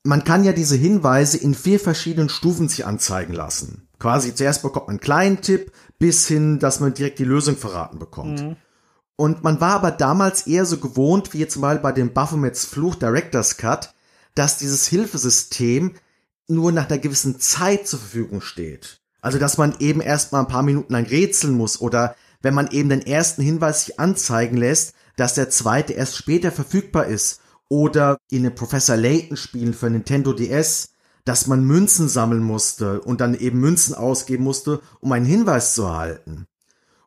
man 0.04 0.24
kann 0.24 0.46
ja 0.46 0.54
diese 0.54 0.78
Hinweise 0.78 1.38
in 1.38 1.54
vier 1.54 1.80
verschiedenen 1.80 2.30
Stufen 2.30 2.70
sich 2.70 2.86
anzeigen 2.86 3.34
lassen. 3.34 3.90
Quasi 4.00 4.34
zuerst 4.34 4.62
bekommt 4.62 4.88
man 4.88 4.94
einen 4.94 5.02
kleinen 5.02 5.42
Tipp, 5.42 5.74
bis 6.00 6.28
hin, 6.28 6.60
dass 6.60 6.80
man 6.80 6.94
direkt 6.94 7.20
die 7.20 7.26
Lösung 7.26 7.58
verraten 7.58 8.00
bekommt. 8.00 8.42
Mhm. 8.42 8.56
Und 9.18 9.44
man 9.44 9.60
war 9.60 9.74
aber 9.74 9.92
damals 9.92 10.48
eher 10.48 10.66
so 10.66 10.78
gewohnt, 10.78 11.34
wie 11.34 11.40
jetzt 11.40 11.58
mal 11.58 11.80
bei 11.80 11.92
dem 11.92 12.14
Baphomets 12.14 12.66
Fluch 12.66 12.96
Director's 12.96 13.58
Cut, 13.58 13.94
dass 14.36 14.58
dieses 14.58 14.88
Hilfesystem 14.88 15.96
nur 16.48 16.72
nach 16.72 16.90
einer 16.90 17.00
gewissen 17.00 17.40
Zeit 17.40 17.88
zur 17.88 18.00
Verfügung 18.00 18.42
steht. 18.42 19.02
Also, 19.26 19.40
dass 19.40 19.58
man 19.58 19.74
eben 19.80 20.02
erst 20.02 20.34
mal 20.34 20.42
ein 20.42 20.48
paar 20.48 20.62
Minuten 20.62 20.94
lang 20.94 21.08
rätseln 21.08 21.58
muss 21.58 21.82
oder 21.82 22.16
wenn 22.44 22.54
man 22.54 22.68
eben 22.68 22.90
den 22.90 23.02
ersten 23.02 23.42
Hinweis 23.42 23.84
sich 23.86 24.00
anzeigen 24.00 24.56
lässt, 24.56 24.94
dass 25.18 25.34
der 25.34 25.50
zweite 25.50 25.94
erst 25.94 26.16
später 26.16 26.52
verfügbar 26.52 27.08
ist 27.08 27.42
oder 27.68 28.20
in 28.30 28.44
den 28.44 28.54
Professor 28.54 28.96
Layton 28.96 29.36
Spielen 29.36 29.74
für 29.74 29.90
Nintendo 29.90 30.32
DS, 30.32 30.90
dass 31.24 31.48
man 31.48 31.64
Münzen 31.64 32.08
sammeln 32.08 32.44
musste 32.44 33.02
und 33.02 33.20
dann 33.20 33.34
eben 33.34 33.60
Münzen 33.60 33.96
ausgeben 33.96 34.44
musste, 34.44 34.80
um 35.00 35.12
einen 35.12 35.26
Hinweis 35.26 35.74
zu 35.74 35.86
erhalten. 35.86 36.46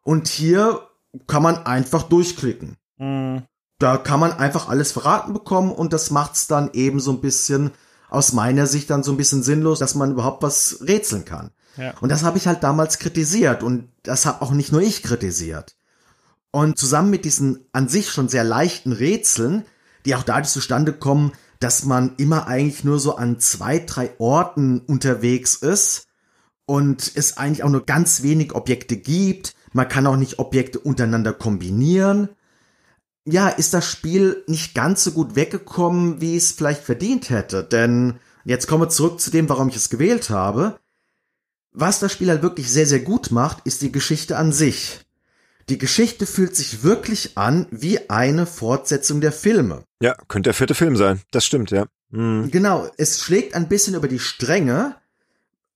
Und 0.02 0.26
hier 0.26 0.88
kann 1.28 1.44
man 1.44 1.66
einfach 1.66 2.02
durchklicken. 2.02 2.78
Mhm. 2.96 3.44
Da 3.78 3.96
kann 3.96 4.18
man 4.18 4.32
einfach 4.32 4.68
alles 4.68 4.90
verraten 4.90 5.34
bekommen 5.34 5.70
und 5.70 5.92
das 5.92 6.10
macht's 6.10 6.48
dann 6.48 6.70
eben 6.72 6.98
so 6.98 7.12
ein 7.12 7.20
bisschen 7.20 7.70
aus 8.10 8.32
meiner 8.32 8.66
Sicht 8.66 8.90
dann 8.90 9.04
so 9.04 9.12
ein 9.12 9.16
bisschen 9.16 9.44
sinnlos, 9.44 9.78
dass 9.78 9.94
man 9.94 10.10
überhaupt 10.10 10.42
was 10.42 10.78
rätseln 10.80 11.24
kann. 11.24 11.52
Und 12.00 12.10
das 12.10 12.22
habe 12.22 12.38
ich 12.38 12.46
halt 12.46 12.62
damals 12.62 12.98
kritisiert 12.98 13.62
und 13.62 13.88
das 14.02 14.26
habe 14.26 14.42
auch 14.42 14.50
nicht 14.52 14.72
nur 14.72 14.80
ich 14.80 15.02
kritisiert. 15.02 15.76
Und 16.50 16.78
zusammen 16.78 17.10
mit 17.10 17.24
diesen 17.24 17.66
an 17.72 17.88
sich 17.88 18.10
schon 18.10 18.28
sehr 18.28 18.44
leichten 18.44 18.92
Rätseln, 18.92 19.64
die 20.04 20.14
auch 20.14 20.22
dadurch 20.22 20.48
zustande 20.48 20.92
kommen, 20.92 21.32
dass 21.60 21.84
man 21.84 22.14
immer 22.16 22.46
eigentlich 22.46 22.84
nur 22.84 22.98
so 22.98 23.16
an 23.16 23.40
zwei, 23.40 23.80
drei 23.80 24.12
Orten 24.18 24.80
unterwegs 24.80 25.56
ist 25.56 26.06
und 26.66 27.12
es 27.14 27.36
eigentlich 27.36 27.64
auch 27.64 27.70
nur 27.70 27.84
ganz 27.84 28.22
wenig 28.22 28.54
Objekte 28.54 28.96
gibt. 28.96 29.54
Man 29.72 29.88
kann 29.88 30.06
auch 30.06 30.16
nicht 30.16 30.38
Objekte 30.38 30.78
untereinander 30.78 31.32
kombinieren. 31.32 32.28
Ja, 33.24 33.48
ist 33.48 33.74
das 33.74 33.86
Spiel 33.86 34.42
nicht 34.46 34.74
ganz 34.74 35.04
so 35.04 35.12
gut 35.12 35.36
weggekommen, 35.36 36.20
wie 36.20 36.36
es 36.36 36.52
vielleicht 36.52 36.82
verdient 36.82 37.30
hätte. 37.30 37.62
Denn 37.64 38.14
jetzt 38.44 38.66
kommen 38.66 38.82
wir 38.82 38.88
zurück 38.88 39.20
zu 39.20 39.30
dem, 39.30 39.48
warum 39.48 39.68
ich 39.68 39.76
es 39.76 39.90
gewählt 39.90 40.30
habe. 40.30 40.78
Was 41.80 42.00
das 42.00 42.10
Spiel 42.10 42.28
halt 42.28 42.42
wirklich 42.42 42.68
sehr, 42.72 42.86
sehr 42.86 42.98
gut 42.98 43.30
macht, 43.30 43.58
ist 43.64 43.82
die 43.82 43.92
Geschichte 43.92 44.36
an 44.36 44.50
sich. 44.50 44.98
Die 45.68 45.78
Geschichte 45.78 46.26
fühlt 46.26 46.56
sich 46.56 46.82
wirklich 46.82 47.38
an 47.38 47.66
wie 47.70 48.10
eine 48.10 48.46
Fortsetzung 48.46 49.20
der 49.20 49.30
Filme. 49.30 49.84
Ja, 50.02 50.16
könnte 50.26 50.48
der 50.48 50.54
vierte 50.54 50.74
Film 50.74 50.96
sein. 50.96 51.20
Das 51.30 51.44
stimmt, 51.44 51.70
ja. 51.70 51.86
Mhm. 52.10 52.50
Genau, 52.50 52.90
es 52.96 53.20
schlägt 53.20 53.54
ein 53.54 53.68
bisschen 53.68 53.94
über 53.94 54.08
die 54.08 54.18
Stränge. 54.18 54.96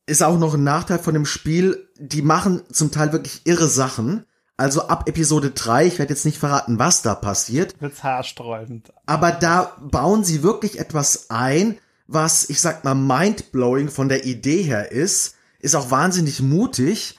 Ist 0.04 0.24
auch 0.24 0.40
noch 0.40 0.54
ein 0.54 0.64
Nachteil 0.64 0.98
von 0.98 1.14
dem 1.14 1.24
Spiel. 1.24 1.88
Die 2.00 2.22
machen 2.22 2.62
zum 2.72 2.90
Teil 2.90 3.12
wirklich 3.12 3.42
irre 3.44 3.68
Sachen. 3.68 4.24
Also 4.56 4.88
ab 4.88 5.08
Episode 5.08 5.52
3, 5.52 5.86
ich 5.86 6.00
werde 6.00 6.14
jetzt 6.14 6.24
nicht 6.24 6.38
verraten, 6.38 6.80
was 6.80 7.02
da 7.02 7.14
passiert. 7.14 7.80
Wird's 7.80 8.02
haarsträubend. 8.02 8.92
Aber 9.06 9.30
da 9.30 9.76
bauen 9.80 10.24
sie 10.24 10.42
wirklich 10.42 10.80
etwas 10.80 11.30
ein, 11.30 11.78
was, 12.08 12.50
ich 12.50 12.60
sag 12.60 12.82
mal, 12.82 12.96
mindblowing 12.96 13.88
von 13.88 14.08
der 14.08 14.24
Idee 14.24 14.62
her 14.62 14.90
ist 14.90 15.36
ist 15.62 15.74
auch 15.74 15.90
wahnsinnig 15.90 16.40
mutig, 16.42 17.18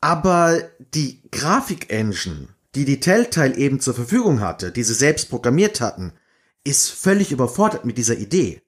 aber 0.00 0.60
die 0.94 1.22
Grafik-Engine, 1.30 2.48
die 2.74 2.84
die 2.84 3.00
Telltale 3.00 3.56
eben 3.56 3.80
zur 3.80 3.94
Verfügung 3.94 4.40
hatte, 4.40 4.70
die 4.70 4.82
sie 4.82 4.94
selbst 4.94 5.30
programmiert 5.30 5.80
hatten, 5.80 6.12
ist 6.64 6.90
völlig 6.90 7.32
überfordert 7.32 7.84
mit 7.84 7.96
dieser 7.96 8.18
Idee. 8.18 8.62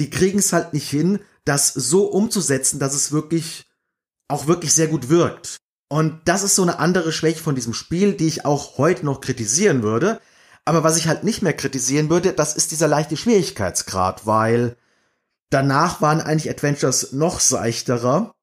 Die 0.00 0.10
kriegen 0.10 0.40
es 0.40 0.52
halt 0.52 0.72
nicht 0.72 0.90
hin, 0.90 1.20
das 1.44 1.72
so 1.72 2.06
umzusetzen, 2.06 2.80
dass 2.80 2.94
es 2.94 3.12
wirklich 3.12 3.70
auch 4.28 4.46
wirklich 4.46 4.72
sehr 4.72 4.88
gut 4.88 5.08
wirkt. 5.08 5.58
Und 5.88 6.20
das 6.24 6.42
ist 6.42 6.56
so 6.56 6.62
eine 6.62 6.80
andere 6.80 7.12
Schwäche 7.12 7.42
von 7.42 7.54
diesem 7.54 7.72
Spiel, 7.72 8.14
die 8.14 8.26
ich 8.26 8.44
auch 8.44 8.76
heute 8.78 9.06
noch 9.06 9.20
kritisieren 9.20 9.82
würde. 9.82 10.20
Aber 10.64 10.82
was 10.82 10.96
ich 10.96 11.06
halt 11.06 11.22
nicht 11.22 11.42
mehr 11.42 11.52
kritisieren 11.52 12.10
würde, 12.10 12.32
das 12.32 12.56
ist 12.56 12.72
dieser 12.72 12.88
leichte 12.88 13.16
Schwierigkeitsgrad, 13.16 14.26
weil 14.26 14.76
danach 15.50 16.00
waren 16.00 16.20
eigentlich 16.20 16.50
Adventures 16.50 17.12
noch 17.12 17.38
seichterer 17.38 18.35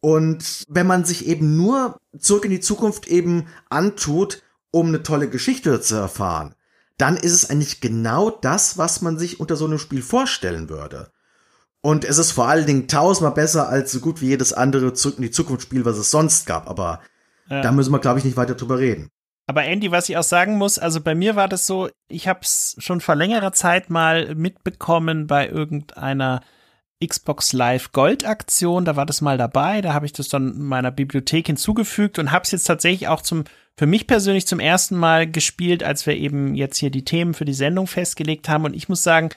und 0.00 0.64
wenn 0.68 0.86
man 0.86 1.04
sich 1.04 1.26
eben 1.26 1.56
nur 1.56 1.98
zurück 2.18 2.44
in 2.44 2.50
die 2.50 2.60
Zukunft 2.60 3.08
eben 3.08 3.46
antut, 3.68 4.42
um 4.70 4.88
eine 4.88 5.02
tolle 5.02 5.28
Geschichte 5.28 5.80
zu 5.80 5.96
erfahren, 5.96 6.54
dann 6.98 7.16
ist 7.16 7.32
es 7.32 7.50
eigentlich 7.50 7.80
genau 7.80 8.30
das, 8.30 8.78
was 8.78 9.02
man 9.02 9.18
sich 9.18 9.40
unter 9.40 9.56
so 9.56 9.64
einem 9.64 9.78
Spiel 9.78 10.02
vorstellen 10.02 10.68
würde. 10.68 11.10
Und 11.80 12.04
es 12.04 12.18
ist 12.18 12.32
vor 12.32 12.48
allen 12.48 12.66
Dingen 12.66 12.88
tausendmal 12.88 13.32
besser 13.32 13.68
als 13.68 13.92
so 13.92 14.00
gut 14.00 14.20
wie 14.20 14.26
jedes 14.26 14.52
andere 14.52 14.92
Zurück 14.92 15.18
in 15.18 15.22
die 15.22 15.30
Zukunft 15.30 15.62
Spiel, 15.62 15.84
was 15.84 15.96
es 15.96 16.10
sonst 16.10 16.46
gab. 16.46 16.68
Aber 16.68 17.00
ja. 17.48 17.62
da 17.62 17.72
müssen 17.72 17.92
wir, 17.92 18.00
glaube 18.00 18.18
ich, 18.18 18.24
nicht 18.24 18.36
weiter 18.36 18.56
drüber 18.56 18.78
reden. 18.78 19.10
Aber 19.46 19.64
Andy, 19.64 19.90
was 19.90 20.08
ich 20.08 20.16
auch 20.16 20.24
sagen 20.24 20.58
muss, 20.58 20.78
also 20.78 21.00
bei 21.00 21.14
mir 21.14 21.34
war 21.36 21.48
das 21.48 21.66
so, 21.66 21.88
ich 22.08 22.28
habe 22.28 22.40
es 22.42 22.76
schon 22.78 23.00
vor 23.00 23.14
längerer 23.14 23.52
Zeit 23.52 23.88
mal 23.88 24.34
mitbekommen 24.34 25.26
bei 25.26 25.48
irgendeiner 25.48 26.42
Xbox 27.04 27.52
Live 27.52 27.92
Gold 27.92 28.24
Aktion, 28.24 28.84
da 28.84 28.96
war 28.96 29.06
das 29.06 29.20
mal 29.20 29.38
dabei, 29.38 29.80
da 29.80 29.94
habe 29.94 30.06
ich 30.06 30.12
das 30.12 30.28
dann 30.28 30.60
meiner 30.60 30.90
Bibliothek 30.90 31.46
hinzugefügt 31.46 32.18
und 32.18 32.32
habe 32.32 32.44
es 32.44 32.50
jetzt 32.50 32.64
tatsächlich 32.64 33.08
auch 33.08 33.22
zum 33.22 33.44
für 33.76 33.86
mich 33.86 34.08
persönlich 34.08 34.48
zum 34.48 34.58
ersten 34.58 34.96
Mal 34.96 35.30
gespielt, 35.30 35.84
als 35.84 36.04
wir 36.04 36.16
eben 36.16 36.56
jetzt 36.56 36.78
hier 36.78 36.90
die 36.90 37.04
Themen 37.04 37.34
für 37.34 37.44
die 37.44 37.54
Sendung 37.54 37.86
festgelegt 37.86 38.48
haben 38.48 38.64
und 38.64 38.74
ich 38.74 38.88
muss 38.88 39.04
sagen, 39.04 39.30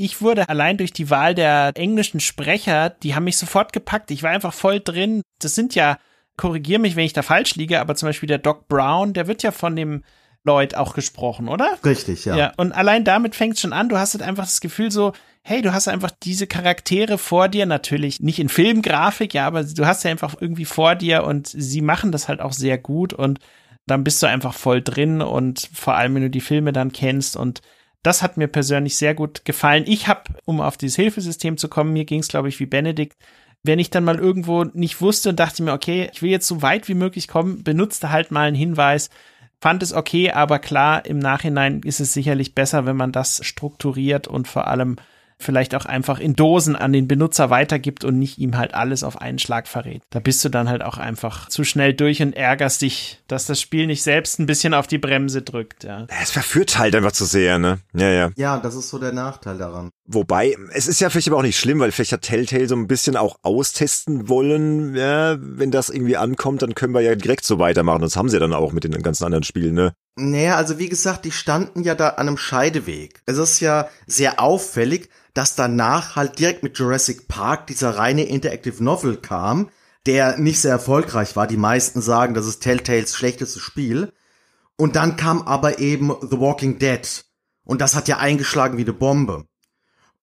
ich 0.00 0.22
wurde 0.22 0.48
allein 0.48 0.78
durch 0.78 0.92
die 0.92 1.10
Wahl 1.10 1.34
der 1.34 1.72
englischen 1.74 2.20
Sprecher, 2.20 2.90
die 2.90 3.14
haben 3.14 3.24
mich 3.24 3.36
sofort 3.36 3.72
gepackt. 3.72 4.12
Ich 4.12 4.22
war 4.22 4.30
einfach 4.30 4.54
voll 4.54 4.78
drin. 4.78 5.22
Das 5.40 5.56
sind 5.56 5.74
ja, 5.74 5.98
korrigier 6.36 6.78
mich, 6.78 6.94
wenn 6.94 7.04
ich 7.04 7.12
da 7.12 7.22
falsch 7.22 7.56
liege, 7.56 7.80
aber 7.80 7.96
zum 7.96 8.08
Beispiel 8.08 8.28
der 8.28 8.38
Doc 8.38 8.68
Brown, 8.68 9.12
der 9.12 9.26
wird 9.26 9.42
ja 9.42 9.50
von 9.50 9.74
dem 9.74 10.04
Lloyd 10.44 10.74
auch 10.74 10.94
gesprochen, 10.94 11.48
oder? 11.48 11.78
Richtig, 11.84 12.24
ja. 12.24 12.36
Ja, 12.36 12.52
und 12.56 12.72
allein 12.72 13.04
damit 13.04 13.34
fängt 13.34 13.54
es 13.54 13.60
schon 13.60 13.72
an. 13.72 13.88
Du 13.88 13.98
hast 13.98 14.14
halt 14.14 14.22
einfach 14.22 14.44
das 14.44 14.60
Gefühl 14.60 14.90
so, 14.90 15.12
hey, 15.42 15.62
du 15.62 15.72
hast 15.72 15.88
einfach 15.88 16.10
diese 16.10 16.46
Charaktere 16.46 17.18
vor 17.18 17.48
dir, 17.48 17.66
natürlich 17.66 18.20
nicht 18.20 18.38
in 18.38 18.48
Filmgrafik, 18.48 19.34
ja, 19.34 19.46
aber 19.46 19.64
du 19.64 19.86
hast 19.86 20.04
ja 20.04 20.10
einfach 20.10 20.34
irgendwie 20.40 20.64
vor 20.64 20.94
dir 20.94 21.24
und 21.24 21.48
sie 21.48 21.80
machen 21.80 22.12
das 22.12 22.28
halt 22.28 22.40
auch 22.40 22.52
sehr 22.52 22.78
gut 22.78 23.12
und 23.12 23.38
dann 23.86 24.04
bist 24.04 24.22
du 24.22 24.26
einfach 24.26 24.52
voll 24.52 24.82
drin 24.82 25.22
und 25.22 25.70
vor 25.72 25.94
allem, 25.94 26.14
wenn 26.14 26.22
du 26.22 26.30
die 26.30 26.42
Filme 26.42 26.72
dann 26.72 26.92
kennst 26.92 27.36
und 27.36 27.62
das 28.02 28.22
hat 28.22 28.36
mir 28.36 28.48
persönlich 28.48 28.96
sehr 28.96 29.14
gut 29.14 29.44
gefallen. 29.44 29.84
Ich 29.86 30.06
habe, 30.06 30.22
um 30.44 30.60
auf 30.60 30.76
dieses 30.76 30.96
Hilfesystem 30.96 31.56
zu 31.56 31.68
kommen, 31.68 31.92
mir 31.92 32.04
ging 32.04 32.20
es, 32.20 32.28
glaube 32.28 32.48
ich, 32.48 32.60
wie 32.60 32.66
Benedikt, 32.66 33.16
wenn 33.62 33.78
ich 33.78 33.90
dann 33.90 34.04
mal 34.04 34.18
irgendwo 34.18 34.64
nicht 34.64 35.00
wusste 35.00 35.30
und 35.30 35.40
dachte 35.40 35.62
mir, 35.62 35.72
okay, 35.72 36.10
ich 36.12 36.22
will 36.22 36.30
jetzt 36.30 36.46
so 36.46 36.62
weit 36.62 36.88
wie 36.88 36.94
möglich 36.94 37.26
kommen, 37.26 37.64
benutzte 37.64 38.10
halt 38.10 38.30
mal 38.30 38.46
einen 38.46 38.56
Hinweis, 38.56 39.10
fand 39.60 39.82
es 39.82 39.92
okay, 39.92 40.30
aber 40.30 40.58
klar, 40.58 41.04
im 41.06 41.18
Nachhinein 41.18 41.80
ist 41.80 42.00
es 42.00 42.12
sicherlich 42.12 42.54
besser, 42.54 42.86
wenn 42.86 42.96
man 42.96 43.12
das 43.12 43.44
strukturiert 43.44 44.28
und 44.28 44.48
vor 44.48 44.66
allem 44.66 44.96
vielleicht 45.40 45.74
auch 45.74 45.84
einfach 45.84 46.18
in 46.18 46.34
Dosen 46.34 46.74
an 46.76 46.92
den 46.92 47.06
Benutzer 47.06 47.48
weitergibt 47.48 48.04
und 48.04 48.18
nicht 48.18 48.38
ihm 48.38 48.56
halt 48.56 48.74
alles 48.74 49.04
auf 49.04 49.20
einen 49.20 49.38
Schlag 49.38 49.68
verrät. 49.68 50.02
Da 50.10 50.18
bist 50.20 50.44
du 50.44 50.48
dann 50.48 50.68
halt 50.68 50.82
auch 50.82 50.98
einfach 50.98 51.48
zu 51.48 51.64
schnell 51.64 51.94
durch 51.94 52.20
und 52.22 52.36
ärgerst 52.36 52.82
dich, 52.82 53.22
dass 53.28 53.46
das 53.46 53.60
Spiel 53.60 53.86
nicht 53.86 54.02
selbst 54.02 54.40
ein 54.40 54.46
bisschen 54.46 54.74
auf 54.74 54.86
die 54.86 54.98
Bremse 54.98 55.42
drückt, 55.42 55.84
ja. 55.84 56.06
Es 56.20 56.32
verführt 56.32 56.78
halt 56.78 56.94
einfach 56.96 57.12
zu 57.12 57.24
sehr, 57.24 57.58
ne? 57.58 57.78
Ja, 57.94 58.10
ja. 58.10 58.30
Ja, 58.36 58.58
das 58.58 58.74
ist 58.74 58.90
so 58.90 58.98
der 58.98 59.12
Nachteil 59.12 59.58
daran. 59.58 59.90
Wobei, 60.10 60.56
es 60.72 60.88
ist 60.88 61.00
ja 61.00 61.10
vielleicht 61.10 61.28
aber 61.28 61.36
auch 61.36 61.42
nicht 61.42 61.58
schlimm, 61.58 61.80
weil 61.80 61.92
vielleicht 61.92 62.12
hat 62.12 62.22
Telltale 62.22 62.66
so 62.66 62.74
ein 62.74 62.86
bisschen 62.86 63.14
auch 63.14 63.40
austesten 63.42 64.26
wollen, 64.30 64.94
ja, 64.94 65.36
wenn 65.38 65.70
das 65.70 65.90
irgendwie 65.90 66.16
ankommt, 66.16 66.62
dann 66.62 66.74
können 66.74 66.94
wir 66.94 67.02
ja 67.02 67.14
direkt 67.14 67.44
so 67.44 67.58
weitermachen. 67.58 68.00
Das 68.00 68.16
haben 68.16 68.30
sie 68.30 68.38
dann 68.38 68.54
auch 68.54 68.72
mit 68.72 68.84
den 68.84 69.02
ganzen 69.02 69.24
anderen 69.24 69.44
Spielen, 69.44 69.74
ne? 69.74 69.92
Naja, 70.16 70.56
also 70.56 70.78
wie 70.78 70.88
gesagt, 70.88 71.26
die 71.26 71.30
standen 71.30 71.82
ja 71.82 71.94
da 71.94 72.08
an 72.08 72.26
einem 72.26 72.38
Scheideweg. 72.38 73.20
Es 73.26 73.36
ist 73.36 73.60
ja 73.60 73.90
sehr 74.06 74.40
auffällig, 74.40 75.10
dass 75.34 75.56
danach 75.56 76.16
halt 76.16 76.38
direkt 76.38 76.62
mit 76.62 76.78
Jurassic 76.78 77.28
Park 77.28 77.66
dieser 77.66 77.90
reine 77.90 78.24
Interactive 78.24 78.82
Novel 78.82 79.18
kam, 79.18 79.68
der 80.06 80.38
nicht 80.38 80.60
sehr 80.60 80.72
erfolgreich 80.72 81.36
war. 81.36 81.46
Die 81.46 81.58
meisten 81.58 82.00
sagen, 82.00 82.32
das 82.32 82.46
ist 82.46 82.60
Telltales 82.60 83.14
schlechtestes 83.14 83.60
Spiel. 83.60 84.14
Und 84.78 84.96
dann 84.96 85.16
kam 85.16 85.42
aber 85.42 85.80
eben 85.80 86.14
The 86.22 86.40
Walking 86.40 86.78
Dead. 86.78 87.26
Und 87.64 87.82
das 87.82 87.94
hat 87.94 88.08
ja 88.08 88.16
eingeschlagen 88.16 88.78
wie 88.78 88.82
eine 88.84 88.94
Bombe. 88.94 89.44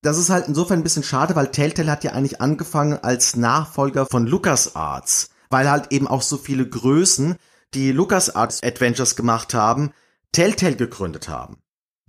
Das 0.06 0.19
ist 0.19 0.30
halt 0.30 0.48
insofern 0.48 0.82
ein 0.82 0.84
bisschen 0.84 1.02
schade, 1.02 1.36
weil 1.36 1.49
Telltale 1.49 1.90
hat 1.90 2.03
ja 2.03 2.11
eigentlich 2.11 2.40
angefangen 2.40 2.99
als 3.02 3.36
Nachfolger 3.36 4.06
von 4.06 4.27
LucasArts, 4.27 5.32
weil 5.49 5.68
halt 5.68 5.91
eben 5.91 6.07
auch 6.07 6.22
so 6.22 6.38
viele 6.38 6.69
Größen, 6.69 7.38
die 7.73 7.91
LucasArts 7.91 8.61
Adventures 8.61 9.15
gemacht 9.15 9.56
haben, 9.56 9.94
Telltale 10.32 10.76
gegründet 10.76 11.27
haben. 11.27 11.57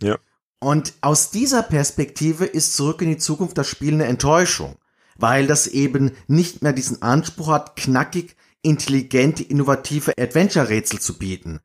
Ja. 0.03 0.19
Und 0.61 0.93
aus 1.01 1.31
dieser 1.31 1.63
Perspektive 1.63 2.45
ist 2.45 2.77
Zurück 2.77 3.01
in 3.01 3.09
die 3.09 3.17
Zukunft 3.17 3.57
das 3.57 3.67
Spiel 3.67 3.95
eine 3.95 4.05
Enttäuschung, 4.05 4.77
weil 5.17 5.47
das 5.47 5.67
eben 5.67 6.13
nicht 6.27 6.61
mehr 6.61 6.75
diesen 6.75 7.01
Anspruch 7.01 7.49
hat, 7.49 7.77
knackig, 7.77 8.37
intelligente, 8.61 9.43
innovative 9.43 10.13
Adventure-Rätsel 10.19 11.01
zu 11.01 11.17
bieten. 11.17 11.61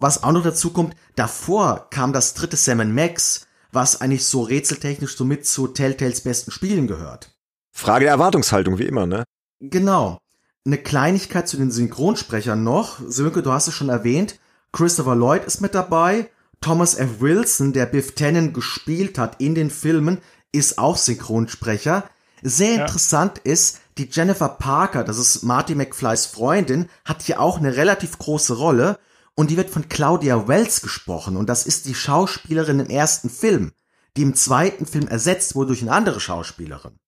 Was 0.00 0.24
auch 0.24 0.32
noch 0.32 0.42
dazu 0.42 0.72
kommt, 0.72 0.96
davor 1.14 1.90
kam 1.90 2.12
das 2.12 2.34
dritte 2.34 2.56
Sam 2.56 2.92
Max, 2.92 3.45
was 3.76 4.00
eigentlich 4.00 4.24
so 4.24 4.42
rätseltechnisch 4.42 5.16
somit 5.16 5.46
zu 5.46 5.68
Telltales 5.68 6.22
besten 6.22 6.50
Spielen 6.50 6.88
gehört. 6.88 7.30
Frage 7.70 8.06
der 8.06 8.12
Erwartungshaltung, 8.14 8.78
wie 8.78 8.86
immer, 8.86 9.06
ne? 9.06 9.22
Genau. 9.60 10.18
Eine 10.64 10.78
Kleinigkeit 10.78 11.46
zu 11.46 11.56
den 11.58 11.70
Synchronsprechern 11.70 12.64
noch. 12.64 12.98
Sönke, 13.06 13.42
du 13.42 13.52
hast 13.52 13.68
es 13.68 13.74
schon 13.74 13.90
erwähnt. 13.90 14.40
Christopher 14.72 15.14
Lloyd 15.14 15.44
ist 15.44 15.60
mit 15.60 15.74
dabei. 15.74 16.28
Thomas 16.60 16.96
F. 16.96 17.20
Wilson, 17.20 17.72
der 17.72 17.86
Biff 17.86 18.14
Tannen 18.14 18.52
gespielt 18.52 19.18
hat 19.18 19.40
in 19.40 19.54
den 19.54 19.70
Filmen, 19.70 20.18
ist 20.52 20.78
auch 20.78 20.96
Synchronsprecher. 20.96 22.08
Sehr 22.42 22.76
ja. 22.76 22.80
interessant 22.80 23.38
ist, 23.38 23.80
die 23.98 24.08
Jennifer 24.10 24.48
Parker, 24.48 25.04
das 25.04 25.18
ist 25.18 25.42
Marty 25.42 25.74
McFlys 25.74 26.26
Freundin, 26.26 26.88
hat 27.04 27.22
hier 27.22 27.40
auch 27.40 27.58
eine 27.58 27.76
relativ 27.76 28.18
große 28.18 28.54
Rolle 28.54 28.98
und 29.36 29.50
die 29.50 29.56
wird 29.56 29.70
von 29.70 29.88
Claudia 29.88 30.48
Wells 30.48 30.80
gesprochen 30.80 31.36
und 31.36 31.48
das 31.48 31.64
ist 31.66 31.86
die 31.86 31.94
Schauspielerin 31.94 32.80
im 32.80 32.90
ersten 32.90 33.30
Film, 33.30 33.72
die 34.16 34.22
im 34.22 34.34
zweiten 34.34 34.86
Film 34.86 35.06
ersetzt 35.06 35.54
wurde 35.54 35.68
durch 35.68 35.82
eine 35.82 35.92
andere 35.92 36.18
Schauspielerin. 36.18 36.98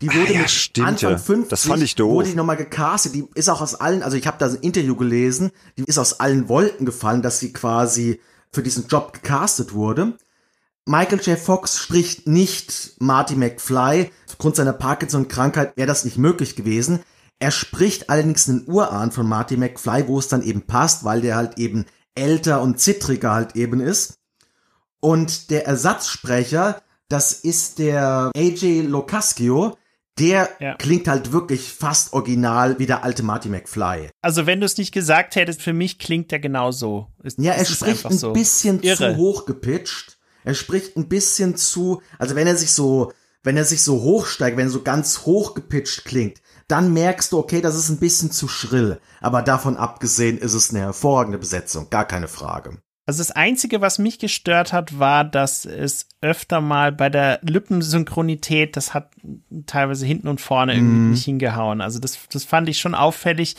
Die 0.00 0.08
wurde 0.08 0.28
ah, 0.28 0.32
ja, 0.32 0.40
mit 0.40 0.50
stimmt, 0.50 0.86
Anfang 0.86 1.10
ja. 1.12 1.18
50 1.18 1.50
das 1.50 1.66
fand 1.66 1.82
ich 1.82 1.94
doof. 1.94 2.12
wurde 2.12 2.28
die 2.28 2.36
nochmal 2.36 2.56
gecastet. 2.56 3.14
Die 3.14 3.26
ist 3.34 3.48
auch 3.48 3.60
aus 3.60 3.74
allen, 3.74 4.02
also 4.02 4.16
ich 4.16 4.26
habe 4.26 4.38
da 4.38 4.46
ein 4.46 4.56
Interview 4.56 4.94
gelesen, 4.94 5.50
die 5.76 5.84
ist 5.84 5.98
aus 5.98 6.20
allen 6.20 6.48
Wolken 6.48 6.86
gefallen, 6.86 7.22
dass 7.22 7.40
sie 7.40 7.52
quasi 7.52 8.20
für 8.52 8.62
diesen 8.62 8.86
Job 8.86 9.12
gecastet 9.12 9.72
wurde. 9.72 10.16
Michael 10.86 11.20
J. 11.20 11.38
Fox 11.38 11.78
spricht 11.78 12.26
nicht 12.26 12.94
Marty 12.98 13.34
McFly. 13.34 14.10
Aufgrund 14.28 14.56
seiner 14.56 14.72
Parkinson-Krankheit 14.72 15.76
wäre 15.76 15.88
das 15.88 16.04
nicht 16.04 16.16
möglich 16.16 16.54
gewesen. 16.54 17.00
Er 17.38 17.50
spricht 17.50 18.10
allerdings 18.10 18.48
einen 18.48 18.64
Urahn 18.66 19.12
von 19.12 19.28
Marty 19.28 19.56
McFly, 19.56 20.08
wo 20.08 20.18
es 20.18 20.28
dann 20.28 20.42
eben 20.42 20.62
passt, 20.62 21.04
weil 21.04 21.20
der 21.20 21.36
halt 21.36 21.58
eben 21.58 21.86
älter 22.14 22.62
und 22.62 22.80
zittriger 22.80 23.32
halt 23.32 23.54
eben 23.54 23.80
ist. 23.80 24.18
Und 25.00 25.50
der 25.50 25.66
Ersatzsprecher, 25.66 26.82
das 27.08 27.32
ist 27.32 27.78
der 27.78 28.32
AJ 28.36 28.82
Locascio, 28.82 29.76
der 30.18 30.48
ja. 30.58 30.74
klingt 30.74 31.06
halt 31.06 31.32
wirklich 31.32 31.72
fast 31.72 32.12
original 32.12 32.78
wie 32.80 32.86
der 32.86 33.04
alte 33.04 33.22
Marty 33.22 33.48
McFly. 33.48 34.10
Also 34.20 34.46
wenn 34.46 34.60
du 34.60 34.66
es 34.66 34.76
nicht 34.76 34.92
gesagt 34.92 35.36
hättest, 35.36 35.62
für 35.62 35.72
mich 35.72 35.98
klingt 35.98 36.32
der 36.32 36.40
genau 36.40 36.72
so. 36.72 37.06
Ist, 37.22 37.38
ja, 37.38 37.52
er 37.52 37.64
spricht 37.64 38.06
ein 38.06 38.18
so. 38.18 38.32
bisschen 38.32 38.82
Irre. 38.82 38.96
zu 38.96 39.16
hoch 39.16 39.46
gepitcht. 39.46 40.18
Er 40.44 40.54
spricht 40.54 40.96
ein 40.96 41.08
bisschen 41.08 41.56
zu, 41.56 42.02
also 42.18 42.34
wenn 42.34 42.46
er 42.46 42.56
sich 42.56 42.72
so, 42.72 43.12
wenn 43.44 43.56
er 43.56 43.64
sich 43.64 43.82
so 43.82 44.02
hochsteigt, 44.02 44.56
wenn 44.56 44.66
er 44.66 44.72
so 44.72 44.82
ganz 44.82 45.20
hoch 45.20 45.54
gepitcht 45.54 46.04
klingt, 46.04 46.40
dann 46.68 46.92
merkst 46.92 47.32
du, 47.32 47.38
okay, 47.38 47.60
das 47.60 47.74
ist 47.74 47.88
ein 47.88 47.98
bisschen 47.98 48.30
zu 48.30 48.46
schrill. 48.46 49.00
Aber 49.20 49.42
davon 49.42 49.76
abgesehen 49.76 50.38
ist 50.38 50.54
es 50.54 50.70
eine 50.70 50.80
hervorragende 50.80 51.38
Besetzung, 51.38 51.90
gar 51.90 52.04
keine 52.04 52.28
Frage. 52.28 52.78
Also 53.06 53.20
das 53.20 53.30
Einzige, 53.30 53.80
was 53.80 53.98
mich 53.98 54.18
gestört 54.18 54.74
hat, 54.74 54.98
war, 54.98 55.24
dass 55.24 55.64
es 55.64 56.08
öfter 56.20 56.60
mal 56.60 56.92
bei 56.92 57.08
der 57.08 57.40
Lippensynchronität, 57.42 58.76
das 58.76 58.92
hat 58.92 59.12
teilweise 59.64 60.04
hinten 60.04 60.28
und 60.28 60.42
vorne 60.42 60.74
irgendwie 60.74 60.94
mm. 60.94 61.10
nicht 61.12 61.24
hingehauen. 61.24 61.80
Also 61.80 62.00
das, 62.00 62.18
das 62.30 62.44
fand 62.44 62.68
ich 62.68 62.78
schon 62.78 62.94
auffällig. 62.94 63.56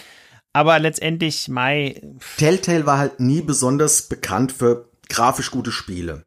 Aber 0.54 0.78
letztendlich, 0.78 1.48
Mai. 1.48 2.00
Telltale 2.38 2.86
war 2.86 3.00
halt 3.00 3.20
nie 3.20 3.42
besonders 3.42 4.04
bekannt 4.04 4.52
für 4.52 4.90
grafisch 5.10 5.50
gute 5.50 5.72
Spiele. 5.72 6.24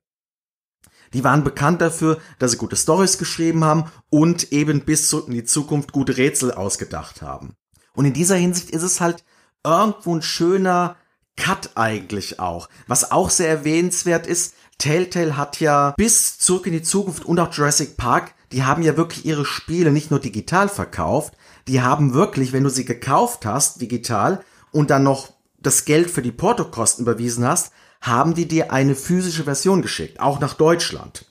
Die 1.12 1.24
waren 1.24 1.44
bekannt 1.44 1.80
dafür, 1.80 2.18
dass 2.38 2.52
sie 2.52 2.56
gute 2.56 2.76
Stories 2.76 3.18
geschrieben 3.18 3.64
haben 3.64 3.84
und 4.10 4.52
eben 4.52 4.80
bis 4.80 5.08
zurück 5.08 5.28
in 5.28 5.34
die 5.34 5.44
Zukunft 5.44 5.92
gute 5.92 6.16
Rätsel 6.16 6.52
ausgedacht 6.52 7.22
haben. 7.22 7.54
Und 7.94 8.06
in 8.06 8.12
dieser 8.12 8.36
Hinsicht 8.36 8.70
ist 8.70 8.82
es 8.82 9.00
halt 9.00 9.24
irgendwo 9.64 10.14
ein 10.14 10.22
schöner 10.22 10.96
Cut 11.36 11.70
eigentlich 11.74 12.40
auch. 12.40 12.68
Was 12.86 13.10
auch 13.10 13.30
sehr 13.30 13.48
erwähnenswert 13.48 14.26
ist, 14.26 14.54
Telltale 14.78 15.36
hat 15.36 15.60
ja 15.60 15.94
bis 15.96 16.38
zurück 16.38 16.66
in 16.66 16.72
die 16.72 16.82
Zukunft 16.82 17.24
und 17.24 17.38
auch 17.38 17.52
Jurassic 17.52 17.96
Park, 17.96 18.34
die 18.52 18.64
haben 18.64 18.82
ja 18.82 18.96
wirklich 18.96 19.24
ihre 19.24 19.44
Spiele 19.44 19.92
nicht 19.92 20.10
nur 20.10 20.20
digital 20.20 20.68
verkauft, 20.68 21.34
die 21.68 21.80
haben 21.80 22.14
wirklich, 22.14 22.52
wenn 22.52 22.64
du 22.64 22.70
sie 22.70 22.84
gekauft 22.84 23.46
hast, 23.46 23.80
digital, 23.80 24.44
und 24.72 24.90
dann 24.90 25.04
noch 25.04 25.32
das 25.58 25.84
Geld 25.84 26.10
für 26.10 26.22
die 26.22 26.32
Portokosten 26.32 27.04
überwiesen 27.04 27.46
hast, 27.46 27.72
haben 28.02 28.34
die 28.34 28.46
dir 28.46 28.72
eine 28.72 28.94
physische 28.94 29.44
Version 29.44 29.80
geschickt, 29.80 30.20
auch 30.20 30.40
nach 30.40 30.54
Deutschland. 30.54 31.24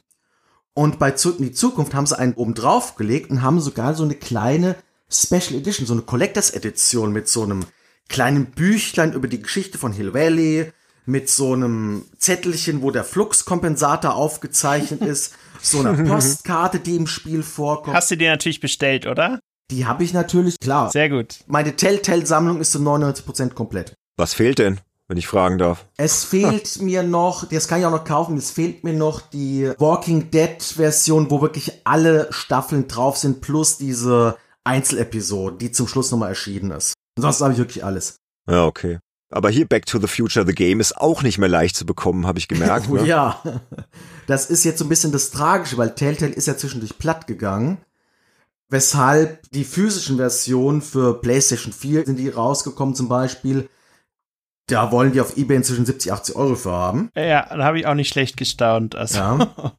Und 0.73 0.99
bei 0.99 1.11
Zurück 1.11 1.39
in 1.39 1.45
die 1.45 1.51
Zukunft 1.51 1.93
haben 1.93 2.07
sie 2.07 2.17
einen 2.17 2.33
oben 2.33 2.53
drauf 2.55 2.95
gelegt 2.95 3.29
und 3.29 3.41
haben 3.41 3.59
sogar 3.59 3.93
so 3.93 4.03
eine 4.03 4.15
kleine 4.15 4.75
Special 5.09 5.55
Edition, 5.55 5.85
so 5.85 5.93
eine 5.93 6.03
Collectors 6.03 6.51
Edition 6.51 7.11
mit 7.11 7.27
so 7.27 7.43
einem 7.43 7.65
kleinen 8.07 8.47
Büchlein 8.51 9.11
über 9.11 9.27
die 9.27 9.41
Geschichte 9.41 9.77
von 9.77 9.91
Hill 9.91 10.13
Valley, 10.13 10.71
mit 11.05 11.29
so 11.29 11.53
einem 11.53 12.05
Zettelchen, 12.17 12.81
wo 12.81 12.91
der 12.91 13.03
Fluxkompensator 13.03 14.15
aufgezeichnet 14.15 15.01
ist, 15.01 15.33
so 15.61 15.79
einer 15.79 15.93
Postkarte, 16.09 16.79
die 16.79 16.95
im 16.95 17.07
Spiel 17.07 17.43
vorkommt. 17.43 17.97
Hast 17.97 18.11
du 18.11 18.17
dir 18.17 18.31
natürlich 18.31 18.61
bestellt, 18.61 19.07
oder? 19.07 19.39
Die 19.71 19.85
habe 19.85 20.03
ich 20.03 20.13
natürlich, 20.13 20.55
klar. 20.59 20.89
Sehr 20.91 21.09
gut. 21.09 21.39
Meine 21.47 21.75
Telltale-Sammlung 21.75 22.61
ist 22.61 22.71
zu 22.71 22.79
99% 22.79 23.49
komplett. 23.53 23.93
Was 24.17 24.33
fehlt 24.33 24.59
denn? 24.59 24.79
Wenn 25.11 25.17
ich 25.17 25.27
fragen 25.27 25.57
darf. 25.57 25.85
Es 25.97 26.23
fehlt 26.23 26.81
mir 26.81 27.03
noch, 27.03 27.43
das 27.43 27.67
kann 27.67 27.81
ich 27.81 27.85
auch 27.85 27.91
noch 27.91 28.05
kaufen, 28.05 28.37
es 28.37 28.49
fehlt 28.49 28.85
mir 28.85 28.93
noch 28.93 29.19
die 29.19 29.69
Walking 29.77 30.31
Dead 30.31 30.63
Version, 30.63 31.29
wo 31.29 31.41
wirklich 31.41 31.81
alle 31.83 32.29
Staffeln 32.31 32.87
drauf 32.87 33.17
sind, 33.17 33.41
plus 33.41 33.77
diese 33.77 34.37
Einzelepisode, 34.63 35.57
die 35.57 35.73
zum 35.73 35.89
Schluss 35.89 36.11
nochmal 36.11 36.29
erschienen 36.29 36.71
ist. 36.71 36.93
Ansonsten 37.17 37.43
habe 37.43 37.53
ich 37.53 37.59
wirklich 37.59 37.83
alles. 37.83 38.15
Ja, 38.49 38.65
okay. 38.65 38.99
Aber 39.29 39.49
hier 39.49 39.67
Back 39.67 39.85
to 39.85 39.99
the 39.99 40.07
Future 40.07 40.45
The 40.45 40.53
Game 40.53 40.79
ist 40.79 40.95
auch 40.95 41.23
nicht 41.23 41.37
mehr 41.37 41.49
leicht 41.49 41.75
zu 41.75 41.85
bekommen, 41.85 42.25
habe 42.25 42.39
ich 42.39 42.47
gemerkt. 42.47 42.89
ne? 42.89 43.05
Ja, 43.05 43.43
das 44.27 44.49
ist 44.49 44.63
jetzt 44.63 44.79
so 44.79 44.85
ein 44.85 44.89
bisschen 44.89 45.11
das 45.11 45.31
Tragische, 45.31 45.77
weil 45.77 45.93
Telltale 45.93 46.31
ist 46.31 46.47
ja 46.47 46.55
zwischendurch 46.55 46.97
platt 46.97 47.27
gegangen. 47.27 47.79
Weshalb 48.69 49.51
die 49.51 49.65
physischen 49.65 50.15
Versionen 50.15 50.81
für 50.81 51.19
PlayStation 51.19 51.73
4 51.73 52.05
sind 52.05 52.17
die 52.17 52.29
rausgekommen 52.29 52.95
zum 52.95 53.09
Beispiel 53.09 53.67
da 54.71 54.91
wollen 54.91 55.11
die 55.11 55.21
auf 55.21 55.37
Ebay 55.37 55.57
inzwischen 55.57 55.85
70, 55.85 56.11
80 56.11 56.35
Euro 56.35 56.55
für 56.55 56.71
haben. 56.71 57.11
Ja, 57.15 57.45
da 57.49 57.63
habe 57.63 57.79
ich 57.79 57.87
auch 57.87 57.93
nicht 57.93 58.09
schlecht 58.09 58.37
gestaunt. 58.37 58.95
Also. 58.95 59.17
Ja. 59.17 59.73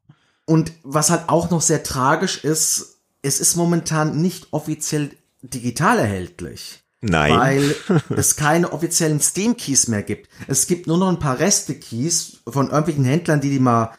Und 0.47 0.73
was 0.83 1.11
halt 1.11 1.29
auch 1.29 1.51
noch 1.51 1.61
sehr 1.61 1.83
tragisch 1.83 2.45
ist, 2.45 3.01
es 3.23 3.41
ist 3.41 3.57
momentan 3.57 4.21
nicht 4.21 4.49
offiziell 4.51 5.11
digital 5.43 5.99
erhältlich. 5.99 6.81
Nein. 7.01 7.37
Weil 7.37 7.77
es 8.17 8.37
keine 8.37 8.73
offiziellen 8.73 9.21
Steam-Keys 9.21 9.89
mehr 9.89 10.03
gibt. 10.03 10.29
Es 10.47 10.67
gibt 10.67 10.87
nur 10.87 10.99
noch 10.99 11.09
ein 11.09 11.19
paar 11.19 11.39
Reste-Keys 11.39 12.43
von 12.47 12.69
irgendwelchen 12.69 13.05
Händlern, 13.05 13.41
die 13.41 13.51
die 13.51 13.59
mal 13.59 13.93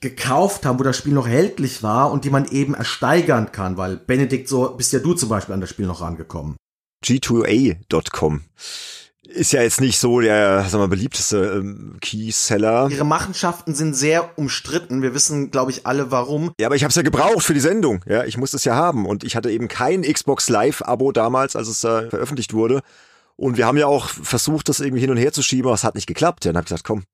gekauft 0.00 0.66
haben, 0.66 0.78
wo 0.78 0.82
das 0.82 0.96
Spiel 0.96 1.14
noch 1.14 1.26
erhältlich 1.26 1.82
war 1.82 2.12
und 2.12 2.24
die 2.24 2.30
man 2.30 2.46
eben 2.46 2.74
ersteigern 2.74 3.50
kann, 3.50 3.76
weil 3.76 3.96
Benedikt, 3.96 4.48
so 4.48 4.68
bist 4.70 4.92
ja 4.92 4.98
du 4.98 5.14
zum 5.14 5.28
Beispiel 5.28 5.54
an 5.54 5.60
das 5.60 5.70
Spiel 5.70 5.86
noch 5.86 6.02
rangekommen. 6.02 6.56
G2A.com 7.04 8.42
ist 9.28 9.52
ja 9.52 9.62
jetzt 9.62 9.80
nicht 9.80 9.98
so 9.98 10.20
der, 10.20 10.64
sag 10.68 10.78
mal, 10.78 10.88
beliebteste 10.88 11.58
ähm, 11.58 11.96
Keyseller. 12.00 12.88
Ihre 12.90 13.04
Machenschaften 13.04 13.74
sind 13.74 13.94
sehr 13.94 14.30
umstritten. 14.38 15.02
Wir 15.02 15.14
wissen, 15.14 15.50
glaube 15.50 15.70
ich, 15.70 15.86
alle 15.86 16.10
warum. 16.10 16.52
Ja, 16.58 16.66
aber 16.66 16.76
ich 16.76 16.82
habe 16.82 16.90
es 16.90 16.96
ja 16.96 17.02
gebraucht 17.02 17.42
für 17.42 17.54
die 17.54 17.60
Sendung. 17.60 18.04
Ja, 18.06 18.24
ich 18.24 18.36
musste 18.36 18.56
es 18.56 18.64
ja 18.64 18.74
haben 18.74 19.06
und 19.06 19.24
ich 19.24 19.36
hatte 19.36 19.50
eben 19.50 19.68
kein 19.68 20.02
Xbox 20.02 20.48
Live 20.48 20.82
Abo 20.82 21.12
damals, 21.12 21.56
als 21.56 21.68
es 21.68 21.84
äh, 21.84 22.08
veröffentlicht 22.08 22.52
wurde. 22.54 22.80
Und 23.36 23.56
wir 23.58 23.66
haben 23.66 23.76
ja 23.76 23.86
auch 23.86 24.08
versucht, 24.08 24.68
das 24.68 24.80
irgendwie 24.80 25.00
hin 25.00 25.10
und 25.10 25.18
her 25.18 25.32
zu 25.32 25.42
schieben, 25.42 25.66
aber 25.66 25.74
es 25.74 25.84
hat 25.84 25.94
nicht 25.94 26.06
geklappt. 26.06 26.44
Ja, 26.44 26.52
dann 26.52 26.58
habe 26.58 26.64
ich 26.64 26.68
gesagt, 26.68 26.84
komm, 26.84 27.04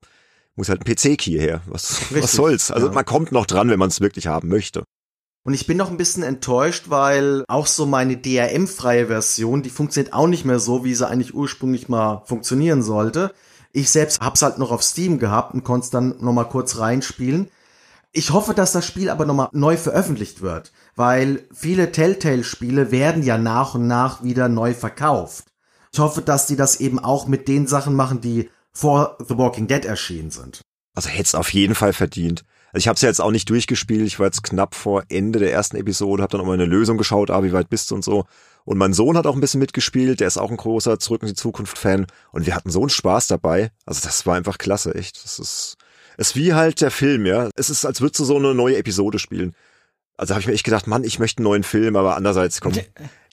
muss 0.55 0.69
halt 0.69 0.81
ein 0.81 0.95
PC-Key 0.95 1.39
her. 1.39 1.63
Was, 1.67 2.15
was 2.15 2.33
soll's? 2.33 2.71
Also 2.71 2.89
ja. 2.89 2.93
man 2.93 3.05
kommt 3.05 3.33
noch 3.33 3.47
dran, 3.47 3.71
wenn 3.71 3.79
man 3.79 3.89
es 3.89 4.01
wirklich 4.01 4.27
haben 4.27 4.49
möchte. 4.49 4.85
Und 5.45 5.55
ich 5.55 5.67
bin 5.67 5.77
noch 5.77 5.91
ein 5.91 5.97
bisschen 5.97 6.23
enttäuscht, 6.23 6.85
weil 6.89 7.45
auch 7.49 7.67
so 7.67 7.85
meine 7.85 8.17
DRM-freie 8.17 9.09
Version, 9.09 9.63
die 9.63 9.71
funktioniert 9.71 10.15
auch 10.15 10.29
nicht 10.29 10.45
mehr 10.45 10.61
so, 10.61 10.85
wie 10.85 10.95
sie 10.95 11.09
eigentlich 11.09 11.35
ursprünglich 11.35 11.89
mal 11.89 12.23
funktionieren 12.27 12.83
sollte. 12.83 13.35
Ich 13.73 13.91
selbst 13.91 14.21
hab's 14.21 14.43
halt 14.43 14.59
noch 14.59 14.71
auf 14.71 14.83
Steam 14.83 15.19
gehabt 15.19 15.55
und 15.55 15.65
konnte 15.65 15.85
es 15.85 15.91
dann 15.91 16.17
noch 16.21 16.33
mal 16.33 16.45
kurz 16.45 16.79
reinspielen. 16.79 17.49
Ich 18.13 18.31
hoffe, 18.31 18.55
dass 18.55 18.73
das 18.73 18.87
Spiel 18.87 19.09
aber 19.09 19.25
nochmal 19.25 19.49
neu 19.53 19.77
veröffentlicht 19.77 20.43
wird, 20.43 20.71
weil 20.95 21.47
viele 21.53 21.91
Telltale-Spiele 21.91 22.91
werden 22.91 23.23
ja 23.23 23.39
nach 23.39 23.75
und 23.75 23.87
nach 23.87 24.23
wieder 24.23 24.49
neu 24.49 24.75
verkauft. 24.75 25.47
Ich 25.93 25.99
hoffe, 25.99 26.21
dass 26.21 26.47
die 26.47 26.57
das 26.57 26.77
eben 26.77 26.99
auch 26.99 27.27
mit 27.27 27.49
den 27.49 27.67
Sachen 27.67 27.95
machen, 27.95 28.21
die 28.21 28.51
vor 28.71 29.17
The 29.27 29.39
Walking 29.39 29.67
Dead 29.67 29.85
erschienen 29.85 30.31
sind. 30.31 30.61
Also 30.95 31.09
hätte 31.09 31.23
es 31.23 31.35
auf 31.35 31.53
jeden 31.53 31.75
Fall 31.75 31.95
verdient. 31.95 32.45
Also 32.73 32.85
ich 32.85 32.89
habe 32.89 32.97
es 32.97 33.03
ja 33.03 33.09
jetzt 33.09 33.21
auch 33.21 33.31
nicht 33.31 33.49
durchgespielt. 33.51 34.07
Ich 34.07 34.19
war 34.19 34.27
jetzt 34.27 34.43
knapp 34.43 34.75
vor 34.75 35.05
Ende 35.09 35.39
der 35.39 35.53
ersten 35.53 35.77
Episode, 35.77 36.23
habe 36.23 36.33
dann 36.33 36.41
auch 36.41 36.47
mal 36.47 36.55
eine 36.55 36.65
Lösung 36.65 36.97
geschaut, 36.97 37.31
ah, 37.31 37.43
wie 37.43 37.53
weit 37.53 37.69
bist 37.69 37.91
du 37.91 37.95
und 37.95 38.05
so. 38.05 38.25
Und 38.65 38.79
mein 38.79 38.95
Sohn 38.95 39.17
hat 39.17 39.27
auch 39.27 39.35
ein 39.35 39.41
bisschen 39.41 39.61
mitgespielt. 39.61 40.21
Der 40.21 40.29
ist 40.29 40.39
auch 40.39 40.51
ein 40.51 40.57
großer 40.57 40.99
Zurück 40.99 41.23
in 41.23 41.29
die 41.29 41.35
Zukunft 41.35 41.77
Fan. 41.77 42.07
Und 42.31 42.47
wir 42.47 42.55
hatten 42.55 42.71
so 42.71 42.81
einen 42.81 42.89
Spaß 42.89 43.27
dabei. 43.27 43.71
Also 43.85 44.01
das 44.05 44.25
war 44.25 44.37
einfach 44.37 44.59
klasse, 44.59 44.95
echt. 44.95 45.23
Das 45.23 45.39
ist, 45.39 45.77
ist 46.17 46.37
wie 46.37 46.55
halt 46.55 46.81
der 46.81 46.91
Film, 46.91 47.27
ja. 47.27 47.51
Es 47.57 47.69
ist, 47.69 47.85
als 47.85 48.01
würdest 48.01 48.21
du 48.21 48.25
so 48.25 48.37
eine 48.37 48.55
neue 48.55 48.77
Episode 48.77 49.19
spielen. 49.19 49.55
Also 50.17 50.35
habe 50.35 50.41
ich 50.41 50.47
mir 50.47 50.55
echt 50.55 50.65
gedacht, 50.65 50.87
Mann, 50.87 51.05
ich 51.05 51.19
möchte 51.19 51.41
einen 51.41 51.45
neuen 51.45 51.65
Film, 51.65 51.97
aber 51.97 52.17
andererseits, 52.17 52.61
komm, 52.61 52.73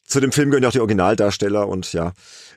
zu 0.05 0.19
dem 0.19 0.31
Film 0.31 0.49
gehören 0.49 0.63
ja 0.63 0.69
auch 0.69 0.73
die 0.73 0.79
Originaldarsteller 0.79 1.67
und 1.67 1.93
ja, 1.93 2.13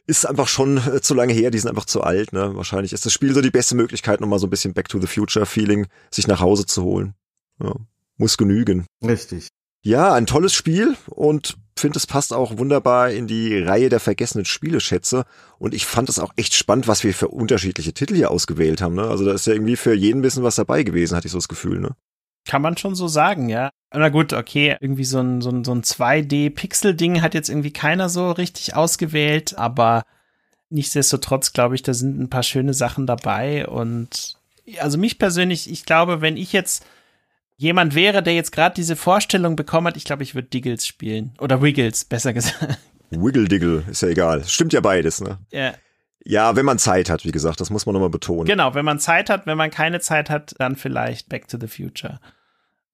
ist 0.06 0.26
einfach 0.26 0.48
schon 0.48 0.78
äh, 0.78 1.00
zu 1.00 1.14
lange 1.14 1.32
her, 1.32 1.50
die 1.50 1.58
sind 1.58 1.70
einfach 1.70 1.84
zu 1.84 2.02
alt. 2.02 2.32
Ne? 2.32 2.54
Wahrscheinlich 2.54 2.92
ist 2.92 3.06
das 3.06 3.12
Spiel 3.12 3.34
so 3.34 3.40
die 3.40 3.50
beste 3.50 3.74
Möglichkeit, 3.74 4.20
nochmal 4.20 4.38
so 4.38 4.46
ein 4.46 4.50
bisschen 4.50 4.74
Back 4.74 4.88
to 4.88 5.00
the 5.00 5.06
Future 5.06 5.46
Feeling 5.46 5.86
sich 6.10 6.26
nach 6.26 6.40
Hause 6.40 6.66
zu 6.66 6.82
holen. 6.82 7.14
Ja, 7.62 7.74
muss 8.16 8.36
genügen. 8.36 8.86
Richtig. 9.04 9.48
Ja, 9.84 10.12
ein 10.12 10.26
tolles 10.26 10.52
Spiel 10.54 10.96
und 11.06 11.56
finde, 11.76 11.98
es 11.98 12.06
passt 12.06 12.32
auch 12.32 12.58
wunderbar 12.58 13.10
in 13.10 13.26
die 13.26 13.58
Reihe 13.58 13.88
der 13.88 14.00
vergessenen 14.00 14.44
Spieleschätze. 14.44 15.24
Und 15.58 15.74
ich 15.74 15.86
fand 15.86 16.08
es 16.08 16.18
auch 16.18 16.32
echt 16.36 16.54
spannend, 16.54 16.88
was 16.88 17.04
wir 17.04 17.14
für 17.14 17.28
unterschiedliche 17.28 17.92
Titel 17.92 18.14
hier 18.14 18.30
ausgewählt 18.30 18.80
haben. 18.80 18.94
Ne? 18.94 19.02
Also 19.02 19.24
da 19.24 19.32
ist 19.32 19.46
ja 19.46 19.52
irgendwie 19.52 19.76
für 19.76 19.94
jeden 19.94 20.22
bisschen 20.22 20.44
was 20.44 20.54
dabei 20.54 20.84
gewesen, 20.84 21.16
hatte 21.16 21.26
ich 21.26 21.32
so 21.32 21.38
das 21.38 21.48
Gefühl. 21.48 21.80
Ne? 21.80 21.90
Kann 22.44 22.62
man 22.62 22.76
schon 22.76 22.94
so 22.94 23.08
sagen, 23.08 23.48
ja. 23.48 23.70
Na 23.94 24.08
gut, 24.08 24.32
okay, 24.32 24.76
irgendwie 24.80 25.04
so 25.04 25.20
ein, 25.20 25.40
so 25.42 25.50
ein, 25.50 25.64
so 25.64 25.72
ein 25.74 25.82
2D-Pixel-Ding 25.82 27.20
hat 27.20 27.34
jetzt 27.34 27.50
irgendwie 27.50 27.72
keiner 27.72 28.08
so 28.08 28.30
richtig 28.32 28.74
ausgewählt, 28.74 29.56
aber 29.58 30.04
nichtsdestotrotz 30.70 31.52
glaube 31.52 31.74
ich, 31.74 31.82
da 31.82 31.92
sind 31.92 32.18
ein 32.18 32.30
paar 32.30 32.42
schöne 32.42 32.72
Sachen 32.72 33.06
dabei 33.06 33.66
und 33.66 34.36
also 34.78 34.96
mich 34.96 35.18
persönlich, 35.18 35.70
ich 35.70 35.84
glaube, 35.84 36.20
wenn 36.20 36.36
ich 36.36 36.52
jetzt 36.52 36.86
jemand 37.56 37.94
wäre, 37.94 38.22
der 38.22 38.34
jetzt 38.34 38.52
gerade 38.52 38.74
diese 38.74 38.96
Vorstellung 38.96 39.56
bekommen 39.56 39.88
hat, 39.88 39.96
ich 39.96 40.04
glaube, 40.04 40.22
ich 40.22 40.34
würde 40.34 40.48
Diggles 40.48 40.86
spielen. 40.86 41.32
Oder 41.38 41.62
Wiggles, 41.62 42.04
besser 42.04 42.32
gesagt. 42.34 42.78
Wiggle 43.10 43.46
Diggle, 43.46 43.84
ist 43.90 44.02
ja 44.02 44.08
egal. 44.08 44.44
Stimmt 44.44 44.72
ja 44.72 44.80
beides, 44.80 45.20
ne? 45.20 45.38
Ja. 45.50 45.74
Ja, 46.24 46.54
wenn 46.56 46.64
man 46.64 46.78
Zeit 46.78 47.10
hat, 47.10 47.24
wie 47.24 47.32
gesagt, 47.32 47.60
das 47.60 47.70
muss 47.70 47.86
man 47.86 47.94
nochmal 47.94 48.10
betonen. 48.10 48.46
Genau, 48.46 48.74
wenn 48.74 48.84
man 48.84 49.00
Zeit 49.00 49.28
hat, 49.28 49.46
wenn 49.46 49.58
man 49.58 49.70
keine 49.70 50.00
Zeit 50.00 50.30
hat, 50.30 50.54
dann 50.58 50.76
vielleicht 50.76 51.28
Back 51.28 51.48
to 51.48 51.58
the 51.60 51.66
Future. 51.66 52.20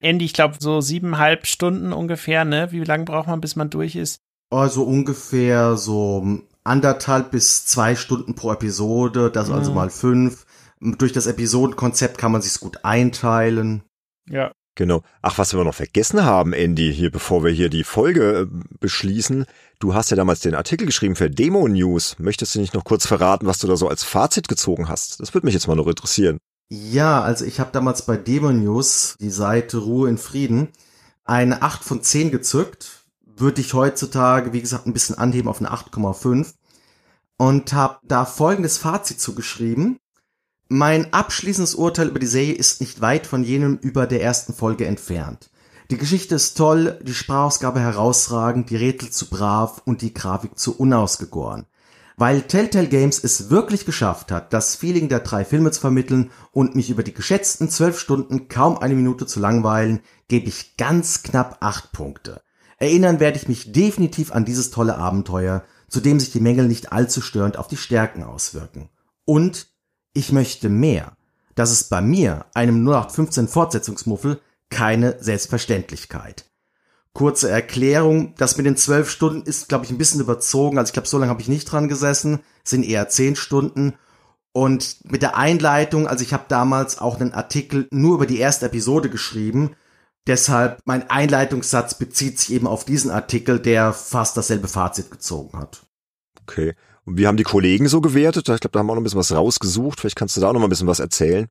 Andy, 0.00 0.24
ich 0.24 0.32
glaube, 0.32 0.56
so 0.60 0.80
siebeneinhalb 0.80 1.46
Stunden 1.46 1.92
ungefähr, 1.92 2.44
ne? 2.44 2.70
Wie 2.70 2.82
lange 2.84 3.04
braucht 3.04 3.28
man, 3.28 3.40
bis 3.40 3.56
man 3.56 3.70
durch 3.70 3.96
ist? 3.96 4.20
Also 4.50 4.84
ungefähr 4.84 5.76
so 5.76 6.40
anderthalb 6.64 7.30
bis 7.30 7.66
zwei 7.66 7.96
Stunden 7.96 8.34
pro 8.34 8.52
Episode, 8.52 9.30
das 9.30 9.50
also 9.50 9.52
mhm. 9.52 9.58
also 9.58 9.72
mal 9.72 9.90
fünf. 9.90 10.46
Durch 10.80 11.12
das 11.12 11.26
Episodenkonzept 11.26 12.18
kann 12.18 12.30
man 12.30 12.40
sich's 12.40 12.60
gut 12.60 12.84
einteilen. 12.84 13.82
Ja. 14.28 14.52
Genau. 14.78 15.02
Ach, 15.22 15.38
was 15.38 15.54
wir 15.54 15.64
noch 15.64 15.74
vergessen 15.74 16.24
haben, 16.24 16.52
Andy, 16.52 16.94
hier, 16.94 17.10
bevor 17.10 17.42
wir 17.42 17.50
hier 17.50 17.68
die 17.68 17.82
Folge 17.82 18.42
äh, 18.42 18.46
beschließen. 18.78 19.44
Du 19.80 19.92
hast 19.92 20.10
ja 20.10 20.16
damals 20.16 20.38
den 20.38 20.54
Artikel 20.54 20.86
geschrieben 20.86 21.16
für 21.16 21.28
Demo 21.28 21.66
News. 21.66 22.14
Möchtest 22.20 22.54
du 22.54 22.60
nicht 22.60 22.74
noch 22.74 22.84
kurz 22.84 23.04
verraten, 23.04 23.48
was 23.48 23.58
du 23.58 23.66
da 23.66 23.76
so 23.76 23.88
als 23.88 24.04
Fazit 24.04 24.46
gezogen 24.46 24.88
hast? 24.88 25.18
Das 25.18 25.34
würde 25.34 25.48
mich 25.48 25.54
jetzt 25.54 25.66
mal 25.66 25.74
noch 25.74 25.88
interessieren. 25.88 26.38
Ja, 26.68 27.22
also 27.22 27.44
ich 27.44 27.58
habe 27.58 27.72
damals 27.72 28.02
bei 28.02 28.16
Demo 28.16 28.52
News, 28.52 29.16
die 29.18 29.30
Seite 29.30 29.78
Ruhe 29.78 30.08
in 30.08 30.16
Frieden, 30.16 30.68
eine 31.24 31.62
8 31.62 31.82
von 31.82 32.00
10 32.00 32.30
gezückt. 32.30 33.04
Würde 33.26 33.60
ich 33.60 33.74
heutzutage, 33.74 34.52
wie 34.52 34.60
gesagt, 34.60 34.86
ein 34.86 34.92
bisschen 34.92 35.18
anheben 35.18 35.48
auf 35.48 35.58
eine 35.58 35.72
8,5. 35.72 36.54
Und 37.36 37.72
habe 37.72 37.98
da 38.04 38.24
folgendes 38.24 38.78
Fazit 38.78 39.20
zugeschrieben. 39.20 39.98
Mein 40.70 41.14
abschließendes 41.14 41.74
Urteil 41.76 42.08
über 42.08 42.18
die 42.18 42.26
Serie 42.26 42.52
ist 42.52 42.82
nicht 42.82 43.00
weit 43.00 43.26
von 43.26 43.42
jenem 43.42 43.78
über 43.80 44.06
der 44.06 44.22
ersten 44.22 44.52
Folge 44.52 44.84
entfernt. 44.84 45.48
Die 45.90 45.96
Geschichte 45.96 46.34
ist 46.34 46.58
toll, 46.58 46.98
die 47.02 47.14
Sprachausgabe 47.14 47.80
herausragend, 47.80 48.68
die 48.68 48.76
Rätsel 48.76 49.08
zu 49.08 49.30
brav 49.30 49.80
und 49.86 50.02
die 50.02 50.12
Grafik 50.12 50.58
zu 50.58 50.76
unausgegoren. 50.76 51.64
Weil 52.18 52.42
Telltale 52.42 52.88
Games 52.88 53.18
es 53.24 53.48
wirklich 53.48 53.86
geschafft 53.86 54.30
hat, 54.30 54.52
das 54.52 54.76
Feeling 54.76 55.08
der 55.08 55.20
drei 55.20 55.46
Filme 55.46 55.70
zu 55.70 55.80
vermitteln 55.80 56.30
und 56.52 56.76
mich 56.76 56.90
über 56.90 57.02
die 57.02 57.14
geschätzten 57.14 57.70
zwölf 57.70 57.98
Stunden 57.98 58.48
kaum 58.48 58.76
eine 58.76 58.94
Minute 58.94 59.24
zu 59.24 59.40
langweilen, 59.40 60.00
gebe 60.28 60.48
ich 60.48 60.76
ganz 60.76 61.22
knapp 61.22 61.56
acht 61.60 61.92
Punkte. 61.92 62.42
Erinnern 62.76 63.20
werde 63.20 63.38
ich 63.38 63.48
mich 63.48 63.72
definitiv 63.72 64.32
an 64.32 64.44
dieses 64.44 64.70
tolle 64.70 64.98
Abenteuer, 64.98 65.64
zu 65.88 66.00
dem 66.00 66.20
sich 66.20 66.30
die 66.30 66.40
Mängel 66.40 66.68
nicht 66.68 66.92
allzu 66.92 67.22
störend 67.22 67.56
auf 67.56 67.68
die 67.68 67.78
Stärken 67.78 68.22
auswirken. 68.22 68.90
Und 69.24 69.68
ich 70.18 70.32
möchte 70.32 70.68
mehr. 70.68 71.12
Das 71.54 71.70
ist 71.70 71.90
bei 71.90 72.00
mir, 72.00 72.46
einem 72.54 72.86
0815 72.86 73.48
Fortsetzungsmuffel, 73.48 74.40
keine 74.68 75.16
Selbstverständlichkeit. 75.20 76.44
Kurze 77.12 77.48
Erklärung, 77.48 78.34
das 78.36 78.56
mit 78.56 78.66
den 78.66 78.76
zwölf 78.76 79.10
Stunden 79.10 79.42
ist, 79.42 79.68
glaube 79.68 79.84
ich, 79.84 79.90
ein 79.90 79.98
bisschen 79.98 80.20
überzogen. 80.20 80.78
Also 80.78 80.90
ich 80.90 80.92
glaube, 80.92 81.08
so 81.08 81.18
lange 81.18 81.30
habe 81.30 81.40
ich 81.40 81.48
nicht 81.48 81.70
dran 81.70 81.88
gesessen, 81.88 82.40
sind 82.64 82.84
eher 82.84 83.08
zehn 83.08 83.34
Stunden. 83.34 83.94
Und 84.52 84.98
mit 85.04 85.22
der 85.22 85.36
Einleitung, 85.36 86.08
also 86.08 86.22
ich 86.22 86.32
habe 86.32 86.44
damals 86.48 86.98
auch 86.98 87.20
einen 87.20 87.32
Artikel 87.32 87.86
nur 87.92 88.16
über 88.16 88.26
die 88.26 88.38
erste 88.38 88.66
Episode 88.66 89.08
geschrieben. 89.08 89.76
Deshalb 90.26 90.80
mein 90.84 91.08
Einleitungssatz 91.10 91.94
bezieht 91.94 92.38
sich 92.38 92.52
eben 92.52 92.66
auf 92.66 92.84
diesen 92.84 93.10
Artikel, 93.10 93.60
der 93.60 93.92
fast 93.92 94.36
dasselbe 94.36 94.68
Fazit 94.68 95.10
gezogen 95.10 95.58
hat. 95.58 95.86
Okay. 96.42 96.74
Und 97.08 97.16
wie 97.16 97.26
haben 97.26 97.38
die 97.38 97.42
Kollegen 97.42 97.88
so 97.88 98.02
gewertet? 98.02 98.50
Ich 98.50 98.60
glaube, 98.60 98.68
da 98.72 98.80
haben 98.80 98.86
wir 98.86 98.92
auch 98.92 98.96
noch 98.96 99.00
ein 99.00 99.04
bisschen 99.04 99.18
was 99.18 99.32
rausgesucht. 99.32 99.98
Vielleicht 99.98 100.16
kannst 100.16 100.36
du 100.36 100.42
da 100.42 100.48
auch 100.48 100.52
noch 100.52 100.60
mal 100.60 100.66
ein 100.66 100.68
bisschen 100.68 100.88
was 100.88 101.00
erzählen. 101.00 101.48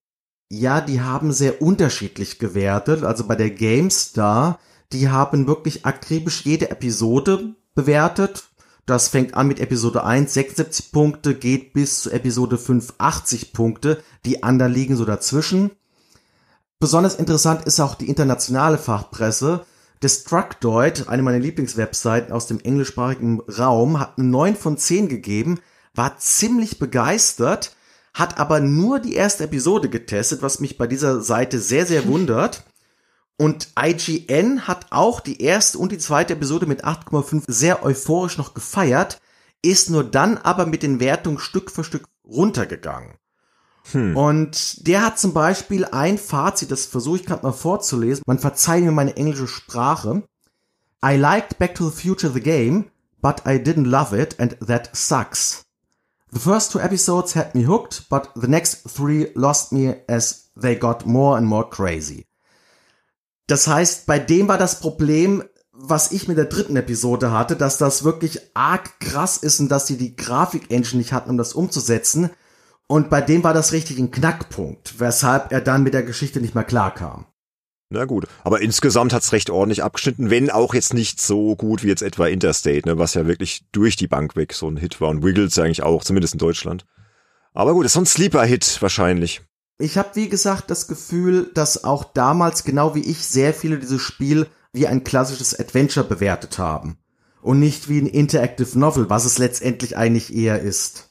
Ja, 0.51 0.81
die 0.81 1.01
haben 1.01 1.33
sehr 1.33 1.63
unterschiedlich 1.63 2.37
gewertet. 2.37 3.03
Also 3.03 3.25
bei 3.25 3.35
der 3.35 3.49
GameStar, 3.49 4.59
die 4.93 5.09
haben 5.09 5.47
wirklich 5.47 5.83
akribisch 5.83 6.45
jede 6.45 6.69
Episode 6.69 7.55
bewertet. 7.73 8.43
Das 8.85 9.07
fängt 9.07 9.33
an 9.33 9.47
mit 9.47 9.59
Episode 9.59 10.03
1 10.03 10.31
76 10.31 10.91
Punkte, 10.91 11.33
geht 11.33 11.73
bis 11.73 12.01
zu 12.01 12.11
Episode 12.11 12.59
5 12.59 12.93
80 12.99 13.51
Punkte. 13.51 14.03
Die 14.25 14.43
anderen 14.43 14.73
liegen 14.73 14.95
so 14.95 15.05
dazwischen. 15.05 15.71
Besonders 16.79 17.15
interessant 17.15 17.65
ist 17.65 17.79
auch 17.79 17.95
die 17.95 18.09
internationale 18.09 18.77
Fachpresse. 18.77 19.65
Destructoid, 20.03 21.07
eine 21.07 21.23
meiner 21.23 21.39
Lieblingswebseiten 21.39 22.31
aus 22.31 22.47
dem 22.47 22.59
englischsprachigen 22.59 23.41
Raum, 23.41 23.99
hat 23.99 24.17
eine 24.17 24.27
9 24.27 24.55
von 24.55 24.77
10 24.77 25.09
gegeben, 25.09 25.59
war 25.95 26.17
ziemlich 26.17 26.79
begeistert, 26.79 27.75
hat 28.13 28.39
aber 28.39 28.59
nur 28.59 28.99
die 28.99 29.15
erste 29.15 29.45
Episode 29.45 29.89
getestet, 29.89 30.41
was 30.41 30.59
mich 30.59 30.77
bei 30.77 30.87
dieser 30.87 31.21
Seite 31.21 31.59
sehr, 31.59 31.85
sehr 31.85 32.05
wundert. 32.07 32.63
Und 33.39 33.69
IGN 33.79 34.67
hat 34.67 34.87
auch 34.89 35.19
die 35.19 35.41
erste 35.41 35.77
und 35.77 35.91
die 35.91 35.99
zweite 35.99 36.33
Episode 36.33 36.65
mit 36.65 36.83
8,5 36.83 37.43
sehr 37.47 37.83
euphorisch 37.83 38.37
noch 38.37 38.55
gefeiert, 38.55 39.19
ist 39.61 39.89
nur 39.89 40.03
dann 40.03 40.37
aber 40.37 40.65
mit 40.65 40.81
den 40.81 40.99
Wertungen 40.99 41.39
Stück 41.39 41.69
für 41.69 41.83
Stück 41.83 42.05
runtergegangen. 42.25 43.15
Hm. 43.91 44.17
Und 44.17 44.87
der 44.87 45.05
hat 45.05 45.19
zum 45.19 45.33
Beispiel 45.33 45.85
ein 45.85 46.17
Fazit, 46.17 46.71
das 46.71 46.85
versuche 46.85 47.17
ich 47.17 47.25
gerade 47.25 47.43
mal 47.45 47.53
vorzulesen. 47.53 48.23
Man 48.25 48.39
verzeiht 48.39 48.83
mir 48.83 48.91
meine 48.91 49.15
englische 49.15 49.47
Sprache. 49.47 50.23
I 51.05 51.15
liked 51.15 51.57
Back 51.57 51.75
to 51.75 51.89
the 51.89 52.01
Future 52.01 52.31
the 52.33 52.41
game, 52.41 52.85
but 53.21 53.43
I 53.45 53.57
didn't 53.57 53.85
love 53.85 54.17
it 54.17 54.39
and 54.39 54.57
that 54.65 54.89
sucks. 54.93 55.63
The 56.31 56.39
first 56.39 56.71
two 56.71 56.79
episodes 56.79 57.35
had 57.35 57.55
me 57.55 57.65
hooked, 57.65 58.09
but 58.09 58.31
the 58.35 58.47
next 58.47 58.89
three 58.89 59.31
lost 59.33 59.71
me 59.71 59.95
as 60.07 60.49
they 60.59 60.75
got 60.75 61.05
more 61.05 61.37
and 61.37 61.47
more 61.47 61.69
crazy. 61.69 62.25
Das 63.47 63.67
heißt, 63.67 64.05
bei 64.07 64.19
dem 64.19 64.49
war 64.49 64.57
das 64.57 64.81
Problem, 64.81 65.43
was 65.71 66.11
ich 66.11 66.27
mit 66.27 66.37
der 66.37 66.45
dritten 66.45 66.75
Episode 66.75 67.31
hatte, 67.31 67.55
dass 67.55 67.77
das 67.77 68.03
wirklich 68.03 68.41
arg 68.53 68.99
krass 68.99 69.37
ist 69.37 69.59
und 69.61 69.69
dass 69.69 69.85
die 69.85 69.97
die 69.97 70.15
Grafik-Engine 70.17 70.97
nicht 70.97 71.13
hatten, 71.13 71.29
um 71.29 71.37
das 71.37 71.53
umzusetzen. 71.53 72.31
Und 72.87 73.09
bei 73.09 73.21
dem 73.21 73.43
war 73.43 73.53
das 73.53 73.73
richtig 73.73 73.99
ein 73.99 74.11
Knackpunkt, 74.11 74.99
weshalb 74.99 75.51
er 75.51 75.61
dann 75.61 75.83
mit 75.83 75.93
der 75.93 76.03
Geschichte 76.03 76.39
nicht 76.39 76.55
mehr 76.55 76.63
klarkam. 76.63 77.25
Na 77.89 78.03
gut, 78.03 78.27
aber 78.43 78.61
insgesamt 78.61 79.13
hat's 79.13 79.31
recht 79.31 79.49
ordentlich 79.49 79.81
abgeschnitten, 79.81 80.29
wenn 80.29 80.49
auch 80.49 80.73
jetzt 80.73 80.93
nicht 80.93 81.21
so 81.21 81.55
gut 81.55 81.83
wie 81.83 81.87
jetzt 81.87 82.01
etwa 82.01 82.27
Interstate, 82.27 82.87
ne, 82.87 82.97
was 82.97 83.13
ja 83.13 83.27
wirklich 83.27 83.63
durch 83.71 83.95
die 83.95 84.07
Bank 84.07 84.35
weg 84.35 84.53
so 84.53 84.69
ein 84.69 84.75
Hit 84.75 84.99
war 84.99 85.09
und 85.09 85.23
Wiggles 85.23 85.57
eigentlich 85.57 85.83
auch, 85.83 86.03
zumindest 86.03 86.33
in 86.33 86.39
Deutschland. 86.39 86.85
Aber 87.53 87.73
gut, 87.73 87.85
ist 87.85 87.93
so 87.93 88.01
ein 88.01 88.05
Sleeper-Hit 88.05 88.81
wahrscheinlich. 88.81 89.41
Ich 89.79 89.97
habe 89.97 90.09
wie 90.15 90.27
gesagt 90.27 90.69
das 90.69 90.87
Gefühl, 90.87 91.49
dass 91.53 91.83
auch 91.85 92.03
damals 92.03 92.65
genau 92.65 92.93
wie 92.93 93.09
ich 93.09 93.25
sehr 93.25 93.53
viele 93.53 93.79
dieses 93.79 94.01
Spiel 94.01 94.47
wie 94.73 94.87
ein 94.87 95.03
klassisches 95.03 95.57
Adventure 95.57 96.05
bewertet 96.05 96.57
haben 96.57 96.97
und 97.41 97.59
nicht 97.59 97.87
wie 97.87 97.99
ein 97.99 98.07
Interactive 98.07 98.77
Novel, 98.77 99.09
was 99.09 99.23
es 99.23 99.37
letztendlich 99.37 99.95
eigentlich 99.95 100.35
eher 100.35 100.59
ist. 100.59 101.06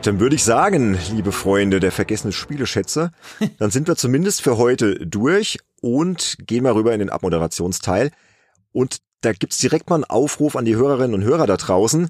Gut, 0.00 0.06
dann 0.06 0.20
würde 0.20 0.34
ich 0.34 0.44
sagen, 0.44 0.98
liebe 1.12 1.30
Freunde 1.30 1.78
der 1.78 1.92
vergessenen 1.92 2.32
Spieleschätze, 2.32 3.10
dann 3.58 3.70
sind 3.70 3.86
wir 3.86 3.96
zumindest 3.96 4.40
für 4.40 4.56
heute 4.56 4.94
durch 4.94 5.58
und 5.82 6.38
gehen 6.46 6.62
mal 6.62 6.72
rüber 6.72 6.94
in 6.94 7.00
den 7.00 7.10
Abmoderationsteil. 7.10 8.10
Und 8.72 9.02
da 9.20 9.34
gibt's 9.34 9.58
direkt 9.58 9.90
mal 9.90 9.96
einen 9.96 10.04
Aufruf 10.04 10.56
an 10.56 10.64
die 10.64 10.74
Hörerinnen 10.74 11.12
und 11.12 11.22
Hörer 11.22 11.46
da 11.46 11.58
draußen, 11.58 12.08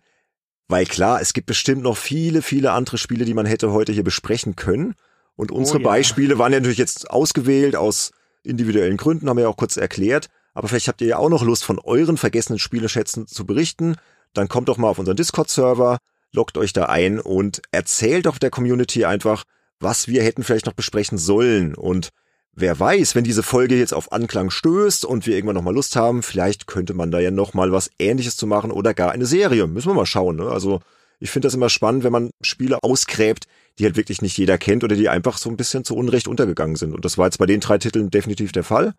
weil 0.69 0.87
klar, 0.87 1.21
es 1.21 1.33
gibt 1.33 1.49
bestimmt 1.49 1.83
noch 1.83 1.97
viele, 1.97 2.43
viele 2.43 2.71
andere 2.71 2.97
Spiele, 2.97 3.25
die 3.25 3.35
man 3.35 3.45
hätte 3.45 3.73
heute 3.73 3.91
hier 3.91 4.05
besprechen 4.05 4.55
können. 4.55 4.95
Und 5.35 5.51
unsere 5.51 5.79
oh 5.79 5.81
ja. 5.81 5.89
Beispiele 5.89 6.39
waren 6.39 6.53
ja 6.53 6.61
natürlich 6.61 6.79
jetzt 6.79 7.11
ausgewählt 7.11 7.75
aus 7.75 8.13
individuellen 8.45 8.99
Gründen, 8.99 9.29
haben 9.29 9.37
wir 9.37 9.43
ja 9.43 9.49
auch 9.49 9.57
kurz 9.57 9.77
erklärt. 9.77 10.29
Aber 10.55 10.69
vielleicht 10.69 10.87
habt 10.87 11.01
ihr 11.01 11.09
ja 11.09 11.19
auch 11.19 11.29
noch 11.29 11.43
Lust, 11.43 11.65
von 11.65 11.81
euren 11.81 12.19
vergessenen 12.19 12.61
Spieleschätzen 12.61 13.27
zu 13.27 13.45
berichten. 13.45 13.97
Dann 14.33 14.47
kommt 14.47 14.69
doch 14.69 14.79
mal 14.79 14.91
auf 14.91 15.01
unseren 15.01 15.17
Discord-Server, 15.17 15.99
loggt 16.33 16.59
euch 16.59 16.73
da 16.73 16.87
ein 16.87 17.21
und 17.21 17.63
erzählt 17.73 18.27
doch 18.27 18.39
der 18.39 18.51
Community 18.51 19.05
einfach, 19.05 19.45
was 19.81 20.09
wir 20.09 20.23
hätten 20.23 20.43
vielleicht 20.43 20.67
noch 20.67 20.75
besprechen 20.75 21.19
sollen. 21.19 21.75
Und 21.75 22.11
wer 22.53 22.79
weiß, 22.79 23.15
wenn 23.15 23.25
diese 23.25 23.43
Folge 23.43 23.77
jetzt 23.77 23.95
auf 23.95 24.13
Anklang 24.13 24.51
stößt 24.51 25.05
und 25.05 25.27
wir 25.27 25.35
irgendwann 25.35 25.57
nochmal 25.57 25.75
Lust 25.75 25.97
haben, 25.97 26.23
vielleicht 26.23 26.67
könnte 26.67 26.95
man 26.95 27.11
da 27.11 27.19
ja 27.19 27.31
nochmal 27.31 27.73
was 27.73 27.91
ähnliches 27.99 28.37
zu 28.37 28.47
machen 28.47 28.71
oder 28.71 28.95
gar 28.95 29.13
eine 29.13 29.27
Serie. 29.27 29.67
Müssen 29.67 29.89
wir 29.89 29.95
mal 29.95 30.07
schauen. 30.07 30.37
Ne? 30.37 30.49
Also 30.49 30.81
ich 31.19 31.31
finde 31.31 31.47
das 31.47 31.55
immer 31.55 31.69
spannend, 31.69 32.05
wenn 32.05 32.13
man 32.13 32.31
Spiele 32.41 32.83
ausgräbt, 32.83 33.47
die 33.79 33.85
halt 33.85 33.97
wirklich 33.97 34.23
nicht 34.23 34.37
jeder 34.39 34.59
kennt 34.59 34.85
oder 34.85 34.97
die 34.97 35.09
einfach 35.09 35.39
so 35.39 35.51
ein 35.51 35.57
bisschen 35.57 35.85
zu 35.85 35.97
Unrecht 35.97 36.29
untergegangen 36.29 36.77
sind. 36.77 36.95
Und 36.95 37.05
das 37.05 37.19
war 37.19 37.27
jetzt 37.27 37.39
bei 37.39 37.47
den 37.47 37.61
drei 37.61 37.79
Titeln 37.79 38.11
definitiv 38.11 38.53
der 38.53 38.65
Fall. 38.65 38.95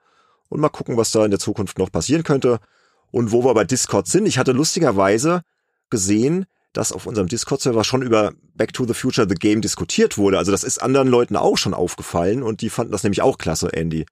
Und 0.49 0.59
mal 0.59 0.69
gucken, 0.69 0.97
was 0.97 1.11
da 1.11 1.23
in 1.23 1.31
der 1.31 1.39
Zukunft 1.39 1.79
noch 1.79 1.91
passieren 1.91 2.23
könnte. 2.23 2.59
Und 3.11 3.31
wo 3.31 3.43
wir 3.43 3.53
bei 3.53 3.63
Discord 3.63 4.07
sind, 4.07 4.25
ich 4.25 4.37
hatte 4.37 4.51
lustigerweise 4.51 5.41
gesehen, 5.89 6.45
dass 6.73 6.91
auf 6.91 7.05
unserem 7.05 7.27
Discord-Server 7.27 7.83
schon 7.83 8.01
über 8.01 8.33
Back 8.55 8.73
to 8.73 8.85
the 8.85 8.93
Future 8.93 9.27
The 9.27 9.35
Game 9.35 9.61
diskutiert 9.61 10.17
wurde. 10.17 10.37
Also 10.37 10.51
das 10.51 10.63
ist 10.63 10.81
anderen 10.81 11.07
Leuten 11.07 11.35
auch 11.35 11.57
schon 11.57 11.73
aufgefallen 11.73 12.43
und 12.43 12.61
die 12.61 12.69
fanden 12.69 12.91
das 12.91 13.03
nämlich 13.03 13.21
auch 13.21 13.37
klasse, 13.37 13.73
Andy. 13.73 14.05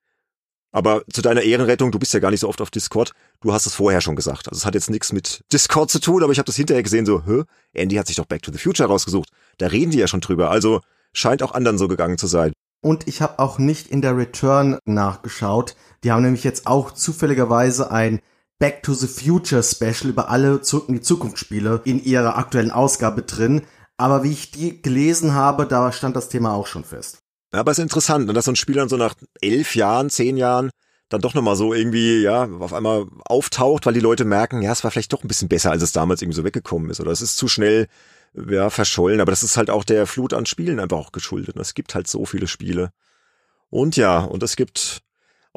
Aber 0.71 1.01
zu 1.11 1.21
deiner 1.21 1.41
Ehrenrettung, 1.41 1.91
du 1.91 1.97
bist 1.97 2.13
ja 2.13 2.19
gar 2.19 2.29
nicht 2.29 2.41
so 2.41 2.47
oft 2.47 2.61
auf 2.61 2.69
Discord, 2.69 3.13
du 3.41 3.53
hast 3.53 3.65
es 3.65 3.73
vorher 3.73 4.01
schon 4.01 4.15
gesagt. 4.15 4.47
Also 4.49 4.59
es 4.59 4.65
hat 4.65 4.75
jetzt 4.75 4.89
nichts 4.89 5.11
mit 5.11 5.43
Discord 5.51 5.89
zu 5.89 5.99
tun, 5.99 6.21
aber 6.21 6.31
ich 6.31 6.37
habe 6.37 6.45
das 6.45 6.57
hinterher 6.57 6.83
gesehen, 6.83 7.05
so, 7.05 7.23
hä, 7.25 7.43
Andy 7.73 7.95
hat 7.95 8.07
sich 8.07 8.17
doch 8.17 8.25
Back 8.25 8.43
to 8.43 8.51
the 8.51 8.59
Future 8.59 8.87
rausgesucht. 8.87 9.29
Da 9.57 9.67
reden 9.67 9.91
die 9.91 9.97
ja 9.97 10.07
schon 10.07 10.21
drüber. 10.21 10.51
Also 10.51 10.81
scheint 11.11 11.41
auch 11.41 11.53
anderen 11.53 11.79
so 11.79 11.87
gegangen 11.87 12.19
zu 12.19 12.27
sein. 12.27 12.53
Und 12.81 13.07
ich 13.07 13.21
habe 13.21 13.39
auch 13.39 13.57
nicht 13.57 13.87
in 13.87 14.01
der 14.01 14.15
Return 14.15 14.77
nachgeschaut. 14.85 15.75
Die 16.03 16.11
haben 16.11 16.23
nämlich 16.23 16.43
jetzt 16.43 16.67
auch 16.67 16.91
zufälligerweise 16.91 17.91
ein 17.91 18.21
Back 18.59 18.83
to 18.83 18.93
the 18.93 19.07
Future 19.07 19.63
Special 19.63 20.09
über 20.09 20.29
alle 20.29 20.61
Zurück 20.61 20.89
in 20.89 20.95
die 20.95 21.01
Zukunft 21.01 21.39
Spiele 21.39 21.81
in 21.85 22.03
ihrer 22.03 22.37
aktuellen 22.37 22.71
Ausgabe 22.71 23.21
drin. 23.21 23.61
Aber 23.95 24.23
wie 24.23 24.31
ich 24.31 24.51
die 24.51 24.81
gelesen 24.81 25.33
habe, 25.33 25.65
da 25.65 25.91
stand 25.93 26.17
das 26.17 26.27
Thema 26.27 26.53
auch 26.53 26.67
schon 26.67 26.83
fest. 26.83 27.19
Ja, 27.53 27.61
aber 27.61 27.71
es 27.71 27.79
ist 27.79 27.83
interessant, 27.83 28.27
ne, 28.27 28.33
dass 28.33 28.45
so 28.45 28.51
ein 28.51 28.57
Spiel 28.57 28.75
dann 28.75 28.89
so 28.89 28.97
nach 28.97 29.15
elf 29.41 29.75
Jahren, 29.75 30.09
zehn 30.09 30.35
Jahren 30.35 30.71
dann 31.07 31.21
doch 31.21 31.33
nochmal 31.33 31.55
so 31.55 31.73
irgendwie, 31.73 32.21
ja, 32.21 32.47
auf 32.59 32.73
einmal 32.73 33.07
auftaucht, 33.25 33.85
weil 33.85 33.93
die 33.93 33.99
Leute 33.99 34.25
merken, 34.25 34.61
ja, 34.61 34.71
es 34.71 34.83
war 34.83 34.91
vielleicht 34.91 35.11
doch 35.11 35.23
ein 35.23 35.27
bisschen 35.27 35.49
besser, 35.49 35.71
als 35.71 35.81
es 35.81 35.91
damals 35.91 36.21
irgendwie 36.21 36.35
so 36.35 36.43
weggekommen 36.43 36.89
ist. 36.91 36.99
Oder 36.99 37.11
es 37.11 37.21
ist 37.21 37.37
zu 37.37 37.47
schnell, 37.47 37.87
ja, 38.33 38.69
verschollen. 38.69 39.21
Aber 39.21 39.31
das 39.31 39.41
ist 39.41 39.57
halt 39.57 39.69
auch 39.69 39.83
der 39.83 40.05
Flut 40.05 40.33
an 40.33 40.45
Spielen 40.45 40.79
einfach 40.79 40.97
auch 40.97 41.11
geschuldet. 41.11 41.55
Es 41.57 41.73
gibt 41.73 41.95
halt 41.95 42.07
so 42.07 42.25
viele 42.25 42.47
Spiele. 42.47 42.91
Und 43.69 43.95
ja, 43.95 44.19
und 44.19 44.43
es 44.43 44.55
gibt 44.55 45.01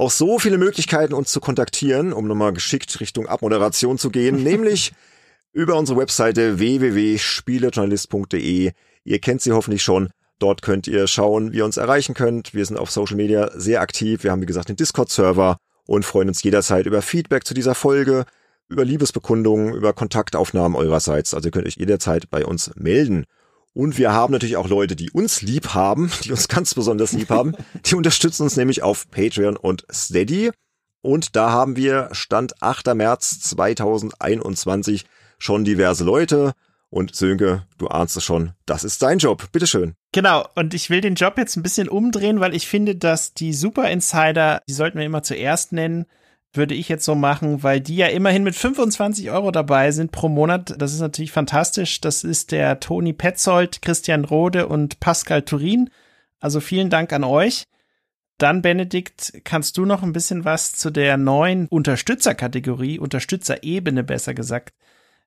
auch 0.02 0.10
so 0.10 0.38
viele 0.40 0.58
Möglichkeiten, 0.58 1.14
uns 1.14 1.30
zu 1.30 1.38
kontaktieren, 1.38 2.12
um 2.12 2.26
nochmal 2.26 2.52
geschickt 2.52 2.98
Richtung 2.98 3.28
Abmoderation 3.28 3.98
zu 3.98 4.10
gehen, 4.10 4.42
nämlich 4.50 4.90
über 5.52 5.76
unsere 5.76 6.00
Webseite 6.00 6.58
www.spielejournalist.de. 6.58 8.72
Ihr 9.04 9.18
kennt 9.20 9.42
sie 9.42 9.52
hoffentlich 9.52 9.84
schon. 9.84 10.10
Dort 10.40 10.62
könnt 10.62 10.88
ihr 10.88 11.06
schauen, 11.06 11.52
wie 11.52 11.58
ihr 11.58 11.64
uns 11.64 11.76
erreichen 11.76 12.14
könnt. 12.14 12.52
Wir 12.52 12.66
sind 12.66 12.78
auf 12.78 12.90
Social 12.90 13.16
Media 13.16 13.48
sehr 13.54 13.80
aktiv. 13.80 14.24
Wir 14.24 14.32
haben, 14.32 14.42
wie 14.42 14.46
gesagt, 14.46 14.70
den 14.70 14.74
Discord-Server 14.74 15.56
und 15.86 16.04
freuen 16.04 16.26
uns 16.26 16.42
jederzeit 16.42 16.86
über 16.86 17.00
Feedback 17.00 17.46
zu 17.46 17.54
dieser 17.54 17.76
Folge, 17.76 18.24
über 18.68 18.84
Liebesbekundungen, 18.84 19.72
über 19.72 19.92
Kontaktaufnahmen 19.92 20.76
eurerseits. 20.76 21.32
Also 21.32 21.46
ihr 21.46 21.52
könnt 21.52 21.68
euch 21.68 21.76
jederzeit 21.76 22.28
bei 22.28 22.44
uns 22.44 22.72
melden. 22.74 23.24
Und 23.74 23.96
wir 23.96 24.12
haben 24.12 24.32
natürlich 24.32 24.56
auch 24.56 24.68
Leute, 24.68 24.96
die 24.96 25.10
uns 25.10 25.42
lieb 25.42 25.68
haben, 25.74 26.10
die 26.24 26.30
uns 26.30 26.48
ganz 26.48 26.74
besonders 26.74 27.12
lieb 27.12 27.30
haben. 27.30 27.54
Die 27.86 27.94
unterstützen 27.94 28.42
uns 28.42 28.56
nämlich 28.56 28.82
auf 28.82 29.10
Patreon 29.10 29.56
und 29.56 29.86
Steady. 29.90 30.50
Und 31.00 31.34
da 31.34 31.50
haben 31.50 31.76
wir 31.76 32.08
Stand 32.12 32.62
8. 32.62 32.94
März 32.94 33.40
2021 33.40 35.04
schon 35.38 35.64
diverse 35.64 36.04
Leute. 36.04 36.52
Und 36.90 37.14
Sönke, 37.16 37.66
du 37.78 37.88
ahnst 37.88 38.18
es 38.18 38.24
schon, 38.24 38.52
das 38.66 38.84
ist 38.84 39.00
dein 39.00 39.16
Job. 39.16 39.50
Bitteschön. 39.50 39.94
Genau, 40.12 40.46
und 40.56 40.74
ich 40.74 40.90
will 40.90 41.00
den 41.00 41.14
Job 41.14 41.38
jetzt 41.38 41.56
ein 41.56 41.62
bisschen 41.62 41.88
umdrehen, 41.88 42.38
weil 42.40 42.54
ich 42.54 42.68
finde, 42.68 42.96
dass 42.96 43.32
die 43.32 43.54
Super 43.54 43.90
Insider, 43.90 44.60
die 44.68 44.74
sollten 44.74 44.98
wir 44.98 45.06
immer 45.06 45.22
zuerst 45.22 45.72
nennen, 45.72 46.04
würde 46.54 46.74
ich 46.74 46.88
jetzt 46.88 47.04
so 47.04 47.14
machen, 47.14 47.62
weil 47.62 47.80
die 47.80 47.96
ja 47.96 48.08
immerhin 48.08 48.42
mit 48.42 48.54
25 48.54 49.30
Euro 49.30 49.50
dabei 49.50 49.90
sind 49.90 50.12
pro 50.12 50.28
Monat. 50.28 50.74
Das 50.78 50.92
ist 50.92 51.00
natürlich 51.00 51.32
fantastisch. 51.32 52.00
Das 52.00 52.24
ist 52.24 52.52
der 52.52 52.80
Toni 52.80 53.12
Petzold, 53.12 53.82
Christian 53.82 54.24
Rode 54.24 54.66
und 54.66 55.00
Pascal 55.00 55.42
Turin. 55.42 55.90
Also 56.40 56.60
vielen 56.60 56.90
Dank 56.90 57.12
an 57.12 57.24
euch. 57.24 57.64
Dann, 58.38 58.60
Benedikt, 58.60 59.32
kannst 59.44 59.76
du 59.76 59.84
noch 59.84 60.02
ein 60.02 60.12
bisschen 60.12 60.44
was 60.44 60.72
zu 60.72 60.90
der 60.90 61.16
neuen 61.16 61.68
Unterstützerkategorie, 61.68 62.98
Unterstützerebene 62.98 64.02
besser 64.02 64.34
gesagt, 64.34 64.74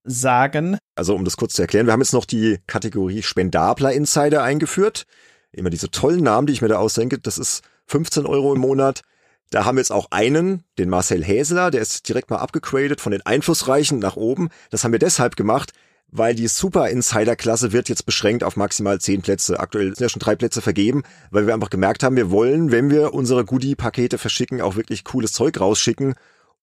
sagen? 0.03 0.77
Also, 0.95 1.15
um 1.15 1.25
das 1.25 1.37
kurz 1.37 1.53
zu 1.53 1.61
erklären, 1.61 1.85
wir 1.85 1.93
haben 1.93 2.01
jetzt 2.01 2.13
noch 2.13 2.25
die 2.25 2.59
Kategorie 2.67 3.23
Spendabler 3.23 3.93
Insider 3.93 4.43
eingeführt. 4.43 5.05
Immer 5.51 5.69
diese 5.69 5.89
tollen 5.89 6.23
Namen, 6.23 6.47
die 6.47 6.53
ich 6.53 6.61
mir 6.61 6.67
da 6.67 6.77
ausdenke. 6.77 7.17
Das 7.17 7.37
ist 7.37 7.63
15 7.87 8.25
Euro 8.25 8.53
im 8.53 8.59
Monat. 8.59 9.01
Da 9.51 9.65
haben 9.65 9.75
wir 9.75 9.81
jetzt 9.81 9.91
auch 9.91 10.07
einen, 10.11 10.63
den 10.77 10.89
Marcel 10.89 11.23
Häsler, 11.23 11.71
der 11.71 11.81
ist 11.81 12.07
direkt 12.09 12.29
mal 12.29 12.37
abgegradet 12.37 12.99
von 12.99 13.11
den 13.11 13.25
Einflussreichen 13.25 13.99
nach 13.99 14.15
oben. 14.15 14.49
Das 14.71 14.83
haben 14.83 14.91
wir 14.91 14.99
deshalb 14.99 15.35
gemacht, 15.35 15.71
weil 16.07 16.35
die 16.35 16.47
Super 16.47 16.89
Insider 16.89 17.35
Klasse 17.35 17.71
wird 17.71 17.89
jetzt 17.89 18.05
beschränkt 18.05 18.43
auf 18.43 18.55
maximal 18.55 18.99
zehn 18.99 19.21
Plätze. 19.21 19.59
Aktuell 19.59 19.87
sind 19.87 20.01
ja 20.01 20.09
schon 20.09 20.19
drei 20.19 20.35
Plätze 20.35 20.61
vergeben, 20.61 21.03
weil 21.31 21.47
wir 21.47 21.53
einfach 21.53 21.69
gemerkt 21.69 22.03
haben, 22.03 22.15
wir 22.15 22.31
wollen, 22.31 22.71
wenn 22.71 22.89
wir 22.89 23.13
unsere 23.13 23.45
Goodie-Pakete 23.45 24.17
verschicken, 24.17 24.61
auch 24.61 24.75
wirklich 24.75 25.03
cooles 25.03 25.31
Zeug 25.31 25.59
rausschicken. 25.59 26.15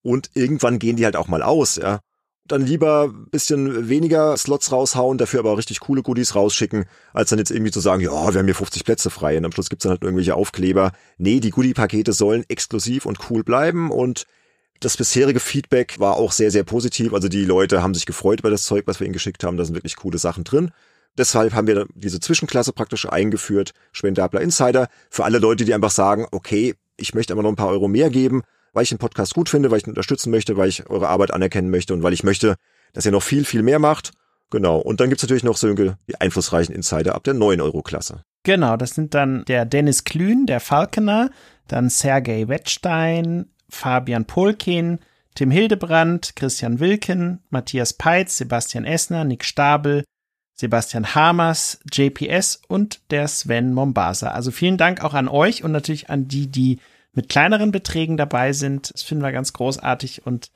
Und 0.02 0.30
irgendwann 0.34 0.78
gehen 0.78 0.96
die 0.96 1.04
halt 1.04 1.16
auch 1.16 1.28
mal 1.28 1.42
aus, 1.42 1.76
ja 1.76 2.00
dann 2.46 2.66
lieber 2.66 3.08
bisschen 3.30 3.88
weniger 3.88 4.36
Slots 4.36 4.72
raushauen, 4.72 5.18
dafür 5.18 5.40
aber 5.40 5.56
richtig 5.56 5.80
coole 5.80 6.02
Goodies 6.02 6.34
rausschicken, 6.34 6.86
als 7.12 7.30
dann 7.30 7.38
jetzt 7.38 7.50
irgendwie 7.50 7.70
zu 7.70 7.80
sagen, 7.80 8.02
ja, 8.02 8.10
wir 8.10 8.38
haben 8.38 8.46
hier 8.46 8.54
50 8.54 8.84
Plätze 8.84 9.10
frei 9.10 9.38
und 9.38 9.44
am 9.44 9.52
Schluss 9.52 9.70
gibt's 9.70 9.84
dann 9.84 9.90
halt 9.90 10.02
irgendwelche 10.02 10.34
Aufkleber. 10.34 10.92
Nee, 11.18 11.40
die 11.40 11.50
Goodie-Pakete 11.50 12.12
sollen 12.12 12.44
exklusiv 12.48 13.06
und 13.06 13.30
cool 13.30 13.44
bleiben 13.44 13.90
und 13.90 14.26
das 14.80 14.96
bisherige 14.96 15.38
Feedback 15.38 16.00
war 16.00 16.16
auch 16.16 16.32
sehr, 16.32 16.50
sehr 16.50 16.64
positiv. 16.64 17.14
Also 17.14 17.28
die 17.28 17.44
Leute 17.44 17.82
haben 17.82 17.94
sich 17.94 18.06
gefreut 18.06 18.40
über 18.40 18.50
das 18.50 18.64
Zeug, 18.64 18.86
was 18.86 18.98
wir 18.98 19.06
ihnen 19.06 19.12
geschickt 19.12 19.44
haben. 19.44 19.56
Da 19.56 19.64
sind 19.64 19.74
wirklich 19.76 19.94
coole 19.94 20.18
Sachen 20.18 20.42
drin. 20.42 20.72
Deshalb 21.16 21.52
haben 21.52 21.68
wir 21.68 21.86
diese 21.94 22.18
Zwischenklasse 22.18 22.72
praktisch 22.72 23.08
eingeführt, 23.08 23.72
Spendabler 23.92 24.40
Insider, 24.40 24.88
für 25.10 25.24
alle 25.24 25.38
Leute, 25.38 25.64
die 25.64 25.74
einfach 25.74 25.90
sagen, 25.90 26.26
okay, 26.32 26.74
ich 26.96 27.14
möchte 27.14 27.32
aber 27.32 27.42
noch 27.42 27.50
ein 27.50 27.56
paar 27.56 27.68
Euro 27.68 27.86
mehr 27.86 28.10
geben, 28.10 28.42
weil 28.72 28.84
ich 28.84 28.88
den 28.88 28.98
Podcast 28.98 29.34
gut 29.34 29.48
finde, 29.48 29.70
weil 29.70 29.78
ich 29.78 29.86
ihn 29.86 29.90
unterstützen 29.90 30.30
möchte, 30.30 30.56
weil 30.56 30.68
ich 30.68 30.88
eure 30.88 31.08
Arbeit 31.08 31.32
anerkennen 31.32 31.70
möchte 31.70 31.94
und 31.94 32.02
weil 32.02 32.12
ich 32.12 32.24
möchte, 32.24 32.56
dass 32.92 33.06
ihr 33.06 33.12
noch 33.12 33.22
viel, 33.22 33.44
viel 33.44 33.62
mehr 33.62 33.78
macht. 33.78 34.12
Genau. 34.50 34.78
Und 34.78 35.00
dann 35.00 35.08
gibt's 35.08 35.22
natürlich 35.22 35.44
noch 35.44 35.56
so 35.56 35.72
die 35.72 36.20
einflussreichen 36.20 36.74
Insider 36.74 37.14
ab 37.14 37.24
der 37.24 37.34
9-Euro-Klasse. 37.34 38.22
Genau, 38.42 38.76
das 38.76 38.94
sind 38.94 39.14
dann 39.14 39.44
der 39.46 39.64
Dennis 39.64 40.04
Klün, 40.04 40.46
der 40.46 40.60
Falconer, 40.60 41.30
dann 41.68 41.88
Sergei 41.88 42.48
Wettstein, 42.48 43.46
Fabian 43.68 44.26
Polkin, 44.26 44.98
Tim 45.34 45.50
Hildebrand, 45.50 46.36
Christian 46.36 46.80
Wilken, 46.80 47.40
Matthias 47.48 47.94
Peitz, 47.94 48.36
Sebastian 48.36 48.84
Essner, 48.84 49.24
Nick 49.24 49.44
Stabel, 49.44 50.04
Sebastian 50.54 51.14
Hamers, 51.14 51.80
JPS 51.90 52.60
und 52.68 53.00
der 53.10 53.28
Sven 53.28 53.72
Mombasa. 53.72 54.32
Also 54.32 54.50
vielen 54.50 54.76
Dank 54.76 55.02
auch 55.02 55.14
an 55.14 55.28
euch 55.28 55.64
und 55.64 55.72
natürlich 55.72 56.10
an 56.10 56.28
die, 56.28 56.48
die 56.48 56.78
mit 57.14 57.28
kleineren 57.28 57.72
Beträgen 57.72 58.16
dabei 58.16 58.52
sind. 58.52 58.92
Das 58.92 59.02
finden 59.02 59.22
wir 59.22 59.32
ganz 59.32 59.52
großartig 59.52 60.26
und 60.26 60.50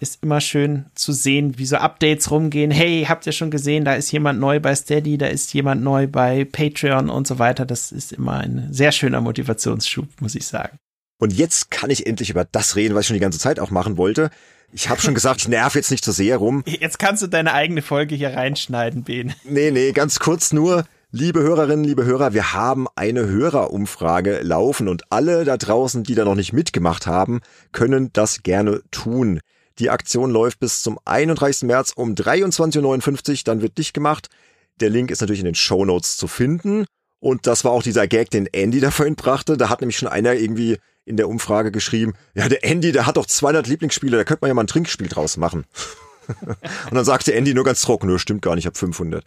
ist 0.00 0.22
immer 0.22 0.40
schön 0.40 0.86
zu 0.94 1.12
sehen, 1.12 1.58
wie 1.58 1.66
so 1.66 1.76
Updates 1.76 2.30
rumgehen. 2.30 2.70
Hey, 2.70 3.06
habt 3.08 3.26
ihr 3.26 3.32
schon 3.32 3.50
gesehen, 3.50 3.84
da 3.84 3.94
ist 3.94 4.12
jemand 4.12 4.38
neu 4.38 4.60
bei 4.60 4.74
Steady, 4.74 5.18
da 5.18 5.26
ist 5.26 5.52
jemand 5.52 5.82
neu 5.82 6.06
bei 6.06 6.44
Patreon 6.44 7.10
und 7.10 7.26
so 7.26 7.38
weiter. 7.40 7.66
Das 7.66 7.90
ist 7.90 8.12
immer 8.12 8.38
ein 8.38 8.68
sehr 8.70 8.92
schöner 8.92 9.20
Motivationsschub, 9.20 10.08
muss 10.20 10.36
ich 10.36 10.46
sagen. 10.46 10.78
Und 11.20 11.32
jetzt 11.32 11.72
kann 11.72 11.90
ich 11.90 12.06
endlich 12.06 12.30
über 12.30 12.44
das 12.44 12.76
reden, 12.76 12.94
was 12.94 13.02
ich 13.02 13.06
schon 13.08 13.14
die 13.14 13.20
ganze 13.20 13.40
Zeit 13.40 13.58
auch 13.58 13.70
machen 13.70 13.96
wollte. 13.96 14.30
Ich 14.72 14.88
habe 14.88 15.00
schon 15.00 15.14
gesagt, 15.14 15.40
ich 15.40 15.48
nerv 15.48 15.74
jetzt 15.74 15.90
nicht 15.90 16.04
so 16.04 16.12
sehr 16.12 16.36
rum. 16.36 16.62
Jetzt 16.66 16.98
kannst 16.98 17.22
du 17.22 17.26
deine 17.26 17.54
eigene 17.54 17.82
Folge 17.82 18.14
hier 18.14 18.34
reinschneiden, 18.34 19.02
Ben. 19.02 19.34
Nee, 19.44 19.72
nee, 19.72 19.92
ganz 19.92 20.20
kurz 20.20 20.52
nur. 20.52 20.84
Liebe 21.10 21.40
Hörerinnen, 21.40 21.86
liebe 21.86 22.04
Hörer, 22.04 22.34
wir 22.34 22.52
haben 22.52 22.86
eine 22.94 23.26
Hörerumfrage 23.26 24.40
laufen 24.42 24.88
und 24.88 25.10
alle 25.10 25.46
da 25.46 25.56
draußen, 25.56 26.04
die 26.04 26.14
da 26.14 26.26
noch 26.26 26.34
nicht 26.34 26.52
mitgemacht 26.52 27.06
haben, 27.06 27.40
können 27.72 28.12
das 28.12 28.42
gerne 28.42 28.82
tun. 28.90 29.40
Die 29.78 29.88
Aktion 29.88 30.30
läuft 30.30 30.60
bis 30.60 30.82
zum 30.82 30.98
31. 31.06 31.62
März 31.62 31.92
um 31.96 32.12
23.59 32.12 33.30
Uhr, 33.30 33.36
dann 33.46 33.62
wird 33.62 33.78
dicht 33.78 33.94
gemacht. 33.94 34.28
Der 34.80 34.90
Link 34.90 35.10
ist 35.10 35.22
natürlich 35.22 35.40
in 35.40 35.46
den 35.46 35.54
Show 35.54 35.86
Notes 35.86 36.18
zu 36.18 36.28
finden. 36.28 36.84
Und 37.20 37.46
das 37.46 37.64
war 37.64 37.72
auch 37.72 37.82
dieser 37.82 38.06
Gag, 38.06 38.28
den 38.28 38.46
Andy 38.46 38.78
da 38.80 38.90
vorhin 38.90 39.16
brachte. 39.16 39.56
Da 39.56 39.70
hat 39.70 39.80
nämlich 39.80 39.96
schon 39.96 40.08
einer 40.08 40.34
irgendwie 40.34 40.76
in 41.06 41.16
der 41.16 41.30
Umfrage 41.30 41.72
geschrieben, 41.72 42.12
ja, 42.34 42.50
der 42.50 42.64
Andy, 42.64 42.92
der 42.92 43.06
hat 43.06 43.16
doch 43.16 43.24
200 43.24 43.66
Lieblingsspiele, 43.66 44.18
da 44.18 44.24
könnte 44.24 44.42
man 44.42 44.48
ja 44.48 44.54
mal 44.54 44.64
ein 44.64 44.66
Trinkspiel 44.66 45.08
draus 45.08 45.38
machen. 45.38 45.64
und 46.44 46.94
dann 46.94 47.06
sagte 47.06 47.32
Andy 47.32 47.54
nur 47.54 47.64
ganz 47.64 47.80
trocken, 47.80 48.08
nö, 48.08 48.18
stimmt 48.18 48.42
gar 48.42 48.56
nicht, 48.56 48.64
ich 48.64 48.66
habe 48.66 48.76
500. 48.76 49.24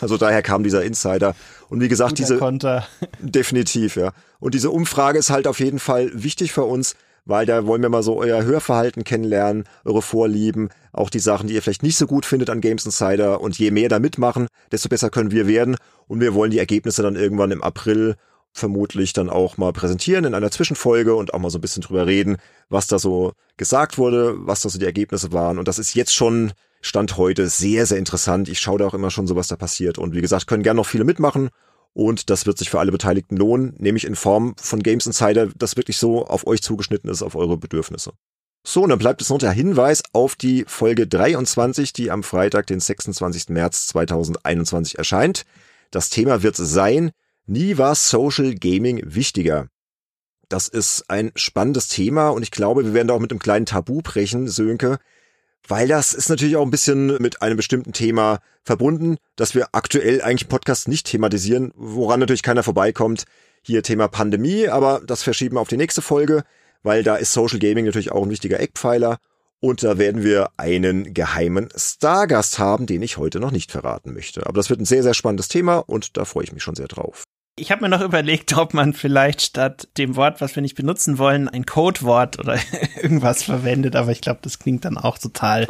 Also 0.00 0.16
daher 0.16 0.42
kam 0.42 0.62
dieser 0.62 0.84
Insider. 0.84 1.34
Und 1.68 1.80
wie 1.80 1.88
gesagt, 1.88 2.10
Guter 2.10 2.22
diese 2.22 2.38
Konter. 2.38 2.86
definitiv, 3.20 3.96
ja. 3.96 4.12
Und 4.40 4.54
diese 4.54 4.70
Umfrage 4.70 5.18
ist 5.18 5.30
halt 5.30 5.46
auf 5.46 5.60
jeden 5.60 5.78
Fall 5.78 6.10
wichtig 6.14 6.52
für 6.52 6.64
uns, 6.64 6.94
weil 7.24 7.44
da 7.44 7.66
wollen 7.66 7.82
wir 7.82 7.88
mal 7.90 8.02
so 8.02 8.18
euer 8.18 8.42
Hörverhalten 8.42 9.04
kennenlernen, 9.04 9.64
eure 9.84 10.00
Vorlieben, 10.00 10.70
auch 10.92 11.10
die 11.10 11.18
Sachen, 11.18 11.48
die 11.48 11.54
ihr 11.54 11.62
vielleicht 11.62 11.82
nicht 11.82 11.98
so 11.98 12.06
gut 12.06 12.24
findet 12.24 12.48
an 12.48 12.60
Games 12.60 12.86
Insider. 12.86 13.40
Und 13.40 13.58
je 13.58 13.70
mehr 13.70 13.88
da 13.88 13.98
mitmachen, 13.98 14.46
desto 14.72 14.88
besser 14.88 15.10
können 15.10 15.30
wir 15.30 15.46
werden. 15.46 15.76
Und 16.06 16.20
wir 16.20 16.34
wollen 16.34 16.50
die 16.50 16.58
Ergebnisse 16.58 17.02
dann 17.02 17.16
irgendwann 17.16 17.50
im 17.50 17.62
April 17.62 18.16
vermutlich 18.52 19.12
dann 19.12 19.30
auch 19.30 19.56
mal 19.56 19.72
präsentieren 19.72 20.24
in 20.24 20.34
einer 20.34 20.50
Zwischenfolge 20.50 21.14
und 21.14 21.34
auch 21.34 21.38
mal 21.38 21.50
so 21.50 21.58
ein 21.58 21.60
bisschen 21.60 21.82
drüber 21.82 22.06
reden, 22.06 22.38
was 22.68 22.86
da 22.86 22.98
so 22.98 23.32
gesagt 23.56 23.98
wurde, 23.98 24.34
was 24.38 24.62
da 24.62 24.68
so 24.68 24.78
die 24.78 24.86
Ergebnisse 24.86 25.32
waren. 25.32 25.58
Und 25.58 25.68
das 25.68 25.78
ist 25.78 25.94
jetzt 25.94 26.14
schon 26.14 26.52
Stand 26.80 27.16
heute 27.16 27.48
sehr, 27.48 27.86
sehr 27.86 27.98
interessant. 27.98 28.48
Ich 28.48 28.60
schaue 28.60 28.78
da 28.78 28.86
auch 28.86 28.94
immer 28.94 29.10
schon 29.10 29.26
so, 29.26 29.36
was 29.36 29.48
da 29.48 29.56
passiert. 29.56 29.98
Und 29.98 30.14
wie 30.14 30.20
gesagt, 30.20 30.46
können 30.46 30.62
gerne 30.62 30.78
noch 30.78 30.86
viele 30.86 31.04
mitmachen. 31.04 31.50
Und 31.92 32.30
das 32.30 32.46
wird 32.46 32.58
sich 32.58 32.70
für 32.70 32.78
alle 32.78 32.92
Beteiligten 32.92 33.36
lohnen, 33.36 33.74
nämlich 33.78 34.04
in 34.04 34.14
Form 34.14 34.54
von 34.60 34.82
Games 34.82 35.06
Insider, 35.06 35.48
das 35.56 35.76
wirklich 35.76 35.96
so 35.96 36.26
auf 36.26 36.46
euch 36.46 36.62
zugeschnitten 36.62 37.10
ist, 37.10 37.22
auf 37.22 37.34
eure 37.34 37.56
Bedürfnisse. 37.56 38.12
So, 38.64 38.82
und 38.82 38.90
dann 38.90 38.98
bleibt 38.98 39.22
es 39.22 39.30
noch 39.30 39.38
der 39.38 39.50
Hinweis 39.50 40.02
auf 40.12 40.36
die 40.36 40.64
Folge 40.68 41.06
23, 41.06 41.92
die 41.92 42.10
am 42.10 42.22
Freitag, 42.22 42.66
den 42.66 42.80
26. 42.80 43.48
März 43.48 43.86
2021 43.88 44.98
erscheint. 44.98 45.44
Das 45.90 46.10
Thema 46.10 46.42
wird 46.42 46.56
sein, 46.56 47.10
nie 47.46 47.78
war 47.78 47.94
Social 47.94 48.54
Gaming 48.54 49.02
wichtiger. 49.04 49.68
Das 50.48 50.68
ist 50.68 51.04
ein 51.08 51.32
spannendes 51.34 51.88
Thema 51.88 52.28
und 52.28 52.42
ich 52.42 52.50
glaube, 52.50 52.84
wir 52.84 52.94
werden 52.94 53.08
da 53.08 53.14
auch 53.14 53.20
mit 53.20 53.30
einem 53.30 53.40
kleinen 53.40 53.66
Tabu 53.66 54.00
brechen, 54.02 54.48
Sönke, 54.48 54.98
weil 55.66 55.88
das 55.88 56.14
ist 56.14 56.28
natürlich 56.28 56.56
auch 56.56 56.64
ein 56.64 56.70
bisschen 56.70 57.20
mit 57.20 57.42
einem 57.42 57.56
bestimmten 57.56 57.92
Thema 57.92 58.40
verbunden, 58.64 59.16
dass 59.36 59.54
wir 59.54 59.68
aktuell 59.72 60.22
eigentlich 60.22 60.42
im 60.42 60.48
Podcast 60.48 60.88
nicht 60.88 61.06
thematisieren, 61.06 61.72
woran 61.76 62.20
natürlich 62.20 62.42
keiner 62.42 62.62
vorbeikommt. 62.62 63.24
Hier 63.62 63.82
Thema 63.82 64.08
Pandemie, 64.08 64.68
aber 64.68 65.00
das 65.04 65.22
verschieben 65.22 65.56
wir 65.56 65.60
auf 65.60 65.68
die 65.68 65.76
nächste 65.76 66.00
Folge, 66.00 66.44
weil 66.82 67.02
da 67.02 67.16
ist 67.16 67.32
Social 67.32 67.58
Gaming 67.58 67.84
natürlich 67.84 68.12
auch 68.12 68.22
ein 68.22 68.30
wichtiger 68.30 68.60
Eckpfeiler. 68.60 69.18
Und 69.60 69.82
da 69.82 69.98
werden 69.98 70.22
wir 70.22 70.50
einen 70.56 71.14
geheimen 71.14 71.68
Stargast 71.74 72.60
haben, 72.60 72.86
den 72.86 73.02
ich 73.02 73.16
heute 73.16 73.40
noch 73.40 73.50
nicht 73.50 73.72
verraten 73.72 74.14
möchte. 74.14 74.46
Aber 74.46 74.54
das 74.54 74.70
wird 74.70 74.80
ein 74.80 74.84
sehr, 74.84 75.02
sehr 75.02 75.14
spannendes 75.14 75.48
Thema 75.48 75.78
und 75.78 76.16
da 76.16 76.24
freue 76.24 76.44
ich 76.44 76.52
mich 76.52 76.62
schon 76.62 76.76
sehr 76.76 76.86
drauf. 76.86 77.24
Ich 77.58 77.72
habe 77.72 77.82
mir 77.82 77.88
noch 77.88 78.00
überlegt, 78.00 78.56
ob 78.56 78.72
man 78.72 78.92
vielleicht 78.94 79.42
statt 79.42 79.88
dem 79.98 80.16
Wort, 80.16 80.40
was 80.40 80.54
wir 80.54 80.62
nicht 80.62 80.76
benutzen 80.76 81.18
wollen, 81.18 81.48
ein 81.48 81.66
Codewort 81.66 82.38
oder 82.38 82.58
irgendwas 83.02 83.42
verwendet, 83.42 83.96
aber 83.96 84.12
ich 84.12 84.20
glaube, 84.20 84.40
das 84.42 84.58
klingt 84.58 84.84
dann 84.84 84.96
auch 84.96 85.18
total 85.18 85.68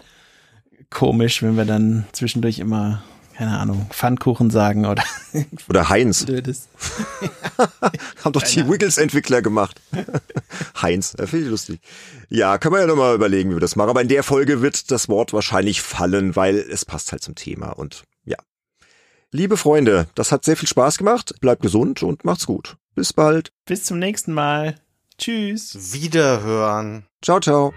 komisch, 0.90 1.42
wenn 1.42 1.56
wir 1.56 1.64
dann 1.64 2.06
zwischendurch 2.12 2.58
immer, 2.58 3.02
keine 3.36 3.58
Ahnung, 3.58 3.86
Pfannkuchen 3.90 4.50
sagen 4.50 4.86
oder 4.86 5.02
Oder 5.68 5.88
Heinz. 5.88 6.24
Blödes. 6.24 6.68
Haben 8.24 8.32
doch 8.32 8.42
die 8.42 8.68
Wiggles-Entwickler 8.68 9.42
gemacht. 9.42 9.80
Heinz, 10.80 11.14
äh, 11.14 11.26
finde 11.26 11.46
ich 11.46 11.50
lustig. 11.50 11.80
Ja, 12.28 12.58
können 12.58 12.74
wir 12.74 12.80
ja 12.80 12.86
nochmal 12.86 13.14
überlegen, 13.14 13.50
wie 13.50 13.56
wir 13.56 13.60
das 13.60 13.76
machen. 13.76 13.90
Aber 13.90 14.02
in 14.02 14.08
der 14.08 14.22
Folge 14.22 14.62
wird 14.62 14.90
das 14.90 15.08
Wort 15.08 15.32
wahrscheinlich 15.32 15.82
fallen, 15.82 16.36
weil 16.36 16.56
es 16.56 16.84
passt 16.84 17.12
halt 17.12 17.22
zum 17.22 17.34
Thema. 17.34 17.70
Und 17.70 18.04
ja. 18.24 18.36
Liebe 19.30 19.58
Freunde, 19.58 20.06
das 20.14 20.32
hat 20.32 20.44
sehr 20.44 20.56
viel 20.56 20.68
Spaß 20.68 20.96
gemacht. 20.96 21.34
Bleibt 21.40 21.60
gesund 21.60 22.02
und 22.02 22.24
macht's 22.24 22.46
gut. 22.46 22.76
Bis 22.94 23.12
bald. 23.12 23.52
Bis 23.66 23.84
zum 23.84 23.98
nächsten 23.98 24.32
Mal. 24.32 24.76
Tschüss. 25.18 25.92
Wiederhören. 25.92 27.04
Ciao, 27.20 27.38
ciao. 27.38 27.74